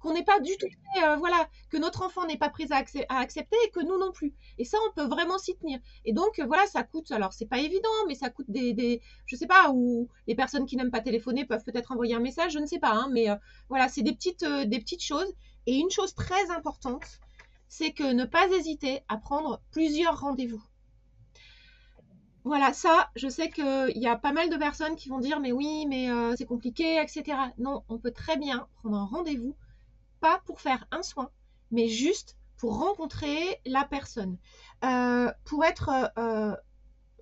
qu'on 0.00 0.12
n'est 0.12 0.24
pas 0.24 0.40
du 0.40 0.56
tout, 0.58 0.66
euh, 1.02 1.16
voilà, 1.16 1.48
que 1.70 1.76
notre 1.76 2.02
enfant 2.04 2.26
n'est 2.26 2.36
pas 2.36 2.50
pris 2.50 2.66
à, 2.70 2.84
accepter 3.18 3.56
et 3.66 3.70
que 3.70 3.80
nous 3.80 3.98
non 3.98 4.12
plus. 4.12 4.34
Et 4.58 4.64
ça, 4.64 4.78
on 4.88 4.92
peut 4.94 5.06
vraiment 5.06 5.38
s'y 5.38 5.56
tenir. 5.56 5.78
Et 6.04 6.12
donc, 6.12 6.38
euh, 6.38 6.46
voilà, 6.46 6.66
ça 6.66 6.82
coûte, 6.82 7.10
alors 7.12 7.32
c'est 7.32 7.46
pas 7.46 7.58
évident, 7.58 7.88
mais 8.06 8.14
ça 8.14 8.30
coûte 8.30 8.46
des, 8.48 8.72
des 8.72 9.00
je 9.26 9.36
sais 9.36 9.46
pas, 9.46 9.70
ou 9.72 10.08
les 10.26 10.34
personnes 10.34 10.66
qui 10.66 10.76
n'aiment 10.76 10.90
pas 10.90 11.00
téléphoner 11.00 11.44
peuvent 11.44 11.64
peut-être 11.64 11.92
envoyer 11.92 12.14
un 12.14 12.20
message, 12.20 12.52
je 12.52 12.58
ne 12.58 12.66
sais 12.66 12.78
pas, 12.78 12.92
hein, 12.92 13.08
mais 13.12 13.30
euh, 13.30 13.36
voilà, 13.68 13.88
c'est 13.88 14.02
des 14.02 14.16
des 14.66 14.78
petites 14.78 15.02
choses. 15.02 15.34
Et 15.66 15.76
une 15.76 15.90
chose 15.90 16.14
très 16.14 16.50
importante, 16.50 17.04
c'est 17.68 17.92
que 17.92 18.12
ne 18.12 18.24
pas 18.24 18.48
hésiter 18.48 19.00
à 19.08 19.16
prendre 19.16 19.60
plusieurs 19.72 20.20
rendez-vous. 20.20 20.62
Voilà, 22.44 22.72
ça, 22.72 23.10
je 23.16 23.28
sais 23.28 23.50
qu'il 23.50 23.96
y 23.96 24.06
a 24.06 24.14
pas 24.16 24.32
mal 24.32 24.48
de 24.48 24.56
personnes 24.56 24.94
qui 24.94 25.08
vont 25.08 25.18
dire, 25.18 25.40
mais 25.40 25.50
oui, 25.50 25.84
mais 25.88 26.08
c'est 26.36 26.44
compliqué, 26.46 27.02
etc. 27.02 27.36
Non, 27.58 27.82
on 27.88 27.98
peut 27.98 28.12
très 28.12 28.36
bien 28.36 28.68
prendre 28.76 28.96
un 28.96 29.04
rendez-vous 29.04 29.56
pas 30.26 30.42
pour 30.44 30.60
faire 30.60 30.88
un 30.90 31.04
soin, 31.04 31.30
mais 31.70 31.86
juste 31.86 32.36
pour 32.56 32.80
rencontrer 32.80 33.60
la 33.64 33.84
personne. 33.84 34.38
Euh, 34.84 35.30
pour 35.44 35.64
être 35.64 36.10
euh, 36.18 36.56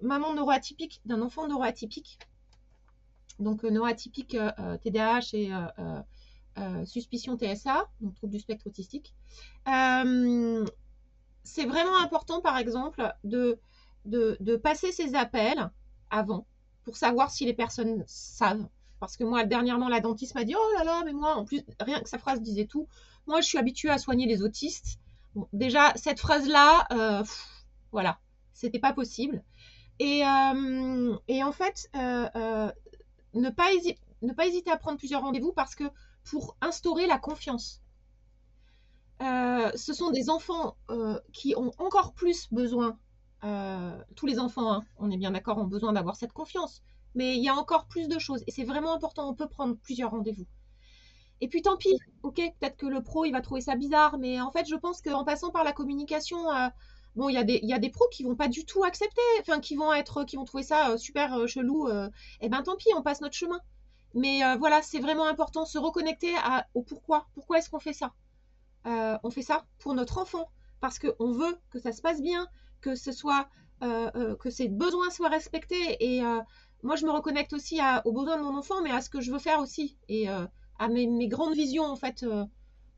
maman 0.01 0.33
neuroatypique 0.33 1.03
d'un 1.05 1.21
enfant 1.21 1.47
neuroatypique, 1.47 2.19
donc 3.39 3.63
euh, 3.63 3.71
neuroatypique 3.71 4.39
TDAH 4.83 5.35
et 5.35 5.51
suspicion 6.87 7.37
TSA, 7.37 7.91
donc 8.01 8.15
trouble 8.15 8.33
du 8.33 8.41
spectre 8.41 8.69
autistique, 8.69 9.13
c'est 9.67 11.67
vraiment 11.67 11.99
important, 11.99 12.41
par 12.41 12.57
exemple, 12.57 13.13
de, 13.23 13.59
de, 14.07 14.39
de, 14.41 14.57
passer 14.57 14.93
ces 14.93 15.15
appels 15.15 15.71
avant 16.09 16.47
pour 16.85 16.97
savoir 16.97 17.31
si 17.31 17.45
les 17.45 17.53
personnes 17.53 18.03
savent 18.07 18.67
parce 19.05 19.19
que 19.19 19.25
moi, 19.25 19.45
dernièrement, 19.45 19.89
la 19.89 20.01
dentiste 20.01 20.35
m'a 20.35 20.45
dit 20.45 20.55
Oh 20.57 20.79
là 20.79 20.83
là, 20.83 21.03
mais 21.05 21.13
moi, 21.13 21.37
en 21.37 21.45
plus, 21.45 21.63
rien 21.79 22.01
que 22.01 22.09
sa 22.09 22.17
phrase 22.17 22.41
disait 22.41 22.65
tout. 22.65 22.89
Moi, 23.27 23.43
je 23.43 23.47
suis 23.47 23.59
habituée 23.59 23.91
à 23.91 23.99
soigner 23.99 24.25
les 24.27 24.43
autistes. 24.43 24.99
déjà, 25.53 25.93
cette 25.95 26.21
phrase-là, 26.21 26.87
euh, 26.91 27.23
voilà, 27.93 28.19
c'était 28.55 28.79
pas 28.79 28.95
possible. 28.95 29.45
Et, 29.99 30.25
euh, 30.25 31.17
en 31.29 31.53
fait, 31.53 31.91
euh, 31.95 32.73
ne, 33.35 33.51
pas 33.51 33.69
ne 34.23 34.33
pas 34.33 34.47
hésiter 34.47 34.71
à 34.71 34.79
prendre 34.79 34.97
plusieurs 34.97 35.21
rendez-vous 35.21 35.53
parce 35.53 35.75
que 35.75 35.85
pour 36.25 36.57
instaurer 36.63 37.07
la 37.07 37.19
confiance, 37.19 37.83
ce 39.21 39.93
sont 39.93 40.13
des 40.13 40.31
enfants 40.31 40.77
qui 41.35 41.55
ont 41.59 41.73
encore 41.77 42.15
plus 42.15 42.49
besoin, 42.53 42.99
tous 44.17 44.27
les 44.27 44.39
enfants, 44.39 44.73
hein, 44.73 44.85
on 44.97 45.11
est 45.11 45.19
bien 45.19 45.33
d'accord, 45.33 45.59
ont 45.59 45.67
besoin 45.67 45.93
d'avoir 45.93 46.17
cette 46.17 46.33
confiance 46.33 46.83
mais 47.15 47.37
il 47.37 47.43
y 47.43 47.49
a 47.49 47.55
encore 47.55 47.87
plus 47.87 48.09
de 48.09 48.19
choses 48.19 48.43
et 48.47 48.51
c'est 48.51 48.65
vraiment 48.65 48.95
important. 48.95 49.29
On 49.29 49.35
peut 49.35 49.49
prendre 49.49 49.77
plusieurs 49.77 50.11
rendez-vous. 50.11 50.47
Et 51.41 51.49
puis 51.49 51.63
tant 51.63 51.77
pis, 51.77 51.99
ok, 52.23 52.37
peut-être 52.37 52.77
que 52.77 52.87
le 52.87 53.03
pro 53.03 53.25
il 53.25 53.33
va 53.33 53.41
trouver 53.41 53.61
ça 53.61 53.77
bizarre, 53.77 54.19
mais 54.19 54.41
en 54.41 54.51
fait 54.51 54.67
je 54.67 54.77
pense 54.77 55.03
qu'en 55.03 55.25
passant 55.25 55.51
par 55.51 55.65
la 55.65 55.73
communication, 55.73 56.51
euh, 56.51 56.69
bon 57.17 57.29
il 57.29 57.35
y, 57.35 57.39
a 57.39 57.45
des, 57.45 57.61
y 57.63 57.75
a 57.75 57.79
des 57.79 57.91
pros 57.91 58.07
qui 58.11 58.23
vont 58.23 58.37
pas 58.37 58.49
du 58.49 58.65
tout 58.65 58.85
accepter, 58.85 59.21
enfin 59.41 59.61
qui 59.61 59.77
vont 59.77 59.93
être, 59.93 60.25
qui 60.25 60.37
vont 60.37 60.45
trouver 60.45 60.63
ça 60.63 60.93
euh, 60.93 60.97
super 60.97 61.35
euh, 61.35 61.47
chelou. 61.47 61.89
eh 62.41 62.49
ben 62.49 62.63
tant 62.63 62.77
pis, 62.77 62.89
on 62.97 63.03
passe 63.03 63.21
notre 63.21 63.35
chemin. 63.35 63.61
Mais 64.15 64.43
voilà, 64.59 64.81
c'est 64.81 65.01
vraiment 65.01 65.27
important 65.27 65.65
se 65.67 65.77
reconnecter 65.77 66.33
au 66.75 66.83
pourquoi. 66.83 67.27
Pourquoi 67.35 67.59
est-ce 67.59 67.69
qu'on 67.69 67.81
fait 67.81 67.93
ça? 67.93 68.13
On 68.85 69.31
fait 69.31 69.43
ça 69.43 69.67
pour 69.81 69.93
notre 69.95 70.19
enfant 70.19 70.49
parce 70.81 71.01
qu'on 71.01 71.33
veut 71.33 71.59
que 71.71 71.81
ça 71.81 71.91
se 71.91 72.01
passe 72.01 72.23
bien, 72.23 72.47
que 72.81 72.95
ce 72.95 73.11
soit 73.11 73.49
que 73.81 74.51
ses 74.51 74.69
besoins 74.69 75.11
soient 75.11 75.31
respectés 75.31 75.97
et 75.99 76.23
moi, 76.85 76.97
je 76.97 77.07
me 77.07 77.11
reconnecte 77.11 77.53
aussi 77.55 77.81
aux 78.05 78.13
besoins 78.13 78.37
de 78.37 78.43
mon 78.43 78.57
enfant, 78.57 78.83
mais 78.83 78.91
à 78.91 79.01
ce 79.01 79.09
que 79.09 79.21
je 79.21 79.33
veux 79.33 79.39
faire 79.39 79.61
aussi. 79.61 79.97
Et 80.09 80.29
euh, 80.29 80.45
à 80.79 80.89
mes, 80.89 81.29
grandes 81.29 81.55
visions, 81.55 81.85
en 81.85 81.97
fait, 81.97 82.23
euh, 82.23 82.45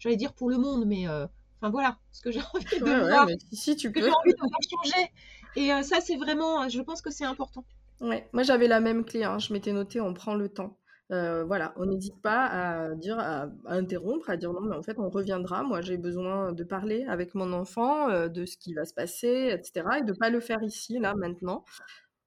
j'allais 0.01 0.17
dire 0.17 0.35
pour 0.35 0.51
le 0.51 0.59
monde, 0.59 0.85
mais 0.87 1.09
euh, 1.09 1.27
enfin 1.61 1.71
voilà, 1.71 1.97
ce 2.11 2.21
que 2.21 2.33
j'ai 2.33 2.41
envie 2.55 2.81
de 2.81 2.85
voir. 2.85 3.29
si, 3.53 3.77
tu 3.77 3.93
peux. 3.93 4.01
j'ai 4.01 4.11
envie 4.11 4.33
de 4.33 4.39
voir 4.39 4.61
changer. 4.71 5.13
Et 5.55 5.83
ça, 5.85 6.01
c'est 6.01 6.17
vraiment, 6.17 6.69
je 6.69 6.83
pense 6.83 7.01
que 7.01 7.11
c'est 7.11 7.25
important. 7.25 7.65
Ouais, 8.03 8.29
moi 8.35 8.43
j'avais 8.43 8.69
la 8.69 8.81
même 8.81 9.07
clé, 9.07 9.25
hein. 9.25 9.39
je 9.39 9.55
m'étais 9.55 9.73
noté 9.73 10.03
on 10.03 10.13
prend 10.13 10.35
le 10.35 10.51
temps. 10.51 10.77
voilà, 11.09 11.73
on 11.77 11.87
n'hésite 11.87 12.21
pas 12.21 12.45
à 12.45 12.95
dire, 12.95 13.19
à, 13.19 13.49
interrompre, 13.67 14.29
à 14.29 14.37
dire 14.37 14.53
non, 14.53 14.61
mais 14.61 14.77
en 14.77 14.83
fait, 14.83 14.99
on 14.99 15.09
reviendra. 15.09 15.63
Moi, 15.63 15.81
j'ai 15.81 15.97
besoin 15.97 16.53
de 16.53 16.65
parler 16.65 17.07
avec 17.09 17.37
mon 17.37 17.53
enfant, 17.53 18.09
de 18.29 18.45
ce 18.45 18.57
qui 18.59 18.75
va 18.75 18.85
se 18.85 18.93
passer, 18.93 19.51
etc. 19.53 19.87
Et 19.99 20.03
de 20.03 20.13
ne 20.13 20.17
pas 20.19 20.29
le 20.29 20.41
faire 20.41 20.63
ici, 20.63 20.99
là, 20.99 21.15
maintenant 21.15 21.65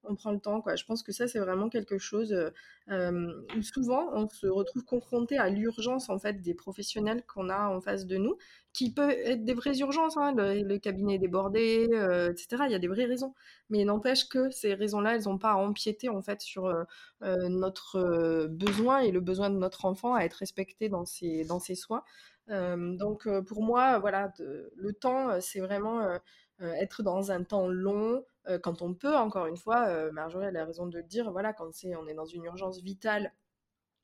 on 0.04 0.16
prend 0.16 0.32
le 0.32 0.40
temps. 0.40 0.62
Quoi. 0.62 0.76
Je 0.76 0.86
pense 0.86 1.04
que 1.04 1.12
ça, 1.12 1.28
c'est 1.28 1.40
vraiment 1.40 1.70
quelque 1.70 1.98
chose 1.98 2.36
où 2.90 3.62
souvent, 3.62 4.10
on 4.14 4.28
se 4.30 4.48
retrouve 4.48 4.84
confronté 4.84 5.38
à 5.38 5.50
l'urgence 5.50 6.10
en 6.10 6.18
fait 6.18 6.42
des 6.42 6.54
professionnels 6.54 7.24
qu'on 7.28 7.50
a 7.50 7.68
en 7.70 7.82
face 7.82 8.06
de 8.06 8.18
nous, 8.18 8.38
qui 8.74 8.94
peut 8.94 9.12
être 9.12 9.44
des 9.46 9.54
vraies 9.54 9.78
urgences. 9.80 10.18
Hein, 10.18 10.34
le, 10.36 10.78
cabinet 10.78 11.16
est 11.16 11.20
débordé, 11.20 11.84
etc. 12.30 12.64
Il 12.66 12.72
y 12.72 12.76
a 12.76 12.80
des 12.80 12.88
vraies 12.88 13.06
raisons. 13.06 13.34
Mais 13.70 13.84
n'empêche 13.84 14.28
que 14.28 14.50
ces 14.50 14.74
raisons-là, 14.74 15.16
elles 15.16 15.26
n'ont 15.26 15.38
pas 15.38 15.52
à 15.52 15.56
empiéter 15.56 16.10
en 16.10 16.22
fait 16.22 16.42
sur 16.42 16.74
notre 17.22 18.48
besoin 18.48 19.00
et 19.00 19.12
le 19.12 19.20
besoin 19.20 19.50
de 19.50 19.58
notre 19.58 19.86
enfant 19.86 20.16
à 20.16 20.22
être 20.22 20.36
respecté 20.36 20.90
dans 20.90 21.06
ses, 21.06 21.44
dans 21.46 21.60
ses 21.60 21.76
soins. 21.76 22.04
donc 22.48 23.28
pour 23.42 23.62
moi, 23.62 24.00
voilà, 24.00 24.34
le 24.40 24.94
temps, 24.94 25.40
c'est 25.42 25.60
vraiment 25.60 26.20
être 26.62 27.04
dans 27.04 27.32
un 27.32 27.44
temps 27.44 27.68
long, 27.68 28.24
quand 28.58 28.82
on 28.82 28.94
peut, 28.94 29.16
encore 29.16 29.46
une 29.48 29.58
fois, 29.58 30.12
Marjorie 30.12 30.48
a 30.56 30.66
raison 30.66 30.88
de 30.88 30.98
le 30.98 31.04
dire, 31.04 31.32
voilà, 31.32 31.54
quand 31.54 31.72
c'est, 31.74 31.96
on 31.96 32.08
est 32.08 32.14
dans 32.14 32.26
une 32.26 32.46
urgence 32.46 32.82
vitale, 32.82 33.34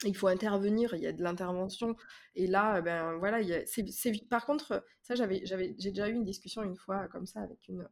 il 0.04 0.16
faut 0.16 0.28
intervenir, 0.28 0.94
il 0.94 1.02
y 1.02 1.08
a 1.08 1.14
de 1.14 1.24
l'intervention, 1.24 1.96
et 2.36 2.48
là, 2.48 2.82
ben 2.82 3.18
voilà, 3.18 3.40
c'est, 3.66 4.12
par 4.30 4.46
contre, 4.46 4.84
ça, 5.02 5.16
j'avais, 5.16 5.46
j'avais, 5.46 5.76
j'ai 5.80 5.92
déjà 5.92 6.10
eu 6.10 6.14
une 6.14 6.26
discussion 6.26 6.64
une 6.64 6.76
fois 6.76 7.08
comme 7.08 7.26
ça 7.26 7.40
avec 7.42 7.68
une, 7.70 7.88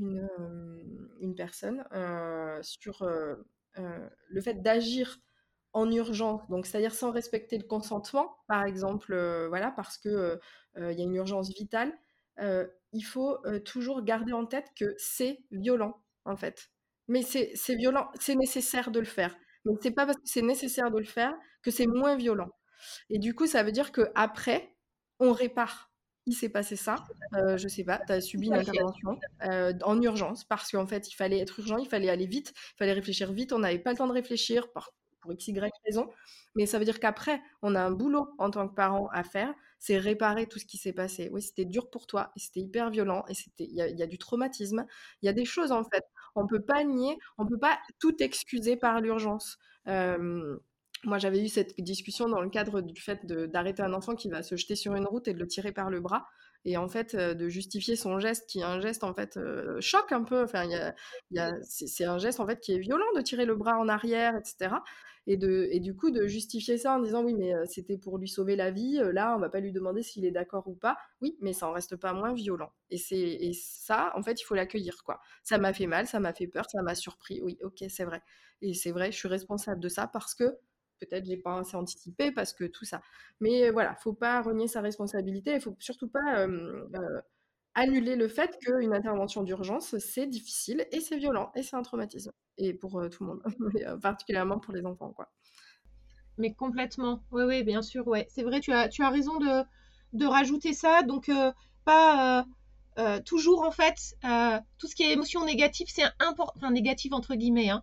une, 0.00 0.28
une 1.20 1.34
personne 1.34 1.84
sur 2.62 3.04
le 3.04 4.40
fait 4.40 4.62
d'agir 4.62 5.18
en 5.72 5.90
urgence, 5.90 6.48
donc 6.48 6.64
c'est-à-dire 6.64 6.94
sans 6.94 7.10
respecter 7.10 7.58
le 7.58 7.64
consentement, 7.64 8.38
par 8.48 8.64
exemple, 8.64 9.14
voilà, 9.48 9.72
parce 9.72 9.98
que 9.98 10.40
il 10.78 10.98
y 10.98 11.02
a 11.02 11.04
une 11.04 11.16
urgence 11.16 11.50
vitale 11.50 11.92
il 12.96 13.02
faut 13.02 13.38
toujours 13.64 14.02
garder 14.02 14.32
en 14.32 14.46
tête 14.46 14.66
que 14.78 14.94
c'est 14.98 15.44
violent, 15.50 16.02
en 16.24 16.36
fait. 16.36 16.70
Mais 17.08 17.22
c'est 17.22 17.74
violent, 17.76 18.08
c'est 18.18 18.34
nécessaire 18.34 18.90
de 18.90 18.98
le 18.98 19.06
faire. 19.06 19.36
Mais 19.64 19.72
c'est 19.80 19.90
pas 19.90 20.06
parce 20.06 20.18
que 20.18 20.24
c'est 20.24 20.42
nécessaire 20.42 20.90
de 20.90 20.98
le 20.98 21.04
faire 21.04 21.34
que 21.62 21.70
c'est 21.70 21.86
moins 21.86 22.16
violent. 22.16 22.50
Et 23.10 23.18
du 23.18 23.34
coup, 23.34 23.46
ça 23.46 23.62
veut 23.62 23.72
dire 23.72 23.92
que 23.92 24.10
après, 24.14 24.74
on 25.20 25.32
répare. 25.32 25.90
Il 26.28 26.34
s'est 26.34 26.48
passé 26.48 26.74
ça, 26.74 26.96
euh, 27.36 27.56
je 27.56 27.68
sais 27.68 27.84
pas, 27.84 28.00
tu 28.04 28.12
as 28.12 28.20
subi 28.20 28.48
une 28.48 28.54
intervention 28.54 29.16
en 29.40 30.02
urgence 30.02 30.44
parce 30.44 30.72
qu'en 30.72 30.86
fait, 30.86 31.08
il 31.08 31.14
fallait 31.14 31.38
être 31.38 31.60
urgent, 31.60 31.76
il 31.76 31.88
fallait 31.88 32.10
aller 32.10 32.26
vite, 32.26 32.52
il 32.56 32.76
fallait 32.78 32.94
réfléchir 32.94 33.32
vite, 33.32 33.52
on 33.52 33.60
n'avait 33.60 33.78
pas 33.78 33.92
le 33.92 33.96
temps 33.96 34.08
de 34.08 34.12
réfléchir 34.12 34.72
pour 35.26 35.34
x, 35.34 35.50
raison. 35.84 36.08
Mais 36.54 36.66
ça 36.66 36.78
veut 36.78 36.84
dire 36.84 37.00
qu'après, 37.00 37.40
on 37.62 37.74
a 37.74 37.82
un 37.82 37.90
boulot 37.90 38.28
en 38.38 38.50
tant 38.50 38.68
que 38.68 38.74
parent 38.74 39.08
à 39.12 39.24
faire 39.24 39.54
c'est 39.78 39.98
réparer 39.98 40.46
tout 40.46 40.58
ce 40.58 40.66
qui 40.66 40.78
s'est 40.78 40.92
passé. 40.92 41.28
Oui, 41.32 41.42
c'était 41.42 41.64
dur 41.64 41.90
pour 41.90 42.06
toi, 42.06 42.32
et 42.36 42.40
c'était 42.40 42.60
hyper 42.60 42.90
violent, 42.90 43.24
et 43.28 43.34
il 43.58 43.74
y, 43.74 44.02
a 44.02 44.06
du 44.06 44.18
traumatisme. 44.18 44.86
Il 45.22 45.26
y 45.26 45.28
a 45.28 45.32
des 45.32 45.44
choses 45.44 45.72
en 45.72 45.84
fait. 45.84 46.04
On 46.34 46.46
peut 46.46 46.62
pas 46.62 46.84
nier, 46.84 47.16
on 47.38 47.46
peut 47.46 47.58
pas 47.58 47.78
tout 47.98 48.22
excuser 48.22 48.76
par 48.76 49.00
l'urgence. 49.00 49.58
moi, 49.86 51.18
j'avais 51.18 51.44
eu 51.44 51.48
cette 51.48 51.78
discussion 51.80 52.28
dans 52.28 52.40
le 52.40 52.48
cadre 52.50 52.80
du 52.80 53.00
fait 53.00 53.24
d'arrêter 53.26 53.82
un 53.82 53.92
enfant 53.92 54.14
qui 54.14 54.28
va 54.28 54.42
se 54.42 54.56
jeter 54.56 54.76
sur 54.76 54.94
une 54.94 55.06
route 55.06 55.28
et 55.28 55.34
de 55.34 55.38
le 55.38 55.46
tirer 55.46 55.72
par 55.72 55.90
le 55.90 56.00
bras. 56.00 56.26
Et 56.66 56.76
en 56.76 56.88
fait, 56.88 57.14
de 57.16 57.48
justifier 57.48 57.96
son 57.96 58.18
geste, 58.18 58.46
qui 58.48 58.58
est 58.58 58.64
un 58.64 58.80
geste 58.80 59.04
en 59.04 59.14
fait 59.14 59.38
choc 59.80 60.10
un 60.10 60.24
peu. 60.24 60.42
Enfin, 60.42 60.64
y 61.30 61.38
a, 61.38 61.54
c'est 61.62 62.04
un 62.04 62.18
geste 62.18 62.40
en 62.40 62.46
fait 62.46 62.60
qui 62.60 62.72
est 62.72 62.78
violent 62.78 63.06
de 63.16 63.22
tirer 63.22 63.46
le 63.46 63.54
bras 63.54 63.78
en 63.78 63.88
arrière, 63.88 64.36
etc. 64.36 64.74
Et, 65.28 65.36
de, 65.36 65.68
et 65.70 65.80
du 65.80 65.94
coup, 65.94 66.10
de 66.10 66.26
justifier 66.26 66.76
ça 66.76 66.92
en 66.96 67.00
disant 67.00 67.24
oui, 67.24 67.34
mais 67.34 67.52
c'était 67.66 67.96
pour 67.96 68.18
lui 68.18 68.28
sauver 68.28 68.56
la 68.56 68.70
vie. 68.70 69.00
là, 69.12 69.34
on 69.36 69.40
va 69.40 69.48
pas 69.48 69.60
lui 69.60 69.72
demander 69.72 70.02
s'il 70.02 70.24
est 70.24 70.30
d'accord 70.32 70.66
ou 70.68 70.74
pas. 70.74 70.96
Oui, 71.20 71.36
mais 71.40 71.52
ça 71.52 71.68
en 71.68 71.72
reste 71.72 71.96
pas 71.96 72.12
moins 72.12 72.34
violent. 72.34 72.72
Et 72.90 72.98
c'est 72.98 73.52
ça, 73.54 74.12
en 74.16 74.22
fait, 74.22 74.40
il 74.40 74.44
faut 74.44 74.54
l'accueillir 74.54 75.02
quoi. 75.04 75.20
Ça 75.44 75.58
m'a 75.58 75.72
fait 75.72 75.86
mal, 75.86 76.06
ça 76.08 76.20
m'a 76.20 76.32
fait 76.32 76.48
peur, 76.48 76.66
ça 76.68 76.82
m'a 76.82 76.96
surpris. 76.96 77.40
Oui, 77.42 77.58
ok, 77.62 77.84
c'est 77.88 78.04
vrai. 78.04 78.22
Et 78.60 78.74
c'est 78.74 78.90
vrai, 78.90 79.12
je 79.12 79.16
suis 79.16 79.28
responsable 79.28 79.80
de 79.80 79.88
ça 79.88 80.08
parce 80.08 80.34
que 80.34 80.58
peut-être 80.98 81.24
j'ai 81.26 81.36
pas 81.36 81.58
assez 81.58 81.76
anticipé 81.76 82.30
parce 82.32 82.52
que 82.52 82.64
tout 82.64 82.84
ça. 82.84 83.02
Mais 83.40 83.70
voilà, 83.70 83.94
faut 83.96 84.12
pas 84.12 84.42
renier 84.42 84.68
sa 84.68 84.80
responsabilité. 84.80 85.54
Il 85.54 85.60
faut 85.60 85.76
surtout 85.78 86.08
pas 86.08 86.46
annuler 87.74 88.16
le 88.16 88.26
fait 88.26 88.58
qu'une 88.58 88.94
intervention 88.94 89.42
d'urgence 89.42 89.98
c'est 89.98 90.26
difficile 90.26 90.86
et 90.92 91.00
c'est 91.00 91.18
violent 91.18 91.52
et 91.54 91.62
c'est 91.62 91.76
un 91.76 91.82
traumatisme 91.82 92.32
et 92.56 92.72
pour 92.72 93.06
tout 93.10 93.22
le 93.22 93.26
monde, 93.26 93.42
particulièrement 94.02 94.58
pour 94.58 94.72
les 94.72 94.86
enfants 94.86 95.12
quoi. 95.12 95.30
Mais 96.38 96.54
complètement, 96.54 97.22
oui 97.32 97.44
oui 97.44 97.64
bien 97.64 97.82
sûr 97.82 98.06
ouais, 98.08 98.26
c'est 98.30 98.42
vrai 98.42 98.60
tu 98.60 98.72
as 98.72 98.88
tu 98.88 99.02
as 99.02 99.10
raison 99.10 99.36
de 99.38 99.62
de 100.14 100.24
rajouter 100.24 100.72
ça 100.72 101.02
donc 101.02 101.30
pas 101.84 102.46
toujours 103.26 103.62
en 103.62 103.70
fait 103.70 104.16
tout 104.78 104.86
ce 104.86 104.94
qui 104.94 105.02
est 105.02 105.12
émotion 105.12 105.44
négative 105.44 105.88
c'est 105.90 106.08
important 106.18 106.54
enfin 106.56 106.70
négative 106.70 107.12
entre 107.12 107.34
guillemets 107.34 107.68
hein, 107.68 107.82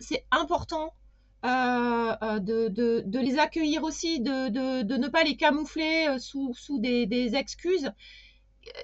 c'est 0.00 0.24
important 0.30 0.84
euh, 0.84 0.86
euh, 0.86 0.99
de, 1.42 2.68
de, 2.68 3.02
de, 3.04 3.18
les 3.18 3.38
accueillir 3.38 3.82
aussi, 3.82 4.20
de, 4.20 4.48
de, 4.48 4.96
ne 4.96 5.08
pas 5.08 5.24
les 5.24 5.36
camoufler 5.36 6.06
euh, 6.08 6.18
sous, 6.18 6.54
sous 6.54 6.78
des, 6.78 7.06
des, 7.06 7.34
excuses. 7.34 7.90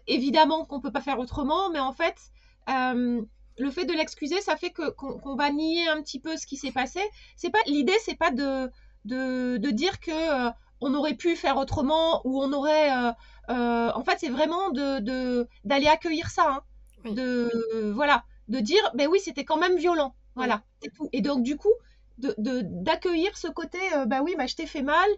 Évidemment 0.07 0.65
qu'on 0.65 0.79
ne 0.79 0.83
peut 0.83 0.93
pas 0.93 1.01
faire 1.01 1.19
autrement, 1.19 1.71
mais 1.71 1.81
en 1.81 1.93
fait, 1.93 2.17
le 2.67 3.71
fait 3.71 3.85
de 3.85 3.93
l'excuser, 3.93 4.41
ça 4.41 4.57
fait 4.57 4.71
que 4.71 4.91
qu'on 4.91 5.37
va 5.37 5.51
nier 5.51 5.87
un 5.89 6.03
petit 6.03 6.19
peu 6.19 6.37
ce 6.37 6.47
qui 6.47 6.57
s'est 6.57 6.73
passé. 6.73 7.01
C'est 7.37 7.51
pas 7.51 7.59
l'idée, 7.67 7.97
c'est 8.03 8.17
pas 8.17 8.31
de, 8.31 8.71
de, 9.05 9.59
de 9.59 9.71
dire 9.71 10.01
que 10.01 10.51
on 10.81 10.95
aurait 10.95 11.15
pu 11.15 11.37
faire 11.37 11.57
autrement 11.57 12.23
ou 12.25 12.43
on 12.43 12.53
aurait. 12.53 12.91
en 13.49 14.03
fait, 14.05 14.17
c'est 14.19 14.31
vraiment 14.31 14.71
de 14.71 15.47
d'aller 15.65 15.89
accueillir 15.89 16.31
ça, 16.31 16.63
hein. 17.05 17.13
de 17.13 17.93
voilà, 17.95 18.25
de 18.49 18.61
dire, 18.61 18.83
ben 18.95 19.09
oui, 19.09 19.21
c'était 19.21 19.45
quand 19.45 19.59
même 19.59 19.77
violent, 19.77 20.15
voilà, 20.35 20.63
Et 21.13 21.21
donc 21.21 21.43
du 21.43 21.57
coup, 21.57 21.73
d'accueillir 22.19 23.33
de, 23.33 23.37
ce 23.37 23.49
côté, 23.49 23.79
euh, 23.95 24.07
bah 24.07 24.21
oui, 24.23 24.35
bah, 24.37 24.47
je 24.47 24.55
t'ai 24.55 24.67
fait 24.67 24.83
mal, 24.83 25.09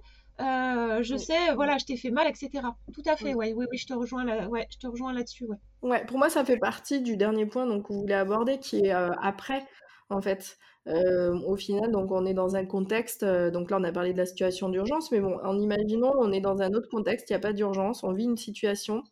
euh, 0.41 1.03
je 1.03 1.17
sais, 1.17 1.55
voilà, 1.55 1.79
je 1.79 1.85
t'ai 1.85 1.97
fait 1.97 2.11
mal, 2.11 2.27
etc. 2.29 2.51
Tout 2.93 3.03
à 3.07 3.17
fait, 3.17 3.35
oui, 3.35 3.53
oui, 3.55 3.67
oui, 3.71 3.79
je 3.79 3.87
te 3.87 3.95
rejoins 3.95 4.25
là, 4.25 4.49
ouais, 4.49 4.67
je 4.71 4.79
te 4.79 4.87
rejoins 4.87 5.13
là-dessus, 5.13 5.47
ouais. 5.47 5.57
Ouais, 5.83 6.05
pour 6.07 6.19
moi, 6.19 6.29
ça 6.31 6.45
fait 6.45 6.59
partie 6.59 7.01
du 7.01 7.17
dernier 7.17 7.47
point 7.47 7.67
donc 7.67 7.87
que 7.87 7.93
vous 7.93 8.01
voulez 8.01 8.15
aborder, 8.15 8.59
qui 8.59 8.87
est 8.87 8.95
euh, 8.95 9.11
après, 9.23 9.65
en 10.11 10.21
fait. 10.21 10.59
au 10.87 11.57
final, 11.57 11.91
donc 11.91 12.11
on 12.11 12.25
est 12.25 12.35
dans 12.35 12.57
un 12.57 12.65
contexte, 12.65 13.25
donc 13.25 13.71
là 13.71 13.77
on 13.79 13.85
a 13.85 13.93
parlé 13.93 14.13
de 14.13 14.19
la 14.19 14.27
situation 14.27 14.71
d'urgence, 14.71 15.13
mais 15.13 15.21
bon, 15.21 15.39
en 15.45 15.59
imaginant, 15.59 16.13
on 16.19 16.33
est 16.33 16.41
dans 16.41 16.63
un 16.63 16.73
autre 16.73 16.89
contexte, 16.89 17.29
il 17.29 17.35
n'y 17.35 17.37
a 17.37 17.41
pas 17.41 17.53
d'urgence, 17.53 18.03
on 18.05 18.13
vit 18.13 18.25
une 18.25 18.39
situation, 18.39 19.03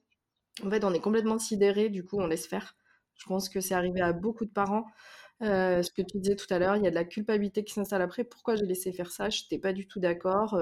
en 0.64 0.70
fait, 0.70 0.84
on 0.84 0.94
est 0.94 1.00
complètement 1.00 1.38
sidéré, 1.38 1.88
du 1.90 2.04
coup, 2.04 2.18
on 2.18 2.26
laisse 2.26 2.46
faire. 2.46 2.76
Je 3.14 3.26
pense 3.26 3.48
que 3.48 3.60
c'est 3.60 3.74
arrivé 3.74 4.00
à 4.00 4.12
beaucoup 4.12 4.44
de 4.44 4.50
parents 4.50 4.86
ce 5.40 5.90
que 5.90 6.02
tu 6.02 6.18
disais 6.18 6.36
tout 6.36 6.52
à 6.52 6.58
l'heure, 6.58 6.76
il 6.76 6.84
y 6.84 6.86
a 6.86 6.90
de 6.90 6.94
la 6.94 7.04
culpabilité 7.04 7.64
qui 7.64 7.74
s'installe 7.74 8.02
après. 8.02 8.24
Pourquoi 8.24 8.56
j'ai 8.56 8.66
laissé 8.66 8.92
faire 8.92 9.10
ça? 9.10 9.30
Je 9.30 9.42
n'étais 9.42 9.58
pas 9.58 9.72
du 9.72 9.86
tout 9.86 10.00
d'accord. 10.00 10.58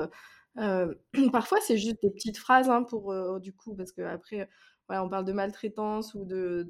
parfois, 1.32 1.58
c'est 1.60 1.78
juste 1.78 2.00
des 2.02 2.10
petites 2.10 2.38
phrases 2.38 2.70
hein, 2.70 2.82
pour 2.82 3.40
du 3.40 3.52
coup, 3.52 3.74
parce 3.74 3.92
qu'après, 3.92 4.48
on 4.88 5.08
parle 5.08 5.24
de 5.24 5.32
maltraitance 5.32 6.14
ou 6.14 6.24
de, 6.24 6.66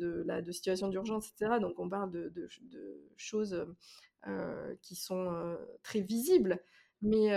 situation 0.50 0.88
d'urgence, 0.88 1.30
etc. 1.30 1.58
Donc, 1.60 1.78
on 1.78 1.88
parle 1.88 2.10
de, 2.10 2.32
de, 2.34 2.48
choses 3.16 3.66
qui 4.82 4.96
sont 4.96 5.56
très 5.82 6.00
visibles. 6.00 6.60
Mais 7.02 7.30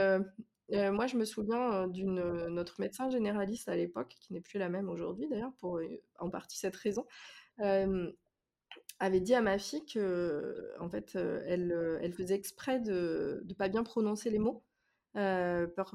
moi, 0.92 1.08
je 1.08 1.18
me 1.18 1.26
souviens 1.26 1.88
d'une 1.88 2.48
notre 2.48 2.80
médecin 2.82 3.10
généraliste 3.10 3.70
à 3.70 3.76
l'époque, 3.76 4.16
qui 4.20 4.34
n'est 4.34 4.42
plus 4.42 4.60
la 4.60 4.70
même 4.70 4.90
aujourd'hui 4.90 5.28
d'ailleurs, 5.28 5.54
pour 5.60 5.80
en 6.20 6.30
partie 6.30 6.58
cette 6.58 6.76
raison 6.76 7.06
avait 9.00 9.20
dit 9.22 9.34
à 9.36 9.42
ma 9.42 9.58
fille 9.60 9.86
que, 9.86 10.72
en 10.80 10.90
fait, 10.90 11.16
elle, 11.16 12.00
elle 12.02 12.14
faisait 12.14 12.36
exprès 12.36 12.80
de 12.80 13.44
ne 13.48 13.54
pas 13.54 13.70
bien 13.70 13.84
prononcer 13.84 14.30
les 14.30 14.40
mots 14.40 14.64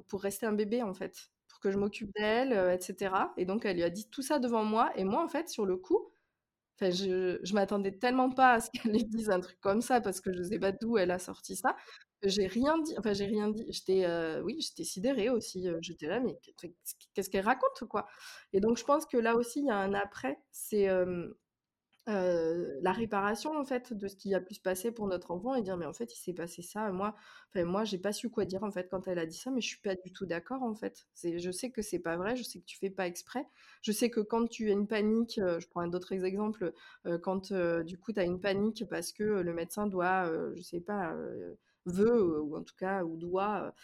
pour, 0.09 0.23
rester 0.23 0.47
un 0.47 0.53
bébé, 0.53 0.83
en 0.83 0.95
fait, 0.95 1.31
pour 1.49 1.61
que 1.61 1.71
je 1.71 1.79
m'occupe 1.79 2.11
d'elle, 2.17 2.53
etc. 2.53 3.33
Et 3.37 3.45
donc, 3.47 3.65
elle 3.65 3.77
lui 3.77 3.83
a 3.85 3.91
dit 3.91 4.09
tout 4.11 4.23
ça 4.23 4.39
devant 4.39 4.65
moi. 4.65 4.93
Et 4.97 5.05
moi, 5.05 5.23
en 5.25 5.29
fait, 5.29 5.49
sur 5.49 5.67
le 5.67 5.77
coup, 5.77 6.13
je, 6.81 7.39
je 7.43 7.55
m'attendais 7.55 7.93
tellement 7.93 8.31
pas 8.31 8.55
à 8.55 8.61
ce 8.61 8.71
qu'elle 8.71 8.93
lui 8.93 9.05
dise 9.05 9.31
un 9.31 9.41
truc 9.41 9.59
comme 9.61 9.81
ça 9.83 10.01
parce 10.01 10.21
que 10.21 10.33
je 10.33 10.43
sais 10.43 10.59
pas 10.59 10.73
d'où 10.73 10.99
elle 10.99 11.11
a 11.13 11.19
sorti 11.19 11.57
ça. 11.57 11.77
J'ai 12.25 12.47
rien 12.47 12.79
dit. 12.79 12.95
Enfin, 12.99 13.13
j'ai 13.15 13.27
rien 13.27 13.49
dit. 13.51 13.65
J'étais, 13.69 14.07
oui, 14.45 14.57
j'étais 14.61 14.85
sidérée 14.85 15.31
aussi. 15.31 15.67
J'étais 15.81 16.07
là, 16.07 16.21
mais 16.21 16.39
qu'est-ce 17.15 17.31
qu'elle 17.31 17.45
raconte, 17.45 17.85
quoi? 17.89 18.07
Et 18.53 18.61
donc, 18.61 18.79
je 18.79 18.85
pense 18.85 19.07
que 19.07 19.17
là 19.17 19.37
aussi, 19.37 19.61
il 19.61 19.67
y 19.67 19.71
a 19.71 19.77
un 19.77 19.95
après. 19.95 20.39
C'est 20.53 20.89
la 22.07 22.93
réparation 22.93 23.57
en 23.57 23.65
fait 23.65 23.93
de 23.93 24.09
ce 24.09 24.17
qui 24.17 24.35
a 24.35 24.41
pu 24.41 24.55
se 24.55 24.61
passer 24.61 24.91
pour 24.91 25.07
notre 25.07 25.31
enfant 25.31 25.55
et 25.55 25.63
dire 25.63 25.77
mais 25.77 25.87
en 25.87 25.93
fait 25.93 26.13
il 26.13 26.19
s'est 26.19 26.33
passé 26.33 26.61
ça 26.63 26.91
moi 26.91 27.15
enfin 27.49 27.65
moi 27.65 27.85
j'ai 27.85 27.99
pas 27.99 28.13
su 28.13 28.29
quoi 28.29 28.45
dire 28.45 28.65
en 28.65 28.71
fait 28.73 28.89
quand 28.91 29.07
elle 29.07 29.19
a 29.21 29.27
dit 29.27 29.37
ça 29.37 29.51
mais 29.51 29.61
je 29.61 29.69
suis 29.69 29.81
pas 29.81 29.95
du 29.95 30.13
tout 30.13 30.27
d'accord 30.27 30.63
en 30.63 30.75
fait. 30.75 31.07
C'est 31.15 31.39
je 31.39 31.51
sais 31.51 31.71
que 31.71 31.81
c'est 31.83 32.01
pas 32.01 32.17
vrai 32.17 32.35
je 32.37 32.43
sais 32.43 32.59
que 32.61 32.65
tu 32.65 32.79
fais 32.79 32.91
pas 32.91 33.07
exprès. 33.07 33.47
Je 33.83 33.93
sais 33.93 34.11
que 34.11 34.21
quand 34.21 34.49
tu 34.49 34.69
as 34.69 34.73
une 34.73 34.89
panique 34.89 35.39
je 35.39 35.67
prends 35.69 35.83
un 35.83 35.93
autre 35.93 36.13
exemple 36.13 36.73
quand 37.23 37.53
du 37.85 37.99
coup 37.99 38.13
tu 38.13 38.21
as 38.21 38.25
une 38.25 38.41
panique 38.41 38.85
parce 38.91 39.13
que 39.13 39.23
le 39.23 39.53
médecin 39.55 39.87
doit 39.87 40.31
je 40.55 40.63
sais 40.63 40.81
pas 40.81 41.15
veut 41.87 42.41
ou 42.41 42.57
en 42.57 42.63
tout 42.63 42.77
cas 42.77 43.05
ou 43.05 43.17
doit 43.17 43.75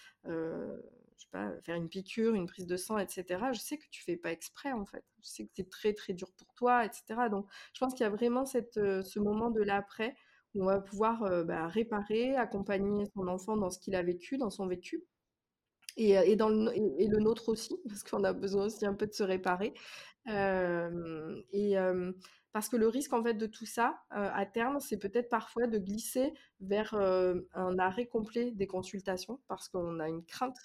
je 1.18 1.24
sais 1.24 1.30
pas, 1.32 1.50
faire 1.62 1.74
une 1.74 1.88
piqûre, 1.88 2.34
une 2.34 2.46
prise 2.46 2.66
de 2.66 2.76
sang, 2.76 2.98
etc. 2.98 3.24
Je 3.52 3.58
sais 3.58 3.76
que 3.76 3.84
tu 3.90 4.02
fais 4.04 4.16
pas 4.16 4.30
exprès 4.30 4.72
en 4.72 4.86
fait. 4.86 5.04
Je 5.22 5.28
sais 5.28 5.44
que 5.44 5.50
c'est 5.54 5.68
très 5.68 5.92
très 5.92 6.12
dur 6.12 6.30
pour 6.36 6.54
toi, 6.54 6.84
etc. 6.84 7.28
Donc 7.30 7.46
je 7.72 7.80
pense 7.80 7.92
qu'il 7.94 8.04
y 8.04 8.06
a 8.06 8.10
vraiment 8.10 8.46
cette, 8.46 8.76
euh, 8.76 9.02
ce 9.02 9.18
moment 9.18 9.50
de 9.50 9.62
l'après 9.62 10.14
où 10.54 10.62
on 10.62 10.66
va 10.66 10.80
pouvoir 10.80 11.24
euh, 11.24 11.44
bah, 11.44 11.66
réparer, 11.66 12.36
accompagner 12.36 13.04
son 13.14 13.26
enfant 13.28 13.56
dans 13.56 13.70
ce 13.70 13.78
qu'il 13.78 13.94
a 13.96 14.02
vécu, 14.02 14.38
dans 14.38 14.50
son 14.50 14.66
vécu. 14.66 15.04
Et, 15.96 16.16
euh, 16.16 16.22
et, 16.24 16.36
dans 16.36 16.48
le, 16.48 17.18
nôtre 17.18 17.48
aussi, 17.48 17.76
parce 17.88 18.04
qu'on 18.04 18.22
a 18.22 18.32
besoin 18.32 18.66
aussi 18.66 18.86
un 18.86 18.94
peu 18.94 19.06
de 19.06 19.12
se 19.12 19.24
réparer. 19.24 19.74
et 20.26 21.76
parce 22.52 22.68
que 22.68 22.76
le 22.76 22.88
risque 22.88 23.12
en 23.12 23.22
fait 23.22 23.34
de 23.34 23.46
tout 23.46 23.66
ça, 23.66 24.00
à 24.10 24.46
terme, 24.46 24.80
c'est 24.80 24.98
peut-être 24.98 25.28
parfois 25.28 25.66
de 25.66 25.78
glisser 25.78 26.32
vers 26.60 26.94
un 26.94 27.78
arrêt 27.78 28.06
complet 28.06 28.52
des 28.52 28.66
consultations, 28.66 29.40
parce 29.48 29.68
qu'on 29.68 30.00
a 30.00 30.08
une 30.08 30.24
crainte 30.24 30.58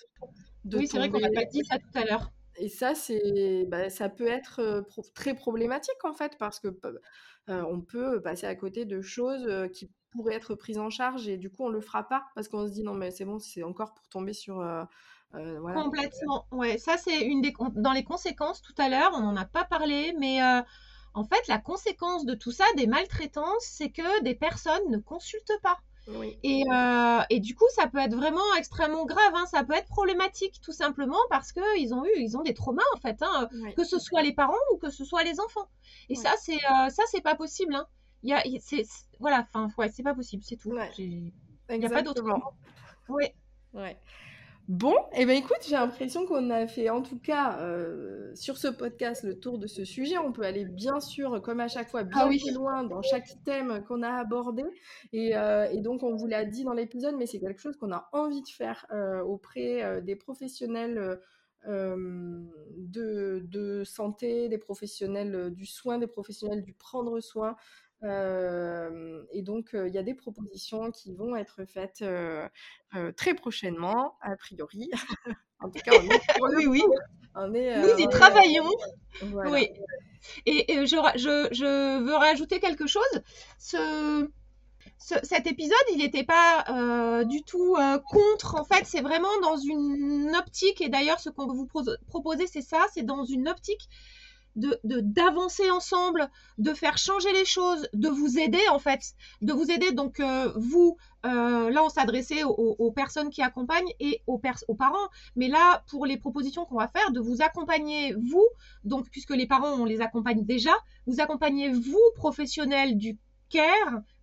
de 0.65 0.77
Oui, 0.77 0.87
c'est 0.87 0.97
vrai 0.97 1.09
qu'on 1.09 1.19
n'a 1.19 1.31
pas 1.31 1.45
dit 1.45 1.63
ça 1.65 1.77
tout 1.77 1.99
à 1.99 2.05
l'heure. 2.05 2.31
Et 2.57 2.69
ça, 2.69 2.93
c'est, 2.93 3.65
bah, 3.67 3.89
ça 3.89 4.09
peut 4.09 4.27
être 4.27 4.85
très 5.15 5.33
problématique 5.33 6.03
en 6.03 6.13
fait, 6.13 6.37
parce 6.37 6.59
que 6.59 6.69
on 7.47 7.81
peut 7.81 8.21
passer 8.21 8.45
à 8.47 8.55
côté 8.55 8.85
de 8.85 9.01
choses 9.01 9.69
qui 9.73 9.91
pourraient 10.11 10.35
être 10.35 10.53
prises 10.53 10.77
en 10.77 10.91
charge 10.91 11.27
et 11.27 11.37
du 11.37 11.49
coup 11.49 11.63
on 11.65 11.69
le 11.69 11.81
fera 11.81 12.07
pas 12.07 12.23
parce 12.35 12.47
qu'on 12.47 12.67
se 12.67 12.71
dit 12.71 12.83
non 12.83 12.93
mais 12.93 13.09
c'est 13.09 13.25
bon, 13.25 13.39
c'est 13.39 13.63
encore 13.63 13.95
pour 13.95 14.07
tomber 14.09 14.33
sur 14.33 14.57
voilà. 15.31 15.81
Complètement. 15.81 16.45
Ouais, 16.51 16.77
ça 16.77 16.97
c'est 16.97 17.21
une 17.21 17.41
des 17.41 17.51
dans 17.73 17.91
les 17.91 18.03
conséquences 18.03 18.61
tout 18.61 18.75
à 18.77 18.89
l'heure, 18.89 19.11
on 19.15 19.21
n'en 19.21 19.35
a 19.35 19.45
pas 19.45 19.65
parlé, 19.65 20.13
mais 20.19 20.39
en 21.13 21.23
fait, 21.23 21.47
la 21.47 21.59
conséquence 21.59 22.25
de 22.25 22.33
tout 22.33 22.51
ça, 22.51 22.65
des 22.75 22.87
maltraitances, 22.87 23.63
c'est 23.65 23.89
que 23.89 24.23
des 24.23 24.35
personnes 24.35 24.89
ne 24.89 24.97
consultent 24.97 25.59
pas. 25.61 25.79
Et, 26.43 26.63
euh, 26.69 27.21
et, 27.29 27.39
du 27.39 27.55
coup, 27.55 27.65
ça 27.73 27.87
peut 27.87 27.99
être 27.99 28.15
vraiment 28.15 28.53
extrêmement 28.57 29.05
grave. 29.05 29.33
Hein. 29.35 29.45
Ça 29.45 29.63
peut 29.63 29.73
être 29.73 29.87
problématique, 29.87 30.59
tout 30.61 30.73
simplement 30.73 31.19
parce 31.29 31.53
qu'ils 31.53 31.93
ont 31.93 32.05
eu, 32.05 32.11
ils 32.17 32.37
ont 32.37 32.41
des 32.41 32.53
traumas 32.53 32.83
en 32.95 32.99
fait, 32.99 33.21
hein, 33.21 33.47
que 33.77 33.83
ce 33.85 33.99
soit 33.99 34.21
les 34.21 34.33
parents 34.33 34.53
ou 34.73 34.77
que 34.77 34.89
ce 34.89 35.05
soit 35.05 35.23
les 35.23 35.39
enfants. 35.39 35.67
Et 36.09 36.15
ça, 36.15 36.33
c'est 36.41 36.55
euh, 36.55 36.89
ça, 36.89 37.03
c'est 37.07 37.21
pas 37.21 37.35
possible. 37.35 37.73
Hein. 37.75 37.87
Il 38.23 38.29
y 38.29 38.33
a, 38.33 38.43
c'est, 38.59 38.85
voilà, 39.19 39.47
enfin, 39.53 39.69
ouais, 39.77 39.89
c'est 39.89 40.03
pas 40.03 40.13
possible, 40.13 40.43
c'est 40.43 40.57
tout. 40.57 40.75
Il 40.97 41.31
n'y 41.79 41.85
a 41.85 41.89
pas 41.89 42.01
d'autre. 42.01 42.23
Oui. 43.07 43.25
Ouais. 43.73 43.97
Bon, 44.69 44.95
et 45.11 45.23
eh 45.23 45.25
ben 45.25 45.35
écoute, 45.35 45.57
j'ai 45.67 45.75
l'impression 45.75 46.25
qu'on 46.25 46.49
a 46.49 46.67
fait 46.67 46.89
en 46.89 47.01
tout 47.01 47.19
cas 47.19 47.59
euh, 47.59 48.33
sur 48.33 48.57
ce 48.57 48.69
podcast 48.69 49.23
le 49.23 49.37
tour 49.37 49.57
de 49.57 49.67
ce 49.67 49.83
sujet. 49.83 50.17
On 50.17 50.31
peut 50.31 50.43
aller 50.43 50.63
bien 50.63 51.01
sûr, 51.01 51.41
comme 51.41 51.59
à 51.59 51.67
chaque 51.67 51.89
fois, 51.89 52.03
bien 52.03 52.21
ah 52.21 52.27
plus 52.27 52.53
loin 52.53 52.85
dans 52.85 53.01
chaque 53.01 53.27
thème 53.43 53.83
qu'on 53.85 54.01
a 54.03 54.09
abordé. 54.09 54.63
Euh, 55.13 55.67
et, 55.69 55.81
donc 55.81 56.01
on 56.03 56.15
vous 56.15 56.27
l'a 56.27 56.45
dit 56.45 56.63
dans 56.63 56.71
l'épisode, 56.71 57.15
mais 57.17 57.25
c'est 57.25 57.41
quelque 57.41 57.59
chose 57.59 57.75
qu'on 57.75 57.91
a 57.91 58.07
envie 58.13 58.41
de 58.41 58.47
faire 58.47 58.85
euh, 58.91 59.21
auprès 59.23 60.01
des 60.01 60.15
professionnels 60.15 61.19
de, 61.67 63.41
de, 63.45 63.83
santé, 63.83 64.47
des 64.47 64.57
professionnels 64.57 65.53
du 65.53 65.65
soin, 65.65 65.97
des 65.97 66.07
professionnels 66.07 66.63
du 66.63 66.73
prendre 66.73 67.19
soin, 67.19 67.57
et 68.03 69.41
donc, 69.41 69.69
il 69.73 69.93
y 69.93 69.97
a 69.97 70.03
des 70.03 70.13
propositions 70.13 70.91
qui 70.91 71.13
vont 71.13 71.35
être 71.35 71.65
faites 71.65 72.03
très 73.17 73.33
prochainement, 73.33 74.15
a 74.21 74.35
priori. 74.35 74.89
en 75.59 75.69
tout 75.69 75.79
cas, 75.79 75.91
on 75.99 76.03
est 76.03 76.21
oui, 76.57 76.65
oui. 76.67 76.83
On 77.35 77.53
est, 77.53 77.81
Nous 77.81 78.03
y 78.03 78.07
travaillons. 78.09 78.69
Oui. 79.21 79.69
Et, 80.45 80.85
je, 80.85 80.95
je, 81.15 81.47
je, 81.51 82.03
veux 82.03 82.15
rajouter 82.15 82.59
quelque 82.59 82.87
chose. 82.87 83.21
Ce, 83.57 84.29
cet 84.97 85.47
épisode, 85.47 85.75
il 85.91 85.97
n'était 85.97 86.23
pas 86.23 87.23
du 87.25 87.43
tout 87.43 87.75
contre. 88.09 88.55
En 88.55 88.63
fait, 88.63 88.85
c'est 88.85 89.01
vraiment 89.01 89.39
dans 89.41 89.57
une 89.57 90.35
optique, 90.35 90.81
et 90.81 90.89
d'ailleurs, 90.89 91.19
ce 91.19 91.29
qu'on 91.29 91.47
veut 91.47 91.55
vous 91.55 91.67
proposer, 92.07 92.47
c'est 92.47 92.61
ça, 92.61 92.85
c'est 92.93 93.03
dans 93.03 93.25
une 93.25 93.47
optique 93.47 93.89
de 94.55 94.79
d'avancer 94.83 95.69
ensemble, 95.71 96.29
de 96.57 96.73
faire 96.73 96.97
changer 96.97 97.31
les 97.33 97.45
choses, 97.45 97.87
de 97.93 98.09
vous 98.09 98.37
aider 98.37 98.61
en 98.71 98.79
fait, 98.79 99.13
de 99.41 99.53
vous 99.53 99.71
aider. 99.71 99.91
Donc 99.91 100.19
euh, 100.19 100.51
vous, 100.55 100.97
là, 101.23 101.83
on 101.83 101.89
s'adressait 101.89 102.43
aux, 102.43 102.91
personnes 102.91 103.29
qui 103.29 103.41
accompagnent 103.41 103.93
et 103.99 104.21
aux, 104.27 104.37
parents, 104.37 105.09
mais 105.35 105.47
là, 105.47 105.83
pour 105.87 106.05
les 106.05 106.17
propositions 106.17 106.65
qu'on 106.65 106.77
va 106.77 106.87
faire, 106.87 107.11
de 107.11 107.19
vous 107.19 107.41
accompagner 107.41 108.13
vous, 108.13 108.47
donc 108.83 109.09
puisque 109.09 109.31
les 109.31 109.47
parents 109.47 109.73
on 109.73 109.85
les 109.85 110.01
accompagne 110.01 110.43
déjà, 110.43 110.73
vous 111.07 111.21
accompagnez 111.21 111.71
vous 111.71 112.01
professionnels 112.15 112.97
du 112.97 113.17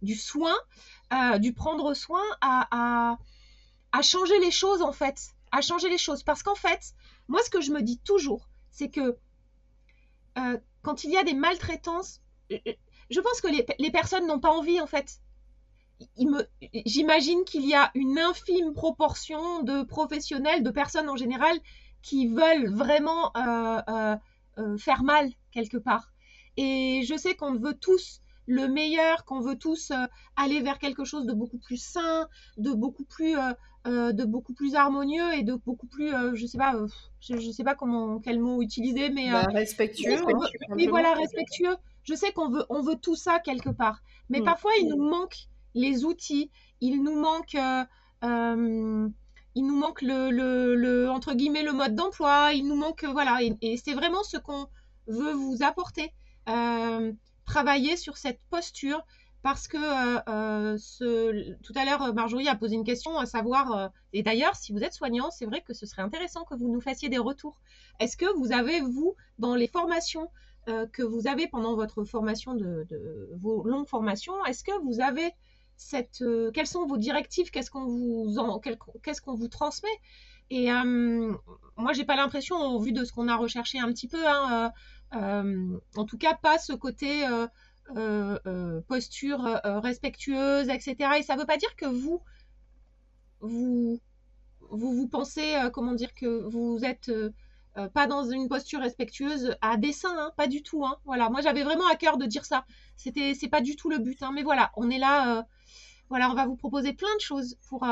du 0.02 0.15
soin, 0.15 0.55
euh, 1.12 1.39
du 1.39 1.52
prendre 1.52 1.94
soin 1.94 2.23
à, 2.40 3.16
changer 4.02 4.39
les 4.40 4.51
choses 4.51 4.82
en 4.82 4.93
fait, 4.93 5.35
à 5.52 5.61
changer 5.61 5.89
les 5.89 5.98
choses. 5.98 6.23
Parce 6.23 6.43
qu'en 6.43 6.55
fait, 6.55 6.94
moi 7.28 7.40
ce 7.44 7.51
que 7.51 7.61
je 7.61 7.73
me 7.73 7.82
dis 7.82 7.98
toujours, 7.98 8.48
c'est 8.70 8.89
que 8.89 9.16
euh, 10.39 10.59
quand 10.82 11.05
il 11.05 11.11
y 11.11 11.16
a 11.16 11.24
des 11.24 11.35
maltraitances, 11.35 12.20
euh, 12.52 12.59
je 13.11 13.20
pense 13.20 13.40
que 13.40 13.48
les, 13.48 13.90
personnes 13.90 14.27
n'ont 14.27 14.40
pas 14.40 14.51
envie 14.51 14.81
en 14.81 14.86
fait. 14.86 15.20
J'imagine 16.86 17.44
qu'il 17.44 17.66
y 17.66 17.74
a 17.74 17.90
une 17.94 18.19
infime 18.19 18.73
proportion 18.73 19.62
de 19.62 19.82
professionnels, 19.82 20.62
de 20.62 20.70
personnes 20.70 21.11
en 21.11 21.16
général, 21.16 21.59
qui 22.02 22.27
veulent 22.28 22.73
vraiment 22.73 23.32
faire 24.78 25.02
mal 25.02 25.31
quelque 25.52 25.77
part. 25.77 26.12
Et 26.57 27.02
je 27.05 27.16
sais 27.16 27.35
qu'on 27.35 27.55
veut 27.55 27.74
tous 27.74 28.23
le 28.51 28.69
meilleur, 28.69 29.24
qu'on 29.24 29.40
veut 29.40 29.57
tous 29.57 29.93
euh, 29.93 30.07
aller 30.36 30.61
vers 30.61 30.78
quelque 30.78 31.05
chose 31.05 31.24
de 31.24 31.32
beaucoup 31.32 31.59
plus 31.59 31.82
sain, 31.82 32.28
de 32.57 32.73
beaucoup 32.73 33.05
plus, 33.05 33.36
euh, 33.86 33.90
euh, 33.90 34.12
de 34.12 34.24
beaucoup 34.24 34.52
plus 34.52 34.74
harmonieux 34.74 35.32
et 35.35 35.43
de 35.43 35.55
beaucoup 35.55 35.86
plus, 35.86 36.12
je 36.35 36.47
sais 36.47 36.59
pas, 36.59 36.74
je, 37.20 37.51
sais 37.51 37.65
pas 37.65 37.74
comment, 37.74 38.19
quel 38.19 38.39
mot 38.39 38.62
utiliser, 38.62 39.11
mais 39.11 39.31
bah, 39.31 39.47
respectueux. 39.52 40.19
oui, 40.70 40.86
voilà, 40.86 41.15
respectueux. 41.15 41.77
Je 42.02 42.15
sais 42.15 42.32
qu'on 42.32 42.51
veut, 42.51 42.65
on 42.70 42.82
veut 42.82 42.97
tout 42.97 43.15
ça 43.15 43.39
quelque 43.39 43.70
part, 43.70 44.02
mais 44.28 44.40
mm. 44.40 44.44
parfois 44.44 44.73
il 44.81 44.89
nous 44.89 45.02
manque 45.02 45.48
les 45.74 46.05
outils, 46.05 46.51
il 46.81 47.02
nous 47.02 47.19
manque. 47.19 47.57
il 49.55 49.66
nous 49.66 49.77
manque 49.77 50.02
le, 50.02 50.31
le, 50.31 51.11
entre 51.11 51.35
guillemets 51.35 51.62
le 51.62 51.73
mode 51.73 51.94
d'emploi, 51.94 52.52
il 52.52 52.66
nous 52.66 52.77
manque 52.77 53.05
voilà 53.05 53.39
et, 53.43 53.77
c'est 53.77 53.94
vraiment 53.94 54.23
ce 54.23 54.36
qu'on 54.36 54.66
veut 55.07 55.32
vous 55.32 55.59
apporter 55.62 56.12
travailler 57.44 57.97
sur 57.97 58.16
cette 58.16 58.40
posture 58.51 59.05
parce 59.43 59.69
que 59.69 59.77
euh, 59.79 60.77
euh, 61.01 61.55
tout 61.62 61.73
à 61.75 61.85
l'heure, 61.85 62.12
Marjorie 62.15 62.49
a 62.49 62.55
posé 62.55 62.75
une 62.75 62.85
question 62.85 63.19
à 63.19 63.27
savoir, 63.27 63.73
euh, 63.73 63.89
et 64.12 64.23
d'ailleurs, 64.23 64.55
si 64.55 64.73
vous 64.73 64.81
êtes 64.81 64.93
soignant, 64.93 65.31
c'est 65.31 65.47
vrai 65.47 65.62
que 65.62 65.73
ce 65.73 65.87
serait 65.87 66.03
intéressant 66.03 66.45
que 66.45 66.55
vous 66.55 66.71
nous 66.71 66.81
fassiez 66.81 67.09
des 67.09 67.19
retours. 67.19 67.59
Est-ce 68.01 68.17
que 68.17 68.27
vous 68.37 68.53
avez, 68.53 68.81
vous, 68.81 69.17
dans 69.39 69.55
les 69.55 69.67
formations 69.67 70.29
que 70.93 71.03
vous 71.03 71.27
avez 71.27 71.49
pendant 71.49 71.75
votre 71.75 72.05
formation 72.05 72.55
de, 72.55 72.87
vos 73.35 73.65
longues 73.65 73.89
formations, 73.89 74.45
est-ce 74.45 74.62
que 74.62 74.79
vous 74.85 75.01
avez 75.01 75.33
cette, 75.77 76.23
quelles 76.55 76.67
sont 76.67 76.87
vos 76.87 76.99
directives, 76.99 77.51
qu'est-ce 77.51 77.73
qu'on 77.73 77.87
vous, 77.87 78.33
vous 79.37 79.49
transmet? 79.49 79.89
Et 80.51 80.69
moi, 81.77 81.93
j'ai 81.93 82.05
pas 82.05 82.15
l'impression, 82.15 82.57
au 82.57 82.79
vu 82.79 82.93
de 82.93 83.05
ce 83.05 83.12
qu'on 83.12 83.27
a 83.27 83.37
recherché 83.37 83.81
un 83.81 83.89
petit 83.89 84.07
peu, 84.07 84.25
hein, 84.29 84.71
euh, 85.15 85.79
en 85.97 86.05
tout 86.05 86.19
cas, 86.19 86.35
pas 86.35 86.59
ce 86.59 86.73
côté 86.73 87.27
euh, 87.27 87.43
euh, 87.43 87.49
posture 88.87 89.61
respectueuse, 89.65 90.69
etc. 90.69 90.97
Et 91.19 91.23
ça 91.23 91.35
ne 91.35 91.41
veut 91.41 91.47
pas 91.47 91.57
dire 91.57 91.75
que 91.77 91.87
vous, 91.87 92.23
vous, 93.41 94.01
vous, 94.71 95.09
pensez, 95.09 95.57
comment 95.73 95.95
dire, 95.95 96.15
que 96.15 96.43
vous 96.49 96.85
êtes 96.85 97.11
pas 97.95 98.07
dans 98.07 98.25
une 98.29 98.49
posture 98.49 98.81
respectueuse 98.81 99.57
à 99.61 99.77
dessein, 99.77 100.15
hein, 100.17 100.33
pas 100.37 100.47
du 100.47 100.62
tout. 100.62 100.85
Hein. 100.85 100.97
Voilà, 101.05 101.31
moi 101.31 101.41
j'avais 101.41 101.62
vraiment 101.62 101.87
à 101.89 101.97
cœur 101.97 102.19
de 102.19 102.27
dire 102.27 102.45
ça. 102.45 102.65
C'était, 102.97 103.35
c'est 103.35 103.49
pas 103.49 103.61
du 103.61 103.77
tout 103.77 103.91
le 103.91 103.99
but, 103.99 104.23
hein, 104.23 104.33
mais 104.35 104.43
voilà, 104.43 104.71
on 104.77 104.91
est 104.91 104.99
là. 104.99 105.47
voilà, 106.09 106.31
on 106.31 106.35
va 106.35 106.47
vous 106.47 106.57
proposer 106.57 106.93
plein 106.93 107.15
de 107.17 107.21
choses 107.21 107.57
pour 107.69 107.85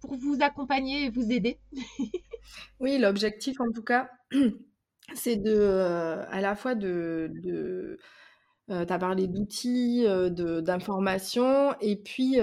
pour 0.00 0.16
vous 0.16 0.38
accompagner 0.40 1.06
et 1.06 1.10
vous 1.10 1.30
aider. 1.30 1.58
oui, 2.80 2.98
l'objectif 2.98 3.60
en 3.60 3.70
tout 3.72 3.82
cas, 3.82 4.10
c'est 5.14 5.36
de, 5.36 5.54
euh, 5.54 6.24
à 6.30 6.40
la 6.40 6.54
fois 6.54 6.74
de 6.74 7.98
euh, 8.70 8.84
tu 8.84 8.92
as 8.92 8.98
parlé 8.98 9.26
d'outils, 9.26 10.04
euh, 10.06 10.30
d'informations, 10.60 11.74
et 11.80 11.96
puis 11.96 12.38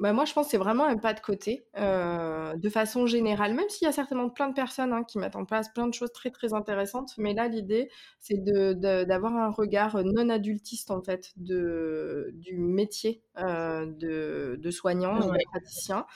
bah, 0.00 0.12
moi 0.12 0.24
je 0.24 0.32
pense 0.32 0.46
que 0.46 0.50
c'est 0.52 0.58
vraiment 0.58 0.84
un 0.84 0.96
pas 0.96 1.12
de 1.12 1.18
côté, 1.20 1.66
de 1.76 2.68
façon 2.68 3.06
générale, 3.06 3.54
même 3.54 3.68
s'il 3.68 3.86
y 3.86 3.88
a 3.88 3.92
certainement 3.92 4.30
plein 4.30 4.48
de 4.48 4.54
personnes 4.54 4.92
hein, 4.92 5.02
qui 5.02 5.18
mettent 5.18 5.34
en 5.34 5.44
place 5.44 5.68
plein 5.70 5.88
de 5.88 5.94
choses 5.94 6.12
très 6.12 6.30
très 6.30 6.54
intéressantes, 6.54 7.14
mais 7.18 7.34
là 7.34 7.48
l'idée 7.48 7.90
c'est 8.20 8.38
d'avoir 8.38 9.36
un 9.36 9.50
regard 9.50 10.04
non 10.04 10.28
adultiste 10.28 10.92
en 10.92 11.02
fait 11.02 11.32
de, 11.36 12.30
du 12.34 12.58
métier 12.58 13.22
de, 13.36 14.56
de, 14.56 14.70
soignant, 14.70 15.18
de 15.18 15.44
praticien, 15.50 16.06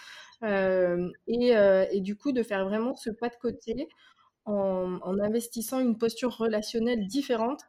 et, 1.27 1.49
et, 1.91 2.01
du 2.01 2.17
coup 2.17 2.31
de 2.31 2.45
faire 2.45 2.65
vraiment 2.65 2.95
ce 2.95 3.11
pas 3.11 3.31
de 3.31 3.37
côté 3.41 3.89
en, 4.45 5.19
investissant 5.21 5.81
une 5.81 5.99
posture 5.99 6.37
relationnelle 6.37 7.07
différente 7.07 7.63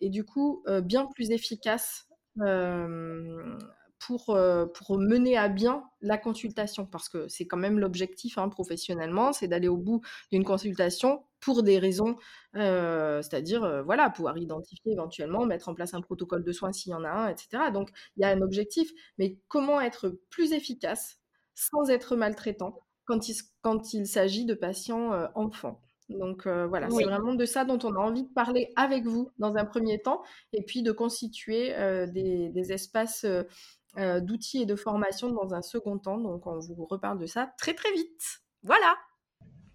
et, 0.00 0.10
du 0.10 0.24
coup 0.24 0.62
euh, 0.68 0.80
bien 0.80 1.06
plus 1.14 1.30
efficace 1.30 2.06
euh, 2.40 3.56
pour, 3.98 4.30
euh, 4.30 4.66
pour 4.66 4.98
mener 4.98 5.36
à 5.36 5.48
bien 5.48 5.84
la 6.00 6.18
consultation, 6.18 6.86
parce 6.86 7.08
que 7.08 7.26
c'est 7.28 7.46
quand 7.46 7.56
même 7.56 7.78
l'objectif 7.78 8.38
hein, 8.38 8.48
professionnellement, 8.48 9.32
c'est 9.32 9.48
d'aller 9.48 9.68
au 9.68 9.76
bout 9.76 10.02
d'une 10.30 10.44
consultation 10.44 11.24
pour 11.40 11.62
des 11.62 11.78
raisons, 11.78 12.16
c'est-à-dire 12.54 13.82
voilà, 13.84 14.08
pouvoir 14.08 14.38
identifier 14.38 14.92
éventuellement, 14.92 15.44
mettre 15.44 15.68
en 15.68 15.74
place 15.74 15.92
un 15.92 16.00
protocole 16.00 16.42
de 16.42 16.52
soins 16.52 16.72
s'il 16.72 16.92
y 16.92 16.94
en 16.94 17.04
a 17.04 17.10
un, 17.10 17.28
etc. 17.28 17.70
Donc 17.70 17.90
il 18.16 18.22
y 18.22 18.24
a 18.24 18.30
un 18.30 18.40
objectif, 18.40 18.90
mais 19.18 19.36
comment 19.48 19.80
être 19.80 20.18
plus 20.30 20.52
efficace 20.52 21.18
sans 21.54 21.90
être 21.90 22.16
maltraitant 22.16 22.80
quand 23.04 23.28
il, 23.28 23.36
quand 23.60 23.92
il 23.92 24.06
s'agit 24.06 24.46
de 24.46 24.54
patients 24.54 25.12
enfants? 25.34 25.83
Donc 26.10 26.46
euh, 26.46 26.66
voilà, 26.66 26.90
c'est 26.90 27.04
vraiment 27.04 27.34
de 27.34 27.46
ça 27.46 27.64
dont 27.64 27.78
on 27.82 27.94
a 27.94 27.98
envie 27.98 28.24
de 28.24 28.32
parler 28.32 28.72
avec 28.76 29.04
vous 29.04 29.30
dans 29.38 29.56
un 29.56 29.64
premier 29.64 30.00
temps, 30.00 30.22
et 30.52 30.62
puis 30.62 30.82
de 30.82 30.92
constituer 30.92 31.74
euh, 31.74 32.06
des, 32.06 32.72
espaces 32.72 33.24
euh, 33.24 34.20
d'outils 34.20 34.62
et 34.62 34.66
de 34.66 34.76
formation 34.76 35.30
dans 35.30 35.54
un 35.54 35.62
second 35.62 35.98
temps. 35.98 36.18
Donc 36.18 36.46
on 36.46 36.58
vous 36.58 36.84
reparle 36.84 37.18
de 37.18 37.26
ça 37.26 37.52
très 37.58 37.74
très 37.74 37.92
vite. 37.92 38.42
Voilà. 38.62 38.96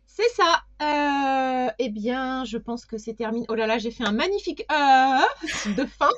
C'est 0.06 0.30
ça. 0.30 1.74
eh 1.80 1.90
bien, 1.90 2.44
je 2.44 2.58
pense 2.58 2.86
que 2.86 2.98
c'est 2.98 3.14
terminé. 3.14 3.46
Oh 3.50 3.56
là 3.56 3.68
là, 3.68 3.78
j'ai 3.78 3.92
fait 3.92 4.04
un 4.04 4.12
magnifique 4.12 4.68
de 4.68 5.86
fin. 5.86 6.10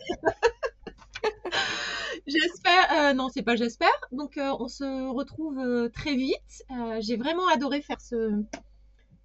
j'espère. 2.28 3.14
non, 3.14 3.30
c'est 3.30 3.44
pas 3.44 3.56
j'espère. 3.56 3.90
Donc 4.12 4.38
on 4.38 4.68
se 4.68 5.10
retrouve 5.10 5.90
très 5.92 6.16
vite. 6.16 6.64
j'ai 7.00 7.16
vraiment 7.16 7.48
adoré 7.50 7.82
faire 7.82 8.02
ce 8.02 8.44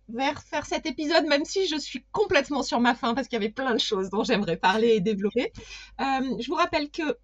vers 0.09 0.43
faire 0.43 0.67
cet 0.67 0.87
épisode, 0.87 1.27
même 1.27 1.45
si 1.45 1.67
je 1.67 1.77
suis 1.77 2.05
complètement 2.13 2.63
sur 2.63 2.81
ma 2.81 2.95
faim 2.95 3.15
parce 3.15 3.29
qu'il 3.29 3.37
y 3.41 3.43
avait 3.45 3.53
plein 3.53 3.75
de 3.75 3.79
choses 3.81 4.11
dont 4.11 4.23
j'aimerais 4.25 4.57
parler 4.57 4.89
et 4.95 5.01
développer. 5.01 5.53
Euh, 6.01 6.37
je 6.39 6.47
vous 6.49 6.55
rappelle 6.55 6.91
que 6.91 7.19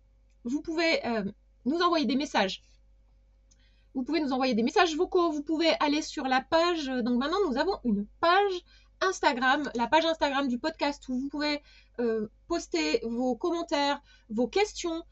vous 0.45 0.63
pouvez 0.63 1.05
euh, 1.07 1.25
nous 1.65 1.81
envoyer 1.81 2.07
des 2.07 2.17
messages. 2.17 2.63
Vous 3.95 4.03
pouvez 4.03 4.21
nous 4.21 4.33
envoyer 4.33 4.55
des 4.55 4.63
messages 4.63 4.97
vocaux. 4.97 5.31
Vous 5.31 5.43
pouvez 5.43 5.71
aller 5.81 6.03
sur 6.03 6.25
la 6.25 6.41
page. 6.41 6.87
Donc 6.87 7.19
maintenant, 7.19 7.39
nous 7.49 7.57
avons 7.57 7.79
une 7.85 8.07
page 8.21 8.53
Instagram, 9.01 9.71
la 9.75 9.87
page 9.87 10.05
Instagram 10.05 10.49
du 10.49 10.59
podcast 10.59 11.09
où 11.09 11.19
vous 11.19 11.29
pouvez 11.29 11.61
euh, 12.01 12.29
poster 12.49 13.01
vos 13.05 13.37
commentaires, 13.37 14.01
vos 14.31 14.49
questions. 14.49 15.03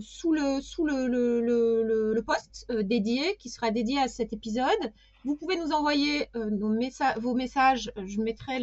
sous 0.00 0.32
le, 0.32 0.60
sous 0.60 0.86
le, 0.86 1.08
le, 1.08 1.40
le, 1.40 2.14
le 2.14 2.22
post 2.22 2.66
dédié 2.70 3.36
qui 3.36 3.48
sera 3.48 3.70
dédié 3.70 3.98
à 4.00 4.08
cet 4.08 4.32
épisode. 4.32 4.92
Vous 5.26 5.34
pouvez 5.34 5.56
nous 5.56 5.72
envoyer 5.72 6.28
euh, 6.36 6.50
vos 7.18 7.34
messages. 7.34 7.92
Je 7.96 8.20
mettrai 8.20 8.60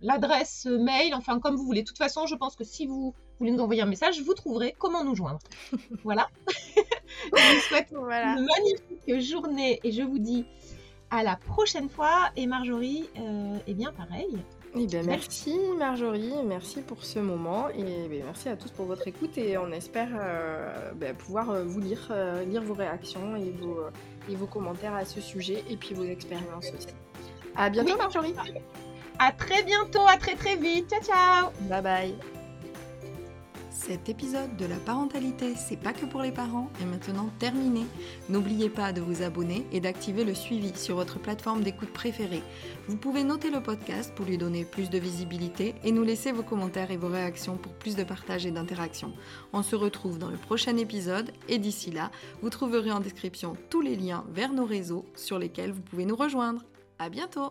l'adresse 0.00 0.66
mail, 0.66 1.14
enfin 1.14 1.40
comme 1.40 1.56
vous 1.56 1.66
voulez. 1.66 1.82
De 1.82 1.86
toute 1.86 1.98
façon, 1.98 2.26
je 2.26 2.36
pense 2.36 2.54
que 2.54 2.62
si 2.62 2.86
vous 2.86 3.12
voulez 3.40 3.50
nous 3.50 3.60
envoyer 3.60 3.82
un 3.82 3.86
message, 3.86 4.22
vous 4.22 4.34
trouverez 4.34 4.74
comment 4.78 5.02
nous 5.02 5.16
joindre. 5.16 5.40
voilà. 6.04 6.28
je 6.76 7.54
vous 7.54 7.60
souhaite 7.62 7.90
une 7.90 8.46
magnifique 8.46 9.20
journée 9.28 9.80
et 9.82 9.90
je 9.90 10.02
vous 10.02 10.20
dis 10.20 10.46
à 11.10 11.24
la 11.24 11.34
prochaine 11.34 11.88
fois. 11.88 12.30
Et 12.36 12.46
Marjorie, 12.46 13.10
euh, 13.18 13.58
eh 13.66 13.74
bien 13.74 13.92
pareil. 13.92 14.38
Eh 14.76 14.86
bien, 14.86 15.02
merci 15.02 15.58
Marjorie, 15.78 16.32
merci 16.46 16.80
pour 16.80 17.04
ce 17.04 17.18
moment 17.18 17.68
et 17.70 18.08
ben, 18.08 18.22
merci 18.24 18.48
à 18.48 18.56
tous 18.56 18.70
pour 18.70 18.86
votre 18.86 19.06
écoute 19.08 19.36
et 19.36 19.58
on 19.58 19.72
espère 19.72 20.10
euh, 20.14 20.92
ben, 20.94 21.14
pouvoir 21.16 21.50
euh, 21.50 21.64
vous 21.64 21.80
lire, 21.80 22.06
euh, 22.12 22.44
lire 22.44 22.62
vos 22.62 22.74
réactions 22.74 23.34
et 23.34 23.50
vos, 23.50 23.80
et 24.30 24.36
vos 24.36 24.46
commentaires 24.46 24.94
à 24.94 25.04
ce 25.04 25.20
sujet 25.20 25.64
et 25.68 25.76
puis 25.76 25.94
vos 25.94 26.04
expériences 26.04 26.68
aussi. 26.72 26.94
À 27.56 27.68
bientôt 27.68 27.96
Marjorie. 27.96 28.34
À 29.18 29.32
très 29.32 29.64
bientôt, 29.64 30.06
à 30.06 30.16
très 30.16 30.36
très 30.36 30.56
vite. 30.56 30.88
Ciao 30.88 31.02
ciao. 31.02 31.50
Bye 31.68 31.82
bye. 31.82 32.39
Cet 33.86 34.10
épisode 34.10 34.58
de 34.58 34.66
la 34.66 34.76
parentalité, 34.76 35.54
c'est 35.56 35.78
pas 35.78 35.94
que 35.94 36.04
pour 36.04 36.20
les 36.20 36.32
parents, 36.32 36.68
est 36.82 36.84
maintenant 36.84 37.30
terminé. 37.38 37.86
N'oubliez 38.28 38.68
pas 38.68 38.92
de 38.92 39.00
vous 39.00 39.22
abonner 39.22 39.66
et 39.72 39.80
d'activer 39.80 40.22
le 40.22 40.34
suivi 40.34 40.76
sur 40.76 40.96
votre 40.96 41.18
plateforme 41.18 41.62
d'écoute 41.62 41.90
préférée. 41.90 42.42
Vous 42.88 42.98
pouvez 42.98 43.24
noter 43.24 43.50
le 43.50 43.62
podcast 43.62 44.14
pour 44.14 44.26
lui 44.26 44.36
donner 44.36 44.66
plus 44.66 44.90
de 44.90 44.98
visibilité 44.98 45.74
et 45.82 45.92
nous 45.92 46.04
laisser 46.04 46.30
vos 46.30 46.42
commentaires 46.42 46.90
et 46.90 46.98
vos 46.98 47.08
réactions 47.08 47.56
pour 47.56 47.72
plus 47.72 47.96
de 47.96 48.04
partage 48.04 48.44
et 48.44 48.50
d'interaction. 48.50 49.14
On 49.54 49.62
se 49.62 49.76
retrouve 49.76 50.18
dans 50.18 50.30
le 50.30 50.36
prochain 50.36 50.76
épisode 50.76 51.32
et 51.48 51.58
d'ici 51.58 51.90
là, 51.90 52.10
vous 52.42 52.50
trouverez 52.50 52.92
en 52.92 53.00
description 53.00 53.56
tous 53.70 53.80
les 53.80 53.96
liens 53.96 54.26
vers 54.28 54.52
nos 54.52 54.66
réseaux 54.66 55.06
sur 55.16 55.38
lesquels 55.38 55.72
vous 55.72 55.82
pouvez 55.82 56.04
nous 56.04 56.16
rejoindre. 56.16 56.62
À 56.98 57.08
bientôt! 57.08 57.50